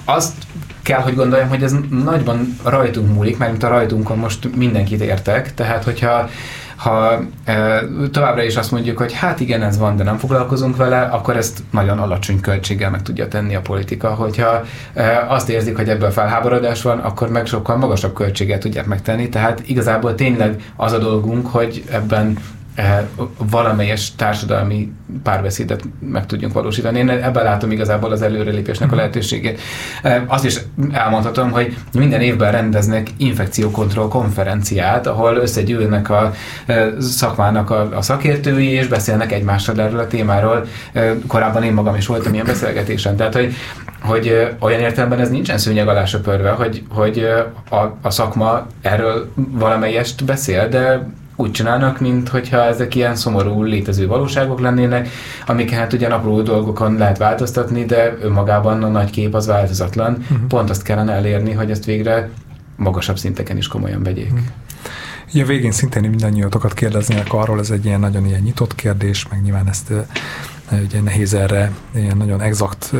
Azt 0.05 0.33
kell, 0.81 1.01
hogy 1.01 1.15
gondoljam, 1.15 1.49
hogy 1.49 1.63
ez 1.63 1.75
nagyban 1.89 2.57
rajtunk 2.63 3.13
múlik, 3.13 3.37
mert 3.37 3.63
a 3.63 3.67
rajtunkon 3.67 4.17
most 4.17 4.55
mindenkit 4.55 5.01
értek, 5.01 5.53
tehát 5.53 5.83
hogyha 5.83 6.29
ha 6.83 7.19
e, 7.45 7.83
továbbra 8.11 8.43
is 8.43 8.55
azt 8.55 8.71
mondjuk, 8.71 8.97
hogy 8.97 9.13
hát 9.13 9.39
igen, 9.39 9.61
ez 9.61 9.77
van, 9.77 9.95
de 9.95 10.03
nem 10.03 10.17
foglalkozunk 10.17 10.75
vele, 10.75 11.01
akkor 11.01 11.37
ezt 11.37 11.63
nagyon 11.71 11.99
alacsony 11.99 12.39
költséggel 12.39 12.89
meg 12.89 13.01
tudja 13.01 13.27
tenni 13.27 13.55
a 13.55 13.61
politika. 13.61 14.09
Hogyha 14.09 14.61
e, 14.93 15.25
azt 15.29 15.49
érzik, 15.49 15.75
hogy 15.75 15.89
ebből 15.89 16.11
felháborodás 16.11 16.81
van, 16.81 16.99
akkor 16.99 17.29
meg 17.29 17.45
sokkal 17.45 17.77
magasabb 17.77 18.13
költséggel 18.13 18.57
tudják 18.57 18.85
megtenni. 18.85 19.29
Tehát 19.29 19.61
igazából 19.65 20.15
tényleg 20.15 20.71
az 20.75 20.91
a 20.91 20.97
dolgunk, 20.97 21.47
hogy 21.47 21.83
ebben 21.91 22.37
valamelyes 23.37 24.15
társadalmi 24.15 24.91
párbeszédet 25.23 25.83
meg 25.99 26.25
tudjunk 26.25 26.53
valósítani. 26.53 26.99
Én 26.99 27.09
ebben 27.09 27.43
látom 27.43 27.71
igazából 27.71 28.11
az 28.11 28.21
előrelépésnek 28.21 28.91
a 28.91 28.95
lehetőségét. 28.95 29.61
Eh, 30.01 30.21
azt 30.27 30.45
is 30.45 30.59
elmondhatom, 30.91 31.51
hogy 31.51 31.77
minden 31.93 32.21
évben 32.21 32.51
rendeznek 32.51 33.07
infekciókontroll 33.17 34.07
konferenciát, 34.07 35.07
ahol 35.07 35.35
összegyűlnek 35.35 36.09
a 36.09 36.33
eh, 36.65 36.91
szakmának 36.99 37.69
a, 37.69 37.97
a 37.97 38.01
szakértői, 38.01 38.69
és 38.69 38.87
beszélnek 38.87 39.31
egymással 39.31 39.81
erről 39.81 39.99
a 39.99 40.07
témáról. 40.07 40.65
Korábban 41.27 41.63
én 41.63 41.73
magam 41.73 41.95
is 41.95 42.05
voltam 42.05 42.33
ilyen 42.33 42.45
beszélgetésen. 42.45 43.15
Tehát, 43.15 43.33
hogy 43.33 43.53
hogy 44.03 44.55
olyan 44.59 44.79
értelemben 44.79 45.19
ez 45.19 45.29
nincsen 45.29 45.57
szőnyeg 45.57 45.87
alá 45.87 46.05
söpörve, 46.05 46.49
hogy, 46.49 46.83
hogy 46.89 47.27
a, 47.69 47.97
a 48.01 48.09
szakma 48.09 48.67
erről 48.81 49.31
valamelyest 49.35 50.25
beszél, 50.25 50.69
de 50.69 51.07
úgy 51.35 51.51
csinálnak, 51.51 51.99
mint 51.99 52.29
hogyha 52.29 52.63
ezek 52.63 52.95
ilyen 52.95 53.15
szomorú 53.15 53.63
létező 53.63 54.07
valóságok 54.07 54.59
lennének, 54.59 55.09
amiket 55.45 55.79
hát 55.79 55.93
ugyan 55.93 56.11
apró 56.11 56.41
dolgokon 56.41 56.97
lehet 56.97 57.17
változtatni, 57.17 57.85
de 57.85 58.17
önmagában 58.21 58.83
a 58.83 58.87
nagy 58.87 59.09
kép 59.09 59.33
az 59.33 59.45
változatlan. 59.45 60.13
Uh-huh. 60.13 60.47
Pont 60.47 60.69
azt 60.69 60.83
kellene 60.83 61.13
elérni, 61.13 61.51
hogy 61.51 61.71
ezt 61.71 61.85
végre 61.85 62.29
magasabb 62.75 63.17
szinteken 63.17 63.57
is 63.57 63.67
komolyan 63.67 64.03
vegyék. 64.03 64.31
Uh-huh. 64.31 64.47
Ja, 65.31 65.45
végén 65.45 65.71
szintén 65.71 66.09
mindannyiatokat 66.09 66.73
kérdeznének 66.73 67.33
arról, 67.33 67.59
ez 67.59 67.69
egy 67.69 67.85
ilyen 67.85 67.99
nagyon 67.99 68.25
ilyen 68.25 68.41
nyitott 68.41 68.75
kérdés, 68.75 69.27
meg 69.29 69.41
nyilván 69.41 69.67
ezt 69.69 69.91
ugye 70.85 71.01
nehéz 71.01 71.33
erre 71.33 71.71
ilyen 71.95 72.17
nagyon 72.17 72.41
exakt 72.41 72.91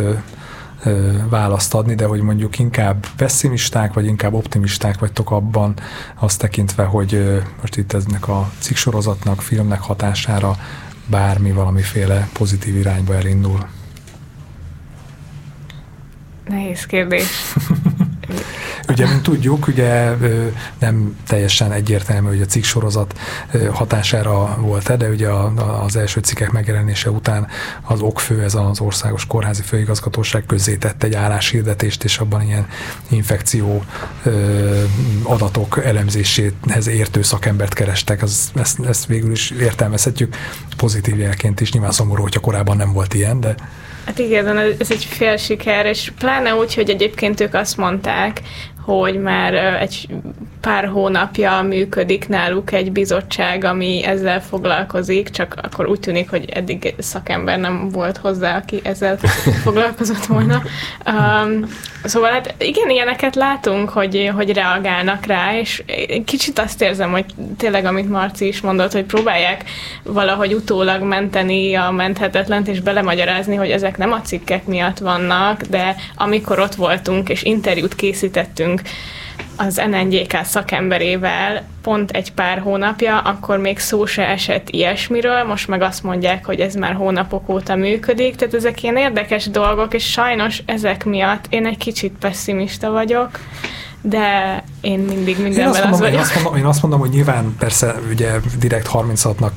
választ 1.30 1.74
adni, 1.74 1.96
de 1.96 2.06
hogy 2.06 2.22
mondjuk 2.22 2.60
inkább 2.60 3.06
pessimisták, 3.16 3.94
vagy 3.94 4.06
inkább 4.06 4.34
optimisták 4.34 5.00
vagytok 5.00 5.32
abban, 5.32 5.74
azt 6.20 6.40
tekintve, 6.40 6.84
hogy 6.84 7.42
most 7.62 7.78
itt 7.78 7.94
eznek 7.94 8.28
a 8.28 8.52
cikksorozatnak, 8.60 9.42
filmnek 9.42 9.82
hatására 9.82 10.56
bármi 11.06 11.52
valamiféle 11.52 12.30
pozitív 12.34 12.76
irányba 12.76 13.16
elindul. 13.16 13.68
Nehéz 16.48 16.86
kérdés. 16.86 17.28
Ugye, 18.88 19.08
mint 19.08 19.22
tudjuk, 19.22 19.68
ugye 19.68 20.12
nem 20.80 21.18
teljesen 21.28 21.72
egyértelmű, 21.72 22.28
hogy 22.28 22.42
a 22.42 22.46
cikk 22.46 22.64
sorozat 22.64 23.20
hatására 23.72 24.58
volt-e, 24.60 24.98
de 24.98 25.10
ugye 25.10 25.30
az 25.84 25.96
első 25.96 26.20
cikkek 26.20 26.52
megjelenése 26.52 27.10
után 27.10 27.48
az 27.82 28.02
okfő, 28.02 28.44
ez 28.44 28.56
az 28.56 28.80
országos 28.80 29.26
kórházi 29.26 29.62
főigazgatóság 29.62 30.46
tett 30.80 31.04
egy 31.04 31.14
álláshirdetést, 31.14 32.04
és 32.04 32.18
abban 32.18 32.42
ilyen 32.42 32.68
infekció 33.10 33.84
adatok 35.24 35.82
elemzéséhez 35.86 36.88
értő 36.88 37.22
szakembert 37.22 37.74
kerestek. 37.74 38.22
Az, 38.22 38.52
ezt, 38.56 38.80
ezt 38.80 39.06
végül 39.06 39.32
is 39.32 39.50
értelmezhetjük 39.50 40.36
pozitív 40.78 41.20
jelként 41.20 41.62
is. 41.62 41.72
Nyilván 41.72 41.92
szomorú, 41.92 42.22
hogyha 42.22 42.40
korábban 42.40 42.78
nem 42.78 42.94
volt 42.94 43.14
ilyen, 43.14 43.40
de 43.40 43.56
Hát 44.06 44.20
igen, 44.20 44.58
ez 44.58 44.92
egy 44.92 45.06
fél 45.06 45.38
siker, 45.38 45.86
és 45.86 46.12
pláne 46.18 46.56
úgy, 46.56 46.74
hogy 46.74 46.90
egyébként 46.90 47.40
ők 47.40 47.54
azt 47.54 47.78
mondták, 47.78 48.42
hogy 48.86 49.22
már 49.22 49.54
egy 49.54 50.08
pár 50.64 50.88
hónapja 50.88 51.62
működik 51.62 52.28
náluk 52.28 52.72
egy 52.72 52.92
bizottság, 52.92 53.64
ami 53.64 54.04
ezzel 54.04 54.42
foglalkozik, 54.42 55.30
csak 55.30 55.56
akkor 55.62 55.88
úgy 55.88 56.00
tűnik, 56.00 56.30
hogy 56.30 56.50
eddig 56.50 56.94
szakember 56.98 57.60
nem 57.60 57.90
volt 57.90 58.18
hozzá, 58.18 58.58
aki 58.58 58.80
ezzel 58.84 59.18
foglalkozott 59.64 60.26
volna. 60.26 60.62
Um, 61.06 61.66
szóval 62.04 62.32
hát 62.32 62.56
igen, 62.58 62.90
ilyeneket 62.90 63.36
látunk, 63.36 63.90
hogy, 63.90 64.32
hogy 64.36 64.54
reagálnak 64.54 65.26
rá, 65.26 65.58
és 65.60 65.84
kicsit 66.26 66.60
azt 66.60 66.82
érzem, 66.82 67.12
hogy 67.12 67.26
tényleg, 67.58 67.86
amit 67.86 68.10
Marci 68.10 68.48
is 68.48 68.62
mondott, 68.62 68.92
hogy 68.92 69.06
próbálják 69.06 69.64
valahogy 70.04 70.54
utólag 70.54 71.02
menteni 71.02 71.76
a 71.76 71.92
menthetetlent, 71.92 72.68
és 72.68 72.80
belemagyarázni, 72.80 73.56
hogy 73.56 73.72
ezek 73.72 73.98
nem 73.98 74.12
a 74.12 74.22
cikkek 74.22 74.66
miatt 74.66 74.98
vannak, 74.98 75.62
de 75.62 75.96
amikor 76.16 76.60
ott 76.60 76.76
voltunk, 76.76 77.30
és 77.30 77.44
interjút 77.44 77.96
készítettünk, 77.96 78.82
az 79.58 79.82
NNGK 79.90 80.38
szakemberével 80.44 81.64
pont 81.82 82.12
egy 82.12 82.34
pár 82.34 82.60
hónapja, 82.60 83.18
akkor 83.20 83.58
még 83.58 83.80
szó 83.80 84.06
se 84.06 84.28
esett 84.28 84.70
ilyesmiről, 84.70 85.44
most 85.44 85.68
meg 85.68 85.82
azt 85.82 86.04
mondják, 86.04 86.46
hogy 86.46 86.60
ez 86.60 86.76
már 86.76 86.94
hónapok 86.94 87.50
óta 87.50 87.76
működik, 87.76 88.36
tehát 88.36 88.54
ezek 88.54 88.84
ilyen 88.84 88.98
érdekes 88.98 89.50
dolgok, 89.50 89.94
és 89.94 90.12
sajnos 90.12 90.62
ezek 90.66 91.06
miatt 91.06 91.46
én 91.50 91.66
egy 91.66 91.78
kicsit 91.78 92.14
pessimista 92.20 92.92
vagyok, 92.92 93.40
de 94.06 94.64
én 94.82 95.00
mindig 95.00 95.42
mindenben 95.42 95.60
én 95.60 95.68
azt 95.68 95.84
mondom, 95.84 96.02
az. 96.02 96.14
Én 96.14 96.20
azt, 96.20 96.34
mondom, 96.34 96.56
én 96.56 96.66
azt 96.66 96.82
mondom, 96.82 97.00
hogy 97.00 97.10
nyilván 97.10 97.56
persze 97.60 97.96
ugye 98.10 98.40
direkt 98.60 98.90
36-nak 98.94 99.52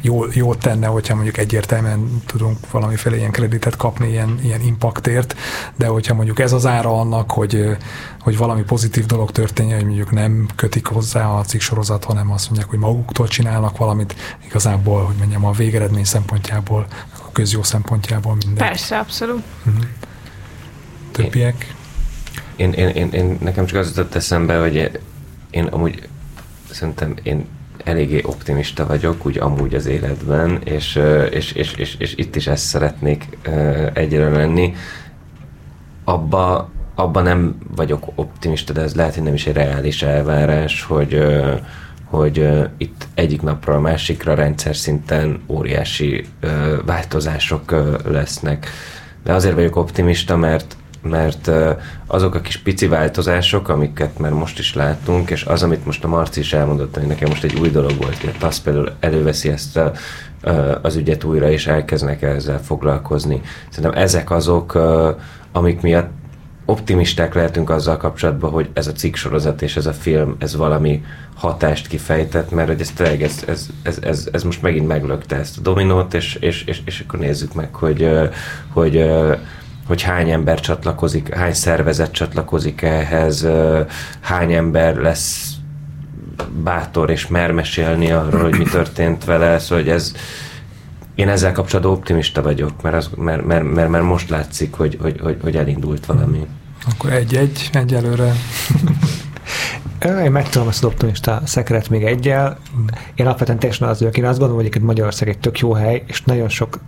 jó, 0.00 0.24
jó 0.32 0.54
tenne, 0.54 0.86
hogyha 0.86 1.14
mondjuk 1.14 1.36
egyértelműen 1.36 2.22
tudunk 2.26 2.70
valamiféle 2.70 3.16
ilyen 3.16 3.30
kreditet 3.30 3.76
kapni 3.76 4.08
ilyen, 4.08 4.38
ilyen 4.42 4.60
impaktért, 4.60 5.36
de 5.76 5.86
hogyha 5.86 6.14
mondjuk 6.14 6.38
ez 6.38 6.52
az 6.52 6.66
ára 6.66 7.00
annak, 7.00 7.30
hogy, 7.30 7.76
hogy 8.20 8.36
valami 8.36 8.62
pozitív 8.62 9.06
dolog 9.06 9.30
történjen, 9.30 9.76
hogy 9.76 9.86
mondjuk 9.86 10.10
nem 10.10 10.48
kötik 10.56 10.86
hozzá 10.86 11.26
a 11.26 11.42
cikk 11.42 11.60
sorozat, 11.60 12.04
hanem 12.04 12.30
azt 12.30 12.46
mondják, 12.46 12.70
hogy 12.70 12.78
maguktól 12.78 13.28
csinálnak 13.28 13.76
valamit, 13.76 14.14
igazából, 14.44 15.04
hogy 15.04 15.16
mondjam, 15.18 15.44
a 15.44 15.52
végeredmény 15.52 16.04
szempontjából, 16.04 16.86
a 17.18 17.32
közjó 17.32 17.62
szempontjából 17.62 18.34
minden. 18.34 18.66
Persze, 18.68 18.98
abszolút. 18.98 19.42
Uh-huh. 19.66 19.84
Többiek? 21.10 21.74
Én, 22.56 22.72
én, 22.72 22.88
én, 22.88 23.08
én, 23.12 23.38
nekem 23.40 23.66
csak 23.66 23.78
az 23.78 23.88
jutott 23.88 24.14
eszembe, 24.14 24.58
hogy 24.58 25.00
én 25.50 25.64
amúgy 25.64 26.08
szerintem 26.70 27.14
én 27.22 27.46
eléggé 27.84 28.22
optimista 28.24 28.86
vagyok, 28.86 29.26
úgy 29.26 29.38
amúgy 29.38 29.74
az 29.74 29.86
életben, 29.86 30.60
és, 30.64 31.00
és, 31.30 31.52
és, 31.52 31.72
és, 31.72 31.94
és 31.98 32.14
itt 32.16 32.36
is 32.36 32.46
ezt 32.46 32.64
szeretnék 32.64 33.38
egyre 33.92 34.28
lenni. 34.28 34.74
Abba, 36.04 36.70
abba 36.94 37.20
nem 37.20 37.56
vagyok 37.76 38.06
optimista, 38.14 38.72
de 38.72 38.80
ez 38.80 38.94
lehet, 38.94 39.14
hogy 39.14 39.22
nem 39.22 39.34
is 39.34 39.46
egy 39.46 39.54
reális 39.54 40.02
elvárás, 40.02 40.82
hogy, 40.82 41.24
hogy 42.04 42.48
itt 42.76 43.06
egyik 43.14 43.42
napról 43.42 43.76
a 43.76 43.80
másikra 43.80 44.34
rendszer 44.34 44.76
szinten 44.76 45.40
óriási 45.46 46.26
változások 46.84 47.74
lesznek. 48.04 48.66
De 49.24 49.32
azért 49.32 49.54
vagyok 49.54 49.76
optimista, 49.76 50.36
mert 50.36 50.76
mert 51.04 51.50
azok 52.06 52.34
a 52.34 52.40
kis 52.40 52.56
pici 52.56 52.86
változások, 52.86 53.68
amiket 53.68 54.18
már 54.18 54.32
most 54.32 54.58
is 54.58 54.74
látunk, 54.74 55.30
és 55.30 55.44
az, 55.44 55.62
amit 55.62 55.84
most 55.84 56.04
a 56.04 56.08
Marci 56.08 56.40
is 56.40 56.52
elmondott, 56.52 56.94
hogy 56.94 57.06
nekem 57.06 57.28
most 57.28 57.44
egy 57.44 57.58
új 57.60 57.70
dolog 57.70 57.96
volt, 57.96 58.18
hogy 58.18 58.32
a 58.34 58.38
TASZ 58.38 58.60
például 58.60 58.92
előveszi 59.00 59.48
ezt 59.48 59.76
a, 59.76 59.92
az 60.82 60.96
ügyet 60.96 61.24
újra, 61.24 61.50
és 61.50 61.66
elkezdnek 61.66 62.22
ezzel 62.22 62.62
foglalkozni. 62.62 63.40
Szerintem 63.70 64.02
ezek 64.02 64.30
azok, 64.30 64.78
amik 65.52 65.80
miatt 65.80 66.10
optimisták 66.64 67.34
lehetünk 67.34 67.70
azzal 67.70 67.96
kapcsolatban, 67.96 68.50
hogy 68.50 68.70
ez 68.72 68.86
a 68.86 68.92
cikk 68.92 69.14
sorozat 69.14 69.62
és 69.62 69.76
ez 69.76 69.86
a 69.86 69.92
film, 69.92 70.36
ez 70.38 70.56
valami 70.56 71.04
hatást 71.34 71.86
kifejtett, 71.86 72.50
mert 72.50 72.68
hogy 72.68 72.80
ez 72.80 72.90
tényleg, 72.90 73.22
ez, 73.22 73.44
ez, 73.46 73.98
ez, 74.00 74.28
ez 74.32 74.42
most 74.42 74.62
megint 74.62 74.86
meglökte 74.86 75.36
ezt 75.36 75.58
a 75.58 75.60
dominót, 75.60 76.14
és, 76.14 76.34
és, 76.34 76.64
és, 76.64 76.82
és 76.84 77.04
akkor 77.06 77.18
nézzük 77.18 77.54
meg, 77.54 77.74
hogy, 77.74 78.08
hogy 78.72 79.10
hogy 79.86 80.02
hány 80.02 80.30
ember 80.30 80.60
csatlakozik, 80.60 81.34
hány 81.34 81.52
szervezet 81.52 82.12
csatlakozik 82.12 82.82
ehhez, 82.82 83.48
hány 84.20 84.52
ember 84.52 84.96
lesz 84.96 85.54
bátor 86.62 87.10
és 87.10 87.26
mer 87.26 87.52
mesélni 87.52 88.10
arról, 88.10 88.42
hogy 88.42 88.58
mi 88.58 88.64
történt 88.64 89.24
vele, 89.24 89.58
szóval 89.58 89.84
hogy 89.84 89.92
ez, 89.92 90.12
én 91.14 91.28
ezzel 91.28 91.52
kapcsolatban 91.52 91.94
optimista 91.94 92.42
vagyok, 92.42 92.82
mert, 92.82 92.96
az, 92.96 93.10
mert, 93.16 93.44
mert, 93.44 93.64
mert, 93.64 93.88
mert 93.88 94.04
most 94.04 94.28
látszik, 94.28 94.74
hogy, 94.74 94.98
hogy, 95.00 95.20
hogy, 95.20 95.36
hogy 95.42 95.56
elindult 95.56 96.06
valami. 96.06 96.46
Akkor 96.90 97.12
egy-egy, 97.12 97.70
egyelőre. 97.72 98.32
Én 100.24 100.30
meg 100.30 100.48
tudom 100.48 100.68
azt 100.68 100.84
az 100.84 100.90
optimista 100.90 101.40
szekeret 101.44 101.88
még 101.88 102.04
egyel. 102.04 102.58
Én 103.14 103.26
alapvetően 103.26 103.58
teljesen 103.58 103.88
az 103.88 103.98
vagyok. 103.98 104.16
Én 104.16 104.24
azt 104.24 104.38
gondolom, 104.38 104.62
hogy 104.62 104.82
Magyarország 104.82 105.28
egy 105.28 105.38
tök 105.38 105.58
jó 105.58 105.72
hely, 105.72 106.02
és 106.06 106.22
nagyon 106.22 106.48
sok 106.48 106.80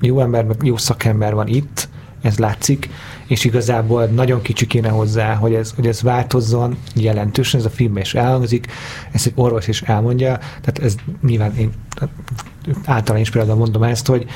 jó 0.00 0.20
ember, 0.20 0.44
meg 0.44 0.56
jó 0.62 0.76
szakember 0.76 1.34
van 1.34 1.46
itt, 1.46 1.88
ez 2.22 2.38
látszik, 2.38 2.88
és 3.26 3.44
igazából 3.44 4.04
nagyon 4.04 4.42
kicsi 4.42 4.66
kéne 4.66 4.88
hozzá, 4.88 5.34
hogy 5.34 5.54
ez, 5.54 5.72
hogy 5.76 5.86
ez 5.86 6.02
változzon 6.02 6.76
jelentősen, 6.94 7.60
ez 7.60 7.66
a 7.66 7.70
film 7.70 7.96
is 7.96 8.14
elhangzik, 8.14 8.66
ezt 9.12 9.26
egy 9.26 9.32
orvos 9.36 9.68
is 9.68 9.82
elmondja, 9.82 10.36
tehát 10.36 10.78
ez 10.82 10.94
nyilván 11.22 11.56
én 11.56 11.70
általános 12.84 13.30
például 13.30 13.58
mondom 13.58 13.82
ezt, 13.82 14.06
hogy 14.06 14.26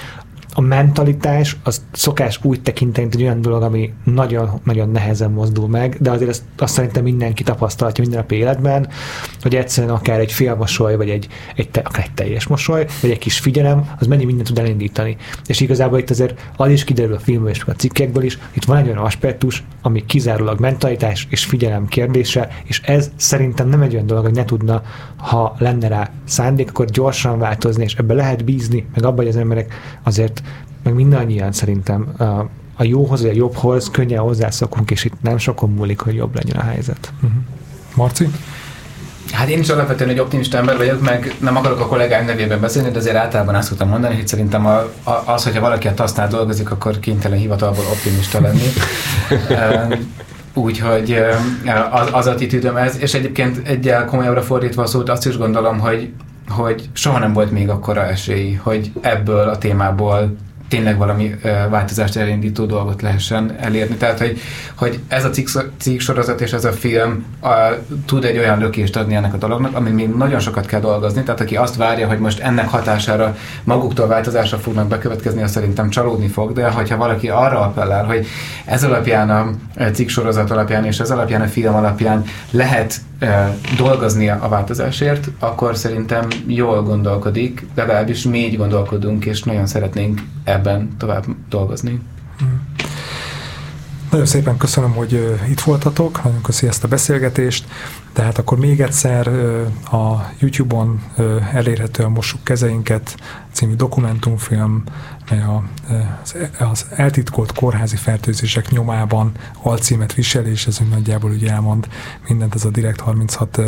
a 0.55 0.61
mentalitás, 0.61 1.57
az 1.63 1.83
szokás 1.93 2.39
úgy 2.43 2.63
tekinteni, 2.63 3.09
hogy 3.11 3.23
olyan 3.23 3.41
dolog, 3.41 3.63
ami 3.63 3.93
nagyon-nagyon 4.05 4.91
nehezen 4.91 5.31
mozdul 5.31 5.69
meg, 5.69 5.97
de 6.01 6.11
azért 6.11 6.31
azt, 6.31 6.43
azt 6.57 6.75
szerintem 6.75 7.03
mindenki 7.03 7.43
tapasztalja 7.43 7.95
minden 7.99 8.19
nap 8.19 8.33
életben, 8.33 8.89
hogy 9.41 9.55
egyszerűen 9.55 9.95
akár 9.95 10.21
egy 10.21 10.33
fél 10.33 10.55
mosoly, 10.55 10.97
vagy 10.97 11.09
egy, 11.09 11.29
egy, 11.55 11.71
te, 11.71 11.81
akár 11.81 12.05
egy 12.05 12.15
teljes 12.15 12.47
mosoly, 12.47 12.87
vagy 13.01 13.11
egy 13.11 13.19
kis 13.19 13.39
figyelem, 13.39 13.91
az 13.99 14.07
mennyi 14.07 14.25
mindent 14.25 14.49
tud 14.49 14.59
elindítani. 14.59 15.17
És 15.47 15.61
igazából 15.61 15.99
itt 15.99 16.11
azért 16.11 16.51
az 16.57 16.71
is 16.71 16.85
kiderül 16.85 17.15
a 17.15 17.19
filmből 17.19 17.51
és 17.51 17.63
a 17.67 17.73
cikkekből 17.73 18.23
is, 18.23 18.39
itt 18.53 18.65
van 18.65 18.77
egy 18.77 18.87
olyan 18.87 18.99
aspektus, 18.99 19.65
ami 19.83 20.05
kizárólag 20.07 20.61
mentalitás 20.61 21.27
és 21.31 21.45
figyelem 21.45 21.87
kérdése, 21.87 22.49
és 22.65 22.81
ez 22.85 23.11
szerintem 23.17 23.69
nem 23.69 23.83
egy 23.83 23.95
olyan 23.95 24.07
dolog, 24.07 24.25
hogy 24.25 24.35
ne 24.35 24.45
tudna, 24.45 24.83
ha 25.17 25.55
lenne 25.59 25.89
rá 25.89 26.11
szándék, 26.25 26.69
akkor 26.69 26.87
gyorsan 26.87 27.39
változni, 27.39 27.85
és 27.85 27.95
ebbe 27.95 28.15
lehet 28.15 28.45
bízni, 28.45 28.87
meg 28.95 29.05
abban, 29.05 29.17
hogy 29.17 29.29
az 29.29 29.37
emberek 29.37 29.75
azért 30.03 30.43
meg 30.83 30.95
mindannyian 30.95 31.53
szerintem 31.53 32.15
a 32.77 32.85
jóhoz 32.85 33.21
vagy 33.23 33.31
a 33.31 33.35
jobbhoz 33.35 33.91
könnyen 33.91 34.21
hozzászokunk, 34.21 34.91
és 34.91 35.05
itt 35.05 35.23
nem 35.23 35.39
sokon 35.39 35.71
múlik, 35.71 36.01
hogy 36.01 36.15
jobb 36.15 36.35
legyen 36.35 36.57
a 36.57 36.65
helyzet. 36.65 37.13
Uh-huh. 37.17 37.41
Marci? 37.95 38.29
Hát 39.33 39.49
én 39.49 39.59
is 39.59 39.69
alapvetően 39.69 40.11
egy 40.11 40.19
optimista 40.19 40.57
ember 40.57 40.77
vagyok, 40.77 41.01
meg 41.01 41.35
nem 41.39 41.57
akarok 41.57 41.81
a 41.81 41.87
kollégáim 41.87 42.27
nevében 42.27 42.61
beszélni, 42.61 42.91
de 42.91 42.99
azért 42.99 43.17
általában 43.17 43.55
azt 43.55 43.69
szoktam 43.69 43.89
mondani, 43.89 44.15
hogy 44.15 44.29
szerintem 44.29 44.67
a, 44.67 44.77
a, 45.03 45.23
az, 45.25 45.45
hogyha 45.45 45.61
valaki 45.61 45.89
a 45.89 45.95
tasznál 45.95 46.29
dolgozik, 46.29 46.71
akkor 46.71 46.99
kénytelen 46.99 47.39
hivatalból 47.39 47.85
optimista 47.93 48.41
lenni. 48.41 48.67
Úgyhogy 50.55 51.19
az, 51.91 52.09
az 52.13 52.27
attitűdöm 52.27 52.77
ez, 52.77 52.97
és 52.99 53.15
egyébként 53.15 53.69
egyel 53.69 54.05
komolyabbra 54.05 54.43
fordítva 54.43 54.83
a 54.83 54.87
szót, 54.87 55.09
azt 55.09 55.27
is 55.27 55.37
gondolom, 55.37 55.79
hogy, 55.79 56.13
hogy 56.49 56.89
soha 56.93 57.19
nem 57.19 57.33
volt 57.33 57.51
még 57.51 57.69
akkora 57.69 58.07
esély, 58.07 58.53
hogy 58.53 58.93
ebből 59.01 59.49
a 59.49 59.59
témából 59.59 60.37
tényleg 60.69 60.97
valami 60.97 61.35
változást 61.71 62.17
elindító 62.17 62.65
dolgot 62.65 63.03
lehessen 63.03 63.57
elérni. 63.61 63.97
Tehát, 63.97 64.19
hogy, 64.19 64.41
hogy 64.75 65.01
ez 65.09 65.25
a 65.25 65.31
cikk, 65.31 65.49
cikk 65.79 66.01
sorozat 66.01 66.41
és 66.41 66.53
ez 66.53 66.65
a 66.65 66.73
film 66.73 67.25
a, 67.41 67.49
tud 68.07 68.25
egy 68.25 68.39
olyan 68.39 68.59
lökést 68.59 68.97
adni 68.97 69.15
ennek 69.15 69.35
a 69.35 69.37
dolognak, 69.37 69.77
ami 69.77 69.91
még 69.91 70.09
nagyon 70.09 70.41
sokat 70.41 70.67
kell 70.67 70.81
dolgozni. 70.81 71.23
Tehát, 71.23 71.41
aki 71.41 71.57
azt 71.57 71.77
várja, 71.77 72.07
hogy 72.07 72.19
most 72.19 72.41
ennek 72.41 72.69
hatására 72.69 73.37
maguktól 73.65 74.07
változásra 74.07 74.59
fognak 74.59 74.89
bekövetkezni, 74.89 75.43
azt 75.43 75.53
szerintem 75.53 75.91
csalódni 75.91 76.29
fog, 76.29 76.53
de 76.53 76.71
hogyha 76.71 76.97
valaki 76.97 77.29
arra 77.29 77.61
appellál, 77.61 78.05
hogy 78.05 78.27
ez 78.65 78.85
alapján 78.85 79.31
a 79.31 79.51
cikk 79.93 80.09
sorozat 80.09 80.51
alapján 80.51 80.85
és 80.85 81.01
ez 81.01 81.11
alapján 81.11 81.41
a 81.41 81.47
film 81.47 81.75
alapján 81.75 82.25
lehet 82.51 83.01
dolgozni 83.77 84.29
a 84.29 84.49
változásért, 84.49 85.29
akkor 85.39 85.77
szerintem 85.77 86.29
jól 86.47 86.83
gondolkodik, 86.83 87.67
legalábbis 87.75 88.23
mi 88.23 88.39
így 88.39 88.57
gondolkodunk, 88.57 89.25
és 89.25 89.43
nagyon 89.43 89.67
szeretnénk 89.67 90.21
ebben 90.55 90.97
tovább 90.99 91.25
dolgozni. 91.49 92.01
Nagyon 94.11 94.27
szépen 94.29 94.57
köszönöm, 94.57 94.91
hogy 94.91 95.39
itt 95.49 95.61
voltatok, 95.61 96.25
nagyon 96.25 96.43
köszi 96.43 96.67
ezt 96.67 96.85
a 96.85 96.89
beszélgetést. 96.89 97.69
Tehát 98.13 98.39
akkor 98.39 98.59
még 98.59 98.81
egyszer 98.81 99.29
a 99.93 100.31
YouTube-on 100.39 101.03
elérhető 101.53 102.03
a 102.03 102.09
Mossuk 102.09 102.45
kezeinket 102.45 103.17
című 103.53 103.75
dokumentumfilm, 103.75 104.83
mely 105.31 105.43
az, 106.23 106.37
az 106.59 106.87
eltitkolt 106.91 107.53
kórházi 107.53 107.97
fertőzések 107.97 108.71
nyomában 108.71 109.33
alcímet 109.63 110.15
visel, 110.15 110.47
és 110.47 110.67
ez 110.67 110.81
nagyjából 110.91 111.31
ugye 111.31 111.51
elmond 111.51 111.89
mindent 112.29 112.55
ez 112.55 112.65
a 112.65 112.71
Direkt 112.71 113.01
36 113.01 113.61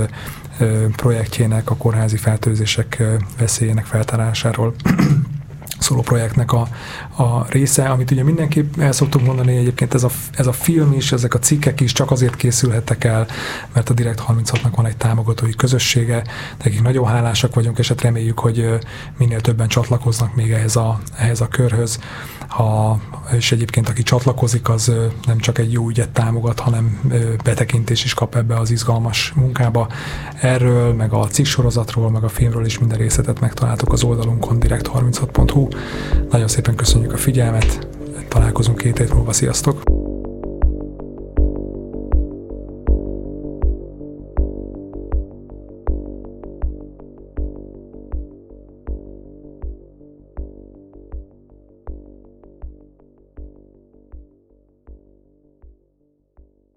projektjének, 0.96 1.70
a 1.70 1.76
kórházi 1.76 2.16
fertőzések 2.16 3.02
veszélyének 3.38 3.84
feltárásáról 3.84 4.74
szóló 5.86 6.00
projektnek 6.00 6.52
a, 6.52 6.68
a 7.16 7.46
része, 7.48 7.88
amit 7.88 8.10
ugye 8.10 8.22
mindenképp 8.22 8.78
el 8.78 8.92
szoktuk 8.92 9.22
mondani, 9.22 9.56
egyébként 9.56 9.94
ez 9.94 10.02
a, 10.02 10.10
ez 10.36 10.46
a 10.46 10.52
film 10.52 10.92
is, 10.92 11.12
ezek 11.12 11.34
a 11.34 11.38
cikkek 11.38 11.80
is 11.80 11.92
csak 11.92 12.10
azért 12.10 12.36
készülhettek 12.36 13.04
el, 13.04 13.26
mert 13.72 13.90
a 13.90 13.94
Direkt 13.94 14.22
36-nak 14.28 14.72
van 14.74 14.86
egy 14.86 14.96
támogatói 14.96 15.54
közössége, 15.54 16.24
nekik 16.62 16.82
nagyon 16.82 17.06
hálásak 17.06 17.54
vagyunk, 17.54 17.78
és 17.78 17.88
hát 17.88 18.00
reméljük, 18.00 18.38
hogy 18.38 18.78
minél 19.18 19.40
többen 19.40 19.68
csatlakoznak 19.68 20.34
még 20.34 20.50
ehhez 20.50 20.76
a, 20.76 21.00
ehhez 21.16 21.40
a 21.40 21.48
körhöz. 21.48 21.98
Ha, 22.46 23.00
és 23.32 23.52
egyébként 23.52 23.88
aki 23.88 24.02
csatlakozik, 24.02 24.68
az 24.68 24.92
nem 25.26 25.38
csak 25.38 25.58
egy 25.58 25.72
jó 25.72 25.88
ügyet 25.88 26.08
támogat, 26.08 26.60
hanem 26.60 27.00
betekintés 27.44 28.04
is 28.04 28.14
kap 28.14 28.34
ebbe 28.34 28.58
az 28.58 28.70
izgalmas 28.70 29.32
munkába. 29.36 29.88
Erről, 30.40 30.92
meg 30.92 31.12
a 31.12 31.26
cikksorozatról, 31.26 32.10
meg 32.10 32.24
a 32.24 32.28
filmről 32.28 32.64
is 32.64 32.78
minden 32.78 32.98
részletet 32.98 33.40
megtaláltok 33.40 33.92
az 33.92 34.02
oldalunkon 34.02 34.58
direkt36.hu. 34.60 35.68
Nagyon 36.30 36.48
szépen 36.48 36.74
köszönjük 36.74 37.12
a 37.12 37.16
figyelmet, 37.16 37.88
találkozunk 38.28 38.78
két 38.78 38.98
hét 38.98 39.14
múlva, 39.14 39.32
sziasztok! 39.32 40.05